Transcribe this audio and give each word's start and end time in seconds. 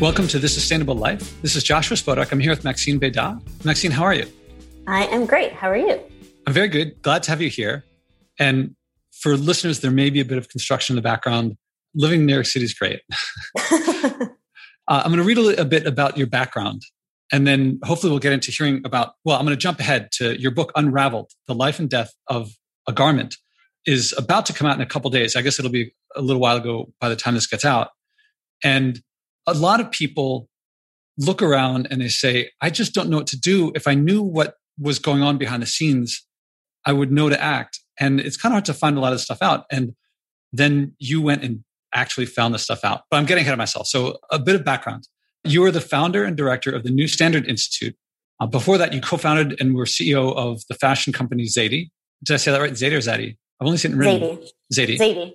Welcome 0.00 0.28
to 0.28 0.38
This 0.38 0.54
Sustainable 0.54 0.94
Life. 0.94 1.42
This 1.42 1.54
is 1.56 1.62
Joshua 1.62 1.94
Spodek. 1.94 2.32
I'm 2.32 2.40
here 2.40 2.52
with 2.52 2.64
Maxine 2.64 2.98
Bédat. 2.98 3.38
Maxine, 3.66 3.90
how 3.90 4.02
are 4.02 4.14
you? 4.14 4.26
I 4.86 5.04
am 5.08 5.26
great. 5.26 5.52
How 5.52 5.68
are 5.68 5.76
you? 5.76 6.00
I'm 6.46 6.54
very 6.54 6.68
good. 6.68 7.02
Glad 7.02 7.22
to 7.24 7.30
have 7.30 7.42
you 7.42 7.50
here. 7.50 7.84
And 8.38 8.76
for 9.12 9.36
listeners, 9.36 9.80
there 9.80 9.90
may 9.90 10.08
be 10.08 10.20
a 10.20 10.24
bit 10.24 10.38
of 10.38 10.48
construction 10.48 10.94
in 10.94 10.96
the 10.96 11.02
background. 11.02 11.58
Living 11.94 12.20
in 12.20 12.26
New 12.26 12.32
York 12.32 12.46
City 12.46 12.64
is 12.64 12.72
great. 12.72 13.02
uh, 13.60 14.16
I'm 14.88 15.12
going 15.12 15.18
to 15.18 15.22
read 15.22 15.36
a, 15.36 15.60
a 15.60 15.64
bit 15.66 15.86
about 15.86 16.16
your 16.16 16.28
background 16.28 16.80
and 17.30 17.46
then 17.46 17.78
hopefully 17.84 18.10
we'll 18.10 18.20
get 18.20 18.32
into 18.32 18.50
hearing 18.50 18.80
about, 18.86 19.16
well, 19.26 19.36
I'm 19.38 19.44
going 19.44 19.54
to 19.54 19.60
jump 19.60 19.80
ahead 19.80 20.12
to 20.12 20.40
your 20.40 20.50
book, 20.50 20.72
Unraveled 20.76 21.30
The 21.46 21.54
Life 21.54 21.78
and 21.78 21.90
Death 21.90 22.14
of 22.26 22.52
a 22.88 22.92
Garment, 22.94 23.36
is 23.84 24.14
about 24.16 24.46
to 24.46 24.54
come 24.54 24.66
out 24.66 24.76
in 24.76 24.80
a 24.80 24.86
couple 24.86 25.10
days. 25.10 25.36
I 25.36 25.42
guess 25.42 25.58
it'll 25.58 25.70
be 25.70 25.92
a 26.16 26.22
little 26.22 26.40
while 26.40 26.56
ago 26.56 26.90
by 27.02 27.10
the 27.10 27.16
time 27.16 27.34
this 27.34 27.46
gets 27.46 27.66
out. 27.66 27.90
And 28.64 29.02
a 29.46 29.54
lot 29.54 29.80
of 29.80 29.90
people 29.90 30.48
look 31.18 31.42
around 31.42 31.88
and 31.90 32.00
they 32.00 32.08
say, 32.08 32.50
I 32.60 32.70
just 32.70 32.94
don't 32.94 33.08
know 33.08 33.18
what 33.18 33.26
to 33.28 33.38
do. 33.38 33.72
If 33.74 33.86
I 33.86 33.94
knew 33.94 34.22
what 34.22 34.54
was 34.78 34.98
going 34.98 35.22
on 35.22 35.38
behind 35.38 35.62
the 35.62 35.66
scenes, 35.66 36.26
I 36.84 36.92
would 36.92 37.12
know 37.12 37.28
to 37.28 37.40
act. 37.40 37.80
And 37.98 38.20
it's 38.20 38.36
kind 38.36 38.52
of 38.52 38.54
hard 38.54 38.64
to 38.66 38.74
find 38.74 38.96
a 38.96 39.00
lot 39.00 39.12
of 39.12 39.20
stuff 39.20 39.42
out. 39.42 39.64
And 39.70 39.94
then 40.52 40.94
you 40.98 41.20
went 41.20 41.44
and 41.44 41.64
actually 41.94 42.26
found 42.26 42.54
this 42.54 42.62
stuff 42.62 42.84
out. 42.84 43.02
But 43.10 43.18
I'm 43.18 43.26
getting 43.26 43.42
ahead 43.42 43.52
of 43.52 43.58
myself. 43.58 43.86
So 43.86 44.18
a 44.30 44.38
bit 44.38 44.54
of 44.54 44.64
background. 44.64 45.06
You 45.44 45.64
are 45.64 45.70
the 45.70 45.80
founder 45.80 46.24
and 46.24 46.36
director 46.36 46.70
of 46.70 46.82
the 46.84 46.90
New 46.90 47.06
Standard 47.06 47.46
Institute. 47.46 47.96
Uh, 48.40 48.46
before 48.46 48.78
that, 48.78 48.92
you 48.92 49.00
co-founded 49.00 49.60
and 49.60 49.74
were 49.74 49.84
CEO 49.84 50.34
of 50.34 50.62
the 50.68 50.74
fashion 50.74 51.12
company 51.12 51.44
Zady. 51.44 51.90
Did 52.24 52.34
I 52.34 52.36
say 52.36 52.50
that 52.50 52.60
right? 52.60 52.72
Zady 52.72 52.92
or 52.92 52.98
Zady? 52.98 53.36
I've 53.60 53.66
only 53.66 53.78
seen 53.78 53.92
it 53.92 53.96
written. 53.96 54.38
Zady. 54.72 54.96
Zady. 54.96 54.98
Zady. 54.98 55.34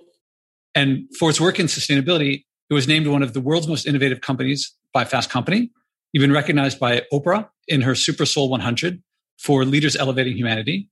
And 0.74 1.08
for 1.18 1.30
its 1.30 1.40
work 1.40 1.58
in 1.58 1.66
sustainability, 1.66 2.44
it 2.68 2.74
was 2.74 2.88
named 2.88 3.06
one 3.06 3.22
of 3.22 3.32
the 3.32 3.40
world's 3.40 3.68
most 3.68 3.86
innovative 3.86 4.20
companies 4.20 4.74
by 4.92 5.04
Fast 5.04 5.30
Company. 5.30 5.70
You've 6.12 6.22
been 6.22 6.32
recognized 6.32 6.80
by 6.80 7.02
Oprah 7.12 7.48
in 7.68 7.82
her 7.82 7.94
Super 7.94 8.26
Soul 8.26 8.48
100 8.48 9.02
for 9.38 9.64
leaders 9.64 9.96
elevating 9.96 10.36
humanity. 10.36 10.88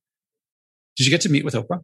Did 0.96 1.06
you 1.06 1.10
get 1.10 1.20
to 1.22 1.28
meet 1.28 1.44
with 1.44 1.54
Oprah? 1.54 1.82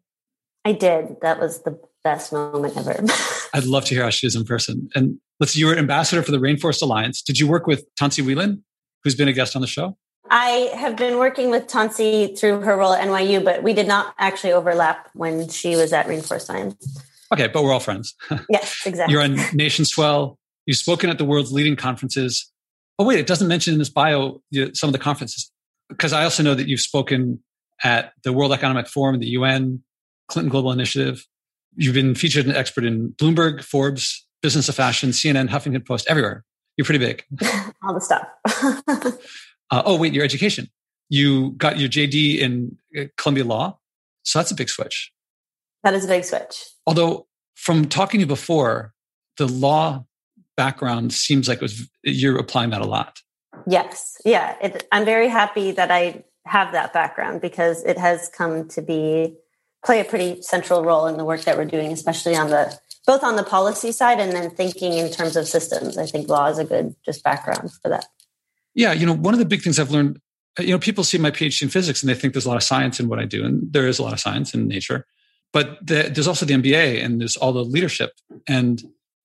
I 0.64 0.72
did. 0.72 1.16
That 1.22 1.40
was 1.40 1.62
the 1.62 1.78
best 2.04 2.32
moment 2.32 2.76
ever. 2.76 3.04
I'd 3.54 3.64
love 3.64 3.84
to 3.86 3.94
hear 3.94 4.04
how 4.04 4.10
she 4.10 4.26
is 4.26 4.36
in 4.36 4.44
person. 4.44 4.88
And 4.94 5.18
let's 5.40 5.52
see, 5.52 5.60
you 5.60 5.66
were 5.66 5.76
ambassador 5.76 6.22
for 6.22 6.30
the 6.30 6.38
Rainforest 6.38 6.82
Alliance. 6.82 7.22
Did 7.22 7.38
you 7.38 7.48
work 7.48 7.66
with 7.66 7.84
Tensie 7.96 8.22
Whelan, 8.22 8.62
who's 9.02 9.14
been 9.14 9.28
a 9.28 9.32
guest 9.32 9.56
on 9.56 9.62
the 9.62 9.68
show? 9.68 9.96
I 10.32 10.70
have 10.76 10.96
been 10.96 11.18
working 11.18 11.50
with 11.50 11.66
Tansy 11.66 12.38
through 12.38 12.60
her 12.60 12.76
role 12.76 12.92
at 12.92 13.06
NYU, 13.06 13.44
but 13.44 13.64
we 13.64 13.72
did 13.72 13.88
not 13.88 14.14
actually 14.18 14.52
overlap 14.52 15.10
when 15.14 15.48
she 15.48 15.74
was 15.74 15.92
at 15.92 16.06
Rainforest 16.06 16.48
Alliance. 16.48 17.02
Okay, 17.32 17.48
but 17.48 17.62
we're 17.62 17.72
all 17.72 17.80
friends. 17.80 18.14
Yes, 18.48 18.82
exactly. 18.86 19.12
You're 19.12 19.22
on 19.22 19.36
NationSwell. 19.36 20.36
You've 20.66 20.76
spoken 20.76 21.10
at 21.10 21.18
the 21.18 21.24
world's 21.24 21.52
leading 21.52 21.76
conferences. 21.76 22.50
Oh, 22.98 23.04
wait, 23.04 23.18
it 23.18 23.26
doesn't 23.26 23.48
mention 23.48 23.74
in 23.74 23.78
this 23.78 23.88
bio 23.88 24.42
some 24.72 24.88
of 24.88 24.92
the 24.92 24.98
conferences. 24.98 25.50
Because 25.88 26.12
I 26.12 26.24
also 26.24 26.42
know 26.42 26.54
that 26.54 26.68
you've 26.68 26.80
spoken 26.80 27.42
at 27.82 28.12
the 28.24 28.32
World 28.32 28.52
Economic 28.52 28.86
Forum, 28.86 29.18
the 29.18 29.28
UN, 29.28 29.82
Clinton 30.28 30.50
Global 30.50 30.72
Initiative. 30.72 31.26
You've 31.76 31.94
been 31.94 32.14
featured 32.14 32.46
an 32.46 32.54
expert 32.54 32.84
in 32.84 33.10
Bloomberg, 33.12 33.62
Forbes, 33.62 34.26
Business 34.42 34.68
of 34.68 34.74
Fashion, 34.74 35.10
CNN, 35.10 35.48
Huffington 35.48 35.86
Post, 35.86 36.06
everywhere. 36.08 36.44
You're 36.76 36.84
pretty 36.84 36.98
big. 36.98 37.24
All 37.82 37.94
the 37.94 38.00
stuff. 38.00 38.26
uh, 39.70 39.82
oh, 39.84 39.96
wait, 39.96 40.12
your 40.12 40.24
education. 40.24 40.68
You 41.08 41.52
got 41.52 41.78
your 41.78 41.88
JD 41.88 42.38
in 42.38 42.76
uh, 42.98 43.04
Columbia 43.16 43.44
Law. 43.44 43.78
So 44.22 44.38
that's 44.38 44.50
a 44.50 44.54
big 44.54 44.68
switch. 44.68 45.12
That 45.82 45.94
is 45.94 46.04
a 46.04 46.08
big 46.08 46.24
switch. 46.24 46.64
Although, 46.86 47.26
from 47.54 47.86
talking 47.86 48.18
to 48.18 48.22
you 48.22 48.26
before, 48.26 48.92
the 49.36 49.46
law 49.46 50.04
background 50.56 51.12
seems 51.12 51.48
like 51.48 51.58
it 51.58 51.62
was 51.62 51.88
you're 52.02 52.38
applying 52.38 52.70
that 52.70 52.82
a 52.82 52.86
lot. 52.86 53.20
Yes. 53.66 54.16
Yeah. 54.24 54.56
It, 54.62 54.86
I'm 54.92 55.04
very 55.04 55.28
happy 55.28 55.72
that 55.72 55.90
I 55.90 56.24
have 56.46 56.72
that 56.72 56.92
background 56.92 57.40
because 57.40 57.84
it 57.84 57.98
has 57.98 58.30
come 58.36 58.68
to 58.68 58.82
be 58.82 59.36
play 59.84 60.00
a 60.00 60.04
pretty 60.04 60.42
central 60.42 60.84
role 60.84 61.06
in 61.06 61.16
the 61.16 61.24
work 61.24 61.42
that 61.42 61.56
we're 61.56 61.64
doing, 61.64 61.92
especially 61.92 62.36
on 62.36 62.50
the 62.50 62.78
both 63.06 63.24
on 63.24 63.36
the 63.36 63.42
policy 63.42 63.92
side 63.92 64.20
and 64.20 64.32
then 64.32 64.50
thinking 64.50 64.92
in 64.92 65.10
terms 65.10 65.36
of 65.36 65.48
systems. 65.48 65.96
I 65.96 66.06
think 66.06 66.28
law 66.28 66.48
is 66.48 66.58
a 66.58 66.64
good 66.64 66.94
just 67.04 67.24
background 67.24 67.70
for 67.82 67.88
that. 67.88 68.06
Yeah, 68.74 68.92
you 68.92 69.06
know, 69.06 69.14
one 69.14 69.34
of 69.34 69.40
the 69.40 69.46
big 69.46 69.62
things 69.62 69.78
I've 69.78 69.90
learned, 69.90 70.20
you 70.58 70.68
know, 70.68 70.78
people 70.78 71.02
see 71.02 71.18
my 71.18 71.30
PhD 71.30 71.62
in 71.62 71.68
physics 71.70 72.02
and 72.02 72.10
they 72.10 72.14
think 72.14 72.34
there's 72.34 72.46
a 72.46 72.48
lot 72.48 72.56
of 72.56 72.62
science 72.62 73.00
in 73.00 73.08
what 73.08 73.18
I 73.18 73.24
do, 73.24 73.44
and 73.44 73.72
there 73.72 73.88
is 73.88 73.98
a 73.98 74.02
lot 74.02 74.12
of 74.12 74.20
science 74.20 74.54
in 74.54 74.68
nature. 74.68 75.06
But 75.52 75.84
the, 75.84 76.10
there's 76.12 76.28
also 76.28 76.46
the 76.46 76.54
MBA 76.54 77.04
and 77.04 77.20
there's 77.20 77.36
all 77.36 77.52
the 77.52 77.64
leadership, 77.64 78.12
and 78.46 78.82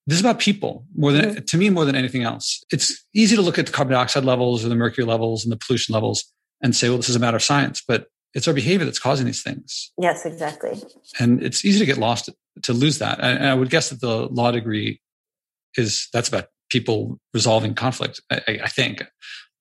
this 0.07 0.15
is 0.17 0.21
about 0.21 0.39
people 0.39 0.85
more 0.95 1.11
than 1.11 1.25
mm-hmm. 1.25 1.45
to 1.45 1.57
me 1.57 1.69
more 1.69 1.85
than 1.85 1.95
anything 1.95 2.23
else. 2.23 2.63
It's 2.71 3.05
easy 3.13 3.35
to 3.35 3.41
look 3.41 3.57
at 3.57 3.65
the 3.65 3.71
carbon 3.71 3.93
dioxide 3.93 4.25
levels 4.25 4.63
or 4.63 4.69
the 4.69 4.75
mercury 4.75 5.05
levels 5.05 5.43
and 5.43 5.51
the 5.51 5.57
pollution 5.57 5.93
levels 5.93 6.31
and 6.61 6.75
say, 6.75 6.89
well, 6.89 6.97
this 6.97 7.09
is 7.09 7.15
a 7.15 7.19
matter 7.19 7.37
of 7.37 7.43
science, 7.43 7.81
but 7.87 8.07
it's 8.33 8.47
our 8.47 8.53
behavior 8.53 8.85
that's 8.85 8.99
causing 8.99 9.25
these 9.25 9.41
things. 9.41 9.91
Yes, 9.97 10.25
exactly. 10.25 10.81
And 11.19 11.41
it's 11.41 11.63
easy 11.63 11.79
to 11.79 11.85
get 11.85 11.97
lost 11.97 12.29
to 12.63 12.73
lose 12.73 12.99
that. 12.99 13.19
And 13.19 13.47
I 13.47 13.53
would 13.53 13.69
guess 13.69 13.89
that 13.89 14.01
the 14.01 14.27
law 14.27 14.51
degree 14.51 15.01
is 15.77 16.07
that's 16.13 16.27
about 16.27 16.49
people 16.69 17.19
resolving 17.33 17.73
conflict. 17.73 18.21
I, 18.31 18.59
I 18.63 18.67
think, 18.67 19.01
I'm 19.01 19.07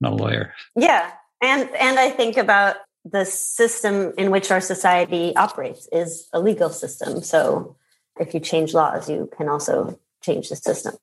not 0.01 0.13
a 0.13 0.17
lawyer. 0.17 0.53
Yeah, 0.77 1.11
and 1.43 1.69
and 1.77 1.99
I 1.99 2.11
think 2.11 2.37
about 2.37 2.77
the 3.05 3.25
system 3.25 4.13
in 4.17 4.31
which 4.31 4.51
our 4.51 4.61
society 4.61 5.35
operates 5.37 5.89
is 5.93 6.29
a 6.33 6.41
legal 6.41 6.71
system. 6.71 7.23
So 7.23 7.77
if 8.19 8.33
you 8.33 8.41
change 8.41 8.75
laws, 8.75 9.09
you 9.09 9.29
can 9.37 9.49
also 9.49 9.99
change 10.23 10.49
the 10.49 10.57
system. 10.57 10.95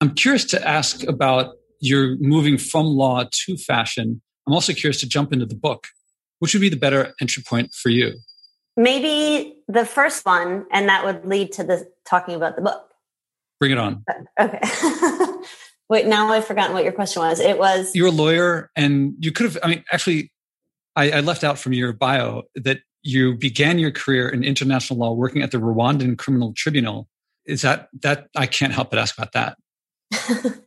I'm 0.00 0.14
curious 0.14 0.44
to 0.46 0.68
ask 0.68 1.06
about 1.06 1.56
your 1.80 2.16
moving 2.16 2.56
from 2.56 2.86
law 2.86 3.24
to 3.30 3.56
fashion. 3.56 4.22
I'm 4.46 4.54
also 4.54 4.72
curious 4.72 5.00
to 5.00 5.08
jump 5.08 5.32
into 5.32 5.46
the 5.46 5.54
book 5.54 5.86
which 6.40 6.54
would 6.54 6.60
be 6.60 6.68
the 6.68 6.76
better 6.76 7.14
entry 7.20 7.42
point 7.42 7.72
for 7.72 7.88
you? 7.90 8.14
Maybe 8.76 9.56
the 9.68 9.86
first 9.86 10.26
one, 10.26 10.66
and 10.72 10.88
that 10.88 11.04
would 11.04 11.24
lead 11.24 11.52
to 11.52 11.64
the 11.64 11.88
talking 12.04 12.34
about 12.34 12.56
the 12.56 12.62
book. 12.62 12.88
Bring 13.60 13.72
it 13.72 13.78
on. 13.78 14.04
Okay. 14.38 14.60
Wait, 15.88 16.06
now 16.06 16.28
I've 16.28 16.46
forgotten 16.46 16.72
what 16.72 16.84
your 16.84 16.92
question 16.92 17.20
was. 17.22 17.40
It 17.40 17.58
was 17.58 17.94
you're 17.94 18.08
a 18.08 18.12
lawyer, 18.12 18.70
and 18.74 19.14
you 19.18 19.32
could 19.32 19.44
have. 19.44 19.58
I 19.62 19.68
mean, 19.68 19.84
actually, 19.92 20.32
I, 21.00 21.18
I 21.18 21.20
left 21.20 21.44
out 21.44 21.58
from 21.58 21.72
your 21.72 21.92
bio 21.92 22.42
that 22.54 22.80
you 23.02 23.34
began 23.34 23.78
your 23.78 23.90
career 23.90 24.28
in 24.28 24.44
international 24.44 24.98
law 24.98 25.12
working 25.12 25.42
at 25.42 25.50
the 25.50 25.58
Rwandan 25.58 26.18
Criminal 26.18 26.52
Tribunal. 26.54 27.08
Is 27.46 27.62
that 27.62 27.88
that 28.02 28.28
I 28.36 28.46
can't 28.46 28.72
help 28.72 28.90
but 28.90 28.98
ask 28.98 29.16
about 29.16 29.32
that. 29.32 29.56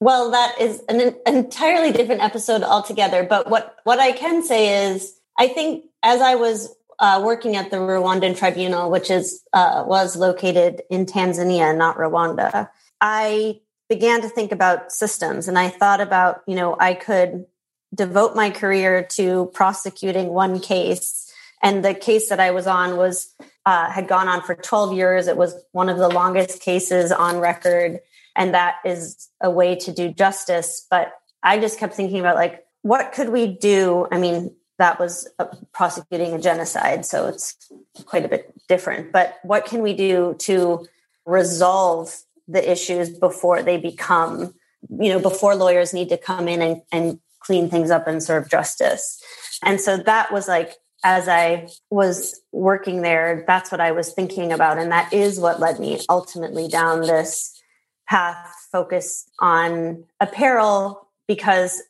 Well, 0.00 0.32
that 0.32 0.60
is 0.60 0.82
an, 0.90 1.14
entirely 1.26 1.90
different 1.90 2.22
episode 2.22 2.62
altogether. 2.62 3.24
But 3.24 3.48
what, 3.48 3.76
what 3.84 4.00
I 4.00 4.12
can 4.12 4.42
say 4.42 4.90
is, 4.90 5.18
I 5.38 5.48
think 5.48 5.84
as 6.02 6.20
I 6.20 6.34
was 6.34 6.74
uh, 6.98 7.22
working 7.24 7.56
at 7.56 7.70
the 7.70 7.78
Rwandan 7.78 8.36
Tribunal, 8.36 8.90
which 8.90 9.10
is 9.10 9.42
uh, 9.54 9.84
was 9.86 10.14
located 10.14 10.82
in 10.90 11.06
Tanzania, 11.06 11.74
not 11.74 11.96
Rwanda, 11.96 12.68
I 13.00 13.60
began 13.88 14.20
to 14.20 14.28
think 14.28 14.52
about 14.52 14.92
systems, 14.92 15.48
and 15.48 15.58
I 15.58 15.70
thought 15.70 16.02
about, 16.02 16.42
you 16.46 16.54
know, 16.54 16.76
I 16.78 16.92
could 16.92 17.46
devote 17.94 18.34
my 18.34 18.50
career 18.50 19.06
to 19.12 19.50
prosecuting 19.54 20.28
one 20.28 20.60
case, 20.60 21.32
and 21.62 21.84
the 21.84 21.94
case 21.94 22.28
that 22.28 22.40
I 22.40 22.50
was 22.50 22.66
on 22.66 22.96
was 22.96 23.34
uh, 23.66 23.90
had 23.90 24.08
gone 24.08 24.28
on 24.28 24.42
for 24.42 24.54
12 24.54 24.94
years. 24.94 25.26
It 25.26 25.36
was 25.36 25.54
one 25.72 25.88
of 25.88 25.98
the 25.98 26.08
longest 26.08 26.60
cases 26.60 27.10
on 27.10 27.38
record. 27.38 28.00
And 28.36 28.52
that 28.54 28.76
is 28.84 29.28
a 29.40 29.50
way 29.50 29.76
to 29.76 29.92
do 29.92 30.12
justice. 30.12 30.86
But 30.90 31.12
i 31.42 31.58
just 31.58 31.78
kept 31.78 31.94
thinking 31.94 32.20
about 32.20 32.36
like 32.36 32.64
what 32.82 33.12
could 33.12 33.30
we 33.30 33.46
do? 33.46 34.06
I 34.10 34.18
mean 34.18 34.54
that 34.78 34.98
was 34.98 35.28
prosecuting 35.72 36.34
a 36.34 36.40
genocide. 36.40 37.06
So 37.06 37.28
it's 37.28 37.56
quite 38.04 38.24
a 38.24 38.28
bit 38.28 38.52
different. 38.68 39.12
But 39.12 39.36
what 39.42 39.64
can 39.64 39.82
we 39.82 39.94
do 39.94 40.36
to 40.40 40.86
resolve 41.24 42.14
the 42.48 42.70
issues 42.70 43.08
before 43.08 43.62
they 43.62 43.78
become 43.78 44.52
you 45.00 45.08
know 45.08 45.18
before 45.18 45.54
lawyers 45.54 45.94
need 45.94 46.10
to 46.10 46.18
come 46.18 46.46
in 46.46 46.60
and, 46.60 46.82
and 46.92 47.18
clean 47.44 47.68
things 47.68 47.90
up 47.90 48.06
and 48.06 48.22
serve 48.22 48.48
justice 48.50 49.22
and 49.62 49.80
so 49.80 49.96
that 49.96 50.32
was 50.32 50.48
like 50.48 50.74
as 51.04 51.28
i 51.28 51.68
was 51.90 52.40
working 52.52 53.02
there 53.02 53.44
that's 53.46 53.70
what 53.70 53.80
i 53.80 53.92
was 53.92 54.12
thinking 54.12 54.52
about 54.52 54.78
and 54.78 54.90
that 54.92 55.12
is 55.12 55.38
what 55.38 55.60
led 55.60 55.78
me 55.78 56.00
ultimately 56.08 56.68
down 56.68 57.00
this 57.02 57.60
path 58.08 58.54
focused 58.70 59.30
on 59.40 60.04
apparel 60.20 61.08
because 61.26 61.82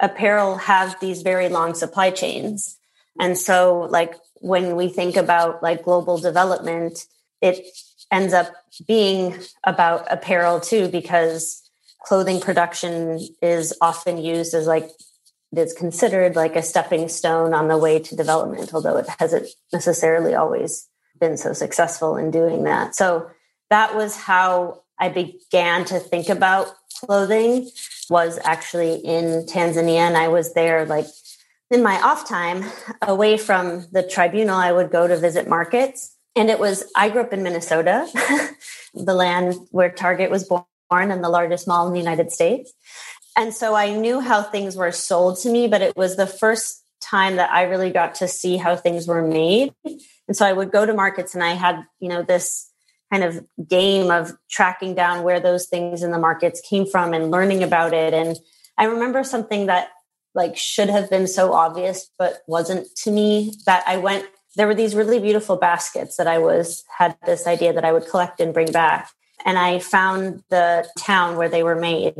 apparel 0.00 0.56
has 0.56 0.94
these 1.00 1.22
very 1.22 1.48
long 1.48 1.74
supply 1.74 2.10
chains. 2.10 2.78
And 3.18 3.36
so 3.36 3.88
like 3.90 4.14
when 4.40 4.76
we 4.76 4.88
think 4.88 5.16
about 5.16 5.62
like 5.62 5.84
global 5.84 6.18
development, 6.18 7.06
it 7.40 7.66
ends 8.12 8.34
up 8.34 8.52
being 8.86 9.36
about 9.64 10.06
apparel 10.10 10.60
too, 10.60 10.88
because 10.88 11.65
clothing 12.06 12.40
production 12.40 13.18
is 13.42 13.74
often 13.80 14.16
used 14.16 14.54
as 14.54 14.66
like 14.66 14.88
it's 15.52 15.72
considered 15.72 16.36
like 16.36 16.54
a 16.54 16.62
stepping 16.62 17.08
stone 17.08 17.52
on 17.52 17.68
the 17.68 17.78
way 17.78 17.98
to 17.98 18.14
development, 18.14 18.72
although 18.72 18.96
it 18.96 19.06
hasn't 19.18 19.48
necessarily 19.72 20.34
always 20.34 20.88
been 21.18 21.36
so 21.36 21.52
successful 21.52 22.16
in 22.16 22.30
doing 22.30 22.64
that. 22.64 22.94
So 22.94 23.30
that 23.70 23.96
was 23.96 24.16
how 24.16 24.82
I 24.98 25.08
began 25.08 25.84
to 25.86 25.98
think 25.98 26.28
about 26.28 26.68
clothing 27.00 27.70
was 28.08 28.38
actually 28.44 28.96
in 28.96 29.44
Tanzania. 29.46 29.98
And 29.98 30.16
I 30.16 30.28
was 30.28 30.54
there 30.54 30.84
like 30.84 31.06
in 31.70 31.82
my 31.82 32.00
off 32.00 32.28
time 32.28 32.64
away 33.02 33.36
from 33.36 33.86
the 33.90 34.02
tribunal, 34.02 34.56
I 34.56 34.70
would 34.70 34.90
go 34.90 35.08
to 35.08 35.16
visit 35.16 35.48
markets. 35.48 36.14
And 36.36 36.50
it 36.50 36.60
was, 36.60 36.84
I 36.94 37.08
grew 37.08 37.22
up 37.22 37.32
in 37.32 37.42
Minnesota, 37.42 38.06
the 38.94 39.14
land 39.14 39.54
where 39.70 39.90
Target 39.90 40.30
was 40.30 40.44
born 40.44 40.64
and 40.90 41.22
the 41.22 41.28
largest 41.28 41.66
mall 41.68 41.86
in 41.86 41.92
the 41.92 41.98
United 41.98 42.32
States. 42.32 42.72
And 43.36 43.52
so 43.52 43.74
I 43.74 43.94
knew 43.94 44.20
how 44.20 44.42
things 44.42 44.76
were 44.76 44.92
sold 44.92 45.38
to 45.40 45.50
me, 45.50 45.68
but 45.68 45.82
it 45.82 45.96
was 45.96 46.16
the 46.16 46.26
first 46.26 46.82
time 47.02 47.36
that 47.36 47.50
I 47.50 47.64
really 47.64 47.90
got 47.90 48.16
to 48.16 48.28
see 48.28 48.56
how 48.56 48.76
things 48.76 49.06
were 49.06 49.22
made. 49.22 49.72
And 49.84 50.36
so 50.36 50.46
I 50.46 50.52
would 50.52 50.72
go 50.72 50.86
to 50.86 50.94
markets 50.94 51.34
and 51.34 51.44
I 51.44 51.52
had, 51.52 51.84
you 52.00 52.08
know, 52.08 52.22
this 52.22 52.70
kind 53.12 53.22
of 53.22 53.46
game 53.68 54.10
of 54.10 54.32
tracking 54.50 54.94
down 54.94 55.22
where 55.22 55.38
those 55.38 55.66
things 55.66 56.02
in 56.02 56.10
the 56.10 56.18
markets 56.18 56.60
came 56.68 56.86
from 56.86 57.14
and 57.14 57.30
learning 57.30 57.62
about 57.62 57.92
it. 57.92 58.14
And 58.14 58.36
I 58.78 58.84
remember 58.84 59.22
something 59.22 59.66
that 59.66 59.88
like 60.34 60.56
should 60.56 60.88
have 60.90 61.08
been 61.08 61.26
so 61.26 61.52
obvious, 61.52 62.10
but 62.18 62.38
wasn't 62.46 62.88
to 63.04 63.10
me 63.10 63.54
that 63.66 63.84
I 63.86 63.96
went, 63.98 64.26
there 64.56 64.66
were 64.66 64.74
these 64.74 64.94
really 64.94 65.18
beautiful 65.18 65.56
baskets 65.56 66.16
that 66.16 66.26
I 66.26 66.38
was, 66.38 66.84
had 66.98 67.16
this 67.24 67.46
idea 67.46 67.72
that 67.72 67.84
I 67.84 67.92
would 67.92 68.08
collect 68.08 68.40
and 68.40 68.52
bring 68.52 68.72
back. 68.72 69.10
And 69.46 69.58
I 69.58 69.78
found 69.78 70.42
the 70.50 70.86
town 70.98 71.36
where 71.36 71.48
they 71.48 71.62
were 71.62 71.76
made. 71.76 72.16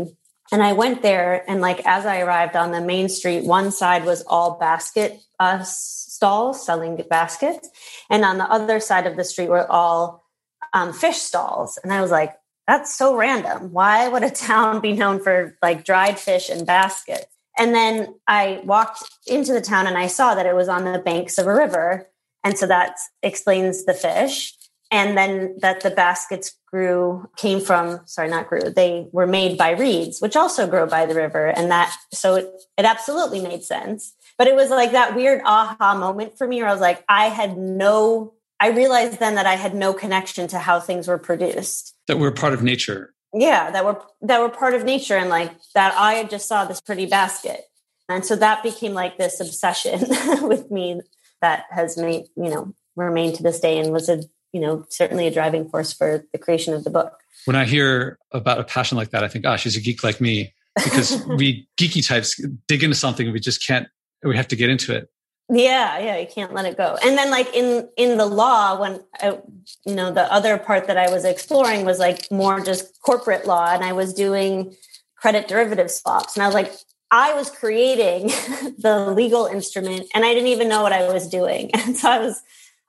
And 0.51 0.63
I 0.63 0.73
went 0.73 1.03
there, 1.03 1.45
and 1.51 1.61
like 1.61 1.85
as 1.85 2.07
I 2.07 2.21
arrived 2.21 2.57
on 2.57 2.71
the 2.71 2.81
main 2.81 3.09
street, 3.09 3.45
one 3.45 3.73
side 3.73 4.05
was 4.05 4.23
all 4.23 4.59
basket 4.59 5.21
uh, 5.41 5.63
stalls 5.65 6.65
selling 6.65 7.03
baskets, 7.11 7.69
and 8.09 8.25
on 8.25 8.39
the 8.39 8.51
other 8.51 8.81
side 8.81 9.07
of 9.07 9.17
the 9.17 9.25
street 9.25 9.49
were 9.49 9.71
all 9.71 10.25
um, 10.73 10.93
fish 10.93 11.17
stalls. 11.17 11.79
And 11.83 11.93
I 11.93 12.01
was 12.01 12.11
like, 12.11 12.35
that's 12.67 12.95
so 12.95 13.17
random. 13.17 13.73
Why 13.73 14.09
would 14.09 14.23
a 14.23 14.31
town 14.49 14.81
be 14.81 14.93
known 14.93 15.21
for 15.21 15.57
like 15.63 15.85
dried 15.85 16.19
fish 16.19 16.49
and 16.49 16.67
baskets? 16.67 17.27
And 17.59 17.75
then 17.75 18.15
I 18.27 18.61
walked 18.65 19.03
into 19.27 19.53
the 19.53 19.61
town 19.61 19.87
and 19.87 19.97
I 19.97 20.09
saw 20.09 20.35
that 20.35 20.47
it 20.47 20.55
was 20.55 20.69
on 20.69 20.85
the 20.85 20.99
banks 20.99 21.39
of 21.39 21.47
a 21.47 21.55
river. 21.55 22.07
And 22.45 22.59
so 22.59 22.67
that 22.67 22.97
explains 23.23 23.87
the 23.87 23.95
fish. 23.95 24.56
And 24.91 25.17
then 25.19 25.57
that 25.61 25.81
the 25.81 25.91
baskets 25.91 26.55
grew, 26.67 27.29
came 27.37 27.61
from, 27.61 28.01
sorry, 28.07 28.29
not 28.29 28.49
grew, 28.49 28.71
they 28.71 29.09
were 29.13 29.27
made 29.27 29.59
by 29.59 29.71
reeds, 29.71 30.21
which 30.21 30.37
also 30.37 30.67
grow 30.67 30.87
by 30.87 31.07
the 31.07 31.15
river. 31.15 31.47
And 31.47 31.71
that, 31.71 31.97
so 32.13 32.37
it, 32.37 32.49
it 32.79 32.85
absolutely 32.85 33.41
made 33.41 33.65
sense. 33.65 34.15
But 34.39 34.47
it 34.47 34.55
was 34.55 34.71
like 34.71 34.93
that 34.93 35.17
weird 35.17 35.43
aha 35.45 35.97
moment 35.97 36.39
for 36.39 36.47
me 36.47 36.61
where 36.61 36.69
I 36.69 36.73
was 36.73 36.81
like, 36.81 37.05
I 37.09 37.27
had 37.27 37.59
no, 37.59 38.35
I 38.61 38.69
realized 38.71 39.19
then 39.19 39.35
that 39.35 39.47
I 39.47 39.55
had 39.55 39.75
no 39.75 39.93
connection 39.93 40.47
to 40.49 40.59
how 40.59 40.79
things 40.79 41.09
were 41.09 41.19
produced. 41.19 41.95
That 42.07 42.19
we're 42.19 42.31
part 42.31 42.53
of 42.53 42.63
nature 42.63 43.15
yeah 43.35 43.71
that 43.71 43.85
were 43.85 44.01
that 44.23 44.41
were 44.41 44.49
part 44.49 44.75
of 44.75 44.85
nature 44.85 45.17
and 45.17 45.29
like 45.29 45.53
that 45.75 45.95
i 45.97 46.25
just 46.25 46.49
saw 46.49 46.65
this 46.65 46.81
pretty 46.81 47.07
basket 47.07 47.63
and 48.09 48.25
so 48.25 48.37
that 48.37 48.63
became 48.63 48.95
like 48.95 49.19
this 49.19 49.41
obsession 49.41 50.01
with 50.47 50.71
me 50.71 51.01
that 51.41 51.65
has 51.71 51.97
made 51.97 52.25
you 52.37 52.49
know 52.49 52.73
remained 52.95 53.35
to 53.35 53.43
this 53.43 53.61
day 53.61 53.79
and 53.79 53.93
was 53.93 54.09
a 54.09 54.23
you 54.57 54.63
know 54.63 54.87
certainly 54.89 55.27
a 55.27 55.31
driving 55.31 55.69
force 55.69 55.93
for 55.93 56.25
the 56.33 56.39
creation 56.39 56.73
of 56.73 56.83
the 56.83 56.89
book. 56.89 57.21
When 57.45 57.57
i 57.57 57.67
hear 57.67 58.19
about 58.33 58.59
a 58.59 58.65
passion 58.65 58.97
like 58.97 59.11
that 59.11 59.23
i 59.23 59.29
think 59.29 59.45
oh 59.45 59.57
she's 59.57 59.77
a 59.77 59.81
geek 59.83 60.03
like 60.03 60.19
me 60.19 60.55
because 60.83 61.23
we 61.41 61.69
geeky 61.77 62.07
types 62.07 62.41
dig 62.67 62.83
into 62.83 62.97
something 62.97 63.27
and 63.27 63.35
we 63.35 63.41
just 63.41 63.65
can't 63.65 63.87
we 64.23 64.35
have 64.35 64.49
to 64.49 64.57
get 64.57 64.71
into 64.71 64.97
it. 64.97 65.11
Yeah 65.51 65.99
yeah 65.99 66.17
you 66.17 66.27
can't 66.27 66.55
let 66.55 66.65
it 66.65 66.79
go. 66.79 66.97
And 67.05 67.19
then 67.19 67.31
like 67.31 67.55
in 67.55 67.87
in 67.99 68.17
the 68.17 68.25
law 68.25 68.81
when 68.81 69.01
I, 69.21 69.39
you 69.85 69.95
know 69.95 70.11
the 70.11 70.33
other 70.33 70.57
part 70.57 70.87
that 70.87 70.97
i 70.97 71.11
was 71.11 71.27
exploring 71.27 71.85
was 71.85 71.99
like 71.99 72.33
more 72.33 72.61
just 72.61 72.99
corporate 73.03 73.47
law 73.47 73.69
and 73.75 73.85
i 73.85 73.93
was 73.93 74.15
doing 74.15 74.75
credit 75.17 75.49
derivative 75.49 75.91
swaps 75.91 76.35
and 76.35 76.43
i 76.43 76.47
was 76.47 76.55
like 76.55 76.73
i 77.11 77.35
was 77.35 77.51
creating 77.51 78.29
the 78.79 79.13
legal 79.15 79.47
instrument 79.47 80.07
and 80.15 80.25
i 80.25 80.33
didn't 80.35 80.49
even 80.49 80.69
know 80.69 80.83
what 80.83 80.93
i 80.93 81.07
was 81.13 81.29
doing. 81.29 81.71
And 81.75 81.97
so 81.97 82.11
i 82.11 82.19
was 82.19 82.43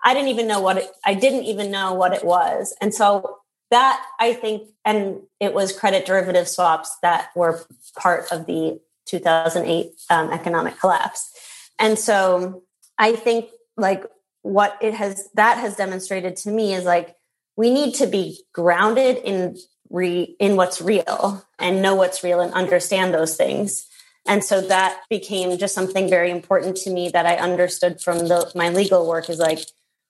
i 0.08 0.14
didn't 0.14 0.30
even 0.30 0.48
know 0.48 0.60
what 0.60 0.78
it 0.78 0.90
i 1.06 1.14
didn't 1.14 1.44
even 1.44 1.70
know 1.70 1.94
what 1.94 2.14
it 2.14 2.24
was 2.24 2.76
and 2.82 2.94
so 2.94 3.38
that 3.70 4.04
i 4.20 4.34
think 4.34 4.68
and 4.84 5.22
it 5.40 5.54
was 5.54 5.78
credit 5.78 6.06
derivative 6.06 6.48
swaps 6.48 6.98
that 7.02 7.30
were 7.36 7.66
part 7.96 8.32
of 8.32 8.46
the 8.46 8.80
2008 9.06 9.92
um, 10.10 10.32
economic 10.32 10.80
collapse 10.80 11.32
and 11.80 11.98
so 11.98 12.64
I 12.98 13.16
think 13.16 13.50
like 13.76 14.04
what 14.42 14.78
it 14.82 14.94
has 14.94 15.30
that 15.36 15.58
has 15.58 15.76
demonstrated 15.76 16.36
to 16.38 16.50
me 16.50 16.74
is 16.74 16.84
like 16.84 17.16
we 17.56 17.72
need 17.72 17.96
to 17.96 18.08
be 18.08 18.44
grounded 18.54 19.18
in 19.18 19.58
re 19.90 20.36
in 20.40 20.56
what's 20.56 20.82
real 20.82 21.46
and 21.60 21.82
know 21.82 21.96
what's 21.96 22.24
real 22.24 22.40
and 22.40 22.54
understand 22.54 23.14
those 23.14 23.36
things. 23.36 23.86
And 24.28 24.44
so 24.44 24.60
that 24.60 25.02
became 25.10 25.58
just 25.58 25.74
something 25.74 26.10
very 26.10 26.32
important 26.32 26.76
to 26.78 26.90
me 26.90 27.08
that 27.10 27.26
I 27.26 27.38
understood 27.38 28.02
from 28.02 28.28
the, 28.28 28.52
my 28.56 28.68
legal 28.68 29.08
work 29.08 29.30
is 29.30 29.40
like, 29.40 29.60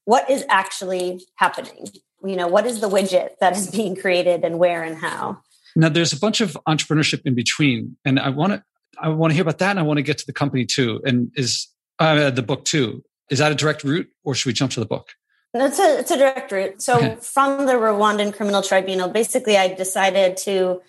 what 0.08 0.30
is 0.30 0.46
actually 0.48 1.22
happening? 1.36 1.90
You 2.24 2.38
know, 2.38 2.48
what 2.48 2.66
is 2.66 2.80
the 2.80 2.90
widget 2.90 3.32
that 3.42 3.58
is 3.58 3.70
being 3.70 3.94
created 3.94 4.46
and 4.46 4.58
where 4.58 4.82
and 4.82 4.98
how? 4.98 5.42
Now, 5.76 5.90
there's 5.90 6.14
a 6.14 6.20
bunch 6.20 6.40
of 6.40 6.58
entrepreneurship 6.68 7.22
in 7.26 7.36
between, 7.36 7.98
and 8.06 8.18
I 8.18 8.30
want 8.30 8.54
to 8.54 8.64
I 9.00 9.10
want 9.10 9.32
to 9.32 9.36
hear 9.36 9.44
about 9.44 9.60
that, 9.60 9.72
and 9.72 9.80
I 9.80 9.84
want 9.84 9.98
to 9.98 10.02
get 10.02 10.18
to 10.20 10.26
the 10.26 10.34
company 10.34 10.66
too. 10.66 11.02
And 11.04 11.32
is 11.36 11.68
uh, 12.00 12.32
the 12.32 12.42
book 12.42 12.64
too? 12.64 13.04
Is 13.30 13.40
that 13.40 13.52
a 13.52 13.56
direct 13.56 13.84
route, 13.84 14.08
or 14.24 14.34
should 14.34 14.48
we 14.48 14.54
jump 14.54 14.72
to 14.72 14.80
the 14.80 14.86
book? 14.86 15.10
It's 15.54 15.78
a 15.78 16.00
it's 16.00 16.12
a 16.12 16.18
direct 16.18 16.52
route. 16.54 16.82
So 16.82 16.96
okay. 16.96 17.18
from 17.22 17.66
the 17.66 17.74
Rwandan 17.74 18.34
Criminal 18.34 18.62
Tribunal, 18.62 19.10
basically, 19.10 19.58
I 19.58 19.74
decided 19.74 20.38
to 20.38 20.82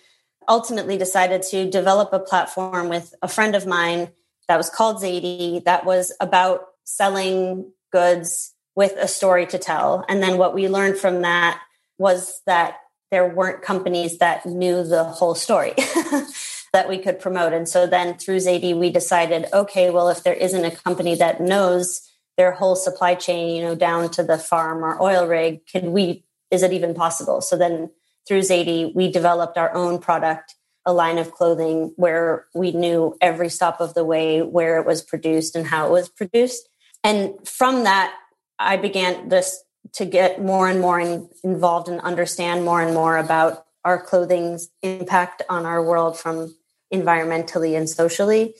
ultimately 0.47 0.97
decided 0.97 1.41
to 1.51 1.69
develop 1.69 2.13
a 2.13 2.19
platform 2.19 2.87
with 2.87 3.13
a 3.21 3.27
friend 3.27 3.53
of 3.53 3.67
mine 3.67 4.11
that 4.47 4.55
was 4.55 4.69
called 4.69 5.03
Zady 5.03 5.63
that 5.65 5.85
was 5.85 6.13
about 6.21 6.61
selling 6.85 7.71
goods 7.91 8.55
with 8.79 8.95
a 8.95 9.09
story 9.09 9.45
to 9.45 9.57
tell. 9.57 10.05
And 10.07 10.23
then 10.23 10.37
what 10.37 10.53
we 10.53 10.69
learned 10.69 10.95
from 10.97 11.23
that 11.23 11.61
was 11.97 12.41
that 12.45 12.77
there 13.11 13.27
weren't 13.27 13.61
companies 13.61 14.19
that 14.19 14.45
knew 14.45 14.85
the 14.85 15.03
whole 15.03 15.35
story. 15.35 15.73
that 16.71 16.87
we 16.87 16.97
could 16.97 17.19
promote. 17.19 17.51
And 17.51 17.67
so 17.67 17.85
then 17.87 18.17
through 18.17 18.37
Zady, 18.37 18.73
we 18.73 18.89
decided, 18.89 19.47
okay, 19.51 19.89
well, 19.89 20.07
if 20.07 20.23
there 20.23 20.33
isn't 20.33 20.63
a 20.63 20.71
company 20.71 21.13
that 21.15 21.41
knows 21.41 22.09
their 22.37 22.53
whole 22.53 22.77
supply 22.77 23.15
chain, 23.15 23.53
you 23.53 23.61
know, 23.61 23.75
down 23.75 24.11
to 24.11 24.23
the 24.23 24.37
farm 24.37 24.85
or 24.85 25.01
oil 25.01 25.27
rig, 25.27 25.67
can 25.67 25.91
we, 25.91 26.23
is 26.49 26.63
it 26.63 26.71
even 26.71 26.93
possible? 26.93 27.41
So 27.41 27.57
then 27.57 27.89
through 28.25 28.43
Zady, 28.43 28.95
we 28.95 29.11
developed 29.11 29.57
our 29.57 29.75
own 29.75 29.99
product, 29.99 30.55
a 30.85 30.93
line 30.93 31.17
of 31.17 31.33
clothing 31.33 31.91
where 31.97 32.45
we 32.55 32.71
knew 32.71 33.17
every 33.19 33.49
stop 33.49 33.81
of 33.81 33.93
the 33.93 34.05
way 34.05 34.41
where 34.41 34.79
it 34.79 34.85
was 34.85 35.01
produced 35.01 35.57
and 35.57 35.67
how 35.67 35.87
it 35.87 35.91
was 35.91 36.07
produced. 36.07 36.69
And 37.03 37.33
from 37.45 37.83
that, 37.83 38.15
I 38.59 38.77
began 38.77 39.29
this 39.29 39.63
to 39.93 40.05
get 40.05 40.41
more 40.41 40.67
and 40.67 40.81
more 40.81 40.99
in, 40.99 41.29
involved 41.43 41.87
and 41.87 42.01
understand 42.01 42.65
more 42.65 42.81
and 42.81 42.93
more 42.93 43.17
about 43.17 43.65
our 43.85 43.99
clothing's 43.99 44.69
impact 44.83 45.41
on 45.49 45.65
our 45.65 45.81
world 45.83 46.19
from 46.19 46.55
environmentally 46.93 47.77
and 47.77 47.89
socially 47.89 48.53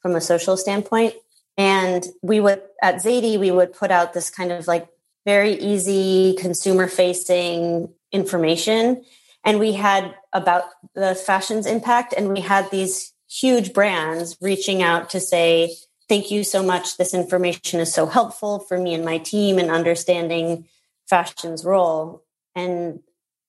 from 0.00 0.16
a 0.16 0.20
social 0.20 0.56
standpoint. 0.56 1.14
And 1.56 2.04
we 2.22 2.40
would 2.40 2.60
at 2.82 2.96
Zady, 2.96 3.38
we 3.38 3.50
would 3.50 3.72
put 3.72 3.90
out 3.90 4.12
this 4.12 4.28
kind 4.28 4.50
of 4.50 4.66
like 4.66 4.88
very 5.24 5.52
easy 5.54 6.34
consumer 6.38 6.88
facing 6.88 7.88
information. 8.12 9.04
And 9.44 9.58
we 9.58 9.72
had 9.72 10.14
about 10.32 10.64
the 10.94 11.14
fashion's 11.14 11.66
impact, 11.66 12.14
and 12.16 12.32
we 12.32 12.40
had 12.40 12.70
these 12.70 13.12
huge 13.28 13.72
brands 13.72 14.36
reaching 14.40 14.82
out 14.82 15.10
to 15.10 15.20
say, 15.20 15.76
Thank 16.08 16.30
you 16.30 16.44
so 16.44 16.62
much. 16.62 16.96
This 16.96 17.14
information 17.14 17.80
is 17.80 17.92
so 17.92 18.06
helpful 18.06 18.58
for 18.58 18.78
me 18.78 18.94
and 18.94 19.04
my 19.04 19.18
team 19.18 19.58
in 19.58 19.70
understanding 19.70 20.66
fashion's 21.08 21.64
role. 21.64 22.22
And 22.54 23.00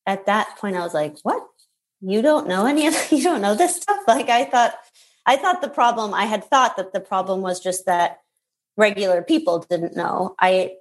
at 0.06 0.26
that 0.26 0.58
point, 0.58 0.76
I 0.76 0.82
was 0.82 0.94
like, 0.94 1.18
What? 1.24 1.46
you 2.02 2.22
don't 2.22 2.48
know 2.48 2.66
any 2.66 2.88
of 2.88 2.96
you 3.12 3.24
don't 3.24 3.42
know 3.42 3.56
this 3.56 3.76
stuff 3.76 4.02
like 4.08 4.30
i 4.30 4.46
thought 4.46 4.74
i 5.26 5.36
thought 5.36 5.62
the 5.62 5.70
problem 5.70 6.14
i 6.14 6.26
had 6.26 6.44
thought 6.44 6.78
that 6.78 6.94
the 6.94 7.00
problem 7.00 7.42
was 7.42 7.60
just 7.60 7.86
that 7.86 8.20
regular 8.78 9.22
people 9.22 9.60
didn't 9.70 9.96
know 9.96 10.36
i 10.40 10.72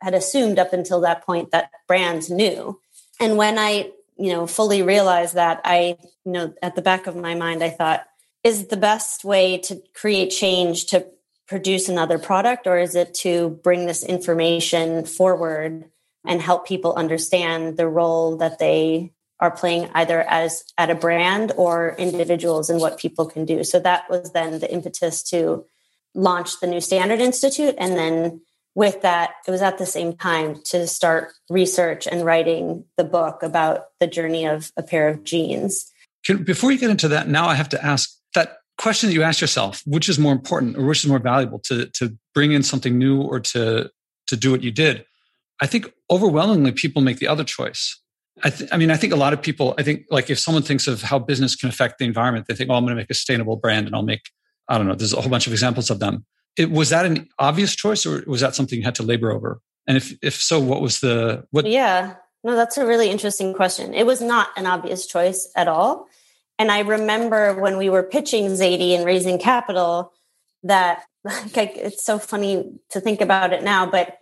had 0.00 0.14
assumed 0.14 0.58
up 0.58 0.72
until 0.72 1.00
that 1.00 1.24
point 1.24 1.50
that 1.50 1.70
brands 1.88 2.30
knew 2.30 2.78
and 3.20 3.36
when 3.36 3.58
i 3.58 3.90
you 4.18 4.32
know 4.32 4.46
fully 4.46 4.82
realized 4.82 5.34
that 5.34 5.60
i 5.64 5.96
you 6.24 6.32
know 6.32 6.52
at 6.62 6.74
the 6.74 6.82
back 6.82 7.06
of 7.06 7.16
my 7.16 7.34
mind 7.34 7.62
i 7.62 7.70
thought 7.70 8.04
is 8.44 8.66
the 8.66 8.76
best 8.76 9.24
way 9.24 9.58
to 9.58 9.80
create 9.94 10.30
change 10.30 10.86
to 10.86 11.06
produce 11.48 11.88
another 11.88 12.18
product 12.18 12.66
or 12.66 12.78
is 12.78 12.94
it 12.94 13.14
to 13.14 13.50
bring 13.62 13.86
this 13.86 14.04
information 14.04 15.04
forward 15.04 15.84
and 16.26 16.42
help 16.42 16.66
people 16.66 16.94
understand 16.94 17.76
the 17.76 17.88
role 17.88 18.36
that 18.38 18.58
they 18.58 19.12
are 19.38 19.50
playing 19.50 19.90
either 19.94 20.22
as 20.22 20.64
at 20.78 20.90
a 20.90 20.94
brand 20.94 21.52
or 21.56 21.94
individuals 21.98 22.70
and 22.70 22.80
what 22.80 22.98
people 22.98 23.26
can 23.26 23.44
do. 23.44 23.62
So 23.64 23.78
that 23.80 24.08
was 24.08 24.32
then 24.32 24.60
the 24.60 24.72
impetus 24.72 25.22
to 25.24 25.64
launch 26.14 26.60
the 26.60 26.66
New 26.66 26.80
Standard 26.80 27.20
Institute. 27.20 27.74
And 27.78 27.96
then 27.96 28.40
with 28.74 29.02
that, 29.02 29.32
it 29.46 29.50
was 29.50 29.62
at 29.62 29.78
the 29.78 29.86
same 29.86 30.14
time 30.14 30.60
to 30.66 30.86
start 30.86 31.32
research 31.50 32.06
and 32.06 32.24
writing 32.24 32.84
the 32.96 33.04
book 33.04 33.42
about 33.42 33.86
the 34.00 34.06
journey 34.06 34.46
of 34.46 34.72
a 34.76 34.82
pair 34.82 35.08
of 35.08 35.22
jeans. 35.22 35.92
Before 36.44 36.72
you 36.72 36.78
get 36.78 36.90
into 36.90 37.08
that, 37.08 37.28
now 37.28 37.46
I 37.46 37.54
have 37.54 37.68
to 37.70 37.84
ask 37.84 38.15
question 38.78 39.08
that 39.08 39.14
you 39.14 39.22
ask 39.22 39.40
yourself: 39.40 39.82
which 39.86 40.08
is 40.08 40.18
more 40.18 40.32
important, 40.32 40.76
or 40.76 40.86
which 40.86 41.04
is 41.04 41.08
more 41.08 41.18
valuable 41.18 41.58
to 41.60 41.86
to 41.86 42.16
bring 42.34 42.52
in 42.52 42.62
something 42.62 42.98
new, 42.98 43.20
or 43.22 43.40
to 43.40 43.90
to 44.26 44.36
do 44.36 44.50
what 44.50 44.62
you 44.62 44.70
did? 44.70 45.04
I 45.60 45.66
think 45.66 45.92
overwhelmingly 46.10 46.72
people 46.72 47.02
make 47.02 47.18
the 47.18 47.28
other 47.28 47.44
choice. 47.44 48.00
I, 48.44 48.50
th- 48.50 48.70
I 48.70 48.76
mean, 48.76 48.90
I 48.90 48.96
think 48.96 49.14
a 49.14 49.16
lot 49.16 49.32
of 49.32 49.40
people. 49.40 49.74
I 49.78 49.82
think 49.82 50.04
like 50.10 50.28
if 50.28 50.38
someone 50.38 50.62
thinks 50.62 50.86
of 50.86 51.02
how 51.02 51.18
business 51.18 51.56
can 51.56 51.68
affect 51.68 51.98
the 51.98 52.04
environment, 52.04 52.46
they 52.46 52.54
think, 52.54 52.70
"Oh, 52.70 52.74
I'm 52.74 52.84
going 52.84 52.94
to 52.94 53.00
make 53.00 53.10
a 53.10 53.14
sustainable 53.14 53.56
brand, 53.56 53.86
and 53.86 53.96
I'll 53.96 54.02
make." 54.02 54.30
I 54.68 54.76
don't 54.76 54.86
know. 54.86 54.94
There's 54.94 55.12
a 55.12 55.20
whole 55.20 55.30
bunch 55.30 55.46
of 55.46 55.52
examples 55.52 55.90
of 55.90 56.00
them. 56.00 56.26
It, 56.58 56.70
was 56.70 56.90
that 56.90 57.06
an 57.06 57.28
obvious 57.38 57.74
choice, 57.76 58.04
or 58.04 58.24
was 58.26 58.40
that 58.40 58.54
something 58.54 58.78
you 58.78 58.84
had 58.84 58.94
to 58.96 59.02
labor 59.02 59.30
over? 59.30 59.60
And 59.86 59.96
if 59.96 60.12
if 60.22 60.34
so, 60.34 60.60
what 60.60 60.82
was 60.82 61.00
the 61.00 61.44
what? 61.50 61.66
Yeah, 61.66 62.14
no, 62.44 62.54
that's 62.56 62.76
a 62.76 62.86
really 62.86 63.10
interesting 63.10 63.54
question. 63.54 63.94
It 63.94 64.04
was 64.04 64.20
not 64.20 64.48
an 64.56 64.66
obvious 64.66 65.06
choice 65.06 65.50
at 65.56 65.68
all. 65.68 66.06
And 66.58 66.70
I 66.70 66.80
remember 66.80 67.54
when 67.60 67.76
we 67.76 67.90
were 67.90 68.02
pitching 68.02 68.46
Zady 68.48 68.96
and 68.96 69.04
raising 69.04 69.38
capital, 69.38 70.12
that 70.62 71.04
like, 71.24 71.76
it's 71.76 72.04
so 72.04 72.18
funny 72.18 72.72
to 72.90 73.00
think 73.00 73.20
about 73.20 73.52
it 73.52 73.62
now, 73.62 73.86
but 73.86 74.18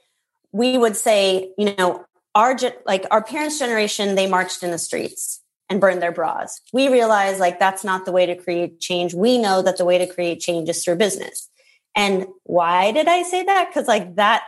we 0.52 0.78
would 0.78 0.96
say, 0.96 1.52
you 1.58 1.74
know, 1.76 2.04
our 2.34 2.56
like 2.86 3.06
our 3.10 3.22
parents' 3.22 3.58
generation, 3.58 4.14
they 4.14 4.28
marched 4.28 4.62
in 4.62 4.70
the 4.70 4.78
streets 4.78 5.40
and 5.68 5.80
burned 5.80 6.02
their 6.02 6.12
bras. 6.12 6.60
We 6.72 6.88
realized 6.88 7.40
like 7.40 7.58
that's 7.58 7.84
not 7.84 8.04
the 8.04 8.12
way 8.12 8.26
to 8.26 8.34
create 8.34 8.80
change. 8.80 9.14
We 9.14 9.38
know 9.38 9.62
that 9.62 9.78
the 9.78 9.84
way 9.84 9.98
to 9.98 10.06
create 10.06 10.40
change 10.40 10.68
is 10.68 10.84
through 10.84 10.96
business. 10.96 11.48
And 11.96 12.26
why 12.42 12.92
did 12.92 13.06
I 13.06 13.22
say 13.22 13.44
that? 13.44 13.68
Because 13.68 13.88
like 13.88 14.16
that 14.16 14.42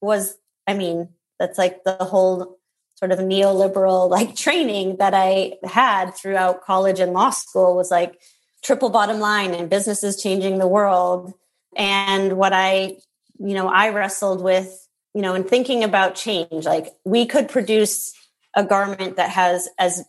was, 0.00 0.36
I 0.66 0.74
mean, 0.74 1.08
that's 1.38 1.58
like 1.58 1.82
the 1.84 1.96
whole 1.96 2.58
sort 3.02 3.10
of 3.10 3.18
neoliberal 3.18 4.08
like 4.08 4.36
training 4.36 4.96
that 4.98 5.12
I 5.12 5.54
had 5.64 6.14
throughout 6.14 6.62
college 6.62 7.00
and 7.00 7.12
law 7.12 7.30
school 7.30 7.74
was 7.74 7.90
like 7.90 8.20
triple 8.62 8.90
bottom 8.90 9.18
line 9.18 9.54
and 9.54 9.68
businesses 9.68 10.22
changing 10.22 10.58
the 10.58 10.68
world. 10.68 11.34
And 11.76 12.34
what 12.34 12.52
I, 12.52 12.98
you 13.40 13.54
know, 13.54 13.66
I 13.66 13.88
wrestled 13.88 14.40
with, 14.40 14.86
you 15.14 15.22
know, 15.22 15.34
in 15.34 15.42
thinking 15.42 15.82
about 15.82 16.14
change, 16.14 16.64
like 16.64 16.92
we 17.04 17.26
could 17.26 17.48
produce 17.48 18.14
a 18.54 18.62
garment 18.64 19.16
that 19.16 19.30
has 19.30 19.68
as 19.80 20.04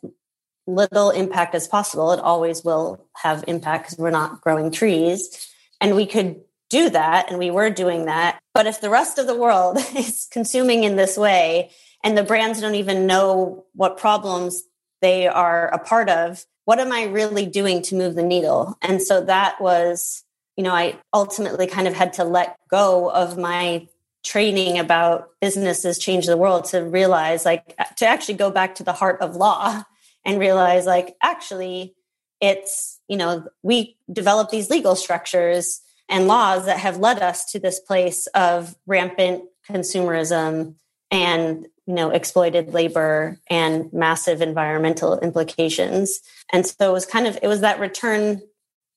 little 0.67 1.09
impact 1.09 1.55
as 1.55 1.67
possible. 1.67 2.12
It 2.12 2.19
always 2.19 2.63
will 2.63 3.07
have 3.15 3.43
impact 3.47 3.85
because 3.85 3.97
we're 3.97 4.12
not 4.12 4.41
growing 4.41 4.69
trees. 4.69 5.50
And 5.81 5.95
we 5.95 6.05
could 6.05 6.41
do 6.69 6.91
that. 6.91 7.31
And 7.31 7.39
we 7.39 7.50
were 7.50 7.71
doing 7.71 8.05
that. 8.05 8.39
But 8.53 8.67
if 8.67 8.81
the 8.81 8.91
rest 8.91 9.17
of 9.17 9.25
the 9.25 9.35
world 9.35 9.77
is 9.95 10.27
consuming 10.31 10.83
in 10.83 10.95
this 10.95 11.17
way, 11.17 11.71
and 12.03 12.17
the 12.17 12.24
brands 12.24 12.62
don't 12.62 12.75
even 12.75 13.07
know 13.07 13.65
what 13.74 13.98
problems 13.98 14.63
they 15.01 15.27
are 15.27 15.67
a 15.67 15.79
part 15.79 16.10
of 16.10 16.45
what 16.65 16.79
am 16.79 16.91
i 16.91 17.03
really 17.03 17.45
doing 17.45 17.81
to 17.83 17.95
move 17.95 18.15
the 18.15 18.24
needle? 18.24 18.77
And 18.81 19.01
so 19.01 19.22
that 19.25 19.60
was 19.62 20.24
you 20.55 20.63
know 20.63 20.74
i 20.74 20.98
ultimately 21.13 21.67
kind 21.67 21.88
of 21.88 21.93
had 21.93 22.13
to 22.13 22.24
let 22.24 22.57
go 22.69 23.10
of 23.10 23.38
my 23.38 23.88
training 24.24 24.79
about 24.79 25.29
businesses 25.41 25.98
change 25.98 26.25
the 26.25 26.38
world 26.38 26.65
to 26.65 26.79
realize 26.79 27.43
like 27.43 27.75
to 27.98 28.05
actually 28.05 28.36
go 28.36 28.50
back 28.50 28.75
to 28.75 28.83
the 28.83 28.93
heart 28.93 29.19
of 29.22 29.36
law 29.36 29.83
and 30.25 30.39
realize 30.39 30.86
like 30.86 31.15
actually 31.22 31.93
it's 32.39 33.00
you 33.07 33.17
know 33.17 33.45
we 33.63 33.98
develop 34.12 34.50
these 34.50 34.69
legal 34.69 34.95
structures 34.95 35.81
and 36.10 36.27
laws 36.27 36.65
that 36.65 36.79
have 36.79 36.98
led 36.98 37.19
us 37.22 37.51
to 37.51 37.60
this 37.60 37.79
place 37.79 38.27
of 38.27 38.75
rampant 38.86 39.43
consumerism 39.69 40.75
and 41.13 41.67
you 41.86 41.93
know 41.93 42.10
exploited 42.10 42.74
labor 42.74 43.39
and 43.50 43.91
massive 43.93 44.41
environmental 44.41 45.20
implications. 45.20 46.20
And 46.51 46.65
so 46.65 46.89
it 46.89 46.93
was 46.93 47.05
kind 47.05 47.27
of 47.27 47.38
it 47.41 47.48
was 47.48 47.62
that 47.62 47.79
return 47.79 48.41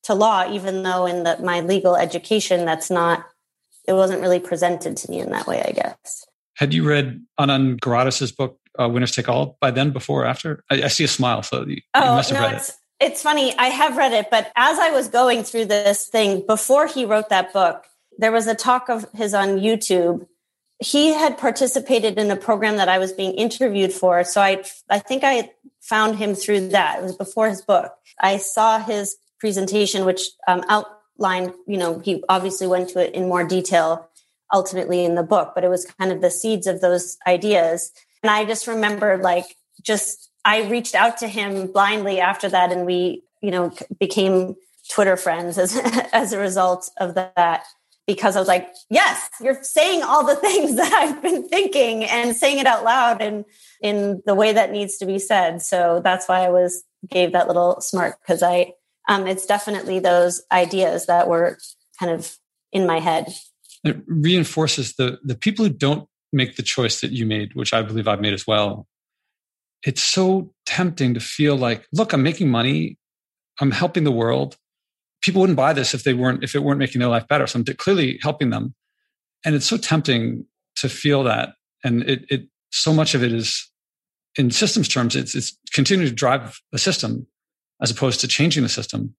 to 0.05 0.15
law 0.15 0.49
even 0.51 0.83
though 0.83 1.05
in 1.05 1.25
the, 1.25 1.37
my 1.43 1.61
legal 1.61 1.97
education 1.97 2.65
that's 2.65 2.91
not 2.91 3.27
it 3.89 3.93
wasn't 3.93 4.21
really 4.21 4.39
presented 4.41 4.97
to 4.97 5.11
me 5.11 5.19
in 5.19 5.31
that 5.31 5.47
way 5.47 5.63
i 5.63 5.73
guess. 5.73 6.25
Had 6.55 6.73
you 6.73 6.89
read 6.89 7.23
anand 7.39 7.81
giridharadas' 7.81 8.35
book 8.35 8.59
uh, 8.81 8.89
winners 8.89 9.11
take 9.11 9.29
all 9.29 9.59
by 9.61 9.71
then 9.71 9.91
before 9.91 10.23
or 10.23 10.27
after? 10.27 10.63
I, 10.71 10.83
I, 10.85 10.89
see 10.89 11.05
a 11.05 11.09
smile 11.09 11.43
so 11.43 11.67
you, 11.67 11.81
oh, 11.95 12.05
you 12.05 12.11
must 12.11 12.31
have 12.31 12.41
no, 12.41 12.47
read 12.47 12.57
it's, 12.57 12.69
it 12.69 12.75
it's 13.01 13.23
funny. 13.23 13.57
I 13.59 13.67
have 13.67 13.97
read 13.97 14.13
it 14.13 14.31
but 14.31 14.53
as 14.55 14.79
i 14.79 14.91
was 14.91 15.09
going 15.09 15.43
through 15.43 15.67
this 15.67 16.07
thing 16.07 16.47
before 16.47 16.87
he 16.87 17.05
wrote 17.05 17.29
that 17.31 17.53
book 17.53 17.85
there 18.19 18.33
was 18.33 18.47
a 18.47 18.55
talk 18.55 18.89
of 18.89 19.07
his 19.13 19.35
on 19.35 19.59
youtube 19.59 20.27
he 20.79 21.15
had 21.15 21.39
participated 21.39 22.19
in 22.19 22.31
a 22.31 22.37
program 22.37 22.77
that 22.77 22.89
I 22.89 22.99
was 22.99 23.13
being 23.13 23.33
interviewed 23.33 23.93
for. 23.93 24.25
So 24.25 24.41
I, 24.41 24.65
I 24.91 24.99
think 24.99 25.25
I 25.25 25.51
found 25.81 26.17
him 26.17 26.35
through 26.35 26.69
that. 26.69 26.99
It 26.99 27.03
was 27.03 27.17
before 27.17 27.49
his 27.49 27.63
book. 27.63 27.93
I 28.21 28.37
saw 28.37 28.79
his 28.79 29.17
presentation, 29.39 30.05
which 30.05 30.23
um, 30.47 30.65
outlined, 30.69 31.55
you 31.67 31.79
know, 31.79 31.99
he 32.01 32.23
obviously 32.29 32.67
went 32.67 32.91
to 32.91 33.01
it 33.01 33.15
in 33.15 33.29
more 33.29 33.47
detail 33.47 34.09
ultimately 34.53 35.05
in 35.05 35.15
the 35.15 35.23
book, 35.23 35.53
but 35.55 35.65
it 35.65 35.69
was 35.69 35.87
kind 35.99 36.13
of 36.13 36.21
the 36.21 36.31
seeds 36.31 36.67
of 36.67 36.81
those 36.81 37.17
ideas. 37.27 37.91
And 38.23 38.31
I 38.31 38.45
just 38.45 38.67
remember 38.67 39.19
like, 39.19 39.57
just, 39.83 40.31
I 40.45 40.69
reached 40.69 40.95
out 40.95 41.19
to 41.19 41.29
him 41.29 41.67
blindly 41.73 42.21
after 42.21 42.49
that 42.49 42.71
and 42.71 42.87
we, 42.87 43.23
you 43.41 43.51
know, 43.51 43.73
became 43.99 44.57
Twitter 44.91 45.17
friends 45.17 45.59
as, 45.59 45.77
as 46.13 46.33
a 46.33 46.39
result 46.39 46.91
of 46.99 47.15
that 47.15 47.65
because 48.07 48.37
I 48.37 48.39
was 48.39 48.49
like, 48.49 48.73
yes, 48.89 49.29
you're 49.41 49.63
saying 49.63 50.03
all 50.03 50.25
the 50.25 50.37
things 50.47 50.77
that 50.77 50.93
I've 50.93 51.23
been 51.23 51.49
thinking 51.49 52.05
and 52.05 52.37
saying 52.37 52.59
it 52.59 52.67
out 52.67 52.85
loud 52.85 53.21
and 53.21 53.45
in 53.83 54.23
the 54.27 54.35
way 54.35 54.53
that 54.53 54.71
needs 54.71 54.97
to 54.99 55.07
be 55.07 55.19
said. 55.19 55.63
So 55.63 56.01
that's 56.03 56.29
why 56.29 56.41
I 56.41 56.51
was 56.51 56.85
gave 57.09 57.33
that 57.33 57.47
little 57.47 57.81
smirk 57.81 58.19
because 58.21 58.43
I, 58.43 58.73
um, 59.09 59.27
it's 59.27 59.47
definitely 59.47 59.99
those 60.01 60.43
ideas 60.51 61.07
that 61.07 61.29
were 61.29 61.59
kind 62.01 62.13
of 62.13 62.37
in 62.73 62.87
my 62.87 62.99
head. 62.99 63.33
It 63.85 63.99
reinforces 64.07 64.95
the 64.95 65.19
the 65.23 65.37
people 65.37 65.65
who 65.65 65.73
don't 65.73 66.09
make 66.33 66.57
the 66.57 66.63
choice 66.63 67.01
that 67.01 67.13
you 67.13 67.25
made, 67.25 67.55
which 67.55 67.73
I 67.73 67.83
believe 67.83 68.09
I've 68.09 68.21
made 68.21 68.35
as 68.35 68.47
well. 68.47 68.87
It's 69.85 70.03
so 70.03 70.53
tempting 70.65 71.15
to 71.15 71.21
feel 71.21 71.57
like, 71.57 71.87
look, 71.93 72.13
I'm 72.13 72.23
making 72.23 72.51
money, 72.51 72.99
I'm 73.61 73.71
helping 73.71 74.03
the 74.05 74.11
world, 74.11 74.57
people 75.23 75.41
wouldn't 75.41 75.57
buy 75.57 75.73
this 75.73 75.95
if 75.95 76.05
they 76.05 76.15
weren't 76.15 76.43
if 76.45 76.55
it 76.55 76.63
weren't 76.63 76.79
making 76.79 77.01
their 77.01 77.09
life 77.09 77.27
better. 77.29 77.47
So 77.47 77.59
I'm 77.59 77.65
clearly 77.65 78.19
helping 78.23 78.51
them, 78.51 78.75
and 79.45 79.55
it's 79.55 79.67
so 79.67 79.77
tempting 79.77 80.47
to 80.77 80.89
feel 80.89 81.25
that. 81.25 81.51
And 81.85 82.03
it, 82.03 82.25
it 82.29 82.49
so 82.71 82.93
much 82.93 83.15
of 83.15 83.23
it 83.23 83.33
is 83.33 83.71
in 84.37 84.51
systems 84.51 84.89
terms, 84.89 85.17
it's 85.17 85.35
it's 85.35 85.57
continuing 85.73 86.09
to 86.09 86.15
drive 86.15 86.61
a 86.73 86.79
system 86.79 87.27
as 87.81 87.91
opposed 87.91 88.21
to 88.21 88.29
changing 88.29 88.63
the 88.63 88.69
system. 88.69 89.15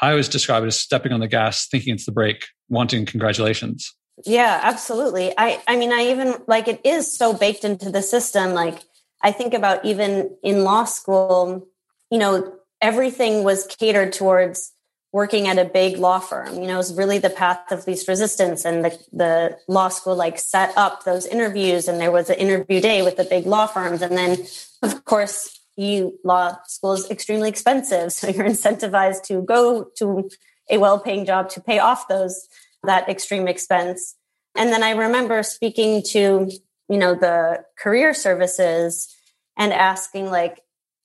I 0.00 0.10
always 0.10 0.28
describe 0.28 0.62
it 0.64 0.66
as 0.66 0.78
stepping 0.78 1.12
on 1.12 1.20
the 1.20 1.28
gas, 1.28 1.68
thinking 1.68 1.94
it's 1.94 2.06
the 2.06 2.12
brake, 2.12 2.46
wanting 2.68 3.06
congratulations. 3.06 3.94
Yeah, 4.24 4.60
absolutely. 4.62 5.32
I 5.38 5.60
I 5.66 5.76
mean, 5.76 5.92
I 5.92 6.10
even 6.10 6.34
like 6.46 6.68
it 6.68 6.80
is 6.84 7.16
so 7.16 7.32
baked 7.32 7.64
into 7.64 7.90
the 7.90 8.02
system. 8.02 8.52
Like 8.52 8.80
I 9.22 9.32
think 9.32 9.54
about 9.54 9.84
even 9.84 10.36
in 10.42 10.64
law 10.64 10.84
school, 10.84 11.68
you 12.10 12.18
know, 12.18 12.52
everything 12.80 13.44
was 13.44 13.66
catered 13.66 14.12
towards 14.12 14.72
working 15.12 15.46
at 15.46 15.58
a 15.58 15.64
big 15.64 15.98
law 15.98 16.18
firm. 16.18 16.54
You 16.54 16.66
know 16.66 16.78
is 16.78 16.94
really 16.94 17.18
the 17.18 17.30
path 17.30 17.70
of 17.70 17.86
least 17.86 18.08
resistance 18.08 18.64
and 18.64 18.84
the, 18.84 18.98
the 19.12 19.58
law 19.68 19.88
school 19.88 20.16
like 20.16 20.38
set 20.38 20.72
up 20.76 21.04
those 21.04 21.26
interviews 21.26 21.86
and 21.86 22.00
there 22.00 22.10
was 22.10 22.30
an 22.30 22.36
interview 22.36 22.80
day 22.80 23.02
with 23.02 23.16
the 23.16 23.24
big 23.24 23.46
law 23.46 23.66
firms. 23.66 24.02
And 24.02 24.16
then 24.16 24.38
of 24.82 25.04
course 25.04 25.60
you 25.76 26.18
law 26.24 26.56
school 26.66 26.94
is 26.94 27.10
extremely 27.10 27.48
expensive 27.48 28.12
so 28.18 28.28
you're 28.28 28.48
incentivized 28.48 29.22
to 29.24 29.42
go 29.42 29.90
to 29.96 30.28
a 30.70 30.78
well-paying 30.78 31.26
job 31.26 31.48
to 31.50 31.60
pay 31.60 31.78
off 31.78 32.08
those 32.08 32.48
that 32.82 33.08
extreme 33.08 33.46
expense. 33.46 34.16
And 34.54 34.72
then 34.72 34.82
i 34.82 34.90
remember 34.90 35.42
speaking 35.42 36.02
to 36.10 36.50
you 36.88 36.98
know 36.98 37.14
the 37.14 37.64
career 37.78 38.12
services 38.14 39.14
and 39.56 39.72
asking 39.72 40.30
like 40.30 40.60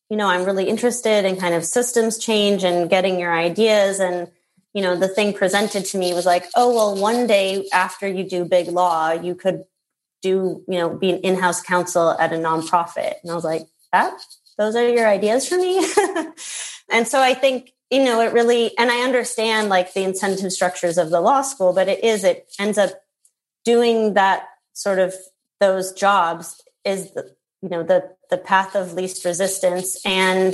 you 0.10 0.18
know, 0.18 0.28
I'm 0.28 0.46
really 0.46 0.68
interested 0.68 1.26
in 1.26 1.38
kind 1.38 1.54
of 1.54 1.66
systems 1.66 2.18
change 2.18 2.64
and 2.64 2.90
getting 2.90 3.20
your 3.20 3.34
ideas. 3.34 4.00
And, 4.00 4.30
you 4.74 4.82
know, 4.82 4.96
the 4.96 5.08
thing 5.08 5.34
presented 5.34 5.86
to 5.86 5.98
me 5.98 6.14
was 6.14 6.26
like, 6.26 6.46
oh, 6.56 6.74
well, 6.74 6.96
one 6.96 7.28
day 7.28 7.68
after 7.74 8.08
you 8.08 8.24
do 8.24 8.46
big 8.46 8.68
law, 8.68 9.12
you 9.12 9.36
could 9.36 9.66
do, 10.22 10.64
you 10.68 10.80
know, 10.80 10.90
be 10.90 11.12
an 11.12 11.20
in 11.20 11.36
house 11.36 11.62
counsel 11.62 12.12
at 12.12 12.34
a 12.34 12.38
nonprofit. 12.38 13.16
And 13.22 13.32
I 13.32 13.36
was 13.36 13.44
like, 13.44 13.64
that, 13.92 14.14
those 14.58 14.76
are 14.76 14.88
your 14.88 15.08
ideas 15.08 15.48
for 15.48 15.58
me. 15.58 15.78
and 16.90 17.08
so 17.08 17.22
I 17.22 17.34
think, 17.34 17.74
you 17.92 18.04
know, 18.04 18.22
it 18.22 18.34
really, 18.34 18.78
and 18.78 18.90
I 18.90 19.02
understand 19.02 19.70
like 19.70 19.94
the 19.94 20.04
incentive 20.04 20.52
structures 20.52 20.98
of 20.98 21.10
the 21.10 21.22
law 21.22 21.42
school, 21.42 21.74
but 21.74 21.88
it 21.88 22.04
is, 22.04 22.24
it 22.24 22.50
ends 22.60 22.78
up 22.78 22.92
doing 23.66 24.14
that 24.14 24.48
sort 24.74 25.00
of 25.00 25.14
those 25.60 25.92
jobs 25.92 26.62
is 26.86 27.12
you 27.62 27.70
know 27.70 27.84
the 27.84 28.16
the 28.30 28.38
path 28.38 28.76
of 28.76 28.94
least 28.94 29.26
resistance 29.26 30.00
and 30.06 30.54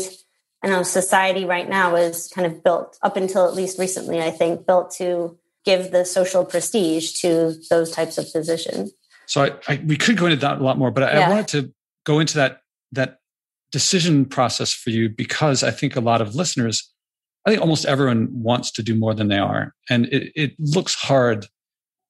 I 0.63 0.69
know 0.69 0.83
society 0.83 1.43
right 1.43 1.67
now 1.67 1.95
is 1.95 2.31
kind 2.33 2.47
of 2.47 2.63
built 2.63 2.97
up 3.01 3.17
until 3.17 3.45
at 3.45 3.53
least 3.53 3.77
recently, 3.77 4.21
I 4.21 4.31
think, 4.31 4.65
built 4.65 4.91
to 4.91 5.37
give 5.65 5.91
the 5.91 6.05
social 6.05 6.45
prestige 6.45 7.11
to 7.19 7.55
those 7.69 7.91
types 7.91 8.17
of 8.17 8.31
positions. 8.31 8.93
So 9.25 9.43
I, 9.43 9.51
I 9.67 9.83
we 9.85 9.97
could 9.97 10.17
go 10.17 10.25
into 10.25 10.37
that 10.37 10.59
a 10.59 10.63
lot 10.63 10.77
more, 10.77 10.89
but 10.89 11.03
I, 11.03 11.19
yeah. 11.19 11.25
I 11.25 11.29
wanted 11.29 11.47
to 11.49 11.73
go 12.05 12.19
into 12.19 12.35
that 12.35 12.61
that 12.93 13.19
decision 13.71 14.25
process 14.25 14.71
for 14.73 14.89
you 14.89 15.09
because 15.09 15.63
I 15.63 15.71
think 15.71 15.95
a 15.95 16.01
lot 16.01 16.21
of 16.21 16.35
listeners, 16.35 16.93
I 17.45 17.49
think 17.49 17.61
almost 17.61 17.85
everyone 17.85 18.29
wants 18.31 18.71
to 18.71 18.83
do 18.83 18.95
more 18.95 19.13
than 19.13 19.27
they 19.27 19.39
are. 19.39 19.73
And 19.89 20.05
it, 20.07 20.31
it 20.35 20.51
looks 20.59 20.93
hard 20.93 21.47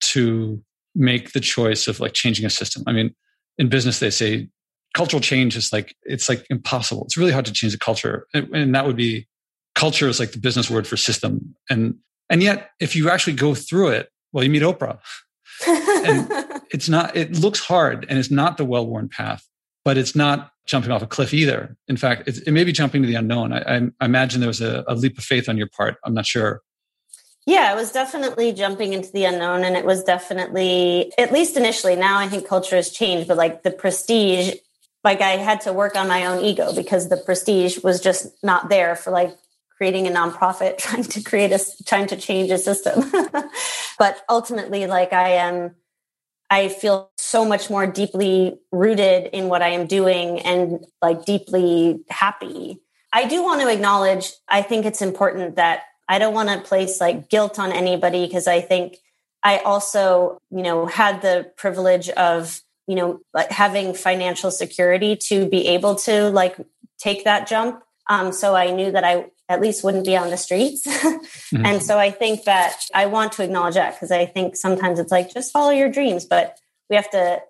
to 0.01 0.61
make 0.93 1.31
the 1.31 1.39
choice 1.39 1.87
of 1.87 1.99
like 1.99 2.13
changing 2.13 2.45
a 2.45 2.49
system. 2.49 2.83
I 2.85 2.91
mean, 2.91 3.15
in 3.57 3.69
business, 3.69 3.99
they 3.99 4.09
say 4.09 4.49
cultural 4.93 5.21
change 5.21 5.55
is 5.55 5.73
like, 5.73 5.95
it's 6.03 6.29
like 6.29 6.45
impossible. 6.49 7.03
It's 7.05 7.17
really 7.17 7.31
hard 7.31 7.45
to 7.45 7.53
change 7.53 7.73
the 7.73 7.79
culture. 7.79 8.27
And, 8.33 8.53
and 8.55 8.75
that 8.75 8.85
would 8.85 8.95
be 8.95 9.27
culture 9.75 10.07
is 10.07 10.19
like 10.19 10.31
the 10.31 10.39
business 10.39 10.69
word 10.69 10.87
for 10.87 10.97
system. 10.97 11.55
And, 11.69 11.95
and 12.29 12.43
yet 12.43 12.71
if 12.79 12.95
you 12.95 13.09
actually 13.09 13.33
go 13.33 13.55
through 13.55 13.89
it, 13.89 14.09
well, 14.31 14.43
you 14.43 14.49
meet 14.49 14.63
Oprah 14.63 14.99
and 15.67 16.61
it's 16.71 16.89
not, 16.89 17.15
it 17.15 17.33
looks 17.33 17.59
hard 17.59 18.05
and 18.09 18.19
it's 18.19 18.31
not 18.31 18.57
the 18.57 18.65
well 18.65 18.85
worn 18.85 19.09
path, 19.09 19.47
but 19.83 19.97
it's 19.97 20.15
not 20.15 20.51
jumping 20.65 20.91
off 20.91 21.01
a 21.01 21.07
cliff 21.07 21.33
either. 21.33 21.75
In 21.87 21.97
fact, 21.97 22.27
it, 22.27 22.47
it 22.47 22.51
may 22.51 22.63
be 22.63 22.71
jumping 22.71 23.01
to 23.01 23.07
the 23.07 23.15
unknown. 23.15 23.51
I, 23.51 23.59
I, 23.61 23.81
I 23.99 24.05
imagine 24.05 24.39
there 24.39 24.47
was 24.47 24.61
a, 24.61 24.83
a 24.87 24.95
leap 24.95 25.17
of 25.17 25.23
faith 25.23 25.49
on 25.49 25.57
your 25.57 25.67
part. 25.67 25.97
I'm 26.05 26.13
not 26.13 26.25
sure. 26.25 26.61
Yeah, 27.45 27.73
it 27.73 27.75
was 27.75 27.91
definitely 27.91 28.53
jumping 28.53 28.93
into 28.93 29.11
the 29.11 29.25
unknown. 29.25 29.65
And 29.65 29.75
it 29.75 29.85
was 29.85 30.03
definitely, 30.03 31.11
at 31.17 31.33
least 31.33 31.57
initially, 31.57 31.95
now 31.95 32.17
I 32.17 32.29
think 32.29 32.47
culture 32.47 32.77
has 32.77 32.89
changed, 32.89 33.27
but 33.27 33.35
like 33.35 33.63
the 33.63 33.71
prestige, 33.71 34.53
like 35.03 35.21
I 35.21 35.31
had 35.31 35.61
to 35.61 35.73
work 35.73 35.95
on 35.95 36.07
my 36.07 36.25
own 36.25 36.43
ego 36.43 36.73
because 36.73 37.09
the 37.09 37.17
prestige 37.17 37.79
was 37.83 37.99
just 37.99 38.27
not 38.43 38.69
there 38.69 38.95
for 38.95 39.11
like 39.11 39.35
creating 39.77 40.07
a 40.07 40.11
nonprofit, 40.11 40.77
trying 40.77 41.03
to 41.03 41.21
create 41.21 41.51
a, 41.51 41.59
trying 41.85 42.07
to 42.07 42.15
change 42.15 42.51
a 42.51 42.57
system. 42.57 43.11
but 43.99 44.23
ultimately, 44.29 44.87
like 44.87 45.13
I 45.13 45.29
am, 45.33 45.75
I 46.49 46.69
feel 46.69 47.11
so 47.17 47.43
much 47.45 47.69
more 47.69 47.87
deeply 47.87 48.59
rooted 48.71 49.27
in 49.33 49.49
what 49.49 49.61
I 49.61 49.69
am 49.69 49.87
doing 49.87 50.39
and 50.39 50.85
like 51.01 51.25
deeply 51.25 52.03
happy. 52.09 52.79
I 53.11 53.27
do 53.27 53.43
want 53.43 53.61
to 53.61 53.69
acknowledge, 53.69 54.31
I 54.47 54.61
think 54.61 54.85
it's 54.85 55.01
important 55.01 55.55
that 55.55 55.83
I 56.07 56.19
don't 56.19 56.33
want 56.33 56.49
to 56.49 56.59
place 56.59 56.99
like 56.99 57.29
guilt 57.29 57.59
on 57.59 57.71
anybody 57.71 58.25
because 58.25 58.47
I 58.47 58.61
think 58.61 58.97
I 59.43 59.57
also, 59.59 60.39
you 60.49 60.63
know, 60.63 60.85
had 60.85 61.21
the 61.21 61.51
privilege 61.57 62.09
of, 62.09 62.61
you 62.87 62.95
know, 62.95 63.19
like 63.33 63.51
having 63.51 63.93
financial 63.93 64.51
security 64.51 65.15
to 65.15 65.47
be 65.47 65.67
able 65.69 65.95
to 65.95 66.29
like 66.29 66.57
take 66.97 67.23
that 67.23 67.47
jump. 67.47 67.81
Um, 68.09 68.31
so 68.33 68.55
I 68.55 68.71
knew 68.71 68.91
that 68.91 69.03
I 69.03 69.27
at 69.49 69.61
least 69.61 69.83
wouldn't 69.83 70.05
be 70.05 70.17
on 70.17 70.29
the 70.29 70.37
streets. 70.37 70.85
mm-hmm. 70.87 71.65
And 71.65 71.81
so 71.81 71.97
I 71.97 72.11
think 72.11 72.43
that 72.45 72.85
I 72.93 73.05
want 73.05 73.33
to 73.33 73.43
acknowledge 73.43 73.75
that 73.75 73.95
because 73.95 74.11
I 74.11 74.25
think 74.25 74.55
sometimes 74.55 74.99
it's 74.99 75.11
like 75.11 75.33
just 75.33 75.51
follow 75.51 75.71
your 75.71 75.89
dreams, 75.89 76.25
but 76.25 76.57
we 76.89 76.95
have 76.95 77.09
to 77.11 77.41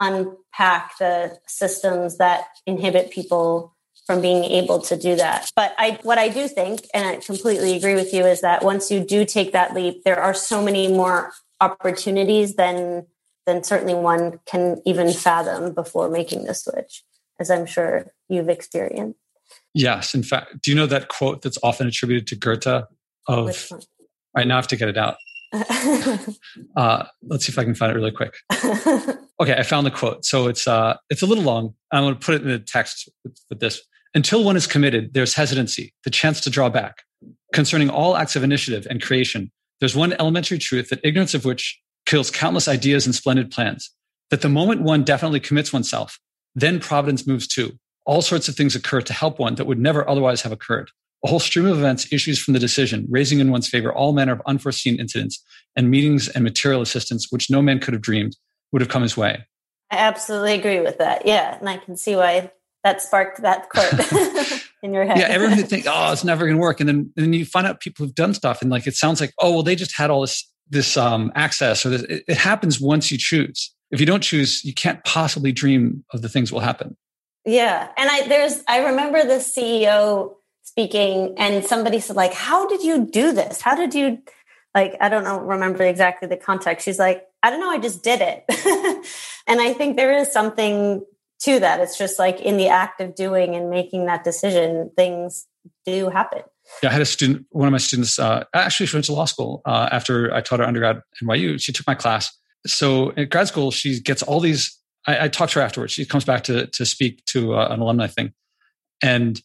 unpack 0.00 0.98
the 0.98 1.38
systems 1.46 2.18
that 2.18 2.44
inhibit 2.66 3.10
people 3.10 3.74
from 4.06 4.20
being 4.20 4.44
able 4.44 4.80
to 4.80 4.96
do 4.96 5.14
that. 5.16 5.50
But 5.54 5.74
I 5.78 5.98
what 6.02 6.18
I 6.18 6.28
do 6.28 6.48
think 6.48 6.86
and 6.94 7.06
I 7.06 7.16
completely 7.16 7.76
agree 7.76 7.94
with 7.94 8.12
you 8.12 8.24
is 8.24 8.40
that 8.40 8.64
once 8.64 8.90
you 8.90 9.00
do 9.00 9.24
take 9.24 9.52
that 9.52 9.74
leap 9.74 10.02
there 10.04 10.20
are 10.20 10.34
so 10.34 10.64
many 10.64 10.88
more 10.88 11.32
opportunities 11.60 12.56
than 12.56 13.06
than 13.50 13.64
certainly 13.64 13.94
one 13.94 14.40
can 14.46 14.80
even 14.86 15.12
fathom 15.12 15.72
before 15.72 16.08
making 16.08 16.44
the 16.44 16.54
switch 16.54 17.02
as 17.38 17.50
I'm 17.50 17.66
sure 17.66 18.12
you've 18.28 18.48
experienced. 18.48 19.18
Yes, 19.74 20.14
in 20.14 20.22
fact, 20.22 20.62
do 20.62 20.70
you 20.70 20.76
know 20.76 20.86
that 20.86 21.08
quote 21.08 21.42
that's 21.42 21.58
often 21.62 21.86
attributed 21.86 22.26
to 22.28 22.36
Goethe 22.36 22.84
of 23.26 23.72
right 24.36 24.46
now 24.46 24.54
I 24.54 24.58
have 24.58 24.68
to 24.68 24.76
get 24.76 24.88
it 24.88 24.96
out. 24.96 25.16
uh, 26.76 27.04
let's 27.22 27.46
see 27.46 27.52
if 27.52 27.58
I 27.58 27.64
can 27.64 27.74
find 27.74 27.92
it 27.92 27.96
really 27.96 28.12
quick. 28.12 28.36
Okay, 29.40 29.54
I 29.54 29.62
found 29.62 29.86
the 29.86 29.90
quote. 29.90 30.26
So 30.26 30.48
it's 30.48 30.68
uh, 30.68 30.98
it's 31.08 31.22
a 31.22 31.26
little 31.26 31.42
long. 31.42 31.74
I'm 31.90 32.04
going 32.04 32.14
to 32.14 32.20
put 32.20 32.34
it 32.34 32.42
in 32.42 32.48
the 32.48 32.58
text 32.58 33.08
with, 33.24 33.40
with 33.48 33.60
this. 33.60 33.80
Until 34.14 34.44
one 34.44 34.54
is 34.54 34.66
committed, 34.66 35.14
there's 35.14 35.32
hesitancy, 35.32 35.94
the 36.04 36.10
chance 36.10 36.42
to 36.42 36.50
draw 36.50 36.68
back. 36.68 37.04
Concerning 37.54 37.88
all 37.88 38.18
acts 38.18 38.36
of 38.36 38.44
initiative 38.44 38.86
and 38.90 39.00
creation, 39.00 39.50
there's 39.78 39.96
one 39.96 40.12
elementary 40.12 40.58
truth 40.58 40.90
that 40.90 41.00
ignorance 41.02 41.32
of 41.32 41.46
which 41.46 41.80
kills 42.10 42.28
countless 42.28 42.66
ideas 42.66 43.06
and 43.06 43.14
splendid 43.14 43.52
plans. 43.52 43.88
That 44.30 44.40
the 44.40 44.48
moment 44.48 44.82
one 44.82 45.04
definitely 45.04 45.38
commits 45.38 45.72
oneself, 45.72 46.18
then 46.56 46.80
providence 46.80 47.24
moves 47.24 47.46
too. 47.46 47.78
All 48.04 48.20
sorts 48.20 48.48
of 48.48 48.56
things 48.56 48.74
occur 48.74 49.00
to 49.02 49.12
help 49.12 49.38
one 49.38 49.54
that 49.54 49.66
would 49.66 49.78
never 49.78 50.08
otherwise 50.08 50.42
have 50.42 50.50
occurred. 50.50 50.90
A 51.24 51.28
whole 51.28 51.38
stream 51.38 51.66
of 51.66 51.78
events 51.78 52.12
issues 52.12 52.40
from 52.40 52.54
the 52.54 52.60
decision, 52.60 53.06
raising 53.08 53.38
in 53.38 53.52
one's 53.52 53.68
favor 53.68 53.92
all 53.92 54.12
manner 54.12 54.32
of 54.32 54.42
unforeseen 54.46 54.98
incidents 54.98 55.40
and 55.76 55.88
meetings 55.88 56.28
and 56.28 56.42
material 56.42 56.82
assistance 56.82 57.28
which 57.30 57.48
no 57.48 57.62
man 57.62 57.78
could 57.78 57.94
have 57.94 58.02
dreamed 58.02 58.36
would 58.72 58.82
have 58.82 58.88
come 58.88 59.02
his 59.02 59.16
way. 59.16 59.46
I 59.92 59.98
absolutely 59.98 60.54
agree 60.54 60.80
with 60.80 60.98
that. 60.98 61.26
Yeah. 61.26 61.58
And 61.60 61.68
I 61.68 61.76
can 61.76 61.96
see 61.96 62.16
why 62.16 62.50
that 62.82 63.02
sparked 63.02 63.42
that 63.42 63.68
quote 63.68 63.92
in 64.82 64.92
your 64.94 65.04
head. 65.04 65.18
Yeah. 65.18 65.28
Everyone 65.28 65.58
would 65.58 65.68
think, 65.68 65.84
oh, 65.88 66.12
it's 66.12 66.24
never 66.24 66.44
going 66.44 66.56
to 66.56 66.60
work. 66.60 66.80
And 66.80 66.88
then, 66.88 67.12
and 67.16 67.26
then 67.26 67.32
you 67.32 67.44
find 67.44 67.68
out 67.68 67.80
people 67.80 68.04
who've 68.04 68.14
done 68.14 68.34
stuff 68.34 68.62
and 68.62 68.70
like, 68.70 68.88
it 68.88 68.94
sounds 68.94 69.20
like, 69.20 69.32
oh, 69.38 69.52
well, 69.52 69.62
they 69.62 69.76
just 69.76 69.96
had 69.96 70.10
all 70.10 70.22
this, 70.22 70.49
this 70.70 70.96
um, 70.96 71.32
access 71.34 71.84
or 71.84 71.90
this, 71.90 72.02
it, 72.02 72.24
it 72.28 72.36
happens 72.36 72.80
once 72.80 73.10
you 73.10 73.18
choose. 73.18 73.74
If 73.90 74.00
you 74.00 74.06
don't 74.06 74.22
choose, 74.22 74.64
you 74.64 74.72
can't 74.72 75.02
possibly 75.04 75.52
dream 75.52 76.04
of 76.12 76.22
the 76.22 76.28
things 76.28 76.52
will 76.52 76.60
happen. 76.60 76.96
Yeah. 77.44 77.88
And 77.96 78.08
I, 78.08 78.28
there's, 78.28 78.62
I 78.68 78.86
remember 78.86 79.22
the 79.24 79.34
CEO 79.34 80.34
speaking 80.70 81.34
and 81.36 81.64
somebody 81.64 81.98
said 81.98 82.14
like 82.14 82.32
how 82.32 82.64
did 82.68 82.80
you 82.82 83.04
do 83.04 83.32
this 83.32 83.60
how 83.60 83.74
did 83.74 83.92
you 83.92 84.18
like 84.72 84.96
i 85.00 85.08
don't 85.08 85.24
know 85.24 85.40
remember 85.40 85.82
exactly 85.82 86.28
the 86.28 86.36
context 86.36 86.84
she's 86.84 86.98
like 86.98 87.24
i 87.42 87.50
don't 87.50 87.58
know 87.58 87.70
i 87.70 87.76
just 87.76 88.04
did 88.04 88.20
it 88.20 88.44
and 89.48 89.60
i 89.60 89.72
think 89.72 89.96
there 89.96 90.16
is 90.16 90.32
something 90.32 91.04
to 91.40 91.58
that 91.58 91.80
it's 91.80 91.98
just 91.98 92.20
like 92.20 92.40
in 92.40 92.56
the 92.56 92.68
act 92.68 93.00
of 93.00 93.16
doing 93.16 93.56
and 93.56 93.68
making 93.68 94.06
that 94.06 94.22
decision 94.22 94.92
things 94.96 95.48
do 95.84 96.08
happen 96.08 96.42
yeah 96.82 96.88
i 96.88 96.92
had 96.92 97.02
a 97.02 97.06
student 97.06 97.46
one 97.50 97.68
of 97.68 97.72
my 97.72 97.78
students 97.78 98.18
uh, 98.18 98.44
actually 98.54 98.86
she 98.86 98.96
went 98.96 99.04
to 99.04 99.12
law 99.12 99.24
school 99.24 99.62
uh, 99.66 99.88
after 99.92 100.32
i 100.34 100.40
taught 100.40 100.60
her 100.60 100.66
undergrad 100.66 100.96
at 100.96 101.04
nyu 101.22 101.60
she 101.60 101.72
took 101.72 101.86
my 101.86 101.94
class 101.94 102.30
so 102.66 103.12
at 103.16 103.30
grad 103.30 103.48
school 103.48 103.70
she 103.70 104.00
gets 104.00 104.22
all 104.22 104.40
these 104.40 104.78
i, 105.06 105.24
I 105.24 105.28
talked 105.28 105.52
to 105.52 105.60
her 105.60 105.64
afterwards 105.64 105.92
she 105.92 106.04
comes 106.04 106.24
back 106.24 106.44
to 106.44 106.66
to 106.66 106.84
speak 106.84 107.24
to 107.26 107.54
uh, 107.54 107.68
an 107.68 107.80
alumni 107.80 108.06
thing 108.06 108.32
and 109.02 109.40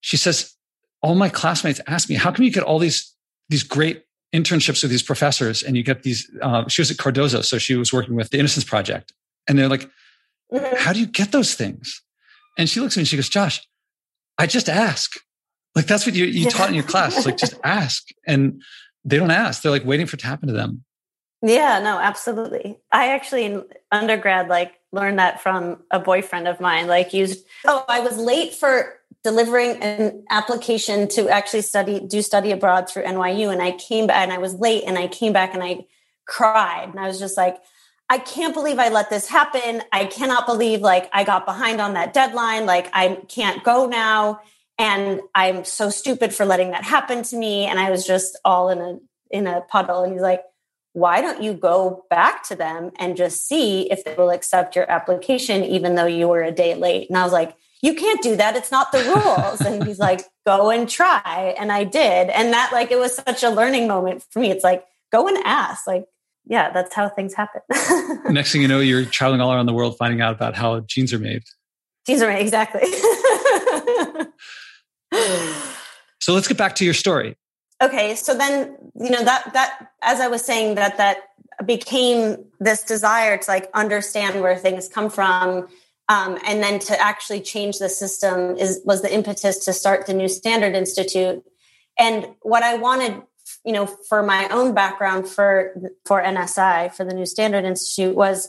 she 0.00 0.16
says, 0.16 0.54
all 1.02 1.14
my 1.14 1.28
classmates 1.28 1.80
ask 1.86 2.08
me, 2.08 2.14
how 2.14 2.30
come 2.32 2.44
you 2.44 2.50
get 2.50 2.62
all 2.62 2.78
these, 2.78 3.14
these 3.48 3.62
great 3.62 4.04
internships 4.34 4.82
with 4.82 4.90
these 4.90 5.02
professors 5.02 5.62
and 5.62 5.76
you 5.76 5.82
get 5.82 6.02
these, 6.02 6.30
uh, 6.42 6.66
she 6.68 6.80
was 6.80 6.90
at 6.90 6.98
Cardozo. 6.98 7.42
So 7.42 7.58
she 7.58 7.74
was 7.74 7.92
working 7.92 8.14
with 8.14 8.30
the 8.30 8.38
Innocence 8.38 8.64
Project. 8.64 9.12
And 9.48 9.58
they're 9.58 9.68
like, 9.68 9.88
mm-hmm. 10.52 10.76
how 10.76 10.92
do 10.92 11.00
you 11.00 11.06
get 11.06 11.32
those 11.32 11.54
things? 11.54 12.02
And 12.58 12.68
she 12.68 12.80
looks 12.80 12.94
at 12.94 12.98
me 12.98 13.02
and 13.02 13.08
she 13.08 13.16
goes, 13.16 13.28
Josh, 13.28 13.66
I 14.38 14.46
just 14.46 14.68
ask. 14.68 15.12
Like 15.76 15.86
that's 15.86 16.06
what 16.06 16.14
you, 16.14 16.24
you 16.24 16.44
yeah. 16.44 16.48
taught 16.48 16.70
in 16.70 16.74
your 16.74 16.84
class. 16.84 17.26
Like 17.26 17.36
just 17.36 17.54
ask. 17.64 18.08
And 18.26 18.62
they 19.04 19.18
don't 19.18 19.30
ask. 19.30 19.62
They're 19.62 19.70
like 19.70 19.84
waiting 19.84 20.06
for 20.06 20.16
it 20.16 20.20
to 20.20 20.26
happen 20.26 20.48
to 20.48 20.54
them. 20.54 20.82
Yeah, 21.42 21.78
no, 21.80 21.98
absolutely. 21.98 22.78
I 22.90 23.12
actually 23.12 23.44
in 23.44 23.64
undergrad 23.92 24.48
like 24.48 24.72
learned 24.90 25.18
that 25.18 25.42
from 25.42 25.82
a 25.90 26.00
boyfriend 26.00 26.48
of 26.48 26.60
mine. 26.60 26.86
Like 26.86 27.12
used 27.12 27.46
oh, 27.66 27.84
I 27.88 28.00
was 28.00 28.16
late 28.16 28.54
for 28.54 28.94
delivering 29.22 29.82
an 29.82 30.24
application 30.30 31.08
to 31.08 31.28
actually 31.28 31.60
study 31.60 32.00
do 32.00 32.22
study 32.22 32.52
abroad 32.52 32.88
through 32.88 33.04
NYU 33.04 33.52
and 33.52 33.60
I 33.60 33.72
came 33.72 34.06
back 34.06 34.22
and 34.22 34.32
I 34.32 34.38
was 34.38 34.54
late 34.54 34.84
and 34.86 34.98
I 34.98 35.08
came 35.08 35.32
back 35.32 35.52
and 35.52 35.62
I 35.62 35.84
cried 36.26 36.88
and 36.88 36.98
I 36.98 37.06
was 37.06 37.18
just 37.18 37.36
like 37.36 37.58
I 38.08 38.18
can't 38.18 38.54
believe 38.54 38.78
I 38.78 38.88
let 38.88 39.10
this 39.10 39.28
happen. 39.28 39.82
I 39.92 40.06
cannot 40.06 40.46
believe 40.46 40.80
like 40.80 41.10
I 41.12 41.24
got 41.24 41.44
behind 41.44 41.80
on 41.80 41.94
that 41.94 42.14
deadline. 42.14 42.64
Like 42.64 42.88
I 42.94 43.16
can't 43.28 43.62
go 43.62 43.86
now 43.86 44.40
and 44.78 45.20
I'm 45.34 45.64
so 45.64 45.90
stupid 45.90 46.34
for 46.34 46.44
letting 46.44 46.70
that 46.70 46.84
happen 46.84 47.22
to 47.24 47.36
me 47.36 47.66
and 47.66 47.78
I 47.78 47.90
was 47.90 48.06
just 48.06 48.38
all 48.44 48.68
in 48.68 48.80
a 48.80 48.98
in 49.30 49.46
a 49.46 49.62
puddle 49.62 50.02
and 50.02 50.12
he's 50.12 50.22
like 50.22 50.42
why 50.92 51.20
don't 51.20 51.42
you 51.42 51.52
go 51.52 52.06
back 52.08 52.42
to 52.48 52.56
them 52.56 52.90
and 52.98 53.16
just 53.16 53.46
see 53.46 53.90
if 53.90 54.04
they 54.04 54.14
will 54.14 54.30
accept 54.30 54.76
your 54.76 54.90
application 54.90 55.62
even 55.64 55.94
though 55.94 56.06
you 56.06 56.28
were 56.28 56.42
a 56.42 56.52
day 56.52 56.74
late 56.74 57.08
and 57.08 57.18
I 57.18 57.24
was 57.24 57.32
like 57.32 57.56
you 57.82 57.94
can't 57.94 58.22
do 58.22 58.36
that. 58.36 58.56
It's 58.56 58.72
not 58.72 58.90
the 58.92 58.98
rules. 59.04 59.60
and 59.60 59.84
he's 59.86 59.98
like, 59.98 60.22
go 60.44 60.70
and 60.70 60.88
try. 60.88 61.54
And 61.58 61.70
I 61.70 61.84
did. 61.84 62.30
And 62.30 62.52
that, 62.52 62.72
like, 62.72 62.90
it 62.90 62.98
was 62.98 63.14
such 63.14 63.42
a 63.42 63.50
learning 63.50 63.86
moment 63.86 64.24
for 64.30 64.40
me. 64.40 64.50
It's 64.50 64.64
like, 64.64 64.84
go 65.12 65.28
and 65.28 65.38
ask. 65.44 65.86
Like, 65.86 66.06
yeah, 66.46 66.70
that's 66.70 66.94
how 66.94 67.08
things 67.08 67.34
happen. 67.34 67.60
Next 68.32 68.52
thing 68.52 68.62
you 68.62 68.68
know, 68.68 68.80
you're 68.80 69.04
traveling 69.04 69.40
all 69.40 69.52
around 69.52 69.66
the 69.66 69.74
world 69.74 69.96
finding 69.98 70.20
out 70.20 70.34
about 70.34 70.54
how 70.54 70.80
jeans 70.80 71.12
are 71.12 71.18
made. 71.18 71.44
Jeans 72.06 72.22
are 72.22 72.28
made, 72.28 72.40
exactly. 72.40 72.82
so 75.12 76.34
let's 76.34 76.48
get 76.48 76.56
back 76.56 76.74
to 76.76 76.84
your 76.84 76.94
story. 76.94 77.36
Okay. 77.82 78.14
So 78.14 78.34
then, 78.34 78.76
you 78.94 79.10
know, 79.10 79.22
that, 79.22 79.52
that, 79.52 79.90
as 80.02 80.20
I 80.20 80.28
was 80.28 80.44
saying, 80.44 80.76
that, 80.76 80.96
that 80.96 81.18
became 81.64 82.44
this 82.60 82.82
desire 82.82 83.38
to 83.38 83.50
like 83.50 83.70
understand 83.72 84.42
where 84.42 84.56
things 84.56 84.88
come 84.88 85.08
from 85.08 85.68
um, 86.08 86.38
and 86.46 86.62
then 86.62 86.78
to 86.78 87.00
actually 87.00 87.40
change 87.40 87.78
the 87.78 87.88
system 87.88 88.56
is 88.56 88.80
was 88.84 89.02
the 89.02 89.12
impetus 89.12 89.64
to 89.64 89.72
start 89.72 90.06
the 90.06 90.14
new 90.14 90.28
standard 90.28 90.74
institute 90.74 91.42
and 91.98 92.26
what 92.42 92.62
i 92.62 92.76
wanted 92.76 93.22
you 93.64 93.72
know 93.72 93.86
for 93.86 94.22
my 94.22 94.48
own 94.48 94.74
background 94.74 95.26
for 95.26 95.74
for 96.04 96.22
nsi 96.22 96.92
for 96.92 97.04
the 97.04 97.14
new 97.14 97.26
standard 97.26 97.64
institute 97.64 98.14
was 98.14 98.48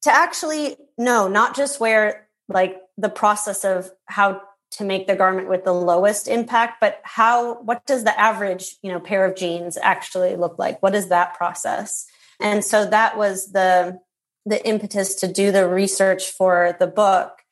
to 0.00 0.10
actually 0.10 0.76
know 0.96 1.28
not 1.28 1.54
just 1.54 1.80
where 1.80 2.28
like 2.48 2.80
the 2.96 3.10
process 3.10 3.64
of 3.64 3.90
how 4.06 4.40
to 4.72 4.84
make 4.84 5.06
the 5.06 5.14
garment 5.14 5.48
with 5.48 5.64
the 5.64 5.72
lowest 5.72 6.28
impact 6.28 6.80
but 6.80 7.00
how 7.02 7.60
what 7.62 7.84
does 7.86 8.04
the 8.04 8.18
average 8.18 8.76
you 8.82 8.90
know 8.90 9.00
pair 9.00 9.24
of 9.24 9.36
jeans 9.36 9.78
actually 9.80 10.36
look 10.36 10.58
like? 10.58 10.82
What 10.82 10.94
is 10.94 11.08
that 11.08 11.34
process? 11.34 12.06
And 12.40 12.64
so 12.64 12.86
that 12.86 13.16
was 13.16 13.52
the 13.52 14.00
the 14.44 14.66
impetus 14.66 15.14
to 15.16 15.32
do 15.32 15.52
the 15.52 15.68
research 15.68 16.30
for 16.30 16.76
the 16.80 16.86
book. 16.86 17.42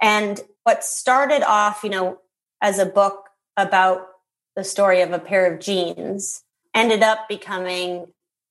And 0.00 0.40
what 0.64 0.84
started 0.84 1.42
off 1.42 1.82
you 1.84 1.90
know 1.90 2.18
as 2.60 2.78
a 2.78 2.86
book 2.86 3.28
about 3.56 4.06
the 4.56 4.64
story 4.64 5.00
of 5.00 5.12
a 5.12 5.18
pair 5.18 5.52
of 5.52 5.60
jeans 5.60 6.42
ended 6.74 7.02
up 7.02 7.28
becoming 7.28 8.06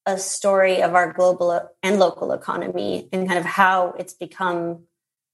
a 0.05 0.17
story 0.17 0.81
of 0.81 0.95
our 0.95 1.13
global 1.13 1.69
and 1.81 1.99
local 1.99 2.31
economy 2.31 3.07
and 3.11 3.27
kind 3.27 3.39
of 3.39 3.45
how 3.45 3.95
it's 3.97 4.13
become 4.13 4.83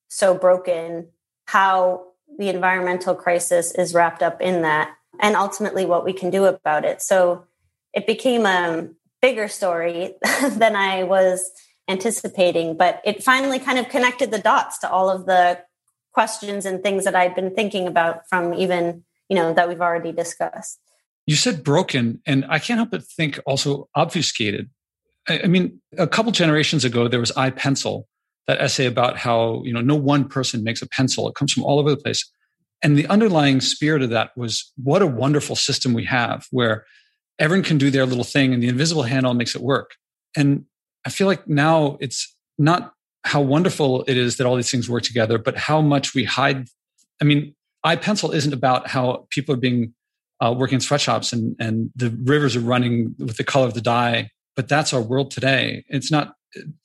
so 0.09 0.35
broken 0.35 1.07
how 1.49 2.08
the 2.37 2.49
environmental 2.49 3.15
crisis 3.15 3.73
is 3.73 3.93
wrapped 3.93 4.23
up 4.23 4.41
in 4.41 4.61
that 4.61 4.95
and 5.19 5.35
ultimately 5.35 5.85
what 5.85 6.05
we 6.05 6.13
can 6.13 6.29
do 6.29 6.45
about 6.45 6.85
it. 6.85 7.01
So 7.01 7.45
it 7.93 8.07
became 8.07 8.45
a 8.45 8.87
bigger 9.21 9.47
story 9.47 10.15
than 10.49 10.75
I 10.75 11.03
was 11.03 11.51
anticipating, 11.89 12.77
but 12.77 13.01
it 13.03 13.23
finally 13.23 13.59
kind 13.59 13.79
of 13.79 13.89
connected 13.89 14.31
the 14.31 14.39
dots 14.39 14.77
to 14.79 14.89
all 14.89 15.09
of 15.09 15.25
the 15.25 15.59
questions 16.13 16.65
and 16.65 16.83
things 16.83 17.03
that 17.05 17.15
I'd 17.15 17.35
been 17.35 17.53
thinking 17.53 17.87
about 17.87 18.27
from 18.29 18.53
even, 18.53 19.03
you 19.27 19.35
know, 19.35 19.53
that 19.53 19.67
we've 19.67 19.81
already 19.81 20.11
discussed. 20.11 20.79
You 21.25 21.35
said 21.35 21.63
broken, 21.63 22.21
and 22.25 22.45
I 22.49 22.59
can't 22.59 22.77
help 22.77 22.91
but 22.91 23.03
think 23.03 23.39
also 23.45 23.87
obfuscated. 23.95 24.69
I, 25.27 25.47
mean, 25.47 25.79
a 25.97 26.07
couple 26.07 26.31
generations 26.31 26.83
ago, 26.83 27.07
there 27.07 27.19
was 27.19 27.31
iPencil, 27.33 28.05
that 28.49 28.59
essay 28.59 28.87
about 28.87 29.15
how 29.15 29.61
you 29.63 29.71
know 29.71 29.79
no 29.79 29.93
one 29.93 30.27
person 30.27 30.63
makes 30.63 30.81
a 30.81 30.89
pencil. 30.89 31.29
It 31.29 31.35
comes 31.35 31.53
from 31.53 31.63
all 31.63 31.77
over 31.77 31.91
the 31.91 31.97
place. 31.97 32.27
And 32.81 32.97
the 32.97 33.05
underlying 33.05 33.61
spirit 33.61 34.01
of 34.01 34.09
that 34.09 34.31
was 34.35 34.71
what 34.83 35.03
a 35.03 35.07
wonderful 35.07 35.55
system 35.55 35.93
we 35.93 36.05
have 36.05 36.47
where 36.49 36.83
everyone 37.37 37.63
can 37.63 37.77
do 37.77 37.91
their 37.91 38.07
little 38.07 38.23
thing 38.23 38.51
and 38.51 38.63
the 38.63 38.67
invisible 38.67 39.03
hand 39.03 39.27
all 39.27 39.35
makes 39.35 39.55
it 39.55 39.61
work. 39.61 39.91
And 40.35 40.65
i 41.05 41.09
feel 41.09 41.27
like 41.27 41.47
now 41.47 41.97
it's 42.01 42.35
not 42.57 42.93
how 43.23 43.39
wonderful 43.39 44.03
it 44.07 44.17
is 44.17 44.35
that 44.37 44.47
all 44.47 44.55
these 44.55 44.71
things 44.71 44.89
work 44.89 45.03
together 45.03 45.37
but 45.37 45.55
how 45.55 45.79
much 45.79 46.15
we 46.15 46.23
hide. 46.23 46.67
I 47.21 47.25
mean 47.25 47.55
iPencil 47.85 48.33
isn't 48.33 48.53
about 48.53 48.87
how 48.87 49.27
people 49.29 49.53
are 49.53 49.63
being 49.69 49.93
uh, 50.41 50.55
working 50.57 50.77
in 50.77 50.81
sweatshops 50.81 51.31
and 51.31 51.55
and 51.59 51.91
the 51.95 52.09
rivers 52.23 52.55
are 52.55 52.67
running 52.73 53.15
with 53.19 53.37
the 53.37 53.43
color 53.43 53.67
of 53.67 53.75
the 53.75 53.81
dye 53.81 54.31
but 54.55 54.67
that's 54.67 54.91
our 54.93 55.01
world 55.01 55.31
today. 55.31 55.85
It's 55.87 56.11
not 56.11 56.33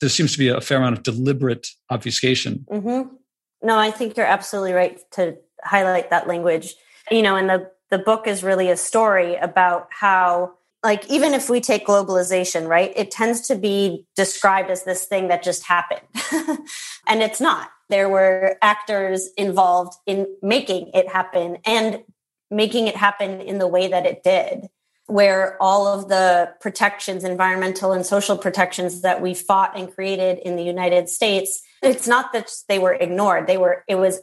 there 0.01 0.09
seems 0.09 0.33
to 0.33 0.39
be 0.39 0.49
a 0.49 0.61
fair 0.61 0.79
amount 0.79 0.99
of 0.99 1.03
deliberate 1.03 1.69
obfuscation. 1.91 2.67
Mm-hmm. 2.71 3.15
No, 3.63 3.79
I 3.79 3.91
think 3.91 4.17
you're 4.17 4.27
absolutely 4.27 4.73
right 4.73 5.01
to 5.13 5.37
highlight 5.63 6.11
that 6.11 6.27
language. 6.27 6.75
You 7.11 7.23
know, 7.23 7.37
and 7.37 7.49
the 7.49 7.71
the 7.91 7.99
book 7.99 8.27
is 8.27 8.43
really 8.43 8.71
a 8.71 8.77
story 8.77 9.37
about 9.37 9.89
how 9.91 10.55
like 10.83 11.09
even 11.11 11.33
if 11.33 11.49
we 11.49 11.61
take 11.61 11.87
globalization 11.87 12.69
right 12.69 12.93
it 12.97 13.11
tends 13.11 13.41
to 13.41 13.55
be 13.55 14.05
described 14.17 14.71
as 14.71 14.85
this 14.85 15.05
thing 15.05 15.29
that 15.29 15.43
just 15.43 15.65
happened 15.65 16.07
and 17.07 17.23
it's 17.23 17.41
not 17.41 17.71
there 17.89 18.09
were 18.09 18.57
actors 18.63 19.31
involved 19.37 19.95
in 20.07 20.27
making 20.43 20.91
it 20.93 21.09
happen 21.09 21.57
and 21.65 22.03
making 22.51 22.87
it 22.87 22.97
happen 22.97 23.41
in 23.41 23.59
the 23.59 23.69
way 23.69 23.89
that 23.89 24.07
it 24.07 24.23
did 24.23 24.67
where 25.07 25.57
all 25.61 25.87
of 25.87 26.09
the 26.09 26.53
protections, 26.61 27.25
environmental 27.25 27.93
and 27.93 28.07
social 28.07 28.39
protections 28.39 29.03
that 29.03 29.21
we 29.21 29.35
fought 29.35 29.77
and 29.77 29.95
created 29.95 30.39
in 30.39 30.57
the 30.57 30.63
United 30.63 31.09
States, 31.09 31.63
it's 31.83 32.07
not 32.07 32.33
that 32.33 32.51
they 32.69 32.79
were 32.79 32.95
ignored. 32.95 33.47
They 33.47 33.59
were, 33.59 33.85
it 33.87 33.97
was 33.97 34.21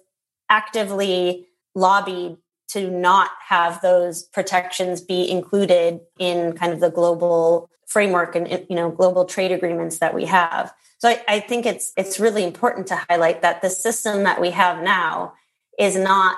actively 0.50 1.48
lobbied 1.76 2.38
to 2.70 2.89
not 2.89 3.32
have 3.48 3.82
those 3.82 4.24
protections 4.24 5.02
be 5.02 5.30
included 5.30 6.00
in 6.17 6.54
kind 6.54 6.74
of 6.74 6.80
the 6.80 6.89
global 6.89 7.70
framework 7.86 8.36
and 8.36 8.48
you 8.70 8.76
know 8.76 8.89
global 8.89 9.26
trade 9.26 9.52
agreements 9.52 10.00
that 10.00 10.13
we 10.13 10.26
have. 10.26 10.74
So 11.00 11.10
I, 11.10 11.22
I 11.28 11.39
think 11.41 11.65
it's 11.65 11.91
it's 11.98 12.20
really 12.20 12.46
important 12.46 12.88
to 12.88 12.96
highlight 13.10 13.41
that 13.41 13.62
the 13.62 13.70
system 13.70 14.24
that 14.24 14.39
we 14.39 14.52
have 14.52 14.82
now 14.82 15.34
is 15.78 15.98
not 15.98 16.38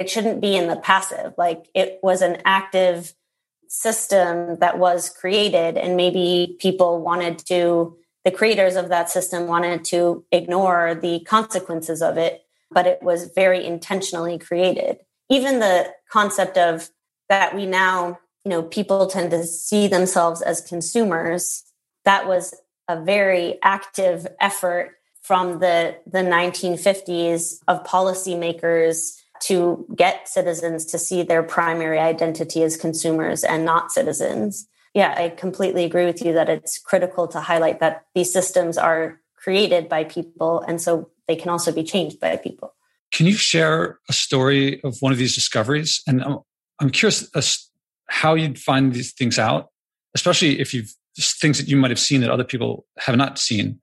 it 0.00 0.10
shouldn't 0.10 0.40
be 0.40 0.56
in 0.56 0.66
the 0.66 0.76
passive. 0.76 1.34
Like 1.38 1.68
it 1.74 2.00
was 2.02 2.22
an 2.22 2.38
active 2.44 3.12
system 3.70 4.58
that 4.58 4.78
was 4.80 5.08
created 5.08 5.78
and 5.78 5.96
maybe 5.96 6.56
people 6.58 7.00
wanted 7.00 7.38
to 7.38 7.96
the 8.24 8.30
creators 8.32 8.74
of 8.74 8.88
that 8.88 9.08
system 9.08 9.46
wanted 9.46 9.84
to 9.84 10.24
ignore 10.32 10.96
the 10.96 11.20
consequences 11.20 12.02
of 12.02 12.18
it 12.18 12.42
but 12.72 12.88
it 12.88 13.00
was 13.00 13.30
very 13.34 13.64
intentionally 13.64 14.38
created. 14.38 14.98
Even 15.28 15.60
the 15.60 15.92
concept 16.10 16.58
of 16.58 16.90
that 17.28 17.54
we 17.54 17.64
now 17.64 18.18
you 18.44 18.50
know 18.50 18.64
people 18.64 19.06
tend 19.06 19.30
to 19.30 19.44
see 19.44 19.86
themselves 19.86 20.42
as 20.42 20.60
consumers 20.60 21.62
that 22.04 22.26
was 22.26 22.54
a 22.88 23.00
very 23.00 23.56
active 23.62 24.26
effort 24.40 24.96
from 25.22 25.60
the 25.60 25.96
the 26.06 26.18
1950s 26.18 27.60
of 27.68 27.84
policymakers 27.84 29.19
to 29.44 29.86
get 29.96 30.28
citizens 30.28 30.84
to 30.86 30.98
see 30.98 31.22
their 31.22 31.42
primary 31.42 31.98
identity 31.98 32.62
as 32.62 32.76
consumers 32.76 33.44
and 33.44 33.64
not 33.64 33.90
citizens. 33.90 34.68
Yeah, 34.94 35.14
I 35.16 35.30
completely 35.30 35.84
agree 35.84 36.04
with 36.04 36.24
you 36.24 36.32
that 36.34 36.48
it's 36.48 36.78
critical 36.78 37.28
to 37.28 37.40
highlight 37.40 37.80
that 37.80 38.04
these 38.14 38.32
systems 38.32 38.76
are 38.76 39.20
created 39.36 39.88
by 39.88 40.04
people 40.04 40.60
and 40.60 40.80
so 40.80 41.10
they 41.26 41.36
can 41.36 41.48
also 41.48 41.72
be 41.72 41.84
changed 41.84 42.20
by 42.20 42.36
people. 42.36 42.74
Can 43.12 43.26
you 43.26 43.34
share 43.34 43.98
a 44.08 44.12
story 44.12 44.82
of 44.84 44.96
one 45.00 45.12
of 45.12 45.18
these 45.18 45.34
discoveries? 45.34 46.02
And 46.06 46.22
I'm, 46.22 46.38
I'm 46.80 46.90
curious 46.90 47.28
how 48.08 48.34
you'd 48.34 48.58
find 48.58 48.92
these 48.92 49.12
things 49.12 49.38
out, 49.38 49.68
especially 50.14 50.60
if 50.60 50.74
you've 50.74 50.94
things 51.18 51.58
that 51.58 51.68
you 51.68 51.76
might 51.76 51.90
have 51.90 51.98
seen 51.98 52.20
that 52.20 52.30
other 52.30 52.44
people 52.44 52.86
have 52.98 53.16
not 53.16 53.38
seen. 53.38 53.80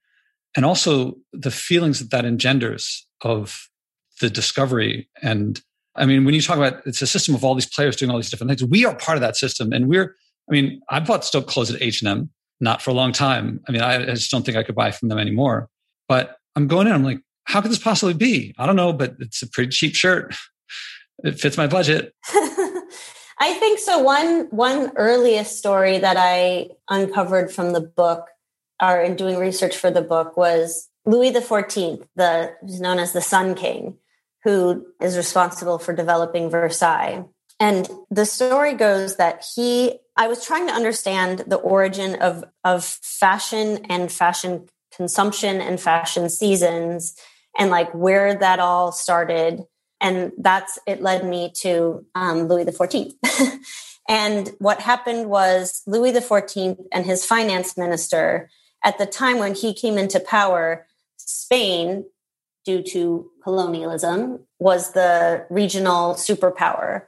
And 0.56 0.66
also 0.66 1.18
the 1.34 1.52
feelings 1.52 2.00
that 2.00 2.12
that 2.12 2.26
engenders 2.26 3.06
of 3.22 3.70
the 4.20 4.30
discovery 4.30 5.10
and 5.22 5.62
I 5.98 6.06
mean, 6.06 6.26
when 6.26 6.36
you 6.36 6.42
talk 6.42 6.58
about 6.58 6.86
it's 6.86 7.02
a 7.02 7.08
system 7.08 7.34
of 7.36 7.44
all 7.44 7.56
these 7.56 7.66
players 7.66 7.96
doing 7.96 8.12
all 8.12 8.18
these 8.18 8.30
different 8.30 8.52
things, 8.52 8.70
we 8.70 8.86
are 8.86 8.96
part 8.96 9.18
of 9.18 9.22
that 9.22 9.36
system. 9.36 9.74
And 9.74 9.90
we're, 9.90 10.16
I 10.48 10.52
mean, 10.52 10.80
I 10.90 11.00
bought 11.00 11.26
still 11.26 11.42
clothes 11.42 11.74
at 11.74 11.82
H&M, 11.82 12.30
not 12.60 12.82
for 12.82 12.92
a 12.92 12.94
long 12.94 13.12
time. 13.12 13.60
I 13.68 13.72
mean, 13.72 13.82
I, 13.82 14.04
I 14.04 14.14
just 14.14 14.32
don't 14.32 14.46
think 14.46 14.58
I 14.58 14.64
could 14.64 14.76
buy 14.76 14.92
from 14.92 15.10
them 15.10 15.18
anymore. 15.18 15.70
But 16.08 16.38
I'm 16.56 16.68
going 16.68 16.88
in, 16.88 16.94
I'm 16.94 17.04
like, 17.04 17.20
how 17.46 17.62
could 17.62 17.72
this 17.72 17.80
possibly 17.80 18.14
be? 18.14 18.54
I 18.58 18.66
don't 18.66 18.76
know, 18.76 18.94
but 18.94 19.16
it's 19.20 19.42
a 19.42 19.50
pretty 19.50 19.72
cheap 19.72 19.96
shirt. 19.96 20.36
It 21.24 21.40
fits 21.40 21.58
my 21.58 21.68
budget. 21.68 22.14
I 23.40 23.54
think 23.54 23.80
so. 23.80 24.00
One 24.00 24.48
one 24.50 24.92
earliest 24.96 25.58
story 25.58 26.00
that 26.00 26.18
I 26.18 26.70
uncovered 26.90 27.52
from 27.52 27.74
the 27.74 27.82
book, 27.82 28.28
or 28.82 29.02
in 29.02 29.16
doing 29.16 29.38
research 29.38 29.78
for 29.78 29.92
the 29.92 30.02
book, 30.02 30.38
was 30.38 30.90
Louis 31.06 31.32
the 31.32 31.42
Fourteenth, 31.42 32.08
the 32.16 32.54
who's 32.62 32.82
known 32.82 33.00
as 33.00 33.14
the 33.14 33.22
Sun 33.22 33.56
King 33.56 33.98
who 34.48 34.88
is 35.02 35.18
responsible 35.18 35.78
for 35.78 35.94
developing 35.94 36.50
Versailles. 36.50 37.26
And 37.60 37.90
the 38.10 38.26
story 38.26 38.76
goes 38.76 39.18
that 39.18 39.46
he, 39.54 40.00
I 40.16 40.30
was 40.30 40.46
trying 40.46 40.68
to 40.68 40.74
understand 40.74 41.40
the 41.48 41.58
origin 41.58 42.16
of, 42.22 42.46
of 42.64 42.86
fashion 42.86 43.86
and 43.90 44.10
fashion 44.10 44.70
consumption 44.96 45.60
and 45.60 45.82
fashion 45.82 46.30
seasons 46.30 47.14
and 47.60 47.70
like 47.70 47.94
where 47.94 48.36
that 48.36 48.60
all 48.60 48.94
started. 48.94 49.64
And 50.00 50.32
that's, 50.38 50.80
it 50.88 51.02
led 51.02 51.26
me 51.26 51.52
to 51.64 52.06
um, 52.16 52.48
Louis 52.48 52.64
XIV. 52.64 53.16
and 54.08 54.50
what 54.60 54.80
happened 54.80 55.30
was 55.30 55.82
Louis 55.86 56.14
XIV 56.14 56.86
and 56.94 57.06
his 57.06 57.26
finance 57.26 57.78
minister, 57.78 58.50
at 58.82 58.98
the 58.98 59.06
time 59.06 59.40
when 59.40 59.56
he 59.56 59.74
came 59.74 59.98
into 59.98 60.22
power, 60.22 60.88
Spain 61.18 62.06
due 62.68 62.84
to 62.84 63.32
colonialism, 63.42 64.42
was 64.60 64.92
the 64.92 65.46
regional 65.50 66.16
superpower. 66.16 67.04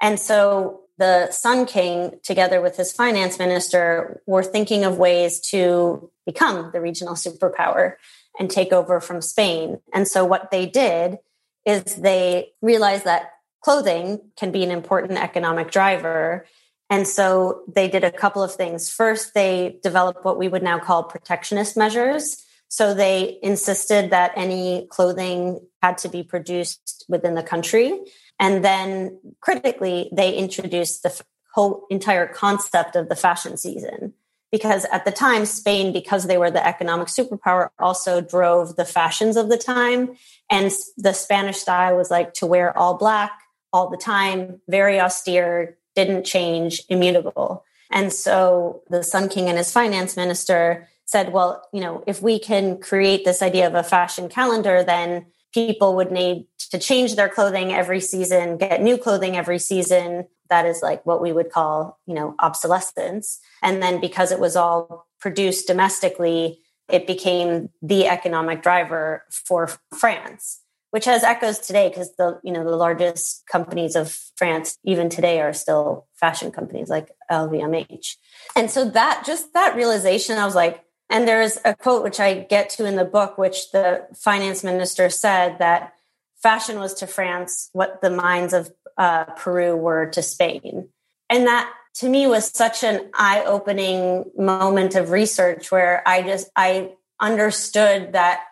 And 0.00 0.18
so 0.18 0.80
the 0.98 1.30
Sun 1.30 1.66
King, 1.66 2.18
together 2.24 2.60
with 2.60 2.76
his 2.76 2.92
finance 2.92 3.38
minister, 3.38 4.20
were 4.26 4.42
thinking 4.42 4.84
of 4.84 4.98
ways 4.98 5.38
to 5.52 6.10
become 6.26 6.70
the 6.72 6.80
regional 6.80 7.14
superpower 7.14 7.94
and 8.40 8.50
take 8.50 8.72
over 8.72 9.00
from 9.00 9.22
Spain. 9.22 9.78
And 9.94 10.08
so 10.08 10.24
what 10.24 10.50
they 10.50 10.66
did 10.66 11.18
is 11.64 11.94
they 11.94 12.50
realized 12.60 13.04
that 13.04 13.34
clothing 13.62 14.20
can 14.36 14.50
be 14.50 14.64
an 14.64 14.72
important 14.72 15.20
economic 15.20 15.70
driver. 15.70 16.44
And 16.90 17.06
so 17.06 17.62
they 17.72 17.86
did 17.88 18.02
a 18.02 18.10
couple 18.10 18.42
of 18.42 18.52
things. 18.52 18.90
First, 18.90 19.32
they 19.32 19.78
developed 19.80 20.24
what 20.24 20.38
we 20.38 20.48
would 20.48 20.64
now 20.64 20.80
call 20.80 21.04
protectionist 21.04 21.76
measures 21.76 22.44
so 22.68 22.94
they 22.94 23.38
insisted 23.42 24.10
that 24.10 24.32
any 24.36 24.86
clothing 24.90 25.60
had 25.82 25.98
to 25.98 26.08
be 26.08 26.22
produced 26.22 27.04
within 27.08 27.34
the 27.34 27.42
country. 27.42 27.98
And 28.38 28.64
then 28.64 29.18
critically, 29.40 30.10
they 30.12 30.34
introduced 30.34 31.02
the 31.02 31.20
whole 31.54 31.86
entire 31.90 32.26
concept 32.26 32.94
of 32.94 33.08
the 33.08 33.16
fashion 33.16 33.56
season. 33.56 34.14
because 34.50 34.86
at 34.86 35.04
the 35.04 35.10
time, 35.10 35.44
Spain, 35.44 35.92
because 35.92 36.26
they 36.26 36.38
were 36.38 36.50
the 36.50 36.66
economic 36.66 37.08
superpower, 37.08 37.68
also 37.78 38.20
drove 38.20 38.76
the 38.76 38.84
fashions 38.84 39.36
of 39.36 39.48
the 39.48 39.58
time. 39.58 40.16
And 40.50 40.70
the 40.96 41.12
Spanish 41.12 41.58
style 41.58 41.96
was 41.96 42.10
like 42.10 42.32
to 42.34 42.46
wear 42.46 42.76
all 42.76 42.96
black 42.96 43.32
all 43.72 43.90
the 43.90 43.98
time, 43.98 44.60
very 44.68 44.98
austere, 44.98 45.76
didn't 45.94 46.24
change, 46.24 46.82
immutable. 46.88 47.64
And 47.90 48.12
so 48.12 48.82
the 48.88 49.02
Sun 49.02 49.28
King 49.28 49.48
and 49.48 49.58
his 49.58 49.72
finance 49.72 50.16
minister 50.16 50.88
said, 51.08 51.32
well, 51.32 51.66
you 51.72 51.80
know, 51.80 52.04
if 52.06 52.20
we 52.20 52.38
can 52.38 52.78
create 52.78 53.24
this 53.24 53.40
idea 53.40 53.66
of 53.66 53.74
a 53.74 53.82
fashion 53.82 54.28
calendar, 54.28 54.84
then 54.84 55.24
people 55.54 55.96
would 55.96 56.12
need 56.12 56.46
to 56.70 56.78
change 56.78 57.16
their 57.16 57.30
clothing 57.30 57.72
every 57.72 57.98
season, 57.98 58.58
get 58.58 58.82
new 58.82 58.98
clothing 58.98 59.34
every 59.34 59.58
season. 59.58 60.26
That 60.50 60.66
is 60.66 60.82
like 60.82 61.04
what 61.06 61.22
we 61.22 61.32
would 61.32 61.50
call, 61.50 61.98
you 62.04 62.14
know, 62.14 62.34
obsolescence. 62.38 63.40
And 63.62 63.82
then 63.82 64.02
because 64.02 64.30
it 64.32 64.38
was 64.38 64.54
all 64.54 65.06
produced 65.18 65.66
domestically, 65.66 66.60
it 66.90 67.06
became 67.06 67.70
the 67.80 68.06
economic 68.06 68.62
driver 68.62 69.24
for 69.30 69.70
France, 69.98 70.60
which 70.90 71.06
has 71.06 71.24
echoes 71.24 71.58
today 71.58 71.88
because 71.88 72.14
the, 72.16 72.38
you 72.44 72.52
know, 72.52 72.64
the 72.64 72.76
largest 72.76 73.44
companies 73.50 73.96
of 73.96 74.12
France 74.36 74.76
even 74.84 75.08
today 75.08 75.40
are 75.40 75.54
still 75.54 76.06
fashion 76.14 76.52
companies 76.52 76.90
like 76.90 77.12
LVMH. 77.30 78.16
And 78.54 78.70
so 78.70 78.90
that 78.90 79.24
just 79.24 79.54
that 79.54 79.74
realization, 79.74 80.36
I 80.36 80.44
was 80.44 80.54
like, 80.54 80.84
and 81.10 81.26
there's 81.26 81.58
a 81.64 81.74
quote 81.74 82.02
which 82.02 82.20
I 82.20 82.40
get 82.40 82.70
to 82.70 82.84
in 82.84 82.96
the 82.96 83.04
book, 83.04 83.38
which 83.38 83.70
the 83.72 84.06
finance 84.14 84.62
minister 84.62 85.08
said 85.08 85.58
that 85.58 85.94
fashion 86.42 86.78
was 86.78 86.94
to 86.94 87.06
France 87.06 87.70
what 87.72 88.00
the 88.00 88.10
mines 88.10 88.52
of 88.52 88.70
uh, 88.96 89.24
Peru 89.24 89.76
were 89.76 90.06
to 90.06 90.22
Spain. 90.22 90.88
And 91.30 91.46
that 91.46 91.72
to 91.94 92.08
me 92.08 92.26
was 92.26 92.50
such 92.50 92.84
an 92.84 93.10
eye 93.14 93.42
opening 93.44 94.24
moment 94.36 94.94
of 94.94 95.10
research 95.10 95.70
where 95.70 96.02
I 96.06 96.22
just, 96.22 96.48
I 96.54 96.92
understood 97.20 98.12
that 98.12 98.44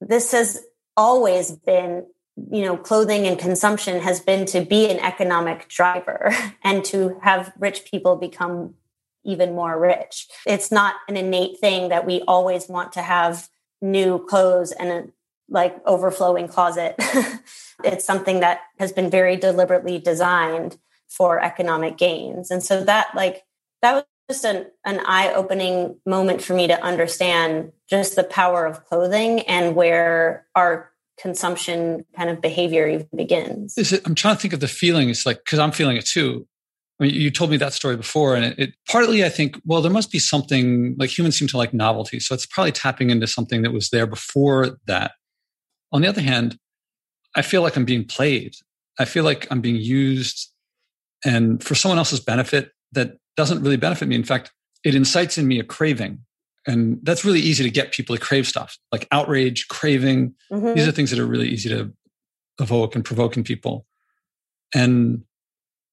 this 0.00 0.32
has 0.32 0.62
always 0.96 1.52
been 1.52 2.06
you 2.50 2.62
know 2.62 2.76
clothing 2.76 3.26
and 3.26 3.38
consumption 3.38 4.00
has 4.00 4.20
been 4.20 4.44
to 4.44 4.64
be 4.64 4.90
an 4.90 4.98
economic 4.98 5.68
driver 5.68 6.34
and 6.62 6.84
to 6.84 7.18
have 7.22 7.52
rich 7.58 7.84
people 7.84 8.16
become 8.16 8.74
even 9.24 9.54
more 9.54 9.78
rich. 9.78 10.28
It's 10.46 10.70
not 10.70 10.96
an 11.08 11.16
innate 11.16 11.58
thing 11.58 11.88
that 11.88 12.06
we 12.06 12.22
always 12.22 12.68
want 12.68 12.92
to 12.92 13.02
have 13.02 13.48
new 13.80 14.24
clothes 14.26 14.72
and 14.72 14.88
a 14.90 15.04
like 15.48 15.76
overflowing 15.86 16.48
closet. 16.48 16.94
it's 17.84 18.04
something 18.04 18.40
that 18.40 18.60
has 18.78 18.92
been 18.92 19.10
very 19.10 19.36
deliberately 19.36 19.98
designed 19.98 20.78
for 21.08 21.40
economic 21.40 21.96
gains. 21.96 22.50
And 22.50 22.62
so 22.62 22.82
that 22.84 23.08
like 23.14 23.44
that 23.82 23.94
was 23.94 24.04
just 24.30 24.44
an, 24.44 24.66
an 24.84 25.00
eye-opening 25.06 25.96
moment 26.06 26.42
for 26.42 26.54
me 26.54 26.66
to 26.66 26.82
understand 26.82 27.72
just 27.88 28.16
the 28.16 28.24
power 28.24 28.64
of 28.64 28.84
clothing 28.86 29.40
and 29.40 29.76
where 29.76 30.46
our 30.54 30.90
consumption 31.18 32.04
kind 32.16 32.30
of 32.30 32.40
behavior 32.40 32.88
even 32.88 33.08
begins. 33.14 33.76
It, 33.76 34.00
I'm 34.06 34.14
trying 34.14 34.36
to 34.36 34.40
think 34.40 34.54
of 34.54 34.60
the 34.60 34.68
feeling. 34.68 35.10
It's 35.10 35.26
like 35.26 35.44
because 35.44 35.58
I'm 35.58 35.72
feeling 35.72 35.96
it 35.96 36.06
too. 36.06 36.46
I 37.00 37.04
mean, 37.04 37.14
you 37.14 37.30
told 37.30 37.50
me 37.50 37.56
that 37.56 37.72
story 37.72 37.96
before, 37.96 38.36
and 38.36 38.44
it, 38.44 38.58
it, 38.58 38.74
partly 38.88 39.24
I 39.24 39.28
think, 39.28 39.60
well, 39.64 39.82
there 39.82 39.90
must 39.90 40.12
be 40.12 40.20
something 40.20 40.94
like 40.96 41.16
humans 41.16 41.36
seem 41.36 41.48
to 41.48 41.56
like 41.56 41.74
novelty, 41.74 42.20
so 42.20 42.34
it's 42.34 42.46
probably 42.46 42.72
tapping 42.72 43.10
into 43.10 43.26
something 43.26 43.62
that 43.62 43.72
was 43.72 43.90
there 43.90 44.06
before 44.06 44.78
that. 44.86 45.12
On 45.92 46.02
the 46.02 46.08
other 46.08 46.20
hand, 46.20 46.56
I 47.34 47.42
feel 47.42 47.62
like 47.62 47.76
I'm 47.76 47.84
being 47.84 48.04
played. 48.04 48.54
I 48.98 49.06
feel 49.06 49.24
like 49.24 49.48
I'm 49.50 49.60
being 49.60 49.76
used, 49.76 50.52
and 51.24 51.62
for 51.62 51.74
someone 51.74 51.98
else's 51.98 52.20
benefit 52.20 52.70
that 52.92 53.18
doesn't 53.36 53.62
really 53.62 53.76
benefit 53.76 54.06
me. 54.06 54.14
In 54.14 54.22
fact, 54.22 54.52
it 54.84 54.94
incites 54.94 55.36
in 55.36 55.48
me 55.48 55.58
a 55.58 55.64
craving, 55.64 56.20
and 56.64 57.00
that's 57.02 57.24
really 57.24 57.40
easy 57.40 57.64
to 57.64 57.70
get 57.70 57.90
people 57.90 58.14
to 58.14 58.22
crave 58.22 58.46
stuff 58.46 58.78
like 58.92 59.08
outrage, 59.10 59.66
craving. 59.66 60.34
Mm-hmm. 60.52 60.74
These 60.74 60.86
are 60.86 60.92
things 60.92 61.10
that 61.10 61.18
are 61.18 61.26
really 61.26 61.48
easy 61.48 61.70
to 61.70 61.92
evoke 62.60 62.94
and 62.94 63.04
provoke 63.04 63.36
in 63.36 63.42
people, 63.42 63.84
and 64.72 65.24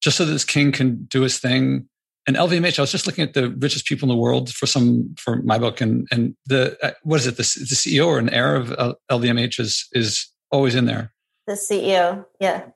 just 0.02 0.16
so 0.16 0.24
that 0.24 0.32
this 0.32 0.44
king 0.44 0.72
can 0.72 1.04
do 1.04 1.22
his 1.22 1.38
thing. 1.38 1.88
And 2.26 2.36
LVMH, 2.36 2.78
I 2.78 2.82
was 2.82 2.92
just 2.92 3.06
looking 3.06 3.24
at 3.24 3.34
the 3.34 3.50
richest 3.50 3.86
people 3.86 4.08
in 4.08 4.14
the 4.14 4.20
world 4.20 4.52
for 4.52 4.66
some 4.66 5.14
for 5.18 5.42
my 5.42 5.58
book, 5.58 5.80
and 5.80 6.06
and 6.12 6.36
the 6.46 6.76
uh, 6.82 6.92
what 7.02 7.20
is 7.20 7.26
it? 7.26 7.36
The, 7.36 7.42
the 7.42 7.74
CEO 7.74 8.06
or 8.06 8.18
an 8.18 8.30
heir 8.30 8.54
of 8.54 8.68
LVMH 9.10 9.58
is 9.58 9.88
is 9.92 10.28
always 10.50 10.74
in 10.74 10.84
there. 10.84 11.12
The 11.48 11.54
CEO, 11.54 12.24
yeah, 12.38 12.66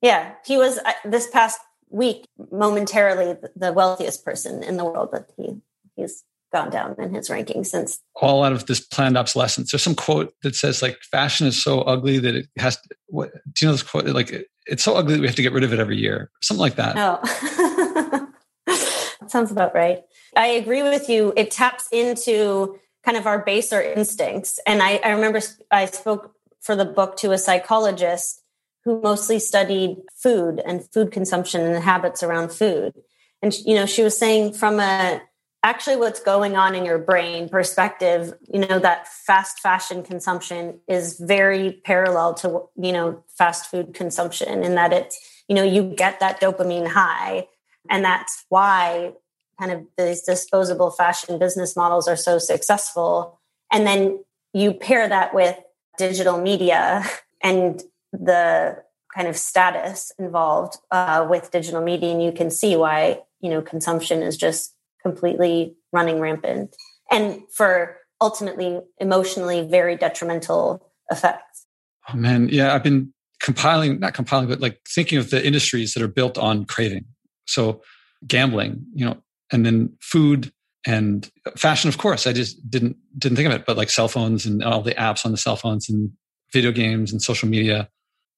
yeah. 0.00 0.32
He 0.46 0.56
was 0.56 0.78
uh, 0.78 0.92
this 1.04 1.28
past 1.28 1.60
week 1.90 2.26
momentarily 2.50 3.36
the 3.54 3.72
wealthiest 3.72 4.24
person 4.24 4.62
in 4.62 4.78
the 4.78 4.84
world, 4.84 5.10
but 5.12 5.30
he 5.36 5.60
he's 5.94 6.24
gone 6.50 6.70
down 6.70 6.94
in 6.98 7.12
his 7.12 7.28
ranking 7.28 7.64
since. 7.64 8.00
All 8.14 8.44
out 8.44 8.52
of 8.52 8.64
this 8.64 8.80
planned 8.80 9.18
obsolescence. 9.18 9.72
There's 9.72 9.82
some 9.82 9.94
quote 9.94 10.32
that 10.42 10.56
says 10.56 10.80
like 10.80 10.96
fashion 11.10 11.46
is 11.46 11.62
so 11.62 11.82
ugly 11.82 12.18
that 12.18 12.34
it 12.34 12.48
has. 12.56 12.76
To, 12.76 12.88
what 13.08 13.32
do 13.52 13.66
you 13.66 13.68
know 13.68 13.72
this 13.72 13.82
quote? 13.82 14.06
Like 14.06 14.48
it's 14.66 14.84
so 14.84 14.94
ugly 14.94 15.14
that 15.14 15.20
we 15.20 15.26
have 15.26 15.36
to 15.36 15.42
get 15.42 15.52
rid 15.52 15.64
of 15.64 15.72
it 15.72 15.78
every 15.78 15.96
year. 15.96 16.30
Something 16.40 16.60
like 16.60 16.76
that. 16.76 16.96
Oh, 16.96 18.28
sounds 19.28 19.50
about 19.50 19.74
right. 19.74 20.02
I 20.36 20.48
agree 20.48 20.82
with 20.82 21.08
you. 21.08 21.32
It 21.36 21.50
taps 21.50 21.88
into 21.92 22.78
kind 23.04 23.16
of 23.16 23.26
our 23.26 23.44
baser 23.44 23.80
instincts. 23.80 24.58
And 24.66 24.82
I, 24.82 25.00
I 25.04 25.10
remember 25.10 25.40
I 25.70 25.86
spoke 25.86 26.34
for 26.60 26.74
the 26.74 26.84
book 26.84 27.16
to 27.18 27.32
a 27.32 27.38
psychologist 27.38 28.42
who 28.84 29.00
mostly 29.00 29.38
studied 29.38 29.98
food 30.14 30.60
and 30.64 30.88
food 30.92 31.12
consumption 31.12 31.60
and 31.60 31.82
habits 31.82 32.22
around 32.22 32.52
food. 32.52 32.94
And 33.42 33.54
you 33.64 33.74
know, 33.74 33.86
she 33.86 34.02
was 34.02 34.18
saying 34.18 34.54
from 34.54 34.80
a 34.80 35.20
actually 35.66 35.96
what's 35.96 36.20
going 36.20 36.56
on 36.56 36.74
in 36.74 36.84
your 36.84 36.98
brain 36.98 37.48
perspective 37.48 38.32
you 38.52 38.60
know 38.60 38.78
that 38.78 39.08
fast 39.08 39.60
fashion 39.60 40.02
consumption 40.02 40.78
is 40.88 41.18
very 41.18 41.80
parallel 41.84 42.34
to 42.34 42.62
you 42.76 42.92
know 42.92 43.22
fast 43.36 43.70
food 43.70 43.92
consumption 43.92 44.62
in 44.62 44.74
that 44.76 44.92
it's 44.92 45.18
you 45.48 45.54
know 45.56 45.62
you 45.62 45.82
get 45.82 46.20
that 46.20 46.40
dopamine 46.40 46.86
high 46.86 47.46
and 47.90 48.04
that's 48.04 48.44
why 48.48 49.12
kind 49.58 49.72
of 49.72 49.86
these 49.96 50.22
disposable 50.22 50.90
fashion 50.90 51.38
business 51.38 51.76
models 51.76 52.08
are 52.08 52.16
so 52.16 52.38
successful. 52.38 53.40
And 53.72 53.86
then 53.86 54.24
you 54.52 54.72
pair 54.72 55.08
that 55.08 55.34
with 55.34 55.58
digital 55.98 56.40
media 56.40 57.04
and 57.42 57.82
the 58.12 58.82
kind 59.14 59.28
of 59.28 59.36
status 59.36 60.12
involved 60.18 60.76
uh, 60.90 61.26
with 61.28 61.50
digital 61.50 61.80
media 61.80 62.10
and 62.10 62.22
you 62.22 62.32
can 62.32 62.50
see 62.50 62.76
why 62.76 63.22
you 63.40 63.48
know 63.48 63.62
consumption 63.62 64.22
is 64.22 64.36
just 64.36 64.74
completely 65.06 65.76
running 65.92 66.18
rampant 66.18 66.74
and 67.12 67.40
for 67.54 67.96
ultimately 68.20 68.80
emotionally 68.98 69.64
very 69.68 69.96
detrimental 69.96 70.90
effects. 71.12 71.66
Oh 72.08 72.16
man, 72.16 72.48
yeah, 72.50 72.74
I've 72.74 72.82
been 72.82 73.12
compiling, 73.40 74.00
not 74.00 74.14
compiling, 74.14 74.48
but 74.48 74.60
like 74.60 74.80
thinking 74.88 75.18
of 75.18 75.30
the 75.30 75.46
industries 75.46 75.94
that 75.94 76.02
are 76.02 76.08
built 76.08 76.38
on 76.38 76.64
craving. 76.64 77.04
So 77.46 77.82
gambling, 78.26 78.84
you 78.94 79.04
know, 79.04 79.16
and 79.52 79.64
then 79.64 79.96
food 80.00 80.50
and 80.84 81.30
fashion, 81.56 81.88
of 81.88 81.98
course. 81.98 82.26
I 82.26 82.32
just 82.32 82.68
didn't 82.68 82.96
didn't 83.16 83.36
think 83.36 83.46
of 83.46 83.54
it, 83.54 83.64
but 83.64 83.76
like 83.76 83.90
cell 83.90 84.08
phones 84.08 84.44
and 84.44 84.64
all 84.64 84.82
the 84.82 84.94
apps 84.94 85.24
on 85.24 85.30
the 85.30 85.38
cell 85.38 85.56
phones 85.56 85.88
and 85.88 86.10
video 86.52 86.72
games 86.72 87.12
and 87.12 87.22
social 87.22 87.48
media. 87.48 87.88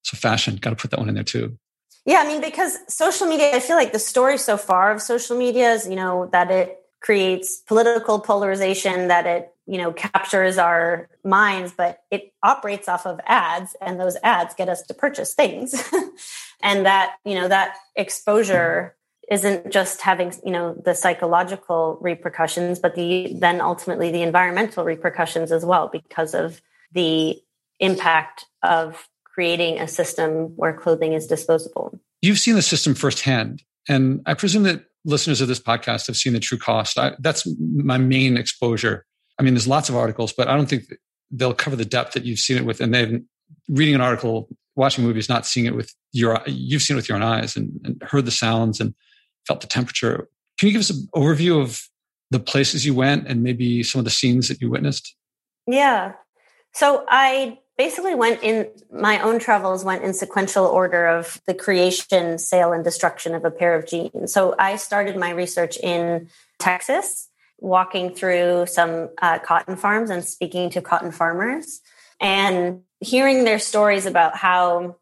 So 0.03 0.19
fashion, 0.19 0.57
got 0.57 0.71
to 0.71 0.77
put 0.77 0.91
that 0.91 0.99
one 0.99 1.09
in 1.09 1.15
there 1.15 1.25
too. 1.25 1.57
Yeah, 2.05 2.23
I 2.25 2.27
mean, 2.27 2.41
because 2.41 2.79
social 2.89 3.27
media, 3.27 3.55
I 3.55 3.61
feel 3.61 3.77
like 3.77 3.93
the 3.93 3.99
story 3.99 4.39
so 4.39 4.57
far 4.57 4.93
of 4.93 5.03
social 5.03 5.37
media 5.37 5.73
is, 5.73 5.89
you 5.89 5.97
know, 5.97 6.29
that 6.33 6.51
it 6.51 6.79
creates 7.01 7.59
political 7.59 8.19
polarization, 8.19 9.09
that 9.09 9.27
it, 9.27 9.53
you 9.67 9.79
know, 9.79 9.93
captures 9.93 10.59
our 10.59 11.09
minds, 11.25 11.73
but 11.77 12.01
it 12.11 12.33
operates 12.43 12.89
off 12.89 13.07
of 13.07 13.21
ads, 13.27 13.77
and 13.81 14.01
those 14.01 14.17
ads 14.23 14.55
get 14.55 14.69
us 14.69 14.83
to 14.83 14.95
purchase 14.95 15.35
things. 15.35 15.75
and 16.63 16.87
that, 16.87 17.17
you 17.25 17.35
know, 17.35 17.49
that 17.49 17.77
exposure 17.95 18.97
isn't 19.31 19.71
just 19.71 20.01
having, 20.01 20.33
you 20.45 20.51
know, 20.51 20.75
the 20.85 20.95
psychological 20.95 21.99
repercussions, 22.01 22.79
but 22.79 22.95
the 22.95 23.35
then 23.39 23.61
ultimately 23.61 24.11
the 24.11 24.23
environmental 24.23 24.85
repercussions 24.85 25.53
as 25.53 25.65
well 25.65 25.89
because 25.93 26.35
of 26.35 26.63
the 26.93 27.39
impact 27.79 28.47
of 28.63 29.09
creating 29.39 29.79
a 29.79 29.87
system 29.87 30.53
where 30.57 30.73
clothing 30.73 31.13
is 31.13 31.25
disposable. 31.25 31.97
You've 32.23 32.41
seen 32.41 32.57
the 32.57 32.63
system 32.63 32.93
firsthand. 32.93 33.63
And 33.89 34.21
I 34.27 34.35
presume 34.35 34.65
that 34.65 34.87
listeners 35.05 35.41
of 35.41 35.47
this 35.47 35.61
podcast 35.61 36.09
have 36.09 36.17
seen 36.17 36.33
the 36.33 36.41
true 36.41 36.59
cost. 36.59 36.99
I, 36.99 37.13
that's 37.21 37.47
my 37.61 37.99
main 37.99 38.37
exposure. 38.37 39.07
I 39.39 39.45
mean, 39.45 39.55
there's 39.55 39.69
lots 39.69 39.89
of 39.89 39.95
articles, 39.95 40.33
but 40.33 40.49
I 40.49 40.57
don't 40.57 40.69
think 40.69 40.93
they'll 41.31 41.55
cover 41.55 41.77
the 41.77 41.85
depth 41.85 42.15
that 42.15 42.25
you've 42.25 42.41
seen 42.41 42.57
it 42.57 42.65
with. 42.65 42.81
And 42.81 42.93
they've 42.93 43.23
reading 43.69 43.95
an 43.95 44.01
article, 44.01 44.49
watching 44.75 45.05
movies, 45.05 45.29
not 45.29 45.47
seeing 45.47 45.67
it 45.67 45.77
with 45.77 45.95
your, 46.11 46.41
you've 46.47 46.83
seen 46.83 46.97
it 46.97 46.99
with 46.99 47.09
your 47.09 47.15
own 47.15 47.23
eyes 47.23 47.57
and, 47.57 47.81
and 47.85 48.03
heard 48.03 48.25
the 48.25 48.33
sounds 48.33 48.81
and 48.81 48.93
felt 49.47 49.61
the 49.61 49.69
temperature. 49.69 50.29
Can 50.59 50.67
you 50.67 50.73
give 50.73 50.81
us 50.81 50.91
an 50.91 51.07
overview 51.15 51.63
of 51.63 51.81
the 52.33 52.41
places 52.41 52.85
you 52.85 52.93
went 52.93 53.29
and 53.29 53.45
maybe 53.45 53.85
some 53.85 54.01
of 54.01 54.05
the 54.05 54.11
scenes 54.11 54.49
that 54.49 54.61
you 54.61 54.69
witnessed? 54.69 55.15
Yeah. 55.69 56.15
So 56.75 57.05
I 57.09 57.59
basically 57.79 58.15
went 58.15 58.43
in 58.43 58.69
my 58.93 59.21
own 59.21 59.39
travels 59.39 59.85
went 59.85 60.05
in 60.05 60.13
sequential 60.13 60.67
order 60.67 61.07
of 61.07 61.41
the 61.47 61.55
creation 61.55 62.37
sale 62.39 62.73
and 62.73 62.85
destruction 62.85 63.35
of 63.35 63.45
a 63.45 63.51
pair 63.51 63.75
of 63.75 63.87
jeans. 63.87 64.33
So 64.33 64.55
i 64.59 64.77
started 64.77 65.17
my 65.17 65.31
research 65.31 65.79
in 65.79 66.29
texas 66.59 67.31
walking 67.61 68.15
through 68.15 68.67
some 68.67 69.09
uh, 69.23 69.39
cotton 69.39 69.77
farms 69.77 70.11
and 70.11 70.25
speaking 70.25 70.71
to 70.71 70.83
cotton 70.83 71.11
farmers 71.11 71.81
and 72.21 72.83
hearing 73.01 73.45
their 73.45 73.59
stories 73.59 74.07
about 74.07 74.37
how 74.37 74.97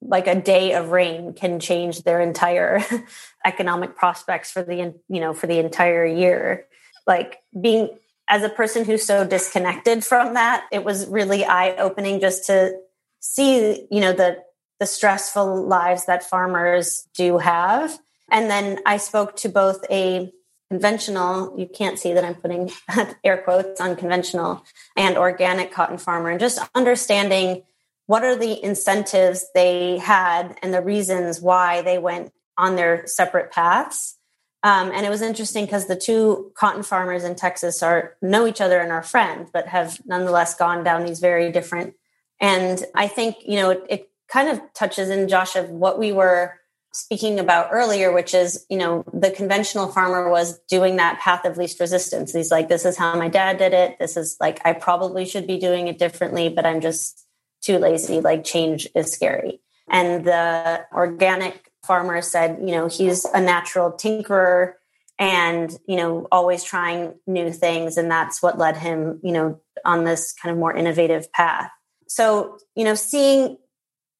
like 0.00 0.26
a 0.26 0.40
day 0.40 0.72
of 0.72 0.90
rain 0.90 1.32
can 1.32 1.60
change 1.60 2.02
their 2.02 2.20
entire 2.20 2.80
economic 3.44 3.96
prospects 3.96 4.50
for 4.50 4.62
the 4.62 4.94
you 5.08 5.20
know 5.20 5.32
for 5.32 5.46
the 5.46 5.58
entire 5.58 6.04
year. 6.04 6.66
Like 7.06 7.38
being 7.58 7.98
as 8.32 8.42
a 8.42 8.48
person 8.48 8.86
who's 8.86 9.04
so 9.04 9.26
disconnected 9.26 10.02
from 10.02 10.32
that 10.34 10.64
it 10.72 10.82
was 10.84 11.06
really 11.06 11.44
eye 11.44 11.76
opening 11.76 12.18
just 12.18 12.46
to 12.46 12.72
see 13.20 13.86
you 13.90 14.00
know 14.00 14.12
the 14.12 14.38
the 14.80 14.86
stressful 14.86 15.66
lives 15.66 16.06
that 16.06 16.24
farmers 16.24 17.06
do 17.14 17.38
have 17.38 17.98
and 18.30 18.50
then 18.50 18.78
i 18.86 18.96
spoke 18.96 19.36
to 19.36 19.48
both 19.48 19.84
a 19.90 20.32
conventional 20.70 21.54
you 21.58 21.68
can't 21.68 21.98
see 21.98 22.14
that 22.14 22.24
i'm 22.24 22.34
putting 22.34 22.70
air 23.24 23.36
quotes 23.36 23.80
on 23.80 23.94
conventional 23.94 24.64
and 24.96 25.18
organic 25.18 25.70
cotton 25.70 25.98
farmer 25.98 26.30
and 26.30 26.40
just 26.40 26.58
understanding 26.74 27.62
what 28.06 28.24
are 28.24 28.36
the 28.36 28.62
incentives 28.64 29.46
they 29.54 29.98
had 29.98 30.58
and 30.62 30.74
the 30.74 30.82
reasons 30.82 31.40
why 31.40 31.82
they 31.82 31.98
went 31.98 32.32
on 32.58 32.76
their 32.76 33.06
separate 33.06 33.50
paths. 33.50 34.18
Um, 34.64 34.92
and 34.92 35.04
it 35.04 35.08
was 35.10 35.22
interesting 35.22 35.64
because 35.64 35.86
the 35.86 35.96
two 35.96 36.52
cotton 36.54 36.82
farmers 36.82 37.24
in 37.24 37.34
Texas 37.34 37.82
are 37.82 38.16
know 38.22 38.46
each 38.46 38.60
other 38.60 38.78
and 38.78 38.92
are 38.92 39.02
friends, 39.02 39.50
but 39.52 39.66
have 39.66 40.00
nonetheless 40.06 40.54
gone 40.54 40.84
down 40.84 41.04
these 41.04 41.18
very 41.18 41.50
different. 41.50 41.94
And 42.40 42.84
I 42.94 43.08
think 43.08 43.36
you 43.44 43.56
know 43.56 43.70
it, 43.70 43.82
it 43.88 44.10
kind 44.28 44.48
of 44.48 44.60
touches 44.72 45.10
in 45.10 45.28
Josh 45.28 45.56
of 45.56 45.68
what 45.68 45.98
we 45.98 46.12
were 46.12 46.54
speaking 46.92 47.40
about 47.40 47.70
earlier, 47.72 48.12
which 48.12 48.34
is 48.34 48.64
you 48.70 48.78
know 48.78 49.04
the 49.12 49.32
conventional 49.32 49.88
farmer 49.88 50.30
was 50.30 50.60
doing 50.68 50.96
that 50.96 51.18
path 51.18 51.44
of 51.44 51.56
least 51.56 51.80
resistance. 51.80 52.32
He's 52.32 52.52
like, 52.52 52.68
this 52.68 52.84
is 52.84 52.96
how 52.96 53.16
my 53.16 53.28
dad 53.28 53.58
did 53.58 53.72
it. 53.72 53.98
This 53.98 54.16
is 54.16 54.36
like 54.40 54.60
I 54.64 54.74
probably 54.74 55.24
should 55.24 55.48
be 55.48 55.58
doing 55.58 55.88
it 55.88 55.98
differently, 55.98 56.48
but 56.48 56.64
I'm 56.64 56.80
just 56.80 57.26
too 57.62 57.78
lazy. 57.78 58.20
Like 58.20 58.44
change 58.44 58.86
is 58.94 59.12
scary. 59.12 59.60
And 59.88 60.24
the 60.24 60.86
organic 60.92 61.71
farmer 61.84 62.22
said, 62.22 62.58
you 62.60 62.72
know, 62.72 62.88
he's 62.88 63.24
a 63.26 63.40
natural 63.40 63.92
tinkerer 63.92 64.74
and, 65.18 65.76
you 65.86 65.96
know, 65.96 66.26
always 66.32 66.64
trying 66.64 67.14
new 67.26 67.52
things. 67.52 67.96
And 67.96 68.10
that's 68.10 68.42
what 68.42 68.58
led 68.58 68.76
him, 68.76 69.20
you 69.22 69.32
know, 69.32 69.60
on 69.84 70.04
this 70.04 70.32
kind 70.32 70.52
of 70.52 70.58
more 70.58 70.74
innovative 70.74 71.32
path. 71.32 71.70
So, 72.08 72.58
you 72.74 72.84
know, 72.84 72.94
seeing 72.94 73.58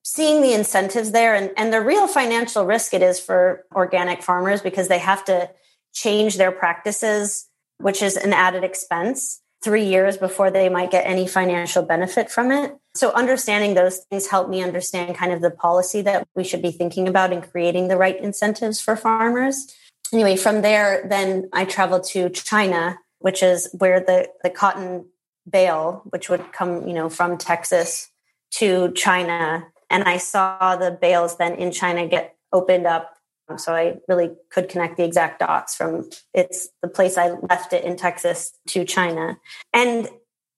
seeing 0.04 0.42
the 0.42 0.52
incentives 0.52 1.12
there 1.12 1.34
and, 1.34 1.52
and 1.56 1.72
the 1.72 1.80
real 1.80 2.08
financial 2.08 2.66
risk 2.66 2.92
it 2.92 3.02
is 3.02 3.20
for 3.20 3.64
organic 3.72 4.20
farmers 4.20 4.60
because 4.60 4.88
they 4.88 4.98
have 4.98 5.24
to 5.24 5.48
change 5.92 6.36
their 6.36 6.50
practices, 6.50 7.48
which 7.78 8.02
is 8.02 8.16
an 8.16 8.32
added 8.32 8.64
expense 8.64 9.40
three 9.62 9.84
years 9.84 10.16
before 10.16 10.50
they 10.50 10.68
might 10.68 10.90
get 10.90 11.06
any 11.06 11.28
financial 11.28 11.84
benefit 11.84 12.30
from 12.30 12.50
it. 12.50 12.76
So 12.94 13.10
understanding 13.12 13.74
those 13.74 13.98
things 14.10 14.26
helped 14.26 14.50
me 14.50 14.62
understand 14.62 15.16
kind 15.16 15.32
of 15.32 15.40
the 15.40 15.50
policy 15.50 16.02
that 16.02 16.26
we 16.34 16.44
should 16.44 16.62
be 16.62 16.70
thinking 16.70 17.08
about 17.08 17.32
in 17.32 17.40
creating 17.40 17.88
the 17.88 17.96
right 17.96 18.18
incentives 18.20 18.80
for 18.80 18.96
farmers. 18.96 19.74
Anyway, 20.12 20.36
from 20.36 20.60
there, 20.60 21.06
then 21.08 21.48
I 21.52 21.64
traveled 21.64 22.04
to 22.08 22.28
China, 22.28 22.98
which 23.18 23.42
is 23.42 23.68
where 23.78 24.00
the, 24.00 24.28
the 24.42 24.50
cotton 24.50 25.06
bale, 25.48 26.02
which 26.10 26.28
would 26.28 26.52
come, 26.52 26.86
you 26.86 26.92
know, 26.92 27.08
from 27.08 27.38
Texas 27.38 28.10
to 28.52 28.92
China. 28.92 29.66
And 29.88 30.04
I 30.04 30.18
saw 30.18 30.76
the 30.76 30.90
bales 30.90 31.38
then 31.38 31.54
in 31.54 31.72
China 31.72 32.06
get 32.06 32.36
opened 32.52 32.86
up 32.86 33.16
so 33.56 33.74
I 33.74 33.98
really 34.08 34.30
could 34.50 34.68
connect 34.68 34.96
the 34.96 35.04
exact 35.04 35.40
dots 35.40 35.74
from 35.74 36.08
it's 36.32 36.68
the 36.80 36.88
place 36.88 37.18
I 37.18 37.30
left 37.30 37.72
it 37.72 37.84
in 37.84 37.96
Texas 37.96 38.52
to 38.68 38.84
China. 38.84 39.38
And 39.72 40.08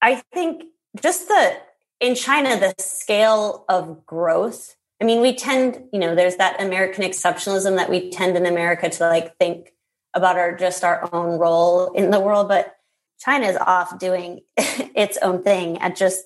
I 0.03 0.23
think 0.33 0.65
just 1.03 1.29
the 1.29 1.57
in 2.01 2.15
China, 2.15 2.59
the 2.59 2.75
scale 2.79 3.65
of 3.69 4.05
growth. 4.07 4.77
I 5.01 5.05
mean, 5.05 5.21
we 5.21 5.35
tend, 5.35 5.85
you 5.93 5.99
know, 5.99 6.15
there's 6.15 6.37
that 6.37 6.61
American 6.61 7.05
exceptionalism 7.05 7.77
that 7.77 7.91
we 7.91 8.11
tend 8.11 8.37
in 8.37 8.47
America 8.47 8.89
to 8.89 9.09
like 9.09 9.37
think 9.39 9.73
about 10.15 10.37
our 10.37 10.57
just 10.57 10.85
our 10.85 11.09
own 11.13 11.39
role 11.39 11.93
in 11.93 12.11
the 12.11 12.21
world, 12.21 12.49
but 12.49 12.77
China 13.19 13.47
is 13.47 13.57
off 13.57 13.99
doing 13.99 14.41
its 14.57 15.19
own 15.19 15.43
thing 15.43 15.79
at 15.79 15.97
just 15.97 16.25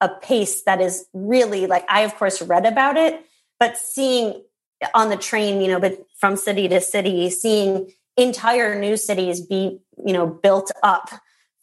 a 0.00 0.08
pace 0.08 0.62
that 0.62 0.80
is 0.80 1.06
really 1.12 1.66
like 1.66 1.84
I 1.88 2.02
of 2.02 2.14
course 2.16 2.42
read 2.42 2.66
about 2.66 2.96
it, 2.96 3.24
but 3.58 3.76
seeing 3.76 4.42
on 4.94 5.08
the 5.08 5.16
train, 5.16 5.60
you 5.60 5.68
know, 5.68 5.80
but 5.80 6.04
from 6.18 6.36
city 6.36 6.68
to 6.68 6.80
city, 6.80 7.30
seeing 7.30 7.90
entire 8.16 8.78
new 8.78 8.96
cities 8.96 9.40
be, 9.40 9.78
you 10.04 10.12
know, 10.12 10.26
built 10.26 10.70
up 10.82 11.10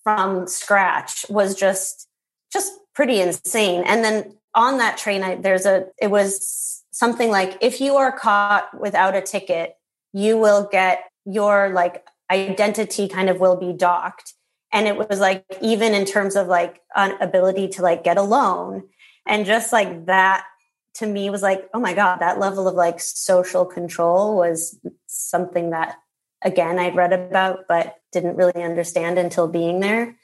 from 0.03 0.47
scratch 0.47 1.25
was 1.29 1.55
just 1.55 2.07
just 2.51 2.71
pretty 2.93 3.21
insane. 3.21 3.83
And 3.85 4.03
then 4.03 4.37
on 4.53 4.77
that 4.77 4.97
train, 4.97 5.23
I, 5.23 5.35
there's 5.35 5.65
a 5.65 5.87
it 5.99 6.11
was 6.11 6.83
something 6.91 7.29
like 7.29 7.57
if 7.61 7.81
you 7.81 7.95
are 7.95 8.11
caught 8.11 8.79
without 8.79 9.15
a 9.15 9.21
ticket, 9.21 9.75
you 10.13 10.37
will 10.37 10.67
get 10.71 11.03
your 11.25 11.69
like 11.69 12.05
identity 12.29 13.07
kind 13.07 13.29
of 13.29 13.39
will 13.39 13.55
be 13.55 13.73
docked. 13.73 14.33
And 14.71 14.87
it 14.87 14.97
was 14.97 15.19
like 15.19 15.45
even 15.61 15.93
in 15.93 16.05
terms 16.05 16.35
of 16.35 16.47
like 16.47 16.81
an 16.95 17.15
ability 17.21 17.67
to 17.69 17.81
like 17.81 18.03
get 18.03 18.17
a 18.17 18.23
loan 18.23 18.83
and 19.25 19.45
just 19.45 19.71
like 19.71 20.07
that 20.07 20.45
to 20.95 21.07
me 21.07 21.29
was 21.29 21.41
like, 21.41 21.69
oh 21.73 21.79
my 21.79 21.93
God, 21.93 22.19
that 22.19 22.39
level 22.39 22.67
of 22.67 22.75
like 22.75 22.99
social 22.99 23.65
control 23.65 24.37
was 24.37 24.79
something 25.07 25.71
that, 25.71 25.95
again, 26.43 26.77
I'd 26.77 26.95
read 26.95 27.13
about, 27.13 27.65
but 27.67 27.95
didn't 28.11 28.35
really 28.35 28.63
understand 28.63 29.17
until 29.17 29.47
being 29.47 29.79
there. 29.79 30.15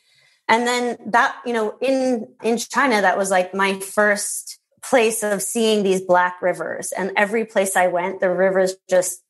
And 0.49 0.67
then 0.67 0.97
that, 1.05 1.37
you 1.45 1.53
know, 1.53 1.77
in, 1.79 2.27
in 2.43 2.57
China, 2.57 3.01
that 3.01 3.17
was 3.17 3.29
like 3.29 3.53
my 3.53 3.79
first 3.79 4.59
place 4.83 5.23
of 5.23 5.41
seeing 5.41 5.83
these 5.83 6.01
black 6.01 6.41
rivers. 6.41 6.91
And 6.91 7.11
every 7.15 7.45
place 7.45 7.75
I 7.75 7.87
went, 7.87 8.19
the 8.19 8.31
rivers 8.31 8.75
just 8.89 9.21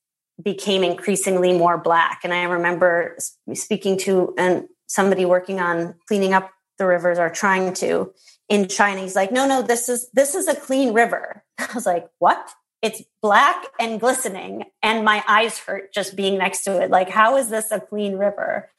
became 0.42 0.82
increasingly 0.82 1.52
more 1.52 1.76
black. 1.76 2.20
And 2.24 2.32
I 2.32 2.44
remember 2.44 3.18
speaking 3.52 3.98
to 3.98 4.34
and 4.38 4.66
somebody 4.86 5.26
working 5.26 5.60
on 5.60 5.94
cleaning 6.08 6.32
up 6.32 6.50
the 6.78 6.86
rivers 6.86 7.18
or 7.18 7.28
trying 7.28 7.74
to 7.74 8.12
in 8.48 8.66
China. 8.68 9.02
He's 9.02 9.14
like, 9.14 9.30
no, 9.30 9.46
no, 9.46 9.62
this 9.62 9.88
is 9.88 10.10
this 10.12 10.34
is 10.34 10.48
a 10.48 10.56
clean 10.56 10.92
river. 10.92 11.44
I 11.58 11.68
was 11.74 11.86
like, 11.86 12.08
what? 12.18 12.50
It's 12.82 13.02
black 13.20 13.66
and 13.78 14.00
glistening, 14.00 14.64
and 14.82 15.04
my 15.04 15.22
eyes 15.28 15.58
hurt 15.58 15.92
just 15.92 16.16
being 16.16 16.38
next 16.38 16.64
to 16.64 16.80
it. 16.82 16.90
Like, 16.90 17.10
how 17.10 17.36
is 17.36 17.50
this 17.50 17.70
a 17.70 17.78
clean 17.78 18.16
river? 18.16 18.70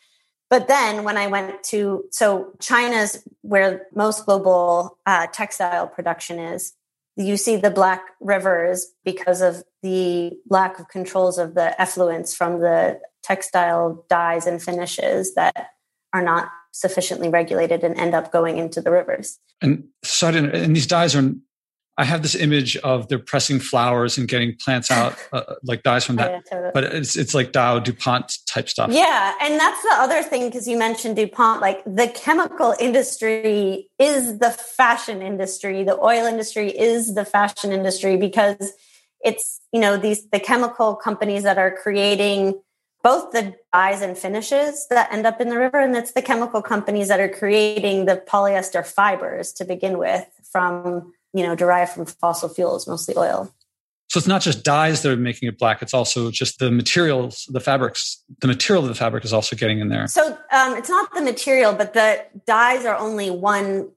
But 0.51 0.67
then 0.67 1.05
when 1.05 1.17
I 1.17 1.27
went 1.27 1.63
to 1.71 2.03
so 2.11 2.51
China's 2.59 3.23
where 3.41 3.87
most 3.95 4.25
global 4.25 4.97
uh, 5.05 5.27
textile 5.27 5.87
production 5.87 6.39
is, 6.39 6.73
you 7.15 7.37
see 7.37 7.55
the 7.55 7.71
black 7.71 8.03
rivers 8.19 8.85
because 9.05 9.41
of 9.41 9.63
the 9.81 10.33
lack 10.49 10.77
of 10.77 10.89
controls 10.89 11.37
of 11.37 11.53
the 11.53 11.73
effluents 11.79 12.35
from 12.35 12.59
the 12.59 12.99
textile 13.23 14.05
dyes 14.09 14.45
and 14.45 14.61
finishes 14.61 15.35
that 15.35 15.69
are 16.11 16.21
not 16.21 16.49
sufficiently 16.73 17.29
regulated 17.29 17.85
and 17.85 17.97
end 17.97 18.13
up 18.13 18.33
going 18.33 18.57
into 18.57 18.81
the 18.81 18.91
rivers. 18.91 19.39
And 19.61 19.85
so 20.03 20.27
and 20.27 20.75
these 20.75 20.87
dyes 20.87 21.15
are, 21.15 21.33
I 22.01 22.03
have 22.03 22.23
this 22.23 22.33
image 22.33 22.75
of 22.77 23.09
they're 23.09 23.19
pressing 23.19 23.59
flowers 23.59 24.17
and 24.17 24.27
getting 24.27 24.55
plants 24.55 24.89
out, 24.89 25.15
uh, 25.31 25.43
like 25.61 25.83
dyes 25.83 26.03
from 26.03 26.15
that. 26.15 26.31
Yeah, 26.31 26.39
totally. 26.49 26.71
But 26.73 26.85
it's 26.85 27.15
it's 27.15 27.35
like 27.35 27.51
Dow 27.51 27.77
DuPont 27.77 28.39
type 28.47 28.69
stuff. 28.69 28.89
Yeah, 28.91 29.35
and 29.39 29.59
that's 29.59 29.79
the 29.83 29.93
other 29.93 30.23
thing 30.23 30.47
because 30.47 30.67
you 30.67 30.79
mentioned 30.79 31.15
DuPont. 31.15 31.61
Like 31.61 31.83
the 31.85 32.07
chemical 32.07 32.73
industry 32.79 33.87
is 33.99 34.39
the 34.39 34.49
fashion 34.49 35.21
industry. 35.21 35.83
The 35.83 35.95
oil 36.01 36.25
industry 36.25 36.75
is 36.75 37.13
the 37.13 37.23
fashion 37.23 37.71
industry 37.71 38.17
because 38.17 38.73
it's 39.23 39.61
you 39.71 39.79
know 39.79 39.95
these 39.95 40.27
the 40.31 40.39
chemical 40.39 40.95
companies 40.95 41.43
that 41.43 41.59
are 41.59 41.69
creating 41.83 42.59
both 43.03 43.31
the 43.31 43.53
dyes 43.71 44.01
and 44.01 44.17
finishes 44.17 44.87
that 44.89 45.13
end 45.13 45.27
up 45.27 45.39
in 45.39 45.49
the 45.49 45.57
river 45.57 45.77
and 45.77 45.95
it's 45.95 46.13
the 46.13 46.21
chemical 46.21 46.63
companies 46.63 47.09
that 47.09 47.19
are 47.19 47.29
creating 47.29 48.05
the 48.05 48.23
polyester 48.27 48.85
fibers 48.85 49.51
to 49.53 49.65
begin 49.65 49.97
with 49.97 50.27
from 50.51 51.11
you 51.33 51.43
know 51.43 51.55
derived 51.55 51.91
from 51.91 52.05
fossil 52.05 52.49
fuels 52.49 52.87
mostly 52.87 53.15
oil. 53.17 53.53
So 54.09 54.17
it's 54.17 54.27
not 54.27 54.41
just 54.41 54.65
dyes 54.65 55.03
that 55.03 55.11
are 55.13 55.15
making 55.15 55.47
it 55.47 55.57
black 55.57 55.81
it's 55.81 55.93
also 55.93 56.31
just 56.31 56.59
the 56.59 56.71
materials 56.71 57.47
the 57.49 57.59
fabrics 57.59 58.23
the 58.41 58.47
material 58.47 58.83
of 58.83 58.89
the 58.89 58.95
fabric 58.95 59.23
is 59.23 59.33
also 59.33 59.55
getting 59.55 59.79
in 59.79 59.89
there. 59.89 60.07
So 60.07 60.37
um, 60.51 60.75
it's 60.75 60.89
not 60.89 61.13
the 61.13 61.21
material 61.21 61.73
but 61.73 61.93
the 61.93 62.25
dyes 62.45 62.85
are 62.85 62.97
only 62.97 63.29
one 63.29 63.89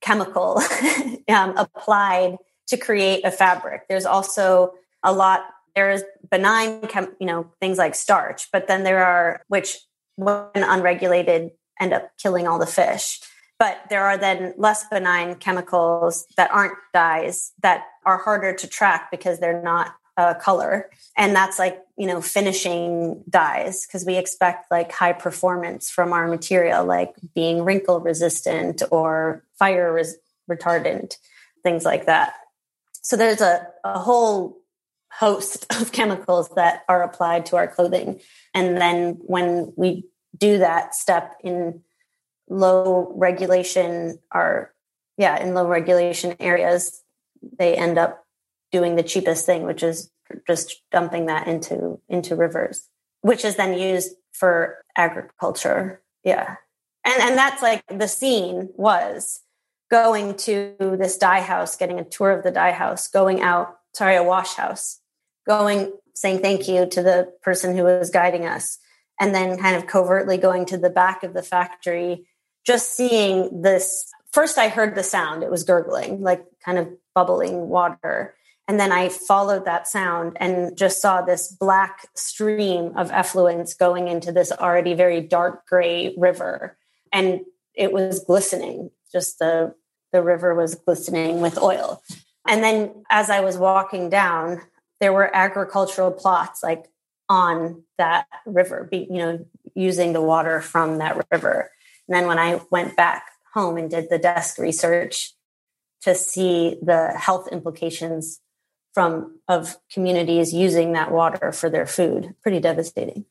chemical 0.00 0.60
um, 1.28 1.56
applied 1.56 2.36
to 2.68 2.76
create 2.76 3.24
a 3.24 3.30
fabric. 3.30 3.88
There's 3.88 4.06
also 4.06 4.74
a 5.02 5.12
lot 5.12 5.46
there's 5.76 6.02
benign, 6.30 6.80
chem, 6.88 7.14
you 7.20 7.26
know, 7.26 7.52
things 7.60 7.78
like 7.78 7.94
starch, 7.94 8.48
but 8.50 8.66
then 8.66 8.82
there 8.82 9.04
are 9.04 9.42
which, 9.48 9.78
when 10.16 10.48
unregulated, 10.54 11.50
end 11.78 11.92
up 11.92 12.10
killing 12.20 12.48
all 12.48 12.58
the 12.58 12.66
fish. 12.66 13.20
But 13.58 13.78
there 13.88 14.04
are 14.04 14.18
then 14.18 14.54
less 14.56 14.86
benign 14.88 15.36
chemicals 15.36 16.26
that 16.36 16.50
aren't 16.50 16.76
dyes 16.92 17.52
that 17.62 17.84
are 18.04 18.18
harder 18.18 18.52
to 18.54 18.66
track 18.66 19.10
because 19.10 19.40
they're 19.40 19.62
not 19.62 19.94
uh, 20.16 20.34
color. 20.34 20.90
And 21.16 21.34
that's 21.34 21.58
like, 21.58 21.82
you 21.96 22.06
know, 22.06 22.20
finishing 22.20 23.22
dyes 23.28 23.86
because 23.86 24.04
we 24.04 24.16
expect 24.16 24.70
like 24.70 24.92
high 24.92 25.12
performance 25.12 25.90
from 25.90 26.12
our 26.12 26.26
material, 26.26 26.84
like 26.84 27.14
being 27.34 27.64
wrinkle 27.64 28.00
resistant 28.00 28.82
or 28.90 29.44
fire 29.58 29.92
res- 29.92 30.16
retardant, 30.50 31.16
things 31.62 31.84
like 31.84 32.06
that. 32.06 32.34
So 33.02 33.16
there's 33.16 33.40
a, 33.40 33.66
a 33.84 33.98
whole 33.98 34.58
host 35.12 35.66
of 35.80 35.92
chemicals 35.92 36.50
that 36.56 36.84
are 36.88 37.02
applied 37.02 37.46
to 37.46 37.56
our 37.56 37.68
clothing. 37.68 38.20
And 38.54 38.76
then 38.76 39.18
when 39.20 39.72
we 39.76 40.04
do 40.36 40.58
that 40.58 40.94
step 40.94 41.34
in 41.42 41.82
low 42.48 43.12
regulation 43.16 44.18
are 44.30 44.72
yeah 45.16 45.42
in 45.42 45.54
low 45.54 45.66
regulation 45.66 46.36
areas 46.40 47.02
they 47.58 47.74
end 47.74 47.98
up 47.98 48.24
doing 48.72 48.96
the 48.96 49.02
cheapest 49.02 49.46
thing 49.46 49.64
which 49.64 49.82
is 49.82 50.10
just 50.46 50.82
dumping 50.90 51.26
that 51.26 51.46
into 51.46 52.00
into 52.08 52.36
rivers 52.36 52.88
which 53.26 53.44
is 53.44 53.56
then 53.56 53.76
used 53.76 54.14
for 54.32 54.84
agriculture. 54.96 56.00
Yeah. 56.22 56.56
And 57.04 57.22
and 57.22 57.38
that's 57.38 57.62
like 57.62 57.82
the 57.88 58.08
scene 58.08 58.70
was 58.76 59.40
going 59.90 60.36
to 60.36 60.74
this 60.78 61.16
dye 61.16 61.40
house 61.40 61.76
getting 61.76 61.98
a 61.98 62.04
tour 62.04 62.32
of 62.32 62.42
the 62.42 62.50
dye 62.50 62.72
house 62.72 63.08
going 63.08 63.40
out 63.40 63.76
sorry 63.94 64.16
a 64.16 64.22
wash 64.22 64.54
house 64.54 65.00
going 65.46 65.92
saying 66.14 66.40
thank 66.40 66.66
you 66.66 66.86
to 66.86 67.02
the 67.02 67.32
person 67.42 67.76
who 67.76 67.84
was 67.84 68.10
guiding 68.10 68.44
us 68.44 68.78
and 69.20 69.32
then 69.32 69.56
kind 69.58 69.76
of 69.76 69.86
covertly 69.86 70.36
going 70.36 70.64
to 70.64 70.76
the 70.76 70.90
back 70.90 71.22
of 71.22 71.34
the 71.34 71.42
factory 71.42 72.26
just 72.66 72.96
seeing 72.96 73.62
this 73.62 74.10
first 74.32 74.58
i 74.58 74.68
heard 74.68 74.94
the 74.94 75.02
sound 75.02 75.42
it 75.42 75.50
was 75.50 75.64
gurgling 75.64 76.20
like 76.20 76.44
kind 76.64 76.78
of 76.78 76.88
bubbling 77.14 77.68
water. 77.68 78.34
And 78.68 78.78
then 78.78 78.92
i 78.92 79.08
followed 79.08 79.64
that 79.64 79.88
sound 79.88 80.36
and 80.38 80.76
just 80.76 81.00
saw 81.00 81.22
this 81.22 81.50
black 81.50 82.06
stream 82.14 82.92
of 82.96 83.10
effluence 83.10 83.74
going 83.74 84.08
into 84.08 84.32
this 84.32 84.52
already 84.52 84.94
very 84.94 85.20
dark 85.20 85.66
gray 85.66 86.14
river. 86.16 86.76
And 87.12 87.40
it 87.74 87.92
was 87.92 88.24
glistening 88.24 88.90
just 89.10 89.38
the 89.38 89.74
the 90.12 90.22
river 90.22 90.54
was 90.54 90.74
glistening 90.74 91.40
with 91.40 91.58
oil. 91.58 92.02
And 92.46 92.62
then 92.62 93.04
as 93.10 93.30
i 93.30 93.40
was 93.40 93.56
walking 93.56 94.10
down 94.10 94.60
there 95.00 95.12
were 95.12 95.34
agricultural 95.34 96.10
plots 96.10 96.62
like 96.62 96.86
on 97.28 97.82
that 97.98 98.26
river 98.46 98.88
you 98.92 99.18
know 99.18 99.44
using 99.74 100.12
the 100.12 100.22
water 100.22 100.60
from 100.60 100.98
that 100.98 101.26
river 101.30 101.70
and 102.08 102.16
then 102.16 102.26
when 102.26 102.38
I 102.38 102.60
went 102.70 102.96
back 102.96 103.24
home 103.54 103.76
and 103.76 103.90
did 103.90 104.10
the 104.10 104.18
desk 104.18 104.58
research 104.58 105.32
to 106.02 106.14
see 106.14 106.76
the 106.82 107.08
health 107.16 107.48
implications 107.50 108.40
from 108.94 109.38
of 109.48 109.76
communities 109.92 110.54
using 110.54 110.92
that 110.92 111.10
water 111.10 111.52
for 111.52 111.68
their 111.68 111.86
food, 111.86 112.34
pretty 112.42 112.60
devastating. 112.60 113.24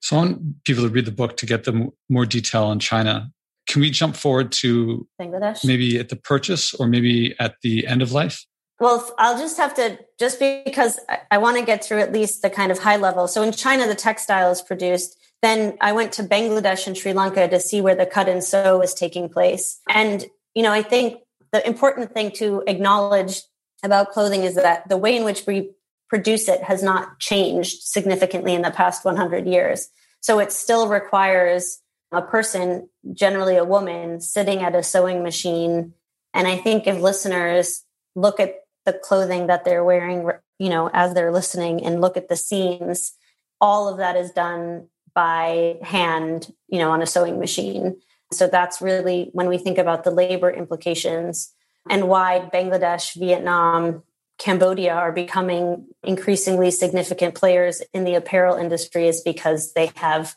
So 0.00 0.16
I 0.16 0.18
want 0.20 0.64
people 0.64 0.84
to 0.84 0.88
read 0.88 1.04
the 1.04 1.12
book 1.12 1.36
to 1.38 1.46
get 1.46 1.64
the 1.64 1.92
more 2.08 2.26
detail 2.26 2.64
on 2.64 2.78
China. 2.78 3.30
Can 3.68 3.80
we 3.80 3.90
jump 3.90 4.16
forward 4.16 4.52
to 4.52 5.06
Bangladesh? 5.20 5.64
Maybe 5.64 5.98
at 5.98 6.08
the 6.08 6.16
purchase 6.16 6.74
or 6.74 6.86
maybe 6.86 7.34
at 7.38 7.56
the 7.62 7.86
end 7.86 8.02
of 8.02 8.12
life? 8.12 8.44
Well, 8.80 9.14
I'll 9.16 9.38
just 9.38 9.58
have 9.58 9.74
to, 9.74 9.98
just 10.18 10.40
because 10.40 10.98
I 11.30 11.38
want 11.38 11.56
to 11.56 11.64
get 11.64 11.84
through 11.84 12.00
at 12.00 12.12
least 12.12 12.42
the 12.42 12.50
kind 12.50 12.72
of 12.72 12.80
high 12.80 12.96
level. 12.96 13.28
So 13.28 13.42
in 13.42 13.52
China, 13.52 13.86
the 13.86 13.94
textile 13.94 14.50
is 14.50 14.60
produced 14.60 15.16
then 15.42 15.76
I 15.80 15.92
went 15.92 16.12
to 16.12 16.22
Bangladesh 16.22 16.86
and 16.86 16.96
Sri 16.96 17.12
Lanka 17.12 17.48
to 17.48 17.60
see 17.60 17.80
where 17.80 17.96
the 17.96 18.06
cut 18.06 18.28
and 18.28 18.42
sew 18.42 18.78
was 18.78 18.94
taking 18.94 19.28
place. 19.28 19.80
And, 19.88 20.24
you 20.54 20.62
know, 20.62 20.72
I 20.72 20.82
think 20.82 21.18
the 21.50 21.66
important 21.66 22.14
thing 22.14 22.30
to 22.36 22.62
acknowledge 22.66 23.42
about 23.82 24.10
clothing 24.10 24.44
is 24.44 24.54
that 24.54 24.88
the 24.88 24.96
way 24.96 25.16
in 25.16 25.24
which 25.24 25.44
we 25.46 25.72
produce 26.08 26.48
it 26.48 26.62
has 26.62 26.82
not 26.82 27.18
changed 27.18 27.82
significantly 27.82 28.54
in 28.54 28.62
the 28.62 28.70
past 28.70 29.04
100 29.04 29.46
years. 29.46 29.88
So 30.20 30.38
it 30.38 30.52
still 30.52 30.88
requires 30.88 31.80
a 32.12 32.22
person, 32.22 32.88
generally 33.12 33.56
a 33.56 33.64
woman, 33.64 34.20
sitting 34.20 34.60
at 34.60 34.76
a 34.76 34.82
sewing 34.82 35.22
machine. 35.22 35.94
And 36.32 36.46
I 36.46 36.56
think 36.56 36.86
if 36.86 37.00
listeners 37.00 37.82
look 38.14 38.38
at 38.38 38.54
the 38.84 38.92
clothing 38.92 39.48
that 39.48 39.64
they're 39.64 39.84
wearing, 39.84 40.30
you 40.58 40.68
know, 40.68 40.88
as 40.92 41.14
they're 41.14 41.32
listening 41.32 41.84
and 41.84 42.00
look 42.00 42.16
at 42.16 42.28
the 42.28 42.36
seams, 42.36 43.12
all 43.60 43.88
of 43.88 43.98
that 43.98 44.16
is 44.16 44.30
done 44.30 44.88
by 45.14 45.76
hand, 45.82 46.52
you 46.68 46.78
know, 46.78 46.90
on 46.90 47.02
a 47.02 47.06
sewing 47.06 47.38
machine. 47.38 47.96
So 48.32 48.46
that's 48.46 48.80
really 48.80 49.30
when 49.32 49.48
we 49.48 49.58
think 49.58 49.78
about 49.78 50.04
the 50.04 50.10
labor 50.10 50.50
implications 50.50 51.52
and 51.90 52.08
why 52.08 52.48
Bangladesh, 52.52 53.18
Vietnam, 53.18 54.02
Cambodia 54.38 54.94
are 54.94 55.12
becoming 55.12 55.86
increasingly 56.02 56.70
significant 56.70 57.34
players 57.34 57.82
in 57.92 58.04
the 58.04 58.14
apparel 58.14 58.56
industry 58.56 59.06
is 59.06 59.20
because 59.20 59.72
they 59.74 59.90
have 59.96 60.34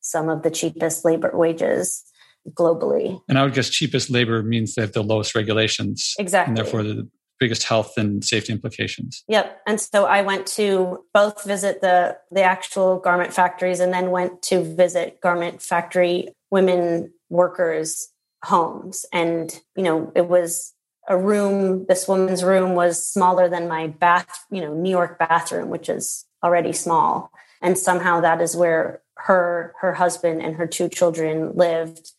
some 0.00 0.28
of 0.28 0.42
the 0.42 0.50
cheapest 0.50 1.04
labor 1.04 1.30
wages 1.34 2.04
globally. 2.50 3.20
And 3.28 3.38
I 3.38 3.44
would 3.44 3.54
guess 3.54 3.68
cheapest 3.70 4.10
labor 4.10 4.42
means 4.42 4.74
they 4.74 4.82
have 4.82 4.92
the 4.92 5.02
lowest 5.02 5.34
regulations. 5.34 6.14
Exactly. 6.18 6.50
And 6.50 6.56
therefore 6.56 6.82
the 6.82 7.08
biggest 7.40 7.64
health 7.64 7.94
and 7.96 8.22
safety 8.22 8.52
implications. 8.52 9.24
Yep. 9.26 9.62
And 9.66 9.80
so 9.80 10.04
I 10.04 10.22
went 10.22 10.46
to 10.48 11.04
both 11.12 11.42
visit 11.44 11.80
the 11.80 12.18
the 12.30 12.42
actual 12.42 12.98
garment 12.98 13.32
factories 13.32 13.80
and 13.80 13.92
then 13.92 14.10
went 14.10 14.42
to 14.42 14.62
visit 14.62 15.20
garment 15.20 15.62
factory 15.62 16.28
women 16.50 17.12
workers 17.30 18.12
homes 18.44 19.04
and 19.12 19.60
you 19.76 19.82
know 19.82 20.10
it 20.14 20.26
was 20.26 20.74
a 21.08 21.16
room 21.16 21.84
this 21.88 22.08
woman's 22.08 22.42
room 22.42 22.74
was 22.74 23.06
smaller 23.06 23.48
than 23.48 23.68
my 23.68 23.86
bath 23.86 24.46
you 24.50 24.60
know 24.62 24.72
new 24.72 24.90
york 24.90 25.18
bathroom 25.18 25.68
which 25.68 25.88
is 25.88 26.24
already 26.42 26.72
small 26.72 27.30
and 27.60 27.76
somehow 27.76 28.20
that 28.20 28.40
is 28.40 28.56
where 28.56 29.02
her 29.16 29.74
her 29.80 29.92
husband 29.92 30.40
and 30.40 30.56
her 30.56 30.66
two 30.66 30.88
children 30.88 31.54
lived 31.54 32.12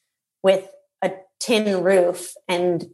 with 0.43 0.69
a 1.01 1.11
tin 1.39 1.83
roof 1.83 2.33
and 2.47 2.85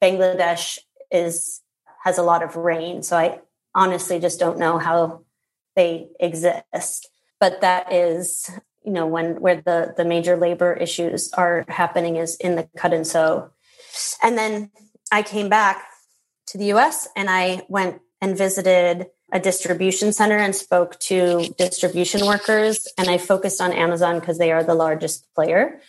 bangladesh 0.00 0.78
is 1.10 1.62
has 2.06 2.18
a 2.18 2.22
lot 2.22 2.44
of 2.44 2.54
rain. 2.54 3.02
So 3.02 3.16
I 3.16 3.40
honestly 3.74 4.20
just 4.20 4.38
don't 4.38 4.60
know 4.60 4.78
how 4.78 5.24
they 5.74 6.06
exist. 6.20 7.10
But 7.40 7.62
that 7.62 7.92
is, 7.92 8.48
you 8.84 8.92
know, 8.92 9.08
when 9.08 9.40
where 9.40 9.60
the 9.60 9.92
the 9.96 10.04
major 10.04 10.36
labor 10.36 10.72
issues 10.72 11.32
are 11.32 11.64
happening 11.66 12.14
is 12.14 12.36
in 12.36 12.54
the 12.54 12.68
cut 12.76 12.94
and 12.94 13.04
sew. 13.04 13.50
And 14.22 14.38
then 14.38 14.70
I 15.10 15.22
came 15.22 15.48
back 15.48 15.84
to 16.46 16.58
the 16.58 16.72
US 16.74 17.08
and 17.16 17.28
I 17.28 17.66
went 17.68 18.00
and 18.20 18.38
visited 18.38 19.08
a 19.32 19.40
distribution 19.40 20.12
center 20.12 20.36
and 20.36 20.54
spoke 20.54 21.00
to 21.00 21.52
distribution 21.58 22.24
workers 22.24 22.86
and 22.96 23.10
I 23.10 23.18
focused 23.18 23.60
on 23.60 23.72
Amazon 23.72 24.20
because 24.20 24.38
they 24.38 24.52
are 24.52 24.62
the 24.62 24.74
largest 24.74 25.26
player. 25.34 25.80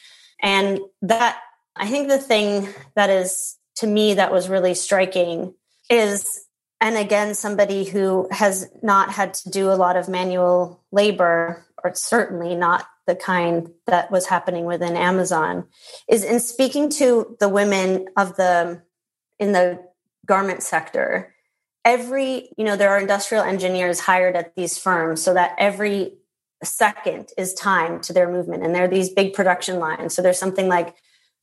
And 0.41 0.79
that 1.03 1.39
I 1.75 1.87
think 1.87 2.07
the 2.07 2.17
thing 2.17 2.69
that 2.95 3.11
is 3.11 3.55
to 3.75 3.85
me 3.85 4.15
that 4.15 4.31
was 4.31 4.49
really 4.49 4.73
striking 4.73 5.53
is 5.89 6.45
and 6.79 6.97
again 6.97 7.33
somebody 7.33 7.85
who 7.85 8.27
has 8.31 8.69
not 8.81 9.11
had 9.11 9.33
to 9.33 9.49
do 9.49 9.71
a 9.71 9.75
lot 9.75 9.95
of 9.95 10.07
manual 10.07 10.83
labor 10.91 11.65
or 11.83 11.93
certainly 11.95 12.55
not 12.55 12.85
the 13.05 13.15
kind 13.15 13.69
that 13.85 14.11
was 14.11 14.27
happening 14.27 14.65
within 14.65 14.97
amazon 14.97 15.65
is 16.07 16.23
in 16.23 16.39
speaking 16.39 16.89
to 16.89 17.35
the 17.39 17.49
women 17.49 18.07
of 18.17 18.35
the 18.35 18.81
in 19.39 19.53
the 19.53 19.79
garment 20.25 20.61
sector 20.61 21.33
every 21.85 22.49
you 22.57 22.65
know 22.65 22.75
there 22.75 22.89
are 22.89 22.99
industrial 22.99 23.43
engineers 23.43 23.99
hired 23.99 24.35
at 24.35 24.55
these 24.55 24.77
firms 24.77 25.21
so 25.21 25.33
that 25.33 25.55
every 25.57 26.17
second 26.63 27.29
is 27.37 27.53
time 27.53 28.01
to 28.01 28.13
their 28.13 28.31
movement. 28.31 28.63
And 28.63 28.73
there 28.73 28.85
are 28.85 28.89
these 28.89 29.09
big 29.09 29.33
production 29.33 29.79
lines. 29.79 30.13
So 30.13 30.21
there's 30.21 30.39
something 30.39 30.67
like 30.67 30.95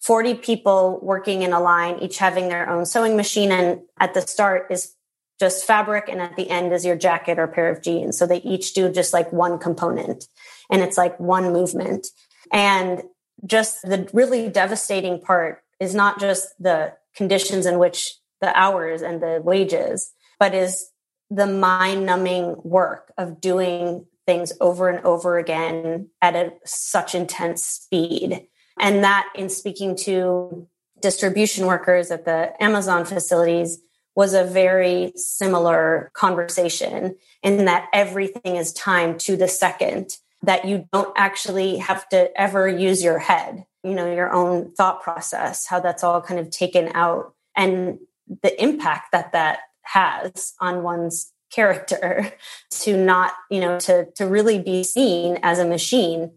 40 0.05 0.34
people 0.34 1.00
working 1.02 1.40
in 1.40 1.55
a 1.55 1.61
line, 1.61 1.98
each 2.00 2.18
having 2.18 2.48
their 2.48 2.68
own 2.68 2.84
sewing 2.84 3.16
machine. 3.16 3.50
And 3.50 3.80
at 3.98 4.12
the 4.12 4.20
start 4.20 4.66
is 4.70 4.94
just 5.40 5.66
fabric, 5.66 6.09
and 6.09 6.20
at 6.20 6.36
the 6.36 6.50
end 6.50 6.72
is 6.72 6.84
your 6.84 6.94
jacket 6.94 7.38
or 7.38 7.48
pair 7.48 7.70
of 7.70 7.82
jeans. 7.82 8.18
So 8.18 8.26
they 8.26 8.42
each 8.42 8.74
do 8.74 8.92
just 8.92 9.14
like 9.14 9.32
one 9.32 9.59
component, 9.59 10.26
and 10.70 10.82
it's 10.82 10.98
like 10.98 11.18
one 11.18 11.52
movement. 11.52 12.07
And 12.52 13.02
just 13.46 13.82
the 13.82 14.09
really 14.12 14.48
devastating 14.48 15.20
part 15.20 15.62
is 15.80 15.94
not 15.94 16.20
just 16.20 16.48
the 16.61 16.92
conditions 17.16 17.64
in 17.66 17.78
which 17.78 18.14
the 18.40 18.57
hours 18.57 19.00
and 19.00 19.22
the 19.22 19.40
wages, 19.42 20.12
but 20.38 20.55
is 20.55 20.86
the 21.30 21.46
mind 21.46 22.05
numbing 22.05 22.57
work 22.62 23.12
of 23.16 23.40
doing 23.40 24.07
things 24.26 24.52
over 24.61 24.88
and 24.88 25.05
over 25.05 25.38
again 25.38 26.11
at 26.20 26.36
a, 26.36 26.52
such 26.64 27.14
intense 27.14 27.64
speed 27.64 28.46
and 28.79 29.05
that, 29.05 29.29
in 29.35 29.49
speaking 29.49 29.97
to 29.97 30.66
distribution 31.01 31.66
workers 31.66 32.11
at 32.11 32.25
the 32.25 32.53
Amazon 32.62 33.05
facilities, 33.05 33.79
was 34.16 34.33
a 34.35 34.45
very 34.45 35.12
similar 35.16 36.11
conversation 36.14 37.16
in 37.43 37.64
that 37.64 37.89
everything 37.93 38.57
is 38.57 38.72
timed 38.72 39.18
to 39.20 39.37
the 39.37 39.49
second, 39.49 40.16
that 40.43 40.64
you 40.64 40.89
don't 40.93 41.12
actually 41.16 41.79
have 41.79 42.09
to 42.09 42.31
ever 42.41 42.68
use 42.68 43.03
your 43.03 43.18
head, 43.18 43.64
you 43.83 43.95
know, 43.95 44.12
your 44.12 44.33
own 44.33 44.70
thought 44.72 45.03
process, 45.03 45.66
how 45.66 45.81
that's 45.81 46.05
all 46.05 46.20
kind 46.20 46.39
of 46.39 46.51
taken 46.51 46.91
out, 46.95 47.35
and 47.57 47.99
the 48.43 48.62
impact 48.62 49.12
that 49.12 49.33
that 49.33 49.61
has 49.83 50.55
on 50.61 50.83
one's 50.83 51.33
character 51.51 52.33
to 52.70 52.97
not, 52.97 53.33
you 53.51 53.61
know, 53.61 53.79
to 53.81 54.07
to 54.12 54.27
really 54.27 54.59
be 54.59 54.85
seen 54.85 55.39
as 55.43 55.59
a 55.59 55.66
machine, 55.66 56.31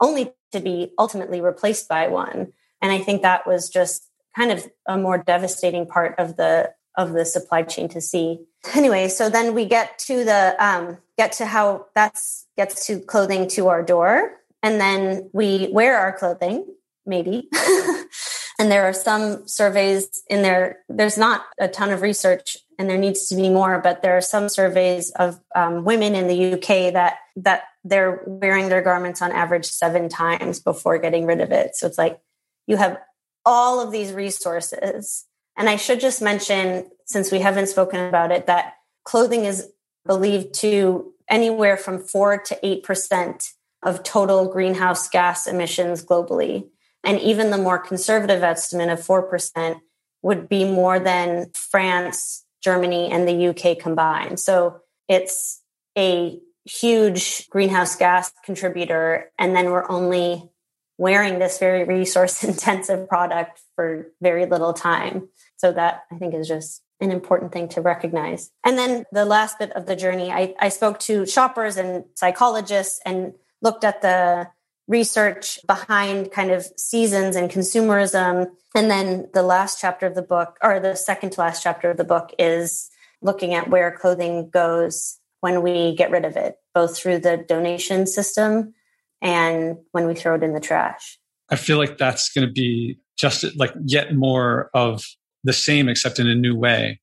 only 0.00 0.32
to 0.52 0.60
be 0.60 0.92
ultimately 0.98 1.40
replaced 1.40 1.88
by 1.88 2.08
one. 2.08 2.52
And 2.80 2.92
I 2.92 2.98
think 2.98 3.22
that 3.22 3.46
was 3.46 3.68
just 3.68 4.08
kind 4.36 4.50
of 4.50 4.66
a 4.86 4.96
more 4.96 5.18
devastating 5.18 5.86
part 5.86 6.14
of 6.18 6.36
the 6.36 6.72
of 6.96 7.12
the 7.12 7.24
supply 7.24 7.62
chain 7.62 7.88
to 7.88 8.00
see. 8.00 8.40
Anyway, 8.74 9.08
so 9.08 9.30
then 9.30 9.54
we 9.54 9.64
get 9.64 9.98
to 9.98 10.24
the 10.24 10.54
um, 10.58 10.98
get 11.16 11.32
to 11.32 11.46
how 11.46 11.86
that's 11.94 12.46
gets 12.56 12.86
to 12.86 13.00
clothing 13.00 13.48
to 13.48 13.68
our 13.68 13.82
door, 13.82 14.40
and 14.62 14.80
then 14.80 15.30
we 15.32 15.68
wear 15.72 15.98
our 15.98 16.16
clothing, 16.16 16.66
maybe. 17.06 17.48
and 18.58 18.70
there 18.70 18.84
are 18.84 18.92
some 18.92 19.46
surveys 19.48 20.22
in 20.28 20.42
there. 20.42 20.80
There's 20.88 21.18
not 21.18 21.44
a 21.58 21.68
ton 21.68 21.90
of 21.90 22.02
research, 22.02 22.56
and 22.78 22.88
there 22.88 22.98
needs 22.98 23.26
to 23.28 23.36
be 23.36 23.48
more. 23.48 23.80
But 23.80 24.02
there 24.02 24.16
are 24.16 24.22
some 24.22 24.48
surveys 24.48 25.10
of 25.12 25.40
um, 25.56 25.84
women 25.84 26.14
in 26.14 26.28
the 26.28 26.54
UK 26.54 26.92
that 26.92 27.16
that 27.36 27.64
they're 27.84 28.22
wearing 28.26 28.68
their 28.68 28.82
garments 28.82 29.22
on 29.22 29.32
average 29.32 29.66
seven 29.66 30.08
times 30.08 30.60
before 30.60 30.98
getting 30.98 31.26
rid 31.26 31.40
of 31.40 31.50
it. 31.50 31.74
So 31.74 31.86
it's 31.86 31.98
like 31.98 32.20
you 32.66 32.76
have 32.76 32.98
all 33.44 33.80
of 33.80 33.90
these 33.90 34.12
resources 34.12 35.26
and 35.56 35.68
I 35.68 35.76
should 35.76 36.00
just 36.00 36.22
mention, 36.22 36.90
since 37.04 37.30
we 37.30 37.40
haven't 37.40 37.68
spoken 37.68 38.00
about 38.08 38.32
it, 38.32 38.46
that 38.46 38.74
clothing 39.04 39.44
is 39.44 39.68
believed 40.06 40.54
to 40.54 41.12
anywhere 41.28 41.76
from 41.76 41.98
4 41.98 42.38
to 42.38 42.58
8% 42.62 43.52
of 43.82 44.02
total 44.02 44.48
greenhouse 44.48 45.08
gas 45.08 45.46
emissions 45.46 46.04
globally. 46.04 46.68
And 47.04 47.20
even 47.20 47.50
the 47.50 47.58
more 47.58 47.78
conservative 47.78 48.42
estimate 48.42 48.88
of 48.88 49.00
4% 49.00 49.80
would 50.22 50.48
be 50.48 50.64
more 50.64 50.98
than 51.00 51.50
France, 51.52 52.44
Germany, 52.62 53.10
and 53.10 53.26
the 53.26 53.48
UK 53.48 53.78
combined. 53.78 54.38
So 54.38 54.80
it's 55.08 55.62
a 55.98 56.38
huge 56.64 57.48
greenhouse 57.50 57.96
gas 57.96 58.32
contributor. 58.44 59.30
And 59.38 59.54
then 59.54 59.70
we're 59.70 59.90
only 59.90 60.50
wearing 60.98 61.38
this 61.38 61.58
very 61.58 61.84
resource 61.84 62.44
intensive 62.44 63.08
product 63.08 63.60
for 63.74 64.12
very 64.20 64.46
little 64.46 64.72
time. 64.72 65.28
So 65.56 65.72
that 65.72 66.02
I 66.10 66.16
think 66.16 66.34
is 66.34 66.48
just 66.48 66.82
an 67.00 67.10
important 67.10 67.52
thing 67.52 67.68
to 67.70 67.80
recognize. 67.80 68.50
And 68.64 68.78
then 68.78 69.04
the 69.12 69.24
last 69.24 69.58
bit 69.58 69.72
of 69.72 69.86
the 69.86 69.96
journey, 69.96 70.30
I, 70.30 70.54
I 70.58 70.68
spoke 70.68 71.00
to 71.00 71.26
shoppers 71.26 71.76
and 71.76 72.04
psychologists 72.14 73.00
and 73.04 73.32
looked 73.60 73.84
at 73.84 74.02
the 74.02 74.48
research 74.88 75.58
behind 75.66 76.30
kind 76.32 76.50
of 76.50 76.66
seasons 76.76 77.34
and 77.34 77.50
consumerism. 77.50 78.50
And 78.74 78.90
then 78.90 79.28
the 79.32 79.42
last 79.42 79.80
chapter 79.80 80.06
of 80.06 80.14
the 80.14 80.22
book, 80.22 80.58
or 80.62 80.80
the 80.80 80.94
second 80.94 81.30
to 81.30 81.40
last 81.40 81.62
chapter 81.62 81.90
of 81.90 81.96
the 81.96 82.04
book, 82.04 82.32
is 82.38 82.90
looking 83.20 83.54
at 83.54 83.70
where 83.70 83.90
clothing 83.90 84.50
goes 84.50 85.18
when 85.42 85.60
we 85.60 85.94
get 85.96 86.10
rid 86.10 86.24
of 86.24 86.36
it, 86.36 86.54
both 86.72 86.96
through 86.96 87.18
the 87.18 87.44
donation 87.48 88.06
system 88.06 88.72
and 89.20 89.76
when 89.90 90.06
we 90.06 90.14
throw 90.14 90.36
it 90.36 90.42
in 90.42 90.54
the 90.54 90.60
trash. 90.60 91.18
I 91.50 91.56
feel 91.56 91.78
like 91.78 91.98
that's 91.98 92.30
going 92.30 92.46
to 92.46 92.52
be 92.52 92.98
just 93.18 93.44
like 93.56 93.72
yet 93.84 94.14
more 94.14 94.70
of 94.72 95.04
the 95.44 95.52
same 95.52 95.88
except 95.88 96.20
in 96.20 96.28
a 96.28 96.34
new 96.34 96.56
way. 96.56 97.00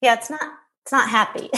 Yeah, 0.00 0.14
it's 0.14 0.30
not 0.30 0.40
it's 0.84 0.92
not 0.92 1.08
happy. 1.08 1.50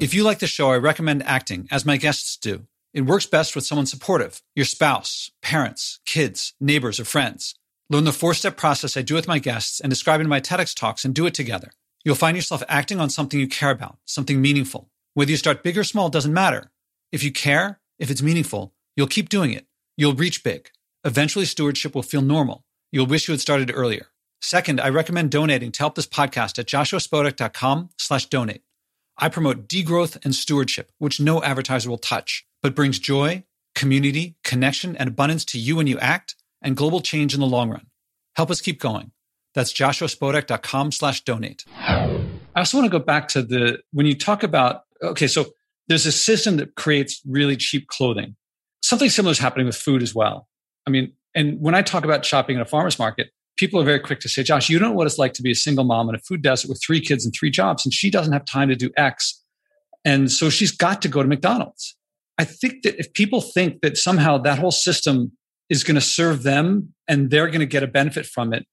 if 0.00 0.14
you 0.14 0.24
like 0.24 0.38
the 0.38 0.46
show, 0.46 0.70
I 0.70 0.76
recommend 0.76 1.22
acting, 1.24 1.68
as 1.70 1.86
my 1.86 1.96
guests 1.96 2.36
do. 2.36 2.66
It 2.94 3.02
works 3.02 3.26
best 3.26 3.54
with 3.54 3.66
someone 3.66 3.86
supportive, 3.86 4.40
your 4.54 4.66
spouse, 4.66 5.30
parents, 5.42 6.00
kids, 6.06 6.54
neighbors, 6.60 7.00
or 7.00 7.04
friends. 7.04 7.54
Learn 7.90 8.04
the 8.04 8.12
four-step 8.12 8.56
process 8.56 8.96
I 8.96 9.02
do 9.02 9.14
with 9.14 9.28
my 9.28 9.38
guests 9.38 9.80
and 9.80 9.90
describe 9.90 10.20
in 10.20 10.28
my 10.28 10.40
TEDx 10.40 10.74
talks 10.74 11.04
and 11.04 11.14
do 11.14 11.26
it 11.26 11.34
together. 11.34 11.72
You'll 12.04 12.14
find 12.14 12.36
yourself 12.36 12.62
acting 12.68 13.00
on 13.00 13.10
something 13.10 13.40
you 13.40 13.48
care 13.48 13.70
about, 13.70 13.98
something 14.04 14.40
meaningful. 14.40 14.90
Whether 15.14 15.30
you 15.30 15.36
start 15.36 15.62
big 15.62 15.78
or 15.78 15.84
small 15.84 16.08
doesn't 16.08 16.34
matter. 16.34 16.72
If 17.12 17.22
you 17.22 17.30
care, 17.30 17.78
if 18.00 18.10
it's 18.10 18.20
meaningful, 18.20 18.74
you'll 18.96 19.06
keep 19.06 19.28
doing 19.28 19.52
it. 19.52 19.64
You'll 19.96 20.14
reach 20.14 20.42
big. 20.42 20.70
Eventually, 21.04 21.44
stewardship 21.44 21.94
will 21.94 22.02
feel 22.02 22.20
normal. 22.20 22.64
You'll 22.90 23.06
wish 23.06 23.28
you 23.28 23.32
had 23.32 23.40
started 23.40 23.70
earlier. 23.72 24.08
Second, 24.42 24.80
I 24.80 24.88
recommend 24.88 25.30
donating 25.30 25.70
to 25.70 25.78
help 25.78 25.94
this 25.94 26.08
podcast 26.08 26.58
at 26.58 26.66
joshuaspodek.com 26.66 27.90
slash 27.96 28.26
donate. 28.26 28.62
I 29.16 29.28
promote 29.28 29.68
degrowth 29.68 30.18
and 30.24 30.34
stewardship, 30.34 30.90
which 30.98 31.20
no 31.20 31.40
advertiser 31.44 31.88
will 31.88 31.98
touch, 31.98 32.44
but 32.60 32.74
brings 32.74 32.98
joy, 32.98 33.44
community, 33.76 34.34
connection, 34.42 34.96
and 34.96 35.08
abundance 35.10 35.44
to 35.46 35.60
you 35.60 35.76
when 35.76 35.86
you 35.86 35.98
act 36.00 36.34
and 36.60 36.76
global 36.76 37.00
change 37.00 37.34
in 37.34 37.40
the 37.40 37.46
long 37.46 37.70
run. 37.70 37.86
Help 38.34 38.50
us 38.50 38.60
keep 38.60 38.80
going. 38.80 39.12
That's 39.54 39.72
joshuaspodek.com 39.72 40.90
slash 40.90 41.20
donate. 41.20 41.64
I 42.56 42.60
also 42.60 42.78
want 42.78 42.90
to 42.90 42.98
go 42.98 43.04
back 43.04 43.28
to 43.28 43.42
the, 43.42 43.78
when 43.92 44.06
you 44.06 44.16
talk 44.16 44.42
about, 44.42 44.82
okay, 45.04 45.26
so 45.26 45.46
there's 45.88 46.06
a 46.06 46.12
system 46.12 46.56
that 46.56 46.74
creates 46.74 47.20
really 47.26 47.56
cheap 47.56 47.88
clothing. 47.88 48.36
Something 48.82 49.10
similar 49.10 49.32
is 49.32 49.38
happening 49.38 49.66
with 49.66 49.76
food 49.76 50.02
as 50.02 50.14
well. 50.14 50.48
I 50.86 50.90
mean, 50.90 51.12
and 51.34 51.60
when 51.60 51.74
I 51.74 51.82
talk 51.82 52.04
about 52.04 52.24
shopping 52.24 52.56
at 52.56 52.62
a 52.62 52.66
farmer's 52.66 52.98
market, 52.98 53.30
people 53.56 53.80
are 53.80 53.84
very 53.84 54.00
quick 54.00 54.20
to 54.20 54.28
say, 54.28 54.42
Josh, 54.42 54.68
you 54.68 54.78
don't 54.78 54.90
know 54.90 54.94
what 54.94 55.06
it's 55.06 55.18
like 55.18 55.32
to 55.34 55.42
be 55.42 55.50
a 55.50 55.54
single 55.54 55.84
mom 55.84 56.08
in 56.08 56.14
a 56.14 56.18
food 56.18 56.42
desert 56.42 56.68
with 56.68 56.80
three 56.84 57.00
kids 57.00 57.24
and 57.24 57.34
three 57.34 57.50
jobs, 57.50 57.84
and 57.84 57.92
she 57.92 58.10
doesn't 58.10 58.32
have 58.32 58.44
time 58.44 58.68
to 58.68 58.76
do 58.76 58.90
X. 58.96 59.42
And 60.04 60.30
so 60.30 60.50
she's 60.50 60.72
got 60.72 61.00
to 61.02 61.08
go 61.08 61.22
to 61.22 61.28
McDonald's. 61.28 61.96
I 62.38 62.44
think 62.44 62.82
that 62.82 62.98
if 62.98 63.12
people 63.12 63.40
think 63.40 63.80
that 63.82 63.96
somehow 63.96 64.38
that 64.38 64.58
whole 64.58 64.72
system 64.72 65.32
is 65.70 65.84
going 65.84 65.94
to 65.94 66.00
serve 66.00 66.42
them 66.42 66.92
and 67.08 67.30
they're 67.30 67.46
going 67.46 67.60
to 67.60 67.66
get 67.66 67.82
a 67.82 67.86
benefit 67.86 68.26
from 68.26 68.52
it, 68.52 68.66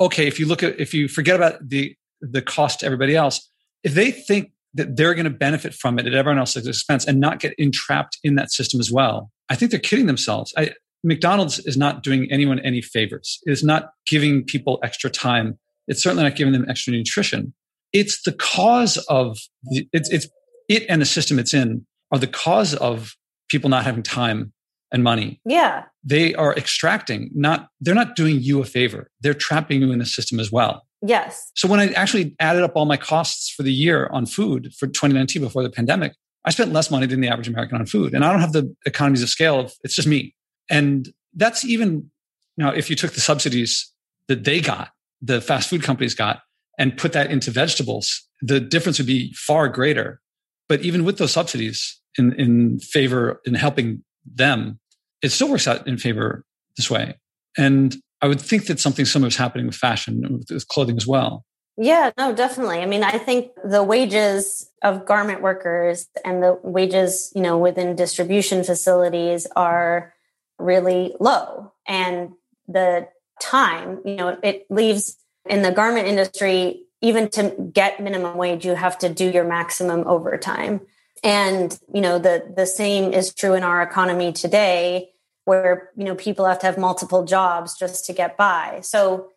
okay, 0.00 0.26
if 0.26 0.40
you 0.40 0.46
look 0.46 0.62
at, 0.62 0.78
if 0.80 0.94
you 0.94 1.08
forget 1.08 1.36
about 1.36 1.68
the, 1.68 1.94
the 2.20 2.42
cost 2.42 2.80
to 2.80 2.86
everybody 2.86 3.14
else, 3.14 3.50
if 3.84 3.94
they 3.94 4.10
think 4.10 4.52
that 4.74 4.96
they're 4.96 5.14
going 5.14 5.24
to 5.24 5.30
benefit 5.30 5.74
from 5.74 5.98
it 5.98 6.06
at 6.06 6.14
everyone 6.14 6.38
else's 6.38 6.66
expense 6.66 7.06
and 7.06 7.20
not 7.20 7.40
get 7.40 7.54
entrapped 7.58 8.18
in 8.24 8.36
that 8.36 8.50
system 8.50 8.80
as 8.80 8.90
well, 8.90 9.30
I 9.48 9.54
think 9.54 9.70
they're 9.70 9.80
kidding 9.80 10.06
themselves. 10.06 10.52
I, 10.56 10.72
McDonald's 11.04 11.58
is 11.60 11.76
not 11.76 12.02
doing 12.02 12.28
anyone 12.30 12.58
any 12.60 12.80
favors. 12.80 13.40
It 13.44 13.50
is 13.50 13.62
not 13.62 13.90
giving 14.06 14.44
people 14.44 14.78
extra 14.82 15.10
time. 15.10 15.58
It's 15.88 16.02
certainly 16.02 16.24
not 16.24 16.36
giving 16.36 16.52
them 16.52 16.64
extra 16.68 16.92
nutrition. 16.92 17.52
It's 17.92 18.22
the 18.22 18.32
cause 18.32 18.96
of 19.08 19.38
the, 19.64 19.86
it's, 19.92 20.08
it's 20.10 20.28
it 20.68 20.84
and 20.88 21.02
the 21.02 21.06
system 21.06 21.38
it's 21.38 21.52
in 21.52 21.86
are 22.12 22.18
the 22.18 22.26
cause 22.26 22.74
of 22.74 23.14
people 23.50 23.68
not 23.68 23.84
having 23.84 24.02
time 24.02 24.52
and 24.92 25.02
money. 25.02 25.40
Yeah. 25.44 25.84
They 26.04 26.34
are 26.34 26.54
extracting, 26.54 27.30
not, 27.34 27.68
they're 27.80 27.94
not 27.94 28.16
doing 28.16 28.40
you 28.40 28.60
a 28.60 28.64
favor. 28.64 29.10
They're 29.20 29.34
trapping 29.34 29.82
you 29.82 29.92
in 29.92 29.98
the 29.98 30.06
system 30.06 30.38
as 30.38 30.52
well. 30.52 30.86
Yes. 31.04 31.50
So 31.54 31.66
when 31.68 31.80
I 31.80 31.88
actually 31.92 32.36
added 32.38 32.62
up 32.62 32.72
all 32.76 32.84
my 32.84 32.96
costs 32.96 33.50
for 33.50 33.62
the 33.62 33.72
year 33.72 34.08
on 34.12 34.24
food 34.24 34.72
for 34.78 34.86
2019 34.86 35.42
before 35.42 35.62
the 35.62 35.70
pandemic, 35.70 36.14
I 36.44 36.50
spent 36.50 36.72
less 36.72 36.90
money 36.90 37.06
than 37.06 37.20
the 37.20 37.28
average 37.28 37.48
American 37.48 37.78
on 37.78 37.86
food. 37.86 38.14
And 38.14 38.24
I 38.24 38.30
don't 38.30 38.40
have 38.40 38.52
the 38.52 38.74
economies 38.86 39.22
of 39.22 39.28
scale 39.28 39.58
of, 39.60 39.72
it's 39.82 39.94
just 39.94 40.08
me. 40.08 40.34
And 40.70 41.12
that's 41.34 41.64
even 41.64 42.10
now 42.56 42.70
if 42.70 42.88
you 42.88 42.96
took 42.96 43.12
the 43.12 43.20
subsidies 43.20 43.92
that 44.28 44.44
they 44.44 44.60
got, 44.60 44.90
the 45.20 45.40
fast 45.40 45.68
food 45.68 45.82
companies 45.82 46.14
got, 46.14 46.42
and 46.78 46.96
put 46.96 47.12
that 47.12 47.30
into 47.30 47.50
vegetables, 47.50 48.26
the 48.40 48.60
difference 48.60 48.98
would 48.98 49.06
be 49.06 49.32
far 49.34 49.68
greater. 49.68 50.20
But 50.68 50.82
even 50.82 51.04
with 51.04 51.18
those 51.18 51.32
subsidies 51.32 52.00
in, 52.18 52.32
in 52.32 52.78
favor 52.80 53.40
in 53.44 53.54
helping 53.54 54.02
them, 54.24 54.78
it 55.20 55.30
still 55.30 55.48
works 55.48 55.68
out 55.68 55.86
in 55.86 55.98
favor 55.98 56.44
this 56.76 56.90
way. 56.90 57.14
And 57.56 57.96
I 58.22 58.28
would 58.28 58.40
think 58.40 58.66
that 58.66 58.78
something 58.78 59.04
similar 59.04 59.28
is 59.28 59.36
happening 59.36 59.66
with 59.66 59.74
fashion, 59.74 60.22
with 60.48 60.68
clothing 60.68 60.96
as 60.96 61.06
well. 61.06 61.44
Yeah, 61.76 62.12
no, 62.16 62.34
definitely. 62.34 62.78
I 62.78 62.86
mean, 62.86 63.02
I 63.02 63.18
think 63.18 63.50
the 63.64 63.82
wages 63.82 64.70
of 64.82 65.06
garment 65.06 65.42
workers 65.42 66.06
and 66.24 66.42
the 66.42 66.58
wages, 66.62 67.32
you 67.34 67.42
know, 67.42 67.58
within 67.58 67.96
distribution 67.96 68.62
facilities 68.62 69.46
are 69.56 70.14
really 70.58 71.14
low. 71.18 71.72
And 71.88 72.32
the 72.68 73.08
time, 73.40 74.00
you 74.04 74.16
know, 74.16 74.38
it 74.42 74.66
leaves 74.70 75.16
in 75.48 75.62
the 75.62 75.72
garment 75.72 76.06
industry, 76.06 76.84
even 77.00 77.28
to 77.30 77.70
get 77.72 78.00
minimum 78.00 78.36
wage, 78.36 78.64
you 78.64 78.74
have 78.74 78.98
to 78.98 79.08
do 79.08 79.30
your 79.30 79.44
maximum 79.44 80.06
overtime. 80.06 80.82
And, 81.24 81.76
you 81.92 82.00
know, 82.00 82.18
the, 82.18 82.52
the 82.54 82.66
same 82.66 83.12
is 83.12 83.34
true 83.34 83.54
in 83.54 83.62
our 83.62 83.82
economy 83.82 84.32
today, 84.32 85.11
where, 85.44 85.90
you 85.96 86.04
know, 86.04 86.14
people 86.14 86.44
have 86.44 86.58
to 86.60 86.66
have 86.66 86.78
multiple 86.78 87.24
jobs 87.24 87.76
just 87.78 88.04
to 88.06 88.12
get 88.12 88.36
by. 88.36 88.80
So 88.82 89.28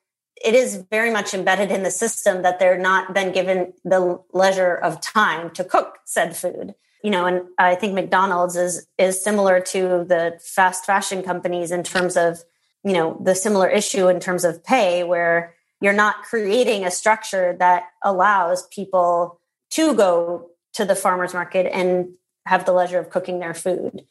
it 0.44 0.54
is 0.54 0.84
very 0.92 1.12
much 1.12 1.34
embedded 1.34 1.72
in 1.72 1.84
the 1.84 1.92
system 1.92 2.42
that 2.42 2.60
they're 2.60 2.78
not 2.78 3.14
then 3.14 3.32
given 3.32 3.74
the 3.84 4.22
leisure 4.34 4.76
of 4.76 5.02
time 5.02 5.50
to 5.52 5.64
cook 5.64 5.98
said 6.06 6.36
food 6.36 6.76
you 7.06 7.12
know, 7.12 7.28
and 7.28 7.44
I 7.60 7.76
think 7.76 7.94
McDonald's 7.94 8.56
is 8.56 8.88
is 8.98 9.24
similar 9.24 9.60
to 9.60 10.06
the 10.10 10.40
fast 10.44 10.86
fashion 10.86 11.22
companies 11.22 11.70
in 11.70 11.84
terms 11.84 12.18
of, 12.18 12.40
you 12.84 12.94
know, 12.94 13.22
the 13.24 13.36
similar 13.36 13.70
issue 13.70 14.08
in 14.08 14.20
terms 14.20 14.44
of 14.44 14.64
pay, 14.64 15.04
where 15.04 15.54
you're 15.80 15.94
not 15.94 16.24
creating 16.24 16.84
a 16.84 16.90
structure 16.90 17.56
that 17.60 17.84
allows 18.04 18.66
people 18.70 19.40
to 19.70 19.94
go 19.94 20.50
to 20.74 20.84
the 20.84 20.96
farmers 20.96 21.36
market 21.36 21.72
and 21.72 22.08
have 22.48 22.66
the 22.66 22.74
leisure 22.74 22.98
of 22.98 23.12
cooking 23.12 23.38
their 23.38 23.54
food. 23.54 24.04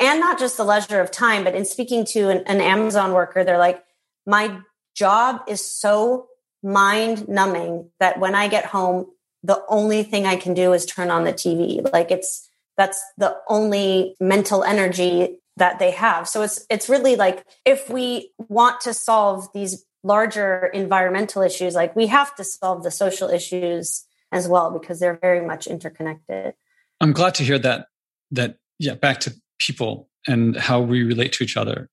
And 0.00 0.20
not 0.20 0.38
just 0.38 0.56
the 0.56 0.64
leisure 0.64 1.00
of 1.00 1.10
time, 1.10 1.44
but 1.44 1.54
in 1.54 1.64
speaking 1.64 2.04
to 2.06 2.30
an, 2.30 2.38
an 2.46 2.60
Amazon 2.60 3.12
worker, 3.12 3.44
they're 3.44 3.58
like, 3.58 3.84
my 4.26 4.60
job 4.94 5.42
is 5.48 5.64
so 5.64 6.28
mind 6.62 7.28
numbing 7.28 7.90
that 8.00 8.18
when 8.18 8.34
I 8.34 8.48
get 8.48 8.66
home, 8.66 9.06
the 9.42 9.62
only 9.68 10.02
thing 10.02 10.26
I 10.26 10.36
can 10.36 10.54
do 10.54 10.72
is 10.72 10.86
turn 10.86 11.10
on 11.10 11.24
the 11.24 11.32
TV. 11.32 11.82
Like 11.92 12.10
it's 12.10 12.48
that's 12.76 13.02
the 13.18 13.36
only 13.48 14.14
mental 14.20 14.64
energy 14.64 15.38
that 15.56 15.78
they 15.78 15.90
have. 15.90 16.28
So 16.28 16.42
it's 16.42 16.64
it's 16.70 16.88
really 16.88 17.16
like 17.16 17.44
if 17.64 17.90
we 17.90 18.30
want 18.48 18.80
to 18.82 18.94
solve 18.94 19.48
these 19.52 19.84
larger 20.04 20.66
environmental 20.66 21.42
issues, 21.42 21.74
like 21.74 21.94
we 21.94 22.06
have 22.06 22.34
to 22.36 22.44
solve 22.44 22.82
the 22.82 22.90
social 22.90 23.28
issues 23.28 24.04
as 24.30 24.48
well 24.48 24.70
because 24.70 25.00
they're 25.00 25.18
very 25.20 25.44
much 25.44 25.66
interconnected. 25.66 26.54
I'm 27.00 27.12
glad 27.12 27.34
to 27.36 27.44
hear 27.44 27.58
that 27.58 27.88
that 28.30 28.58
yeah, 28.78 28.94
back 28.94 29.20
to 29.20 29.34
people 29.66 30.08
and 30.26 30.56
how 30.56 30.80
we 30.80 31.02
relate 31.02 31.32
to 31.34 31.44
each 31.44 31.56
other. 31.56 31.88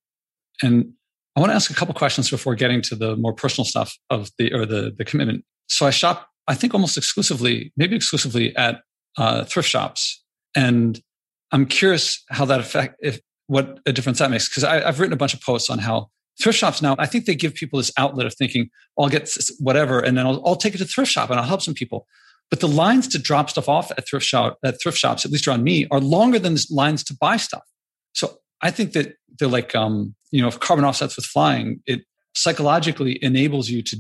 And 0.62 0.94
I 1.36 1.40
want 1.40 1.52
to 1.52 1.56
ask 1.56 1.72
a 1.72 1.74
couple 1.74 1.94
questions 1.94 2.30
before 2.30 2.56
getting 2.56 2.82
to 2.84 2.96
the 2.96 3.16
more 3.16 3.34
personal 3.34 3.66
stuff 3.66 3.96
of 4.10 4.30
the 4.38 4.54
or 4.54 4.66
the 4.66 4.94
the 4.98 5.06
commitment. 5.06 5.46
So 5.68 5.86
I 5.86 5.92
shop, 5.92 6.28
I 6.48 6.56
think, 6.56 6.74
almost 6.74 6.98
exclusively, 6.98 7.72
maybe 7.78 7.96
exclusively 7.96 8.56
at 8.56 8.82
uh, 9.18 9.46
thrift 9.46 9.70
shops, 9.70 10.24
and 10.56 11.00
I'm 11.52 11.66
curious 11.66 12.24
how 12.30 12.46
that 12.46 12.60
affect 12.60 12.96
if 13.00 13.20
what 13.48 13.80
a 13.86 13.94
difference 13.94 14.20
that 14.20 14.30
makes 14.32 14.48
because 14.50 14.64
I've 14.64 15.00
written 15.00 15.14
a 15.14 15.18
bunch 15.18 15.34
of 15.34 15.42
posts 15.42 15.70
on 15.70 15.80
how 15.80 16.10
thrift 16.42 16.58
shops 16.58 16.82
now 16.82 16.96
i 17.00 17.06
think 17.06 17.26
they 17.26 17.36
give 17.36 17.54
people 17.54 17.78
this 17.78 17.92
outlet 17.98 18.26
of 18.26 18.34
thinking 18.34 18.70
i'll 18.98 19.10
get 19.10 19.30
whatever 19.60 20.00
and 20.00 20.18
then 20.18 20.26
I'll, 20.26 20.42
I'll, 20.46 20.56
take 20.56 20.74
it 20.74 20.78
to 20.80 20.86
thrift 20.86 21.12
shop 21.12 21.30
and 21.30 21.40
i'll 21.40 21.46
help 21.46 21.62
some 21.62 21.74
people 21.74 22.08
but 22.50 22.60
the 22.60 22.68
lines 22.68 23.08
to 23.10 23.20
drop 23.20 23.50
stuff 23.50 23.70
off 23.70 23.92
at 23.92 24.08
thrift 24.08 24.26
shop 24.26 24.58
at 24.64 24.82
thrift 24.82 24.98
shops 24.98 25.26
at 25.26 25.32
least 25.32 25.48
around 25.48 25.64
me 25.64 25.88
are 25.92 26.00
longer 26.00 26.40
than 26.40 26.56
the 26.56 26.66
lines 26.70 27.04
to 27.04 27.16
buy 27.20 27.38
stuff. 27.38 27.64
So 28.14 28.38
i 28.62 28.72
think 28.72 28.94
that 28.94 29.16
they're 29.38 29.48
like 29.48 29.74
um, 29.76 30.16
you 30.32 30.42
know 30.42 30.48
if 30.48 30.60
carbon 30.60 30.86
offsets 30.86 31.16
with 31.16 31.26
flying 31.26 31.82
it 31.86 32.02
psychologically 32.36 33.24
enables 33.24 33.70
you 33.70 33.82
to 33.82 33.98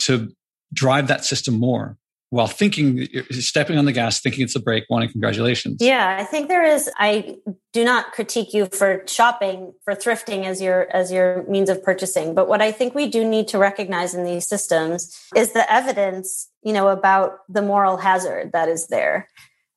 to 0.00 0.32
drive 0.72 1.08
that 1.08 1.24
system 1.24 1.58
more 1.58 1.96
while 2.30 2.46
thinking 2.46 3.08
stepping 3.30 3.78
on 3.78 3.86
the 3.86 3.92
gas 3.92 4.20
thinking 4.20 4.44
it's 4.44 4.54
a 4.54 4.60
break 4.60 4.84
wanting 4.90 5.10
congratulations. 5.10 5.78
Yeah 5.80 6.16
i 6.18 6.24
think 6.24 6.48
there 6.48 6.64
is 6.64 6.90
i 6.96 7.36
do 7.72 7.84
not 7.84 8.12
critique 8.12 8.52
you 8.52 8.66
for 8.66 9.02
shopping 9.06 9.72
for 9.84 9.94
thrifting 9.94 10.44
as 10.44 10.60
your 10.60 10.88
as 10.94 11.10
your 11.10 11.44
means 11.48 11.70
of 11.70 11.82
purchasing. 11.82 12.34
But 12.34 12.48
what 12.48 12.60
i 12.60 12.72
think 12.72 12.94
we 12.94 13.08
do 13.08 13.24
need 13.24 13.48
to 13.48 13.58
recognize 13.58 14.14
in 14.14 14.24
these 14.24 14.48
systems 14.48 15.16
is 15.34 15.52
the 15.52 15.70
evidence 15.72 16.50
you 16.62 16.72
know 16.72 16.88
about 16.88 17.38
the 17.48 17.62
moral 17.62 17.96
hazard 17.96 18.52
that 18.52 18.68
is 18.68 18.88
there. 18.88 19.28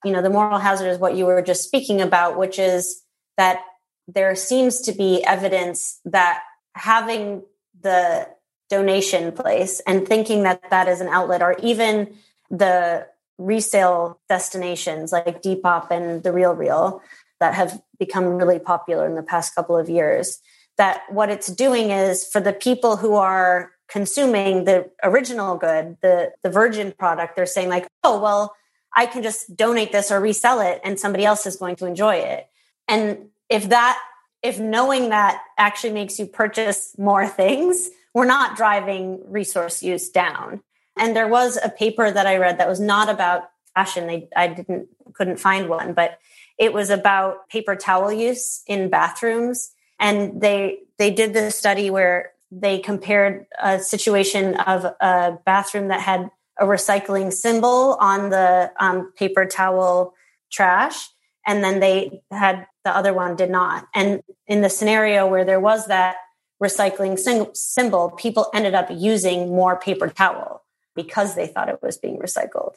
You 0.04 0.12
know 0.12 0.22
the 0.22 0.30
moral 0.30 0.60
hazard 0.60 0.88
is 0.88 0.98
what 0.98 1.16
you 1.16 1.26
were 1.26 1.42
just 1.42 1.64
speaking 1.64 2.02
about 2.02 2.38
which 2.38 2.60
is 2.60 3.04
that 3.38 3.60
there 4.08 4.36
seems 4.36 4.82
to 4.82 4.92
be 4.92 5.24
evidence 5.24 6.00
that 6.06 6.42
having 6.76 7.44
the 7.82 8.28
donation 8.70 9.32
place 9.32 9.82
and 9.86 10.08
thinking 10.08 10.44
that 10.44 10.70
that 10.70 10.88
is 10.88 11.02
an 11.02 11.08
outlet 11.08 11.42
or 11.42 11.56
even 11.62 12.16
the 12.52 13.08
resale 13.38 14.20
destinations 14.30 15.12
like 15.12 15.42
Depop 15.42 15.90
and 15.90 16.22
the 16.22 16.30
RealReal 16.30 17.02
that 17.40 17.56
have 17.56 17.82
become 17.98 18.26
really 18.26 18.60
popular 18.60 19.08
in 19.08 19.16
the 19.16 19.24
past 19.24 19.56
couple 19.56 19.76
of 19.78 19.90
years. 19.90 20.40
That 20.78 21.02
what 21.10 21.30
it's 21.30 21.48
doing 21.48 21.90
is 21.90 22.28
for 22.28 22.40
the 22.40 22.54
people 22.54 22.98
who 22.98 23.16
are 23.16 23.72
consuming 23.90 24.64
the 24.64 24.90
original 25.04 25.58
good, 25.58 25.98
the 26.02 26.32
the 26.44 26.50
virgin 26.50 26.94
product, 26.98 27.36
they're 27.36 27.46
saying 27.46 27.70
like, 27.70 27.88
oh 28.04 28.22
well, 28.22 28.56
I 28.96 29.06
can 29.06 29.24
just 29.24 29.56
donate 29.56 29.92
this 29.92 30.12
or 30.12 30.20
resell 30.20 30.62
it, 30.62 30.80
and 30.84 31.00
somebody 31.00 31.26
else 31.26 31.46
is 31.46 31.56
going 31.56 31.76
to 31.78 31.86
enjoy 31.86 32.16
it. 32.16 32.48
And 32.88 33.30
if 33.50 33.70
that, 33.70 34.00
if 34.42 34.60
knowing 34.60 35.10
that 35.10 35.42
actually 35.58 35.94
makes 35.94 36.20
you 36.20 36.26
purchase 36.26 36.96
more 36.98 37.28
things, 37.42 37.90
we're 38.14 38.26
not 38.26 38.58
driving 38.58 39.22
resource 39.26 39.84
use 39.84 40.10
down. 40.10 40.62
And 40.98 41.16
there 41.16 41.28
was 41.28 41.58
a 41.64 41.70
paper 41.70 42.12
that 42.12 42.28
I 42.28 42.38
read 42.38 42.60
that 42.60 42.68
was 42.68 42.80
not 42.80 43.10
about 43.10 43.50
fashion. 43.74 44.08
They, 44.08 44.28
I 44.36 44.48
didn't 44.48 44.90
couldn't 45.14 45.38
find 45.38 45.70
one, 45.70 45.94
but 45.94 46.20
it 46.58 46.74
was 46.74 46.90
about 46.90 47.50
paper 47.50 47.76
towel 47.76 48.12
use 48.12 48.64
in 48.68 48.90
bathrooms. 48.90 49.72
And 50.00 50.42
they 50.42 50.80
they 50.98 51.12
did 51.12 51.34
this 51.34 51.58
study 51.58 51.90
where 51.90 52.32
they 52.52 52.80
compared 52.80 53.46
a 53.62 53.80
situation 53.80 54.56
of 54.56 54.86
a 54.86 55.40
bathroom 55.46 55.88
that 55.88 56.02
had 56.02 56.30
a 56.60 56.66
recycling 56.66 57.32
symbol 57.32 57.98
on 58.00 58.30
the 58.30 58.72
um, 58.80 59.12
paper 59.14 59.46
towel 59.46 60.14
trash, 60.52 61.08
and 61.48 61.64
then 61.64 61.80
they 61.80 62.22
had 62.30 62.68
the 62.84 62.96
other 62.96 63.14
one 63.14 63.36
did 63.36 63.50
not. 63.50 63.88
And 63.96 64.22
in 64.48 64.62
the 64.62 64.70
scenario 64.70 65.28
where 65.28 65.46
there 65.46 65.60
was 65.60 65.88
that 65.88 66.18
recycling 66.62 67.18
symbol, 67.56 68.12
people 68.12 68.50
ended 68.54 68.76
up 68.76 68.90
using 68.92 69.50
more 69.50 69.80
paper 69.80 70.10
towel 70.10 70.61
because 71.04 71.36
they 71.36 71.48
thought 71.48 71.70
it 71.70 71.80
was 71.82 71.98
being 71.98 72.18
recycled. 72.18 72.74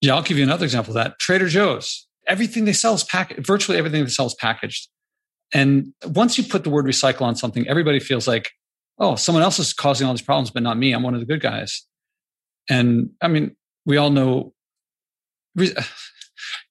Yeah, 0.00 0.14
I'll 0.14 0.22
give 0.22 0.38
you 0.38 0.44
another 0.44 0.64
example 0.64 0.92
of 0.92 0.94
that. 0.94 1.18
Trader 1.18 1.48
Joe's, 1.48 2.06
everything 2.26 2.64
they 2.64 2.72
sell 2.72 2.94
is 2.94 3.04
packaged, 3.04 3.46
virtually 3.46 3.78
everything 3.78 4.02
they 4.04 4.10
sell 4.10 4.26
is 4.26 4.34
packaged. 4.34 4.88
And 5.52 5.92
once 6.04 6.38
you 6.38 6.44
put 6.44 6.64
the 6.64 6.70
word 6.70 6.86
recycle 6.86 7.22
on 7.22 7.36
something, 7.36 7.66
everybody 7.68 8.00
feels 8.00 8.28
like, 8.28 8.50
oh, 8.98 9.16
someone 9.16 9.42
else 9.42 9.58
is 9.58 9.72
causing 9.72 10.06
all 10.06 10.12
these 10.12 10.22
problems, 10.22 10.50
but 10.50 10.62
not 10.62 10.78
me. 10.78 10.92
I'm 10.92 11.02
one 11.02 11.14
of 11.14 11.20
the 11.20 11.26
good 11.26 11.40
guys. 11.40 11.86
And 12.68 13.10
I 13.20 13.28
mean, 13.28 13.56
we 13.84 13.96
all 13.96 14.10
know, 14.10 14.52
yeah, 15.56 15.72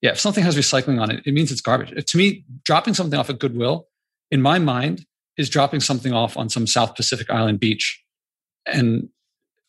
if 0.02 0.20
something 0.20 0.44
has 0.44 0.56
recycling 0.58 1.02
on 1.02 1.12
it, 1.12 1.22
it 1.26 1.34
means 1.34 1.52
it's 1.52 1.62
garbage. 1.62 1.94
To 2.06 2.18
me, 2.18 2.46
dropping 2.64 2.94
something 2.94 3.20
off 3.20 3.30
at 3.30 3.40
Goodwill, 3.40 3.88
in 4.32 4.42
my 4.42 4.60
mind, 4.60 5.06
is 5.38 5.50
dropping 5.50 5.80
something 5.82 6.14
off 6.14 6.38
on 6.38 6.50
some 6.50 6.68
South 6.68 6.96
Pacific 6.96 7.30
Island 7.30 7.60
beach. 7.60 8.02
And 8.66 9.10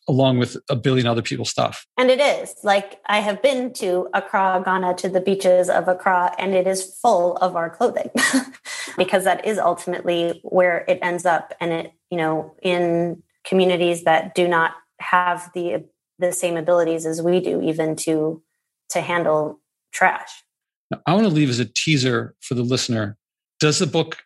along 0.07 0.39
with 0.39 0.57
a 0.69 0.75
billion 0.75 1.07
other 1.07 1.21
people's 1.21 1.49
stuff. 1.49 1.85
And 1.97 2.09
it 2.09 2.19
is 2.19 2.55
like 2.63 2.99
I 3.05 3.19
have 3.19 3.41
been 3.41 3.73
to 3.73 4.09
Accra, 4.13 4.61
Ghana, 4.65 4.95
to 4.95 5.09
the 5.09 5.21
beaches 5.21 5.69
of 5.69 5.87
Accra, 5.87 6.33
and 6.37 6.53
it 6.53 6.67
is 6.67 6.83
full 7.01 7.37
of 7.37 7.55
our 7.55 7.69
clothing 7.69 8.09
because 8.97 9.23
that 9.23 9.45
is 9.45 9.57
ultimately 9.57 10.39
where 10.43 10.83
it 10.87 10.99
ends 11.01 11.25
up. 11.25 11.53
And 11.59 11.71
it, 11.71 11.93
you 12.09 12.17
know, 12.17 12.55
in 12.61 13.23
communities 13.43 14.03
that 14.03 14.35
do 14.35 14.47
not 14.47 14.71
have 14.99 15.49
the 15.53 15.85
the 16.19 16.31
same 16.31 16.57
abilities 16.57 17.05
as 17.05 17.21
we 17.21 17.39
do, 17.39 17.61
even 17.61 17.95
to 17.97 18.41
to 18.89 19.01
handle 19.01 19.59
trash. 19.91 20.43
Now, 20.89 21.01
I 21.05 21.13
want 21.13 21.25
to 21.25 21.33
leave 21.33 21.49
as 21.49 21.59
a 21.59 21.65
teaser 21.65 22.35
for 22.41 22.53
the 22.53 22.63
listener. 22.63 23.17
Does 23.59 23.79
the 23.79 23.87
book 23.87 24.23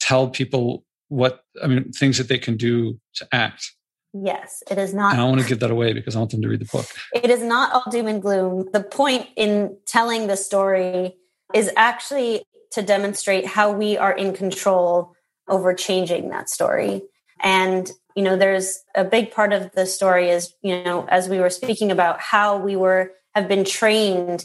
tell 0.00 0.28
people 0.28 0.84
what 1.08 1.44
I 1.62 1.66
mean 1.66 1.92
things 1.92 2.18
that 2.18 2.28
they 2.28 2.38
can 2.38 2.56
do 2.56 2.98
to 3.14 3.28
act? 3.32 3.72
Yes, 4.14 4.62
it 4.70 4.78
is 4.78 4.94
not. 4.94 5.12
And 5.12 5.20
I 5.20 5.24
want 5.24 5.40
to 5.40 5.46
give 5.46 5.60
that 5.60 5.70
away 5.70 5.92
because 5.92 6.16
I 6.16 6.18
want 6.18 6.30
them 6.30 6.42
to 6.42 6.48
read 6.48 6.60
the 6.60 6.64
book. 6.64 6.86
It 7.14 7.30
is 7.30 7.42
not 7.42 7.72
all 7.72 7.84
doom 7.90 8.06
and 8.06 8.22
gloom. 8.22 8.68
The 8.72 8.82
point 8.82 9.26
in 9.36 9.76
telling 9.86 10.26
the 10.26 10.36
story 10.36 11.14
is 11.54 11.70
actually 11.76 12.42
to 12.72 12.82
demonstrate 12.82 13.46
how 13.46 13.72
we 13.72 13.96
are 13.96 14.12
in 14.12 14.32
control 14.34 15.14
over 15.48 15.74
changing 15.74 16.30
that 16.30 16.48
story. 16.48 17.02
And, 17.40 17.90
you 18.16 18.22
know, 18.22 18.36
there's 18.36 18.80
a 18.94 19.04
big 19.04 19.30
part 19.30 19.52
of 19.52 19.72
the 19.72 19.86
story 19.86 20.30
is, 20.30 20.52
you 20.62 20.82
know, 20.82 21.06
as 21.08 21.28
we 21.28 21.38
were 21.38 21.50
speaking 21.50 21.90
about 21.90 22.20
how 22.20 22.58
we 22.58 22.76
were, 22.76 23.12
have 23.34 23.48
been 23.48 23.64
trained 23.64 24.44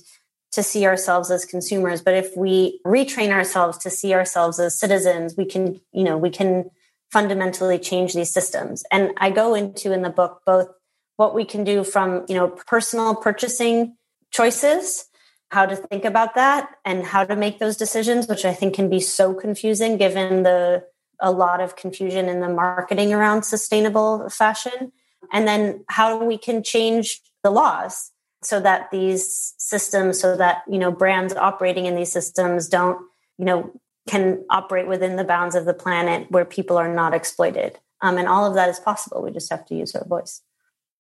to 0.52 0.62
see 0.62 0.86
ourselves 0.86 1.32
as 1.32 1.46
consumers. 1.46 2.02
But 2.02 2.14
if 2.14 2.38
we 2.38 2.80
retrain 2.86 3.32
ourselves 3.32 3.78
to 3.80 3.90
see 3.90 4.14
ourselves 4.14 4.60
as 4.60 4.80
citizens, 4.80 5.36
we 5.36 5.46
can, 5.46 5.82
you 5.92 6.04
know, 6.04 6.18
we 6.18 6.30
can 6.30 6.70
fundamentally 7.14 7.78
change 7.78 8.14
these 8.14 8.34
systems. 8.34 8.84
And 8.92 9.12
I 9.18 9.30
go 9.30 9.54
into 9.54 9.94
in 9.94 10.02
the 10.02 10.10
book 10.10 10.42
both 10.46 10.68
what 11.16 11.36
we 11.36 11.46
can 11.46 11.64
do 11.64 11.84
from, 11.84 12.26
you 12.28 12.36
know, 12.36 12.48
personal 12.48 13.16
purchasing 13.16 13.96
choices, 14.32 15.06
how 15.52 15.68
to 15.68 15.76
think 15.76 16.06
about 16.06 16.34
that 16.34 16.70
and 16.84 17.06
how 17.06 17.24
to 17.24 17.36
make 17.36 17.60
those 17.60 17.78
decisions, 17.78 18.28
which 18.28 18.44
I 18.44 18.54
think 18.54 18.74
can 18.74 18.90
be 18.90 19.00
so 19.00 19.36
confusing 19.36 19.98
given 19.98 20.42
the 20.42 20.84
a 21.20 21.32
lot 21.32 21.62
of 21.62 21.76
confusion 21.76 22.28
in 22.28 22.42
the 22.42 22.50
marketing 22.50 23.14
around 23.14 23.44
sustainable 23.44 24.28
fashion. 24.30 24.92
And 25.32 25.48
then 25.48 25.86
how 25.88 26.22
we 26.22 26.38
can 26.38 26.64
change 26.64 27.22
the 27.44 27.52
laws 27.52 28.12
so 28.42 28.60
that 28.60 28.90
these 28.92 29.54
systems, 29.58 30.20
so 30.20 30.36
that, 30.36 30.64
you 30.68 30.80
know, 30.80 30.92
brands 30.92 31.34
operating 31.36 31.86
in 31.86 31.96
these 31.96 32.12
systems 32.12 32.68
don't, 32.68 32.98
you 33.38 33.46
know, 33.46 33.72
can 34.08 34.44
operate 34.50 34.88
within 34.88 35.16
the 35.16 35.24
bounds 35.24 35.56
of 35.56 35.66
the 35.66 35.74
planet 35.74 36.30
where 36.30 36.46
people 36.46 36.78
are 36.78 36.94
not 36.94 37.14
exploited. 37.14 37.80
Um, 38.02 38.18
and 38.18 38.28
all 38.28 38.46
of 38.46 38.54
that 38.56 38.70
is 38.70 38.80
possible. 38.80 39.22
We 39.22 39.32
just 39.32 39.50
have 39.50 39.66
to 39.68 39.76
use 39.76 39.96
our 39.96 40.06
voice. 40.06 40.42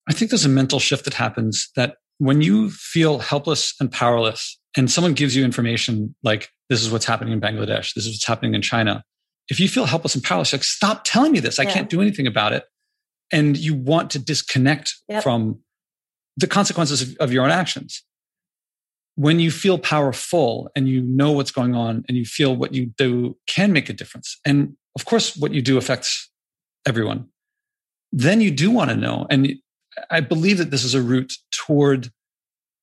I 0.08 0.14
think 0.14 0.32
there's 0.32 0.46
a 0.46 0.50
mental 0.50 0.80
shift 0.80 1.06
that 1.06 1.14
happens 1.14 1.70
that 1.76 1.98
when 2.18 2.42
you 2.42 2.70
feel 2.70 3.20
helpless 3.20 3.74
and 3.80 3.92
powerless, 3.92 4.60
and 4.76 4.90
someone 4.90 5.14
gives 5.14 5.36
you 5.36 5.44
information 5.44 6.16
like, 6.24 6.50
this 6.70 6.82
is 6.82 6.92
what's 6.92 7.06
happening 7.06 7.34
in 7.34 7.42
Bangladesh, 7.42 7.94
this 7.94 8.06
is 8.06 8.14
what's 8.14 8.26
happening 8.26 8.56
in 8.56 8.62
China. 8.62 9.04
If 9.50 9.60
you 9.60 9.68
feel 9.68 9.86
helpless 9.86 10.16
and 10.16 10.24
powerless, 10.24 10.54
like, 10.54 10.64
stop 10.64 11.04
telling 11.04 11.32
me 11.32 11.40
this. 11.40 11.60
I 11.60 11.64
yeah. 11.64 11.74
can't 11.74 11.90
do 11.90 12.02
anything 12.02 12.28
about 12.28 12.54
it. 12.54 12.64
And 13.32 13.58
you 13.58 13.76
want 13.76 14.12
to 14.12 14.20
disconnect 14.20 14.96
yep. 15.10 15.24
from 15.24 15.60
the 16.38 16.48
consequences 16.48 17.02
of, 17.02 17.18
of 17.20 17.34
your 17.34 17.44
own 17.44 17.52
actions 17.52 18.04
when 19.16 19.40
you 19.40 19.52
feel 19.52 19.78
powerful 19.78 20.72
and 20.76 20.88
you 20.88 21.02
know 21.02 21.32
what's 21.32 21.52
going 21.52 21.76
on 21.76 22.04
and 22.08 22.18
you 22.18 22.26
feel 22.26 22.56
what 22.56 22.74
you 22.74 22.88
do 22.98 23.38
can 23.48 23.72
make 23.72 23.90
a 23.90 23.94
difference 23.94 24.40
and 24.46 24.76
of 24.96 25.06
course 25.06 25.36
what 25.38 25.54
you 25.54 25.62
do 25.62 25.78
affects 25.78 26.32
everyone 26.86 27.28
then 28.12 28.42
you 28.42 28.52
do 28.52 28.72
want 28.72 28.90
to 28.90 28.96
know 28.96 29.28
and 29.30 29.54
i 30.10 30.20
believe 30.20 30.58
that 30.58 30.72
this 30.72 30.84
is 30.84 30.94
a 30.94 31.02
route 31.02 31.34
toward 31.52 32.12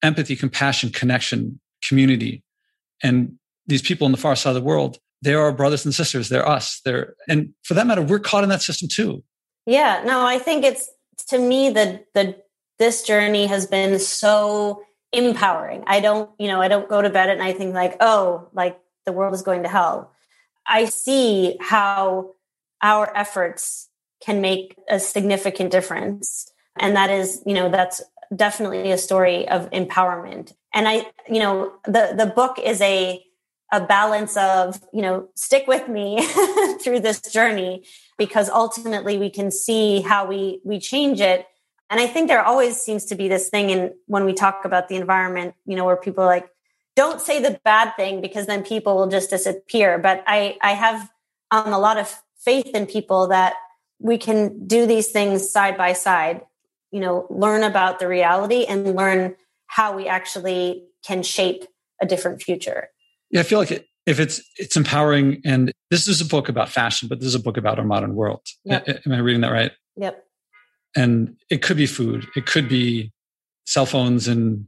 empathy, 0.03 0.37
compassion, 0.37 0.91
connection, 0.91 1.61
community. 1.83 2.43
And 3.03 3.39
these 3.67 3.83
people 3.83 4.07
in 4.07 4.13
the 4.13 4.19
far 4.19 4.37
side 4.37 4.51
of 4.51 4.55
the 4.55 4.63
world, 4.63 4.99
they're 5.23 5.41
our 5.41 5.53
brothers 5.53 5.85
and 5.85 5.95
sisters. 5.95 6.29
They're 6.29 6.49
us. 6.49 6.81
They're, 6.85 7.15
and 7.29 7.51
for 7.63 7.75
that 7.75 7.87
matter, 7.87 8.03
we're 8.03 8.19
caught 8.19 8.43
in 8.43 8.51
that 8.51 8.63
system 8.63 8.89
too. 8.89 9.23
Yeah, 9.67 10.03
no, 10.05 10.25
I 10.25 10.39
think 10.39 10.65
it's 10.65 10.91
to 11.29 11.39
me 11.39 11.71
that 11.71 12.07
the 12.15 12.37
this 12.79 13.03
journey 13.03 13.47
has 13.47 13.67
been 13.67 13.99
so 13.99 14.83
empowering. 15.13 15.85
I 15.87 16.01
don't, 16.01 16.31
you 16.39 16.49
know, 16.49 16.61
I 16.61 16.69
don't 16.69 16.89
go 16.89 17.03
to 17.03 17.11
bed 17.11 17.31
at 17.31 17.39
night 17.39 17.57
thinking 17.57 17.75
like, 17.75 17.97
oh, 18.01 18.49
like 18.53 18.79
the 19.07 19.13
world 19.13 19.35
is 19.35 19.43
going 19.43 19.63
to 19.65 19.69
hell. 19.69 20.13
I 20.67 20.85
see 20.85 21.57
how 21.61 22.35
our 22.83 23.15
efforts 23.17 23.89
can 24.25 24.41
make 24.41 24.77
a 24.89 25.01
significant 25.01 25.71
difference. 25.73 26.53
And 26.79 26.97
that 26.97 27.11
is, 27.11 27.43
you 27.45 27.55
know, 27.55 27.69
that's 27.69 28.03
definitely 28.35 28.93
a 28.93 28.99
story 28.99 29.49
of 29.49 29.71
empowerment. 29.71 30.55
And 30.73 30.87
I, 30.87 31.11
you 31.29 31.41
know, 31.41 31.73
the 31.85 32.15
the 32.17 32.27
book 32.27 32.59
is 32.59 32.81
a 32.81 33.25
a 33.73 33.81
balance 33.81 34.37
of, 34.37 34.81
you 34.93 35.03
know, 35.03 35.29
stick 35.35 35.67
with 35.67 35.89
me 35.89 36.23
through 36.83 37.01
this 37.01 37.21
journey 37.21 37.85
because 38.19 38.49
ultimately 38.49 39.17
we 39.17 39.31
can 39.31 39.51
see 39.51 40.01
how 40.01 40.27
we 40.27 40.61
we 40.65 40.79
change 40.79 41.21
it. 41.21 41.47
And 41.91 42.01
I 42.01 42.07
think 42.07 42.29
there 42.29 42.43
always 42.43 42.81
seems 42.81 43.05
to 43.07 43.15
be 43.15 43.29
this 43.29 43.49
thing 43.49 43.71
in 43.71 43.93
when 44.07 44.25
we 44.25 44.33
talk 44.33 44.65
about 44.65 44.89
the 44.89 44.97
environment, 44.97 45.55
you 45.67 45.77
know, 45.77 45.85
where 45.85 45.97
people 45.97 46.25
are 46.25 46.29
like, 46.29 46.49
don't 46.97 47.21
say 47.21 47.43
the 47.43 47.61
bad 47.65 47.95
thing 47.97 48.21
because 48.21 48.47
then 48.47 48.63
people 48.63 48.97
will 48.97 49.09
just 49.09 49.31
disappear. 49.31 49.99
But 49.99 50.23
I 50.27 50.57
I 50.63 50.73
have 50.73 51.11
um, 51.51 51.73
a 51.73 51.79
lot 51.79 51.99
of 51.99 52.23
faith 52.39 52.69
in 52.75 52.87
people 52.87 53.29
that 53.29 53.55
we 53.99 54.17
can 54.19 54.67
do 54.67 54.87
these 54.87 55.09
things 55.09 55.51
side 55.51 55.77
by 55.77 55.93
side 55.93 56.43
you 56.91 57.01
know 57.01 57.27
learn 57.31 57.63
about 57.63 57.99
the 57.99 58.09
reality 58.09 58.65
and 58.65 58.97
learn 58.97 59.37
how 59.67 59.95
we 59.95 60.09
actually 60.09 60.85
can 61.05 61.23
shape 61.23 61.65
a 62.01 62.07
different 62.07 62.43
future 62.43 62.89
yeah 63.31 63.41
i 63.41 63.43
feel 63.43 63.59
like 63.59 63.71
it, 63.71 63.87
if 64.07 64.19
it's 64.19 64.41
it's 64.57 64.77
empowering 64.77 65.41
and 65.45 65.73
this 65.91 66.09
is 66.09 66.21
a 66.21 66.25
book 66.25 66.49
about 66.49 66.69
fashion 66.69 67.09
but 67.09 67.21
this 67.21 67.29
is 67.29 67.35
a 67.35 67.41
book 67.41 67.57
about 67.57 67.79
our 67.79 67.85
modern 67.85 68.15
world 68.15 68.41
yep. 68.65 68.87
am 68.89 69.13
i 69.13 69.19
reading 69.19 69.43
that 69.43 69.53
right 69.53 69.73
yep 69.97 70.25
and 70.97 71.37
it 71.51 71.63
could 71.63 71.77
be 71.77 71.87
food 71.87 72.27
it 72.37 72.47
could 72.47 72.69
be 72.69 73.13
cell 73.67 73.87
phones 73.87 74.29
and 74.29 74.67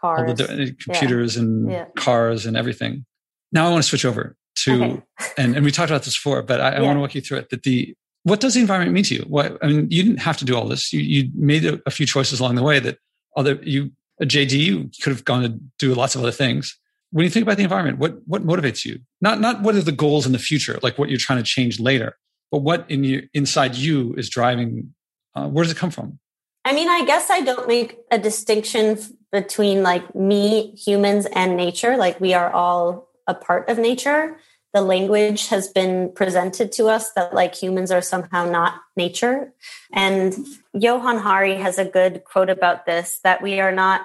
cars. 0.00 0.36
the 0.38 0.74
computers 0.84 1.36
yeah. 1.36 1.42
and 1.42 1.70
yeah. 1.70 1.84
cars 1.96 2.46
and 2.46 2.56
everything 2.56 3.04
now 3.52 3.66
i 3.66 3.70
want 3.70 3.82
to 3.82 3.88
switch 3.88 4.04
over 4.04 4.36
to 4.56 4.82
okay. 4.82 5.02
and, 5.38 5.54
and 5.56 5.64
we 5.64 5.70
talked 5.70 5.90
about 5.90 6.02
this 6.02 6.16
before 6.16 6.42
but 6.42 6.60
i, 6.60 6.70
I 6.70 6.80
want 6.80 6.96
to 6.96 7.00
walk 7.00 7.14
you 7.14 7.20
through 7.20 7.38
it 7.38 7.50
that 7.50 7.62
the 7.62 7.94
what 8.22 8.40
does 8.40 8.54
the 8.54 8.60
environment 8.60 8.92
mean 8.92 9.04
to 9.04 9.14
you? 9.14 9.22
What, 9.22 9.56
I 9.62 9.68
mean, 9.68 9.88
you 9.90 10.02
didn't 10.02 10.20
have 10.20 10.36
to 10.38 10.44
do 10.44 10.56
all 10.56 10.68
this. 10.68 10.92
You, 10.92 11.00
you 11.00 11.30
made 11.34 11.64
a, 11.64 11.80
a 11.86 11.90
few 11.90 12.06
choices 12.06 12.40
along 12.40 12.56
the 12.56 12.62
way 12.62 12.78
that 12.78 12.98
other 13.36 13.58
you 13.62 13.92
a 14.20 14.26
JD 14.26 14.52
you 14.52 14.90
could 15.02 15.12
have 15.12 15.24
gone 15.24 15.42
to 15.42 15.58
do 15.78 15.94
lots 15.94 16.14
of 16.14 16.22
other 16.22 16.32
things. 16.32 16.78
When 17.12 17.24
you 17.24 17.30
think 17.30 17.44
about 17.44 17.56
the 17.56 17.62
environment, 17.62 17.98
what 17.98 18.18
what 18.26 18.44
motivates 18.44 18.84
you? 18.84 19.00
Not 19.20 19.40
not 19.40 19.62
what 19.62 19.74
are 19.74 19.82
the 19.82 19.92
goals 19.92 20.26
in 20.26 20.32
the 20.32 20.38
future, 20.38 20.78
like 20.82 20.98
what 20.98 21.08
you're 21.08 21.18
trying 21.18 21.38
to 21.38 21.44
change 21.44 21.80
later, 21.80 22.16
but 22.50 22.58
what 22.58 22.84
in 22.90 23.04
you 23.04 23.28
inside 23.32 23.74
you 23.76 24.14
is 24.14 24.28
driving. 24.28 24.94
Uh, 25.34 25.48
where 25.48 25.64
does 25.64 25.72
it 25.72 25.78
come 25.78 25.90
from? 25.90 26.18
I 26.64 26.72
mean, 26.72 26.88
I 26.88 27.04
guess 27.04 27.30
I 27.30 27.40
don't 27.40 27.68
make 27.68 27.98
a 28.10 28.18
distinction 28.18 28.98
between 29.32 29.82
like 29.82 30.14
me, 30.14 30.72
humans, 30.72 31.26
and 31.26 31.56
nature. 31.56 31.96
Like 31.96 32.20
we 32.20 32.34
are 32.34 32.52
all 32.52 33.08
a 33.26 33.34
part 33.34 33.68
of 33.68 33.78
nature 33.78 34.36
the 34.72 34.82
language 34.82 35.48
has 35.48 35.68
been 35.68 36.12
presented 36.12 36.70
to 36.72 36.86
us 36.86 37.12
that 37.12 37.34
like 37.34 37.54
humans 37.54 37.90
are 37.90 38.02
somehow 38.02 38.48
not 38.48 38.74
nature. 38.96 39.52
And 39.92 40.34
Johann 40.72 41.18
Hari 41.18 41.56
has 41.56 41.78
a 41.78 41.84
good 41.84 42.24
quote 42.24 42.50
about 42.50 42.86
this 42.86 43.18
that 43.24 43.42
we 43.42 43.60
are 43.60 43.72
not 43.72 44.02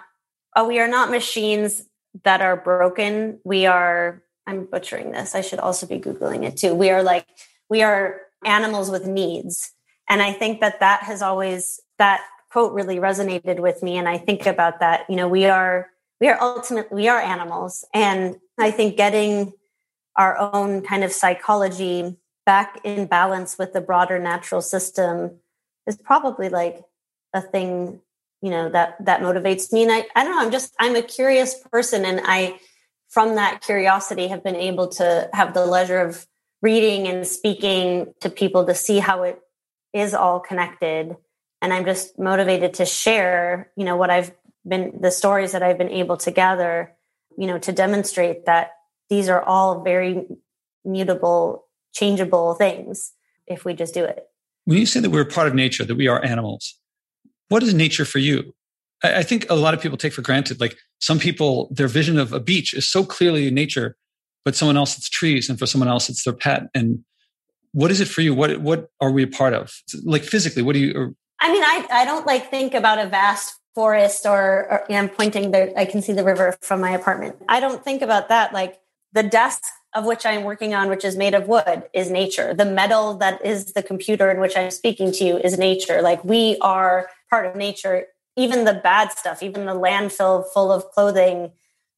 oh, 0.55 0.67
we 0.67 0.79
are 0.79 0.87
not 0.87 1.11
machines 1.11 1.83
that 2.23 2.41
are 2.41 2.55
broken. 2.55 3.39
We 3.43 3.65
are 3.65 4.23
I'm 4.47 4.65
butchering 4.65 5.11
this. 5.11 5.35
I 5.35 5.41
should 5.41 5.59
also 5.59 5.85
be 5.85 5.99
googling 5.99 6.43
it 6.43 6.57
too. 6.57 6.73
We 6.73 6.89
are 6.89 7.03
like 7.03 7.27
we 7.69 7.83
are 7.83 8.21
animals 8.43 8.89
with 8.89 9.05
needs. 9.05 9.71
And 10.09 10.21
I 10.21 10.33
think 10.33 10.61
that 10.61 10.79
that 10.79 11.03
has 11.03 11.21
always 11.21 11.79
that 11.97 12.21
quote 12.51 12.73
really 12.73 12.97
resonated 12.97 13.59
with 13.59 13.83
me. 13.83 13.97
And 13.97 14.07
I 14.07 14.17
think 14.17 14.45
about 14.45 14.79
that, 14.79 15.05
you 15.09 15.15
know, 15.15 15.27
we 15.27 15.45
are 15.45 15.89
we 16.21 16.29
are 16.29 16.37
ultimately 16.41 16.95
we 16.95 17.07
are 17.07 17.19
animals. 17.19 17.85
And 17.93 18.37
I 18.57 18.71
think 18.71 18.97
getting 18.97 19.53
our 20.15 20.37
own 20.37 20.81
kind 20.81 21.03
of 21.03 21.11
psychology 21.11 22.15
back 22.45 22.79
in 22.83 23.07
balance 23.07 23.57
with 23.57 23.73
the 23.73 23.81
broader 23.81 24.19
natural 24.19 24.61
system 24.61 25.39
is 25.87 25.97
probably 25.97 26.47
like 26.47 26.83
a 27.33 27.41
thing 27.41 27.99
you 28.41 28.51
know 28.51 28.69
that 28.69 29.03
that 29.03 29.21
motivates 29.21 29.73
me. 29.73 29.83
And 29.83 29.91
I, 29.91 30.05
I 30.15 30.23
don't 30.23 30.35
know 30.35 30.41
i'm 30.41 30.51
just 30.51 30.73
i'm 30.79 30.95
a 30.95 31.01
curious 31.01 31.59
person. 31.71 32.05
And 32.05 32.21
i 32.23 32.59
from 33.09 33.35
that 33.35 33.61
curiosity 33.61 34.27
have 34.27 34.43
been 34.43 34.55
able 34.55 34.87
to 34.89 35.29
have 35.33 35.53
the 35.53 35.65
leisure 35.65 35.99
of 35.99 36.27
reading 36.61 37.07
and 37.07 37.25
speaking 37.27 38.13
to 38.21 38.29
people 38.29 38.65
to 38.65 38.75
see 38.75 38.99
how 38.99 39.23
it 39.23 39.39
is 39.95 40.13
all 40.13 40.39
connected 40.39 41.15
and 41.61 41.73
i'm 41.73 41.85
just 41.85 42.19
motivated 42.19 42.75
to 42.75 42.85
share 42.85 43.71
you 43.75 43.85
know 43.85 43.95
what 43.95 44.11
i've 44.11 44.31
been 44.67 44.99
the 45.01 45.11
stories 45.11 45.53
that 45.53 45.63
i've 45.63 45.77
been 45.77 45.89
able 45.89 46.17
to 46.17 46.29
gather 46.29 46.91
you 47.37 47.47
know 47.47 47.57
to 47.57 47.71
demonstrate 47.71 48.45
that 48.45 48.71
these 49.09 49.29
are 49.29 49.41
all 49.41 49.83
very 49.83 50.25
mutable, 50.83 51.65
changeable 51.93 52.53
things 52.55 53.13
if 53.47 53.65
we 53.65 53.73
just 53.73 53.93
do 53.93 54.03
it. 54.03 54.25
When 54.65 54.77
you 54.77 54.85
say 54.85 54.99
that 54.99 55.11
we're 55.11 55.25
part 55.25 55.47
of 55.47 55.53
nature, 55.53 55.85
that 55.85 55.95
we 55.95 56.07
are 56.07 56.23
animals, 56.23 56.79
what 57.49 57.61
is 57.63 57.73
nature 57.73 58.05
for 58.05 58.19
you? 58.19 58.53
I 59.03 59.23
think 59.23 59.45
a 59.49 59.55
lot 59.55 59.73
of 59.73 59.81
people 59.81 59.97
take 59.97 60.13
for 60.13 60.21
granted, 60.21 60.59
like 60.59 60.75
some 60.99 61.19
people, 61.19 61.69
their 61.71 61.87
vision 61.87 62.17
of 62.17 62.33
a 62.33 62.39
beach 62.39 62.73
is 62.73 62.89
so 62.89 63.03
clearly 63.03 63.51
nature, 63.51 63.97
but 64.43 64.55
someone 64.55 64.77
else 64.77 64.97
it's 64.97 65.09
trees, 65.09 65.49
and 65.49 65.59
for 65.59 65.67
someone 65.67 65.89
else 65.89 66.09
it's 66.09 66.23
their 66.23 66.33
pet. 66.33 66.63
And 66.73 67.03
what 67.75 67.91
is 67.91 67.99
it 67.99 68.07
for 68.07 68.21
you? 68.21 68.33
What 68.33 68.61
what 68.61 68.89
are 69.01 69.11
we 69.11 69.21
a 69.23 69.27
part 69.27 69.53
of? 69.53 69.73
Like 70.03 70.23
physically, 70.23 70.63
what 70.63 70.73
do 70.73 70.79
you? 70.79 70.93
Or- 70.95 71.13
I 71.41 71.51
mean, 71.51 71.61
I 71.61 71.85
I 71.91 72.05
don't 72.05 72.25
like 72.25 72.49
think 72.49 72.73
about 72.73 72.99
a 72.99 73.05
vast 73.05 73.59
forest 73.75 74.25
or, 74.25 74.65
or 74.71 74.85
I'm 74.89 75.09
pointing 75.09 75.51
there. 75.51 75.73
I 75.75 75.83
can 75.83 76.01
see 76.01 76.13
the 76.13 76.23
river 76.23 76.55
from 76.61 76.79
my 76.79 76.91
apartment. 76.91 77.35
I 77.49 77.59
don't 77.59 77.83
think 77.83 78.01
about 78.01 78.29
that. 78.29 78.53
Like 78.53 78.79
the 79.11 79.23
desk 79.23 79.61
of 79.93 80.05
which 80.05 80.25
I'm 80.25 80.43
working 80.43 80.73
on, 80.73 80.87
which 80.89 81.03
is 81.03 81.17
made 81.17 81.33
of 81.33 81.49
wood, 81.49 81.83
is 81.93 82.09
nature. 82.09 82.53
The 82.53 82.65
metal 82.65 83.15
that 83.17 83.45
is 83.45 83.73
the 83.73 83.83
computer 83.83 84.31
in 84.31 84.39
which 84.39 84.55
I'm 84.55 84.71
speaking 84.71 85.11
to 85.11 85.25
you 85.25 85.37
is 85.37 85.57
nature. 85.57 86.01
Like 86.01 86.23
we 86.23 86.57
are 86.61 87.09
part 87.29 87.45
of 87.45 87.57
nature. 87.57 88.05
Even 88.37 88.63
the 88.63 88.73
bad 88.73 89.11
stuff, 89.11 89.43
even 89.43 89.65
the 89.65 89.75
landfill 89.75 90.45
full 90.53 90.71
of 90.71 90.89
clothing 90.91 91.51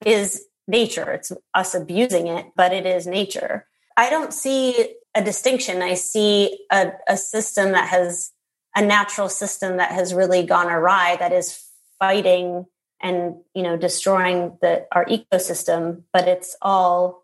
is 0.03 0.43
nature. 0.67 1.11
It's 1.11 1.31
us 1.53 1.75
abusing 1.75 2.25
it, 2.27 2.47
but 2.55 2.73
it 2.73 2.87
is 2.87 3.05
nature. 3.05 3.67
I 3.95 4.09
don't 4.09 4.33
see 4.33 4.93
a 5.17 5.23
distinction. 5.23 5.81
I 5.81 5.95
see 5.95 6.59
a, 6.71 6.91
a 7.07 7.17
system 7.17 7.71
that 7.71 7.89
has 7.89 8.31
a 8.75 8.81
natural 8.81 9.29
system 9.29 9.77
that 9.77 9.91
has 9.91 10.13
really 10.13 10.43
gone 10.43 10.69
awry, 10.69 11.17
that 11.19 11.33
is 11.33 11.59
fighting 11.99 12.65
and 13.01 13.35
you 13.53 13.63
know 13.63 13.77
destroying 13.77 14.57
the 14.61 14.85
our 14.91 15.05
ecosystem 15.05 16.03
but 16.13 16.27
it's 16.27 16.55
all 16.61 17.23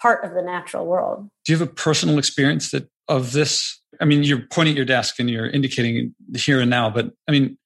part 0.00 0.24
of 0.24 0.32
the 0.32 0.42
natural 0.42 0.86
world 0.86 1.28
do 1.44 1.52
you 1.52 1.58
have 1.58 1.66
a 1.66 1.70
personal 1.70 2.18
experience 2.18 2.70
that 2.70 2.88
of 3.08 3.32
this 3.32 3.80
i 4.00 4.04
mean 4.04 4.22
you're 4.22 4.46
pointing 4.50 4.72
at 4.72 4.76
your 4.76 4.86
desk 4.86 5.18
and 5.18 5.28
you're 5.28 5.48
indicating 5.48 6.14
here 6.34 6.60
and 6.60 6.70
now 6.70 6.88
but 6.88 7.12
i 7.28 7.32
mean 7.32 7.58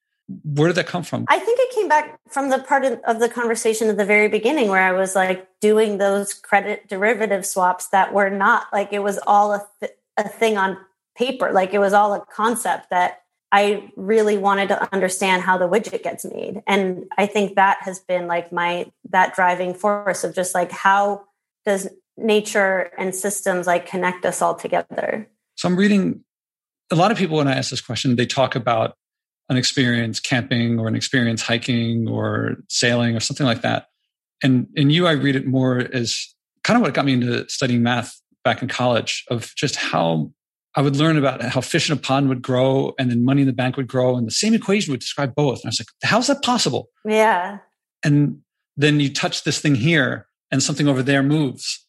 where 0.43 0.69
did 0.69 0.77
that 0.77 0.87
come 0.87 1.03
from 1.03 1.25
i 1.29 1.39
think 1.39 1.59
it 1.61 1.75
came 1.75 1.89
back 1.89 2.19
from 2.29 2.49
the 2.51 2.59
part 2.59 2.85
of 2.85 3.21
the 3.21 3.29
conversation 3.29 3.89
at 3.89 3.97
the 3.97 4.05
very 4.05 4.29
beginning 4.29 4.69
where 4.69 4.83
i 4.83 4.93
was 4.93 5.15
like 5.15 5.47
doing 5.61 5.99
those 5.99 6.33
credit 6.33 6.89
derivative 6.89 7.45
swaps 7.45 7.89
that 7.89 8.13
were 8.13 8.31
not 8.31 8.67
like 8.73 8.93
it 8.93 9.03
was 9.03 9.19
all 9.27 9.53
a, 9.53 9.67
th- 9.81 9.93
a 10.17 10.29
thing 10.29 10.57
on 10.57 10.77
paper 11.17 11.53
like 11.53 11.75
it 11.75 11.79
was 11.79 11.93
all 11.93 12.15
a 12.15 12.21
concept 12.27 12.91
that 12.91 13.21
I 13.55 13.89
really 13.95 14.37
wanted 14.37 14.67
to 14.71 14.93
understand 14.93 15.43
how 15.43 15.57
the 15.57 15.69
widget 15.69 16.03
gets 16.03 16.25
made. 16.25 16.65
And 16.67 17.05
I 17.17 17.27
think 17.27 17.55
that 17.55 17.79
has 17.83 18.01
been 18.01 18.27
like 18.27 18.51
my 18.51 18.91
that 19.11 19.37
driving 19.37 19.75
force 19.75 20.25
of 20.25 20.35
just 20.35 20.57
like 20.57 20.73
how 20.73 21.23
does 21.65 21.89
nature 22.17 22.91
and 22.99 23.15
systems 23.15 23.69
like 23.69 23.87
connect 23.87 24.27
us 24.27 24.43
all 24.43 24.57
together. 24.57 25.29
So 25.55 25.69
I'm 25.69 25.77
reading 25.77 26.25
a 26.91 26.97
lot 26.97 27.13
of 27.13 27.17
people 27.17 27.37
when 27.37 27.47
I 27.47 27.55
ask 27.55 27.71
this 27.71 27.81
question, 27.81 28.17
they 28.17 28.27
talk 28.27 28.57
about 28.57 28.97
an 29.49 29.57
experience 29.57 30.21
camping 30.21 30.79
or 30.79 30.89
an 30.89 30.95
experience 30.95 31.43
hiking 31.43 32.09
or 32.09 32.57
sailing 32.69 33.17
or 33.17 33.21
something 33.21 33.47
like 33.47 33.63
that. 33.63 33.89
And 34.43 34.67
in 34.75 34.91
you, 34.91 35.07
I 35.07 35.13
read 35.13 35.37
it 35.37 35.47
more 35.47 35.79
as 35.79 36.35
kind 36.63 36.77
of 36.77 36.83
what 36.83 36.95
got 36.95 37.05
me 37.05 37.13
into 37.15 37.49
studying 37.49 37.83
math 37.83 38.21
back 38.43 38.63
in 38.63 38.69
college 38.69 39.25
of 39.31 39.53
just 39.57 39.77
how 39.77 40.33
I 40.77 40.83
would 40.83 40.97
learn 40.97 41.17
about 41.17 41.41
how 41.43 41.61
fish 41.61 41.89
in 41.89 41.97
a 41.97 42.01
pond 42.01 42.29
would 42.29 42.43
grow 42.43 42.95
and 42.99 43.11
then 43.11 43.25
money 43.25 43.43
in 43.43 43.47
the 43.47 43.53
bank 43.53 43.77
would 43.77 43.87
grow. 43.87 44.17
And 44.17 44.27
the 44.27 44.33
same 44.33 44.55
equation 44.55 44.93
would 44.93 45.01
describe 45.01 45.35
both. 45.35 45.61
And 45.61 45.67
I 45.67 45.69
was 45.69 45.81
like, 45.81 46.11
how's 46.11 46.27
that 46.27 46.43
possible? 46.43 46.89
Yeah. 47.05 47.59
And 48.03 48.41
then 48.77 48.99
you 48.99 49.13
touch 49.13 49.45
this 49.45 49.61
thing 49.61 49.77
here 49.77 50.27
and 50.51 50.63
something 50.63 50.89
over 50.89 51.03
there 51.03 51.23
moves. 51.23 51.87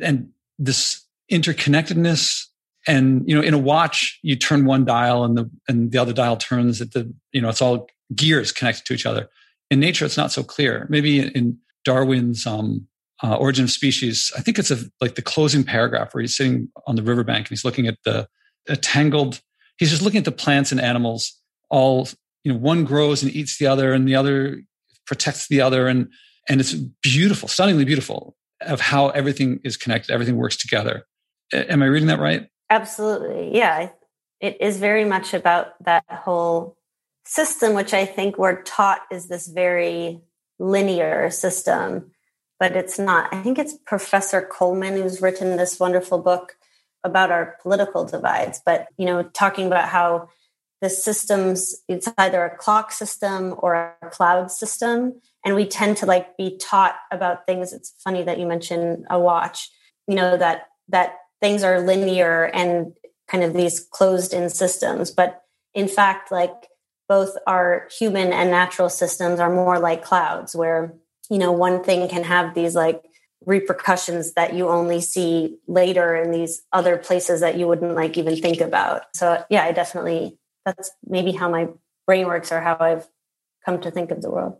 And 0.00 0.30
this 0.58 1.04
interconnectedness 1.30 2.44
and 2.88 3.22
you 3.28 3.34
know 3.36 3.42
in 3.42 3.54
a 3.54 3.58
watch 3.58 4.18
you 4.22 4.34
turn 4.34 4.64
one 4.64 4.84
dial 4.84 5.22
and 5.22 5.38
the 5.38 5.48
and 5.68 5.92
the 5.92 5.98
other 5.98 6.12
dial 6.12 6.36
turns 6.36 6.80
at 6.80 6.92
the 6.92 7.12
you 7.32 7.40
know 7.40 7.48
it's 7.48 7.62
all 7.62 7.88
gears 8.14 8.50
connected 8.50 8.84
to 8.86 8.94
each 8.94 9.06
other 9.06 9.28
in 9.70 9.80
nature, 9.80 10.04
it's 10.04 10.16
not 10.16 10.32
so 10.32 10.42
clear. 10.42 10.86
Maybe 10.88 11.20
in 11.20 11.58
Darwin's 11.84 12.46
um, 12.46 12.86
uh, 13.22 13.36
Origin 13.36 13.64
of 13.64 13.70
Species, 13.70 14.32
I 14.36 14.40
think 14.40 14.58
it's 14.58 14.70
a, 14.70 14.78
like 15.00 15.14
the 15.14 15.22
closing 15.22 15.64
paragraph 15.64 16.14
where 16.14 16.22
he's 16.22 16.36
sitting 16.36 16.68
on 16.86 16.96
the 16.96 17.02
riverbank 17.02 17.46
and 17.46 17.48
he's 17.50 17.64
looking 17.64 17.86
at 17.86 17.98
the 18.04 18.28
tangled. 18.80 19.40
He's 19.78 19.90
just 19.90 20.02
looking 20.02 20.18
at 20.18 20.24
the 20.24 20.32
plants 20.32 20.72
and 20.72 20.80
animals. 20.80 21.38
All 21.70 22.08
you 22.44 22.52
know, 22.52 22.58
one 22.58 22.84
grows 22.84 23.22
and 23.22 23.32
eats 23.32 23.58
the 23.58 23.66
other, 23.66 23.92
and 23.92 24.08
the 24.08 24.14
other 24.14 24.62
protects 25.06 25.48
the 25.48 25.60
other, 25.60 25.86
and 25.86 26.10
and 26.48 26.60
it's 26.60 26.74
beautiful, 27.02 27.48
stunningly 27.48 27.84
beautiful 27.84 28.36
of 28.62 28.80
how 28.80 29.08
everything 29.10 29.60
is 29.64 29.76
connected, 29.76 30.12
everything 30.12 30.36
works 30.36 30.56
together. 30.56 31.06
Am 31.52 31.82
I 31.82 31.86
reading 31.86 32.08
that 32.08 32.18
right? 32.18 32.48
Absolutely, 32.70 33.56
yeah. 33.56 33.90
It 34.40 34.58
is 34.60 34.78
very 34.78 35.04
much 35.04 35.34
about 35.34 35.82
that 35.84 36.04
whole 36.08 36.76
system, 37.24 37.74
which 37.74 37.92
I 37.92 38.04
think 38.04 38.38
we're 38.38 38.62
taught 38.62 39.02
is 39.10 39.28
this 39.28 39.46
very 39.46 40.20
linear 40.58 41.30
system, 41.30 42.12
but 42.60 42.76
it's 42.76 42.98
not. 42.98 43.32
I 43.32 43.42
think 43.42 43.58
it's 43.58 43.74
Professor 43.86 44.42
Coleman 44.42 44.94
who's 44.94 45.20
written 45.20 45.56
this 45.56 45.80
wonderful 45.80 46.18
book 46.18 46.56
about 47.04 47.30
our 47.30 47.56
political 47.62 48.04
divides, 48.04 48.60
but 48.64 48.88
you 48.96 49.06
know, 49.06 49.22
talking 49.22 49.66
about 49.66 49.88
how 49.88 50.28
the 50.80 50.88
systems 50.88 51.82
it's 51.88 52.08
either 52.18 52.44
a 52.44 52.56
clock 52.56 52.92
system 52.92 53.54
or 53.58 53.96
a 54.00 54.10
cloud 54.10 54.50
system 54.50 55.20
and 55.44 55.54
we 55.54 55.66
tend 55.66 55.96
to 55.96 56.06
like 56.06 56.36
be 56.36 56.56
taught 56.56 56.96
about 57.10 57.46
things 57.46 57.72
it's 57.72 57.92
funny 58.02 58.22
that 58.22 58.38
you 58.38 58.46
mentioned 58.46 59.04
a 59.10 59.18
watch 59.18 59.70
you 60.06 60.14
know 60.14 60.36
that 60.36 60.68
that 60.88 61.16
things 61.40 61.62
are 61.62 61.80
linear 61.80 62.44
and 62.44 62.92
kind 63.28 63.44
of 63.44 63.54
these 63.54 63.80
closed 63.80 64.32
in 64.32 64.50
systems. 64.50 65.10
But 65.10 65.42
in 65.74 65.88
fact 65.88 66.32
like 66.32 66.68
both 67.08 67.36
our 67.46 67.88
human 67.98 68.32
and 68.32 68.50
natural 68.50 68.90
systems 68.90 69.40
are 69.40 69.52
more 69.52 69.78
like 69.78 70.04
clouds 70.04 70.54
where 70.54 70.94
you 71.30 71.38
know 71.38 71.52
one 71.52 71.82
thing 71.82 72.08
can 72.08 72.24
have 72.24 72.54
these 72.54 72.74
like 72.74 73.02
repercussions 73.46 74.34
that 74.34 74.54
you 74.54 74.68
only 74.68 75.00
see 75.00 75.56
later 75.66 76.16
in 76.16 76.32
these 76.32 76.62
other 76.72 76.96
places 76.96 77.40
that 77.40 77.56
you 77.56 77.66
wouldn't 77.66 77.94
like 77.94 78.18
even 78.18 78.36
think 78.36 78.60
about. 78.60 79.02
So 79.14 79.42
yeah 79.48 79.64
i 79.64 79.72
definitely 79.72 80.38
that's 80.64 80.90
maybe 81.06 81.32
how 81.32 81.48
my 81.48 81.68
brain 82.06 82.26
works 82.26 82.52
or 82.52 82.60
how 82.60 82.76
i've 82.80 83.06
come 83.64 83.80
to 83.80 83.90
think 83.90 84.10
of 84.10 84.22
the 84.22 84.30
world. 84.30 84.58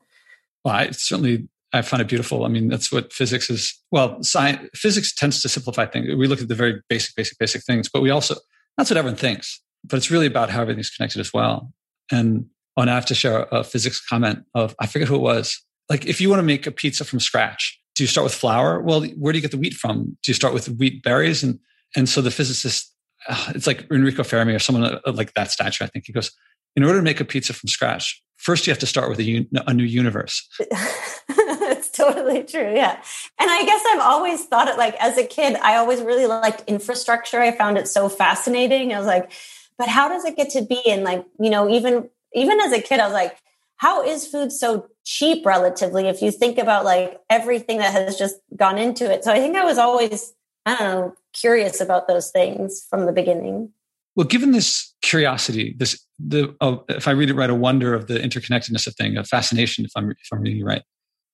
Well 0.65 0.75
i 0.75 0.91
certainly 0.91 1.49
i 1.73 1.83
find 1.83 2.01
it 2.01 2.09
beautiful 2.09 2.45
i 2.45 2.49
mean 2.49 2.69
that's 2.69 2.91
what 2.91 3.13
physics 3.13 3.51
is 3.51 3.79
well 3.91 4.23
science 4.23 4.69
physics 4.75 5.15
tends 5.15 5.43
to 5.43 5.49
simplify 5.49 5.87
things 5.87 6.07
we 6.17 6.27
look 6.27 6.41
at 6.41 6.49
the 6.49 6.55
very 6.55 6.81
basic 6.89 7.15
basic 7.17 7.39
basic 7.39 7.63
things 7.65 7.89
but 7.89 8.03
we 8.03 8.11
also 8.11 8.35
that's 8.77 8.91
what 8.91 8.97
everyone 8.97 9.17
thinks 9.17 9.61
but 9.85 9.97
it's 9.97 10.11
really 10.11 10.27
about 10.27 10.51
how 10.51 10.63
everything's 10.63 10.91
connected 10.91 11.21
as 11.21 11.33
well 11.33 11.73
and 12.11 12.47
and 12.83 12.91
I 12.91 12.95
have 12.95 13.07
to 13.07 13.15
share 13.15 13.43
a 13.51 13.65
physics 13.65 14.05
comment 14.05 14.45
of 14.55 14.75
I 14.79 14.87
forget 14.87 15.09
who 15.09 15.17
it 15.17 15.21
was. 15.21 15.61
Like 15.89 16.07
if 16.07 16.21
you 16.21 16.29
want 16.29 16.41
to 16.41 16.45
make 16.45 16.67
a 16.67 16.71
pizza 16.71 17.05
from 17.05 17.21
scratch, 17.21 17.79
do 17.95 18.03
you 18.03 18.09
start 18.09 18.25
with 18.25 18.35
flour? 18.35 18.81
Well, 18.81 19.03
where 19.17 19.33
do 19.33 19.39
you 19.39 19.43
get 19.43 19.51
the 19.51 19.59
wheat 19.59 19.75
from? 19.75 20.17
Do 20.23 20.31
you 20.31 20.35
start 20.35 20.55
with 20.55 20.69
wheat 20.69 21.03
berries? 21.03 21.43
And 21.43 21.59
and 21.97 22.09
so 22.09 22.21
the 22.21 22.31
physicist, 22.31 22.95
uh, 23.29 23.53
it's 23.55 23.67
like 23.67 23.87
Enrico 23.91 24.23
Fermi 24.23 24.53
or 24.53 24.59
someone 24.59 25.01
like 25.07 25.35
that 25.35 25.51
stature. 25.51 25.85
I 25.85 25.87
think 25.87 26.05
he 26.07 26.13
goes, 26.13 26.31
in 26.77 26.85
order 26.85 26.99
to 26.99 27.03
make 27.03 27.21
a 27.21 27.25
pizza 27.25 27.53
from 27.53 27.69
scratch, 27.69 28.23
first 28.37 28.67
you 28.67 28.71
have 28.71 28.79
to 28.81 28.87
start 28.87 29.09
with 29.09 29.19
a, 29.21 29.47
a 29.67 29.75
new 29.75 29.85
universe. 29.85 30.47
it's 31.63 31.91
totally 31.91 32.43
true. 32.45 32.73
Yeah. 32.75 33.01
And 33.39 33.51
I 33.51 33.65
guess 33.65 33.83
I've 33.89 34.01
always 34.01 34.45
thought 34.45 34.69
it 34.69 34.79
like 34.79 34.95
as 35.01 35.19
a 35.19 35.27
kid, 35.27 35.57
I 35.57 35.77
always 35.77 36.01
really 36.01 36.27
liked 36.27 36.65
infrastructure. 36.67 37.41
I 37.41 37.53
found 37.53 37.79
it 37.79 37.89
so 37.89 38.09
fascinating. 38.09 38.93
I 38.93 38.99
was 38.99 39.07
like, 39.07 39.33
but 39.77 39.89
how 39.89 40.09
does 40.09 40.25
it 40.25 40.37
get 40.37 40.51
to 40.51 40.63
be? 40.63 40.83
And 40.87 41.05
like, 41.05 41.25
you 41.41 41.51
know, 41.51 41.69
even 41.69 42.09
even 42.35 42.61
as 42.61 42.73
a 42.73 42.81
kid, 42.81 43.01
I 43.01 43.07
was 43.07 43.15
like, 43.15 43.39
how 43.77 44.03
is 44.03 44.27
food 44.27 44.53
so 44.53 44.89
cheap 45.05 45.47
relatively 45.47 46.09
if 46.09 46.21
you 46.21 46.31
think 46.31 46.59
about 46.59 46.85
like 46.85 47.21
everything 47.31 47.79
that 47.79 47.93
has 47.93 48.17
just 48.17 48.37
gone 48.57 48.79
into 48.79 49.11
it? 49.11 49.25
So 49.25 49.33
I 49.33 49.39
think 49.39 49.57
I 49.57 49.65
was 49.65 49.79
always, 49.79 50.35
I 50.67 50.77
don't 50.77 50.89
know, 50.89 51.15
curious 51.33 51.81
about 51.81 52.09
those 52.09 52.31
things 52.31 52.85
from 52.91 53.07
the 53.07 53.13
beginning. 53.13 53.73
Well, 54.17 54.27
given 54.27 54.51
this 54.51 54.93
curiosity, 55.01 55.77
this 55.79 56.05
the 56.19 56.55
uh, 56.61 56.79
if 56.89 57.07
I 57.07 57.13
read 57.13 57.31
it 57.31 57.35
right, 57.35 57.49
a 57.49 57.55
wonder 57.55 57.95
of 57.95 58.09
the 58.09 58.19
interconnectedness 58.19 58.87
of 58.89 58.97
thing, 58.97 59.17
a 59.17 59.23
fascination, 59.23 59.85
if 59.85 59.93
I'm 59.95 60.11
if 60.11 60.29
I'm 60.33 60.41
reading 60.41 60.65
right, 60.65 60.83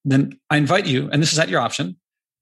then 0.04 0.38
I 0.50 0.56
invite 0.56 0.86
you, 0.86 1.08
and 1.10 1.22
this 1.22 1.32
is 1.32 1.38
at 1.38 1.48
your 1.48 1.60
option, 1.60 1.96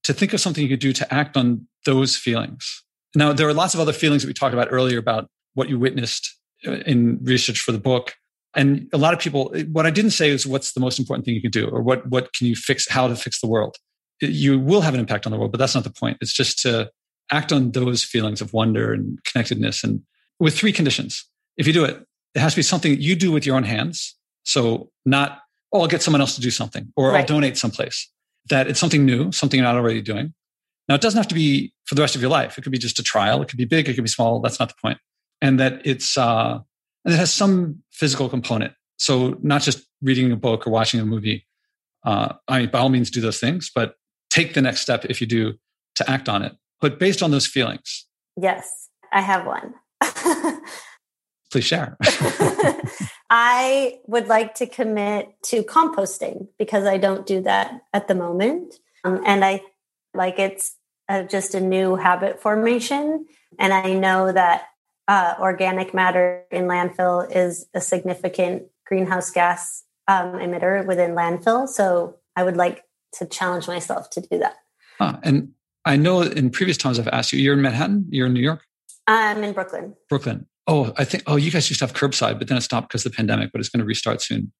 to 0.04 0.12
think 0.12 0.32
of 0.32 0.40
something 0.40 0.62
you 0.62 0.68
could 0.68 0.80
do 0.80 0.92
to 0.92 1.14
act 1.14 1.36
on 1.36 1.66
those 1.86 2.16
feelings. 2.16 2.82
Now, 3.14 3.32
there 3.32 3.48
are 3.48 3.54
lots 3.54 3.74
of 3.74 3.80
other 3.80 3.92
feelings 3.92 4.22
that 4.22 4.28
we 4.28 4.34
talked 4.34 4.54
about 4.54 4.68
earlier 4.70 4.98
about 4.98 5.28
what 5.54 5.68
you 5.68 5.78
witnessed 5.78 6.34
uh, 6.66 6.72
in 6.86 7.18
research 7.22 7.60
for 7.60 7.72
the 7.72 7.78
book. 7.78 8.14
And 8.54 8.88
a 8.92 8.98
lot 8.98 9.14
of 9.14 9.20
people, 9.20 9.54
what 9.70 9.86
I 9.86 9.90
didn't 9.90 10.10
say 10.12 10.30
is 10.30 10.46
what's 10.46 10.72
the 10.72 10.80
most 10.80 10.98
important 10.98 11.24
thing 11.24 11.34
you 11.34 11.40
can 11.40 11.50
do 11.50 11.68
or 11.68 11.82
what, 11.82 12.06
what 12.08 12.32
can 12.34 12.46
you 12.46 12.56
fix, 12.56 12.88
how 12.88 13.08
to 13.08 13.16
fix 13.16 13.40
the 13.40 13.48
world. 13.48 13.76
You 14.20 14.58
will 14.58 14.82
have 14.82 14.94
an 14.94 15.00
impact 15.00 15.26
on 15.26 15.32
the 15.32 15.38
world, 15.38 15.52
but 15.52 15.58
that's 15.58 15.74
not 15.74 15.84
the 15.84 15.90
point. 15.90 16.18
It's 16.20 16.32
just 16.32 16.58
to 16.60 16.90
act 17.30 17.52
on 17.52 17.72
those 17.72 18.04
feelings 18.04 18.40
of 18.40 18.52
wonder 18.52 18.92
and 18.92 19.18
connectedness 19.24 19.82
and 19.84 20.02
with 20.38 20.56
three 20.56 20.72
conditions. 20.72 21.24
If 21.56 21.66
you 21.66 21.72
do 21.72 21.84
it, 21.84 22.04
it 22.34 22.40
has 22.40 22.52
to 22.52 22.58
be 22.58 22.62
something 22.62 22.92
that 22.92 23.00
you 23.00 23.14
do 23.14 23.32
with 23.32 23.46
your 23.46 23.56
own 23.56 23.64
hands. 23.64 24.16
So 24.44 24.90
not, 25.04 25.40
oh, 25.72 25.80
I'll 25.80 25.88
get 25.88 26.02
someone 26.02 26.20
else 26.20 26.34
to 26.34 26.40
do 26.40 26.50
something 26.50 26.92
or 26.96 27.10
right. 27.10 27.20
I'll 27.20 27.26
donate 27.26 27.56
someplace. 27.56 28.10
That 28.50 28.66
it's 28.66 28.80
something 28.80 29.04
new, 29.06 29.30
something 29.32 29.58
you're 29.58 29.66
not 29.66 29.76
already 29.76 30.02
doing. 30.02 30.34
Now, 30.88 30.96
it 30.96 31.00
doesn't 31.00 31.16
have 31.16 31.28
to 31.28 31.34
be 31.34 31.72
for 31.84 31.94
the 31.94 32.02
rest 32.02 32.16
of 32.16 32.20
your 32.20 32.30
life. 32.30 32.58
It 32.58 32.62
could 32.62 32.72
be 32.72 32.78
just 32.78 32.98
a 32.98 33.02
trial. 33.02 33.40
It 33.40 33.48
could 33.48 33.56
be 33.56 33.64
big. 33.64 33.88
It 33.88 33.94
could 33.94 34.04
be 34.04 34.10
small. 34.10 34.40
That's 34.40 34.58
not 34.58 34.68
the 34.68 34.74
point. 34.82 34.98
and 35.40 35.60
that 35.60 35.82
it's 35.84 36.16
uh, 36.16 36.58
and 37.04 37.14
it 37.14 37.16
has 37.16 37.32
some 37.32 37.82
physical 37.90 38.28
component. 38.28 38.72
So 38.96 39.38
not 39.42 39.62
just 39.62 39.84
reading 40.00 40.30
a 40.32 40.36
book 40.36 40.66
or 40.66 40.70
watching 40.70 41.00
a 41.00 41.04
movie. 41.04 41.46
Uh, 42.04 42.34
I 42.48 42.60
mean, 42.60 42.70
by 42.70 42.78
all 42.78 42.88
means, 42.88 43.10
do 43.10 43.20
those 43.20 43.38
things, 43.38 43.70
but 43.74 43.94
take 44.30 44.54
the 44.54 44.62
next 44.62 44.80
step 44.80 45.04
if 45.04 45.20
you 45.20 45.26
do 45.26 45.54
to 45.96 46.10
act 46.10 46.28
on 46.28 46.42
it. 46.42 46.52
But 46.80 46.98
based 46.98 47.22
on 47.22 47.30
those 47.30 47.46
feelings. 47.46 48.06
Yes, 48.40 48.88
I 49.12 49.20
have 49.20 49.46
one. 49.46 49.74
Please 51.52 51.64
share. 51.64 51.96
I 53.34 54.00
would 54.06 54.28
like 54.28 54.56
to 54.56 54.66
commit 54.66 55.42
to 55.44 55.62
composting 55.62 56.48
because 56.58 56.84
I 56.84 56.98
don't 56.98 57.26
do 57.26 57.40
that 57.40 57.80
at 57.94 58.06
the 58.06 58.14
moment. 58.14 58.74
Um, 59.04 59.22
and 59.24 59.42
I 59.42 59.62
like 60.12 60.38
it's 60.38 60.76
uh, 61.08 61.22
just 61.22 61.54
a 61.54 61.60
new 61.60 61.96
habit 61.96 62.42
formation. 62.42 63.24
And 63.58 63.72
I 63.72 63.94
know 63.94 64.32
that 64.32 64.64
uh, 65.08 65.34
organic 65.40 65.94
matter 65.94 66.44
in 66.50 66.64
landfill 66.64 67.34
is 67.34 67.64
a 67.72 67.80
significant 67.80 68.64
greenhouse 68.86 69.30
gas 69.30 69.82
um, 70.08 70.34
emitter 70.34 70.84
within 70.86 71.12
landfill. 71.12 71.66
So 71.66 72.18
I 72.36 72.44
would 72.44 72.58
like 72.58 72.84
to 73.14 73.24
challenge 73.24 73.66
myself 73.66 74.10
to 74.10 74.20
do 74.20 74.40
that. 74.40 74.56
Huh. 74.98 75.16
And 75.22 75.52
I 75.86 75.96
know 75.96 76.20
in 76.20 76.50
previous 76.50 76.76
times 76.76 76.98
I've 76.98 77.08
asked 77.08 77.32
you, 77.32 77.40
you're 77.40 77.54
in 77.54 77.62
Manhattan, 77.62 78.08
you're 78.10 78.26
in 78.26 78.34
New 78.34 78.40
York? 78.40 78.66
I'm 79.06 79.42
in 79.42 79.54
Brooklyn. 79.54 79.96
Brooklyn. 80.10 80.46
Oh, 80.66 80.92
I 80.96 81.04
think, 81.04 81.24
oh, 81.26 81.36
you 81.36 81.50
guys 81.50 81.68
used 81.70 81.80
to 81.80 81.86
have 81.86 81.94
curbside, 81.94 82.38
but 82.38 82.48
then 82.48 82.56
it 82.56 82.62
stopped 82.62 82.88
because 82.88 83.04
of 83.04 83.12
the 83.12 83.16
pandemic, 83.16 83.50
but 83.52 83.60
it's 83.60 83.68
going 83.68 83.80
to 83.80 83.86
restart 83.86 84.22
soon. 84.22 84.52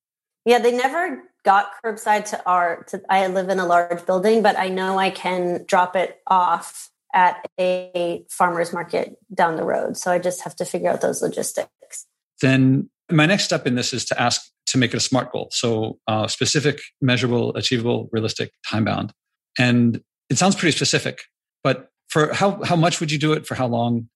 Yeah, 0.44 0.59
they 0.59 0.72
never 0.72 1.22
got 1.44 1.70
curbside 1.84 2.24
to 2.30 2.44
our, 2.44 2.84
to, 2.88 3.00
I 3.09 3.26
live 3.28 3.48
in 3.48 3.61
a 3.61 3.66
large 3.66 4.05
building, 4.05 4.42
but 4.42 4.59
I 4.59 4.68
know 4.68 4.98
I 4.98 5.11
can 5.11 5.64
drop 5.66 5.94
it 5.94 6.20
off 6.26 6.90
at 7.14 7.44
a 7.61 8.24
farmer's 8.30 8.72
market 8.72 9.16
down 9.32 9.57
the 9.57 9.64
road. 9.64 9.96
So 9.96 10.11
I 10.11 10.18
just 10.18 10.42
have 10.42 10.57
to 10.57 10.64
figure 10.64 10.90
out 10.90 11.03
those 11.03 11.22
logistics. 11.22 12.07
Then 12.40 12.90
my 13.11 13.26
next 13.26 13.44
step 13.44 13.66
in 13.66 13.74
this 13.76 13.92
is 13.92 14.05
to 14.07 14.20
ask 14.20 14.50
to 14.66 14.78
make 14.78 14.94
it 14.94 14.96
a 14.96 15.00
SMART 15.00 15.30
goal. 15.30 15.48
So 15.53 15.98
uh, 16.09 16.26
specific, 16.26 16.80
measurable, 17.00 17.55
achievable, 17.55 18.09
realistic, 18.11 18.53
time 18.66 18.84
bound. 18.84 19.12
And 19.59 20.00
it 20.30 20.38
sounds 20.38 20.57
pretty 20.57 20.74
specific, 20.74 21.22
but 21.62 21.90
for 22.09 22.32
how, 22.32 22.62
how 22.64 22.76
much 22.76 22.98
would 22.98 23.12
you 23.12 23.18
do 23.18 23.32
it? 23.32 23.46
For 23.46 23.55
how 23.55 23.66
long? 23.66 24.09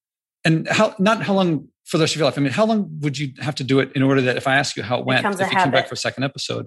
And 0.45 0.67
how, 0.69 0.95
not 0.99 1.23
how 1.23 1.35
long 1.35 1.69
for 1.87 1.99
the 1.99 2.03
rest 2.03 2.15
of 2.15 2.19
your 2.19 2.27
life. 2.27 2.37
I 2.37 2.41
mean, 2.41 2.53
how 2.53 2.67
long 2.67 2.99
would 3.01 3.17
you 3.17 3.33
have 3.39 3.55
to 3.57 3.65
do 3.65 3.79
it 3.79 3.93
in 3.95 4.03
order 4.03 4.21
that 4.23 4.37
if 4.37 4.47
I 4.47 4.57
ask 4.57 4.77
you 4.77 4.83
how 4.83 4.99
it 4.99 5.07
went, 5.07 5.25
if 5.25 5.39
you 5.39 5.45
habit. 5.45 5.57
came 5.57 5.71
back 5.71 5.89
for 5.89 5.95
a 5.95 5.97
second 5.97 6.25
episode, 6.25 6.67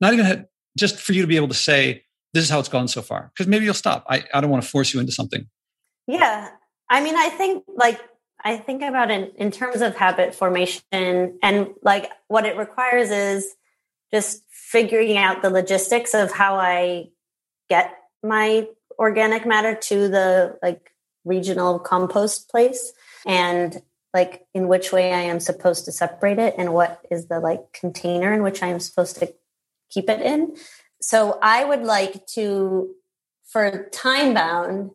not 0.00 0.14
even 0.14 0.46
just 0.78 0.98
for 1.00 1.12
you 1.12 1.22
to 1.22 1.28
be 1.28 1.36
able 1.36 1.48
to 1.48 1.54
say, 1.54 2.04
this 2.32 2.44
is 2.44 2.50
how 2.50 2.60
it's 2.60 2.68
gone 2.68 2.88
so 2.88 3.02
far. 3.02 3.30
Because 3.34 3.48
maybe 3.48 3.64
you'll 3.64 3.74
stop. 3.74 4.04
I, 4.08 4.24
I 4.32 4.40
don't 4.40 4.50
want 4.50 4.62
to 4.62 4.68
force 4.68 4.94
you 4.94 5.00
into 5.00 5.12
something. 5.12 5.46
Yeah. 6.06 6.48
I 6.88 7.02
mean, 7.02 7.16
I 7.16 7.28
think 7.28 7.64
like 7.76 8.00
I 8.44 8.56
think 8.56 8.82
about 8.82 9.10
it 9.10 9.34
in 9.36 9.50
terms 9.50 9.80
of 9.80 9.96
habit 9.96 10.34
formation 10.34 10.82
and 11.42 11.68
like 11.82 12.10
what 12.28 12.46
it 12.46 12.56
requires 12.56 13.10
is 13.10 13.54
just 14.12 14.42
figuring 14.50 15.16
out 15.16 15.42
the 15.42 15.50
logistics 15.50 16.14
of 16.14 16.32
how 16.32 16.56
I 16.56 17.08
get 17.68 17.94
my 18.22 18.68
organic 18.98 19.46
matter 19.46 19.74
to 19.74 20.08
the 20.08 20.58
like 20.62 20.92
regional 21.24 21.78
compost 21.78 22.50
place 22.50 22.92
and 23.26 23.80
like 24.14 24.46
in 24.54 24.68
which 24.68 24.92
way 24.92 25.12
I 25.12 25.22
am 25.22 25.40
supposed 25.40 25.84
to 25.86 25.92
separate 25.92 26.38
it 26.38 26.54
and 26.58 26.74
what 26.74 27.04
is 27.10 27.28
the 27.28 27.40
like 27.40 27.72
container 27.72 28.32
in 28.32 28.42
which 28.42 28.62
I 28.62 28.68
am 28.68 28.80
supposed 28.80 29.16
to 29.18 29.32
keep 29.90 30.08
it 30.08 30.20
in. 30.20 30.56
So 31.00 31.38
I 31.42 31.64
would 31.64 31.82
like 31.82 32.26
to 32.28 32.94
for 33.44 33.88
time 33.92 34.34
bound 34.34 34.92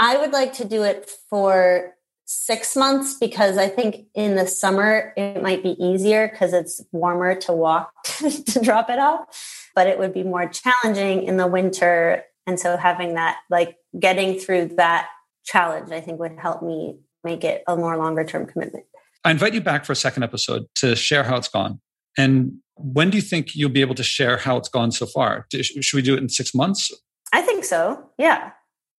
I 0.00 0.16
would 0.16 0.32
like 0.32 0.54
to 0.54 0.64
do 0.64 0.82
it 0.82 1.10
for 1.28 1.94
six 2.24 2.74
months 2.74 3.14
because 3.14 3.58
I 3.58 3.68
think 3.68 4.06
in 4.14 4.34
the 4.34 4.46
summer 4.46 5.12
it 5.14 5.42
might 5.42 5.62
be 5.62 5.76
easier 5.82 6.26
because 6.26 6.54
it's 6.54 6.80
warmer 6.90 7.34
to 7.40 7.52
walk 7.52 7.92
to 8.04 8.60
drop 8.62 8.88
it 8.88 8.98
off. 8.98 9.68
but 9.74 9.86
it 9.86 9.98
would 9.98 10.14
be 10.14 10.22
more 10.22 10.48
challenging 10.48 11.24
in 11.24 11.36
the 11.36 11.46
winter. 11.46 12.24
And 12.46 12.58
so 12.58 12.78
having 12.78 13.14
that, 13.14 13.36
like 13.50 13.76
getting 13.98 14.38
through 14.38 14.76
that 14.76 15.08
challenge, 15.44 15.92
I 15.92 16.00
think 16.00 16.18
would 16.18 16.38
help 16.38 16.62
me 16.62 17.00
make 17.24 17.44
it 17.44 17.62
a 17.66 17.76
more 17.76 17.96
longer 17.96 18.24
term 18.24 18.46
commitment. 18.46 18.84
I 19.24 19.30
invite 19.30 19.54
you 19.54 19.60
back 19.60 19.84
for 19.84 19.92
a 19.92 19.96
second 19.96 20.22
episode 20.22 20.64
to 20.76 20.96
share 20.96 21.24
how 21.24 21.36
it's 21.36 21.48
gone. 21.48 21.80
And 22.16 22.58
when 22.76 23.10
do 23.10 23.16
you 23.16 23.22
think 23.22 23.54
you'll 23.54 23.70
be 23.70 23.82
able 23.82 23.94
to 23.96 24.02
share 24.02 24.38
how 24.38 24.56
it's 24.56 24.68
gone 24.68 24.92
so 24.92 25.06
far? 25.06 25.46
Should 25.52 25.96
we 25.96 26.02
do 26.02 26.14
it 26.14 26.18
in 26.18 26.28
six 26.28 26.54
months? 26.54 26.90
I 27.32 27.42
think 27.42 27.64
so. 27.64 28.10
Yeah. 28.18 28.50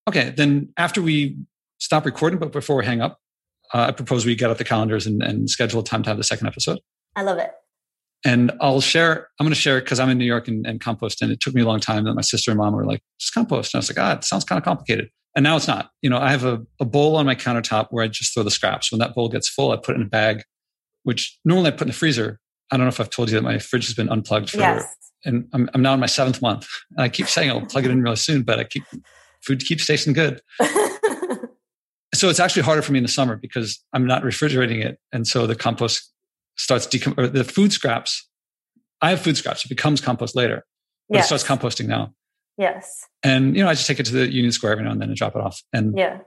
Okay. 0.07 0.29
Then 0.29 0.69
after 0.77 1.01
we 1.01 1.37
stop 1.79 2.05
recording, 2.05 2.39
but 2.39 2.51
before 2.51 2.77
we 2.77 2.85
hang 2.85 3.01
up, 3.01 3.19
uh, 3.73 3.87
I 3.87 3.91
propose 3.91 4.25
we 4.25 4.35
get 4.35 4.49
out 4.49 4.57
the 4.57 4.63
calendars 4.63 5.07
and, 5.07 5.23
and 5.23 5.49
schedule 5.49 5.81
a 5.81 5.83
time 5.83 6.03
to 6.03 6.09
have 6.09 6.17
the 6.17 6.23
second 6.23 6.47
episode. 6.47 6.79
I 7.15 7.23
love 7.23 7.37
it. 7.37 7.51
And 8.23 8.51
I'll 8.61 8.81
share, 8.81 9.29
I'm 9.39 9.45
going 9.45 9.53
to 9.53 9.59
share 9.59 9.79
it 9.79 9.81
because 9.81 9.99
I'm 9.99 10.09
in 10.09 10.17
New 10.17 10.25
York 10.25 10.47
and, 10.47 10.65
and, 10.67 10.79
compost. 10.79 11.23
And 11.23 11.31
it 11.31 11.39
took 11.39 11.55
me 11.55 11.61
a 11.61 11.65
long 11.65 11.79
time 11.79 12.03
that 12.03 12.13
my 12.13 12.21
sister 12.21 12.51
and 12.51 12.59
mom 12.59 12.73
were 12.73 12.85
like, 12.85 13.01
just 13.19 13.33
compost. 13.33 13.73
And 13.73 13.79
I 13.79 13.81
was 13.81 13.89
like, 13.89 13.99
ah, 13.99 14.17
it 14.17 14.23
sounds 14.23 14.43
kind 14.43 14.57
of 14.59 14.63
complicated. 14.63 15.09
And 15.35 15.43
now 15.43 15.55
it's 15.55 15.67
not. 15.67 15.91
You 16.01 16.09
know, 16.09 16.17
I 16.17 16.29
have 16.31 16.43
a, 16.43 16.61
a 16.79 16.85
bowl 16.85 17.15
on 17.15 17.25
my 17.25 17.35
countertop 17.35 17.87
where 17.91 18.03
I 18.03 18.07
just 18.07 18.33
throw 18.33 18.43
the 18.43 18.51
scraps. 18.51 18.91
When 18.91 18.99
that 18.99 19.15
bowl 19.15 19.29
gets 19.29 19.47
full, 19.47 19.71
I 19.71 19.77
put 19.77 19.95
it 19.95 19.99
in 19.99 20.03
a 20.03 20.09
bag, 20.09 20.43
which 21.03 21.37
normally 21.45 21.67
I 21.67 21.71
put 21.71 21.83
in 21.83 21.87
the 21.87 21.93
freezer. 21.93 22.39
I 22.71 22.77
don't 22.77 22.85
know 22.85 22.89
if 22.89 22.99
I've 22.99 23.09
told 23.09 23.29
you 23.29 23.35
that 23.35 23.43
my 23.43 23.59
fridge 23.59 23.85
has 23.85 23.95
been 23.95 24.09
unplugged 24.09 24.49
for, 24.49 24.57
yes. 24.57 24.85
and 25.25 25.47
I'm, 25.53 25.69
I'm 25.73 25.81
now 25.81 25.93
in 25.93 25.99
my 25.99 26.05
seventh 26.05 26.41
month. 26.41 26.67
And 26.91 27.01
I 27.01 27.09
keep 27.09 27.27
saying 27.27 27.49
I'll 27.49 27.65
plug 27.65 27.85
it 27.85 27.91
in 27.91 28.01
really 28.01 28.15
soon, 28.15 28.43
but 28.43 28.59
I 28.59 28.63
keep, 28.63 28.83
food 29.41 29.65
keeps 29.65 29.85
tasting 29.85 30.13
good. 30.13 30.41
so 32.13 32.29
it's 32.29 32.39
actually 32.39 32.63
harder 32.63 32.81
for 32.81 32.91
me 32.91 32.99
in 32.99 33.03
the 33.03 33.09
summer 33.09 33.35
because 33.35 33.81
I'm 33.93 34.05
not 34.05 34.23
refrigerating 34.23 34.81
it. 34.81 34.99
And 35.11 35.25
so 35.27 35.47
the 35.47 35.55
compost 35.55 36.11
starts 36.57 36.87
decom- 36.87 37.17
or 37.17 37.27
the 37.27 37.43
food 37.43 37.71
scraps. 37.71 38.27
I 39.01 39.09
have 39.09 39.21
food 39.21 39.37
scraps. 39.37 39.65
It 39.65 39.69
becomes 39.69 40.01
compost 40.01 40.35
later, 40.35 40.65
but 41.09 41.17
yes. 41.17 41.25
it 41.25 41.27
starts 41.27 41.43
composting 41.43 41.87
now. 41.87 42.13
Yes. 42.57 43.07
And 43.23 43.55
you 43.55 43.63
know, 43.63 43.69
I 43.69 43.73
just 43.73 43.87
take 43.87 43.99
it 43.99 44.05
to 44.07 44.13
the 44.13 44.31
Union 44.31 44.51
Square 44.51 44.73
every 44.73 44.83
now 44.83 44.91
and 44.91 45.01
then 45.01 45.09
and 45.09 45.17
drop 45.17 45.35
it 45.35 45.41
off. 45.41 45.61
And 45.73 45.97
yeah. 45.97 46.19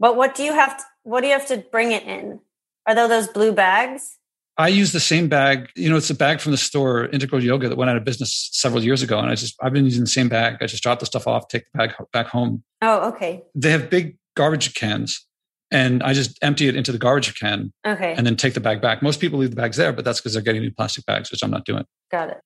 But 0.00 0.16
what 0.16 0.34
do 0.34 0.42
you 0.42 0.52
have? 0.52 0.76
To, 0.76 0.84
what 1.04 1.20
do 1.20 1.28
you 1.28 1.32
have 1.32 1.46
to 1.48 1.58
bring 1.70 1.92
it 1.92 2.02
in? 2.04 2.40
Are 2.86 2.94
there 2.94 3.08
those 3.08 3.28
blue 3.28 3.52
bags? 3.52 4.18
I 4.56 4.68
use 4.68 4.92
the 4.92 5.00
same 5.00 5.28
bag. 5.28 5.70
You 5.74 5.90
know, 5.90 5.96
it's 5.96 6.10
a 6.10 6.14
bag 6.14 6.40
from 6.40 6.52
the 6.52 6.58
store 6.58 7.06
Integral 7.06 7.42
Yoga 7.42 7.68
that 7.68 7.76
went 7.76 7.90
out 7.90 7.96
of 7.96 8.04
business 8.04 8.50
several 8.52 8.84
years 8.84 9.02
ago, 9.02 9.18
and 9.18 9.30
I 9.30 9.34
just 9.34 9.56
I've 9.60 9.72
been 9.72 9.84
using 9.84 10.02
the 10.02 10.08
same 10.08 10.28
bag. 10.28 10.58
I 10.60 10.66
just 10.66 10.82
drop 10.82 11.00
the 11.00 11.06
stuff 11.06 11.26
off, 11.26 11.48
take 11.48 11.64
the 11.72 11.78
bag 11.78 11.94
back 12.12 12.28
home. 12.28 12.62
Oh, 12.82 13.08
okay. 13.08 13.42
They 13.54 13.70
have 13.70 13.90
big 13.90 14.16
garbage 14.36 14.74
cans, 14.74 15.26
and 15.70 16.02
I 16.02 16.12
just 16.12 16.38
empty 16.42 16.68
it 16.68 16.76
into 16.76 16.92
the 16.92 16.98
garbage 16.98 17.38
can. 17.38 17.72
Okay. 17.86 18.14
And 18.16 18.26
then 18.26 18.36
take 18.36 18.54
the 18.54 18.60
bag 18.60 18.80
back. 18.80 19.02
Most 19.02 19.20
people 19.20 19.38
leave 19.38 19.50
the 19.50 19.56
bags 19.56 19.76
there, 19.76 19.92
but 19.92 20.04
that's 20.04 20.20
because 20.20 20.34
they're 20.34 20.42
getting 20.42 20.62
new 20.62 20.70
plastic 20.70 21.04
bags, 21.06 21.30
which 21.32 21.42
I'm 21.42 21.50
not 21.50 21.64
doing. 21.64 21.84
Got 22.12 22.30
it. 22.30 22.40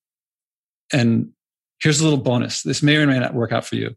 And 0.92 1.32
here's 1.80 2.00
a 2.00 2.04
little 2.04 2.18
bonus. 2.18 2.62
This 2.62 2.82
may 2.82 2.96
or 2.96 3.06
may 3.06 3.18
not 3.18 3.34
work 3.34 3.52
out 3.52 3.64
for 3.64 3.76
you. 3.76 3.94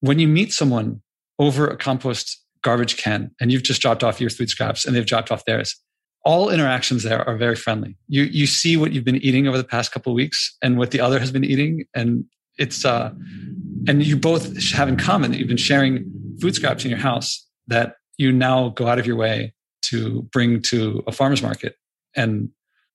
When 0.00 0.18
you 0.18 0.28
meet 0.28 0.52
someone 0.52 1.02
over 1.38 1.66
a 1.66 1.76
compost 1.76 2.42
garbage 2.62 2.96
can 2.96 3.30
and 3.40 3.52
you've 3.52 3.62
just 3.62 3.80
dropped 3.80 4.02
off 4.02 4.20
your 4.20 4.30
food 4.30 4.50
scraps 4.50 4.84
and 4.84 4.94
they've 4.94 5.06
dropped 5.06 5.30
off 5.30 5.44
theirs, 5.44 5.76
all 6.24 6.50
interactions 6.50 7.04
there 7.04 7.26
are 7.28 7.36
very 7.36 7.56
friendly. 7.56 7.96
You 8.08 8.24
you 8.24 8.46
see 8.46 8.76
what 8.76 8.92
you've 8.92 9.04
been 9.04 9.16
eating 9.16 9.46
over 9.48 9.56
the 9.56 9.64
past 9.64 9.92
couple 9.92 10.12
weeks 10.14 10.56
and 10.62 10.76
what 10.76 10.90
the 10.90 11.00
other 11.00 11.18
has 11.20 11.30
been 11.30 11.44
eating, 11.44 11.86
and 11.94 12.24
it's 12.58 12.84
uh, 12.84 13.12
and 13.86 14.02
you 14.02 14.16
both 14.16 14.60
have 14.72 14.88
in 14.88 14.96
common 14.96 15.30
that 15.30 15.38
you've 15.38 15.48
been 15.48 15.56
sharing 15.56 16.10
food 16.40 16.54
scraps 16.54 16.84
in 16.84 16.90
your 16.90 16.98
house 16.98 17.46
that 17.68 17.96
you 18.18 18.32
now 18.32 18.70
go 18.70 18.88
out 18.88 18.98
of 18.98 19.06
your 19.06 19.16
way 19.16 19.54
to 19.82 20.22
bring 20.32 20.60
to 20.60 21.02
a 21.06 21.12
farmer's 21.12 21.42
market. 21.42 21.76
And 22.16 22.50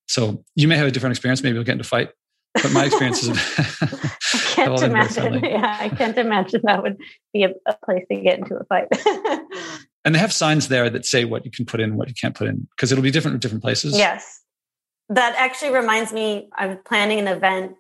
so 0.08 0.44
you 0.56 0.68
may 0.68 0.76
have 0.76 0.88
a 0.88 0.92
different 0.92 1.14
experience. 1.14 1.42
Maybe 1.42 1.56
you'll 1.56 1.64
get 1.64 1.74
into 1.74 1.86
fight, 1.86 2.10
but 2.54 2.72
my 2.72 2.86
experience 2.86 3.24
is. 3.24 3.30
I 4.58 4.66
can't 4.68 4.84
imagine. 4.84 5.44
Yeah, 5.44 5.78
I 5.80 5.90
can't 5.90 6.18
imagine 6.18 6.62
that 6.64 6.84
would 6.84 6.98
be 7.34 7.44
a, 7.44 7.54
a 7.66 7.76
place 7.84 8.06
to 8.10 8.16
get 8.22 8.40
into 8.40 8.56
a 8.56 8.64
fight. 8.66 8.88
and 10.06 10.14
they 10.14 10.20
have 10.20 10.34
signs 10.34 10.68
there 10.68 10.90
that 10.90 11.06
say 11.06 11.26
what 11.26 11.46
you 11.46 11.52
can 11.52 11.66
put 11.66 11.80
in, 11.80 11.92
and 11.92 11.98
what 11.98 12.08
you 12.08 12.14
can't 12.14 12.36
put 12.36 12.48
in, 12.48 12.68
because 12.72 12.92
it'll 12.92 13.04
be 13.04 13.12
different 13.12 13.36
in 13.36 13.40
different 13.40 13.64
places. 13.64 13.98
Yes, 13.98 14.42
that 15.10 15.36
actually 15.38 15.74
reminds 15.74 16.14
me. 16.14 16.50
I'm 16.56 16.78
planning 16.84 17.20
an 17.20 17.28
event, 17.28 17.76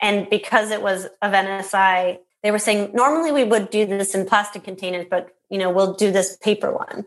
and 0.00 0.28
because 0.28 0.70
it 0.70 0.82
was 0.82 1.04
of 1.22 1.32
NSI, 1.32 2.18
they 2.42 2.50
were 2.50 2.58
saying 2.58 2.90
normally 2.94 3.32
we 3.32 3.44
would 3.44 3.70
do 3.70 3.86
this 3.86 4.14
in 4.14 4.26
plastic 4.26 4.64
containers, 4.64 5.06
but 5.08 5.30
you 5.50 5.58
know 5.58 5.70
we'll 5.70 5.94
do 5.94 6.10
this 6.10 6.36
paper 6.36 6.72
one. 6.72 7.06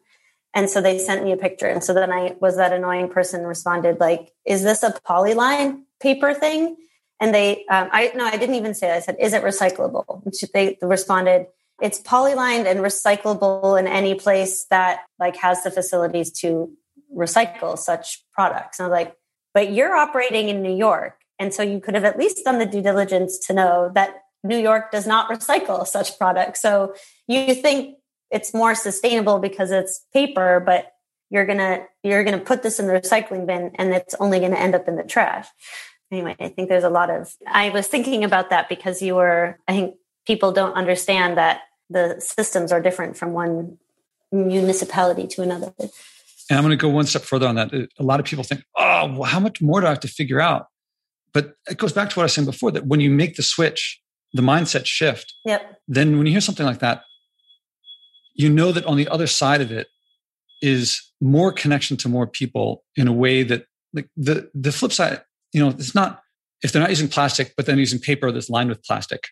And 0.56 0.68
so 0.68 0.82
they 0.82 0.98
sent 0.98 1.24
me 1.24 1.32
a 1.32 1.38
picture, 1.38 1.68
and 1.68 1.84
so 1.84 1.94
then 1.94 2.12
I 2.12 2.36
was 2.40 2.56
that 2.56 2.74
annoying 2.74 3.10
person 3.10 3.46
responded 3.46 4.00
like, 4.00 4.32
"Is 4.46 4.64
this 4.64 4.84
a 4.84 4.92
polyline 5.06 5.84
paper 6.00 6.34
thing?" 6.34 6.78
And 7.20 7.34
they, 7.34 7.66
um, 7.66 7.90
I 7.92 8.12
no, 8.16 8.26
I 8.26 8.38
didn't 8.38 8.56
even 8.56 8.74
say. 8.74 8.88
That. 8.88 8.98
I 8.98 9.00
said, 9.02 9.18
"Is 9.20 9.34
it 9.34 9.44
recyclable?" 9.44 10.24
And 10.26 10.34
they 10.54 10.78
responded, 10.82 11.48
"It's 11.82 12.00
polylined 12.02 12.66
and 12.66 12.80
recyclable 12.80 13.78
in 13.80 13.88
any 13.88 14.16
place 14.16 14.66
that 14.70 15.02
like 15.20 15.36
has 15.38 15.64
the 15.64 15.72
facilities 15.72 16.32
to 16.42 16.72
recycle 17.14 17.78
such 17.78 18.24
products." 18.34 18.80
And 18.80 18.86
I 18.86 18.90
was 18.90 18.94
like, 18.94 19.16
"But 19.54 19.72
you're 19.74 19.96
operating 19.96 20.48
in 20.48 20.62
New 20.62 20.76
York, 20.76 21.20
and 21.40 21.54
so 21.54 21.62
you 21.62 21.82
could 21.82 21.96
have 21.96 22.06
at 22.06 22.18
least 22.18 22.46
done 22.46 22.58
the 22.58 22.66
due 22.66 22.82
diligence 22.82 23.38
to 23.48 23.54
know 23.54 23.92
that 23.96 24.16
New 24.44 24.58
York 24.58 24.92
does 24.92 25.06
not 25.06 25.30
recycle 25.30 25.86
such 25.86 26.18
products. 26.18 26.62
So 26.62 26.94
you 27.28 27.54
think 27.54 27.98
it's 28.32 28.54
more 28.54 28.76
sustainable 28.76 29.40
because 29.40 29.72
it's 29.72 30.06
paper, 30.14 30.62
but 30.66 30.94
you're 31.30 31.46
gonna 31.46 31.86
you're 32.02 32.24
gonna 32.24 32.40
put 32.40 32.64
this 32.64 32.80
in 32.80 32.88
the 32.88 32.94
recycling 32.94 33.46
bin, 33.46 33.72
and 33.76 33.94
it's 33.94 34.16
only 34.22 34.40
to 34.40 34.58
end 34.58 34.74
up 34.74 34.88
in 34.88 34.96
the 34.96 35.04
trash." 35.04 35.48
Anyway, 36.12 36.36
I 36.40 36.50
think 36.50 36.70
there's 36.70 36.84
a 36.84 36.90
lot 36.90 37.10
of, 37.10 37.34
I 37.48 37.70
was 37.70 37.88
thinking 37.88 38.24
about 38.24 38.50
that 38.50 38.70
because 38.70 39.02
you 39.02 39.16
were, 39.16 39.58
I 39.68 39.74
think 39.74 39.96
people 40.26 40.52
don't 40.52 40.74
understand 40.74 41.38
that 41.38 41.62
the 41.90 42.16
systems 42.20 42.72
are 42.72 42.82
different 42.82 43.18
from 43.18 43.34
one 43.34 43.78
municipality 44.32 45.28
to 45.28 45.42
another. 45.42 45.74
And 46.50 46.58
I'm 46.58 46.64
going 46.64 46.72
to 46.72 46.82
go 46.82 46.90
one 46.90 47.06
step 47.06 47.24
further 47.24 47.48
on 47.48 47.56
that. 47.56 47.74
A 47.74 48.04
lot 48.04 48.20
of 48.20 48.26
people 48.26 48.44
think, 48.44 48.64
oh, 48.78 49.14
well, 49.14 49.24
how 49.24 49.40
much 49.40 49.62
more 49.62 49.82
do 49.82 49.88
I 49.88 49.90
have 49.90 50.00
to 50.02 50.08
figure 50.08 50.40
out? 50.40 50.68
But 51.34 51.54
it 51.70 51.78
goes 51.78 51.94
back 51.94 52.10
to 52.10 52.16
what 52.16 52.24
I 52.24 52.26
was 52.26 52.34
saying 52.34 52.46
before 52.46 52.72
that 52.72 52.88
when 52.88 53.00
you 53.00 53.10
make 53.10 53.36
the 53.36 53.44
switch, 53.44 54.02
the 54.34 54.42
mindset 54.42 54.86
shift, 54.86 55.34
yep. 55.46 55.80
then 55.88 56.18
when 56.18 56.26
you 56.26 56.32
hear 56.32 56.42
something 56.42 56.66
like 56.66 56.80
that, 56.80 57.04
you 58.34 58.50
know 58.50 58.72
that 58.72 58.86
on 58.86 58.98
the 58.98 59.08
other 59.10 59.28
side 59.28 59.62
of 59.62 59.72
it 59.72 59.88
is 60.62 61.12
more 61.22 61.52
connection 61.52 61.98
to 61.98 62.10
more 62.10 62.26
people 62.26 62.84
in 62.96 63.08
a 63.08 63.14
way 63.14 63.44
that 63.44 63.66
like 63.94 64.10
the 64.16 64.50
the 64.54 64.72
flip 64.72 64.92
side 64.92 65.22
you 65.54 65.64
know, 65.64 65.70
it's 65.70 65.96
not, 65.96 66.22
if 66.64 66.72
they're 66.72 66.82
not 66.82 66.90
using 66.90 67.08
plastic, 67.08 67.54
but 67.56 67.66
then 67.66 67.78
using 67.78 68.00
paper 68.00 68.32
that's 68.32 68.50
lined 68.50 68.70
with 68.70 68.84
plastic, 68.84 69.28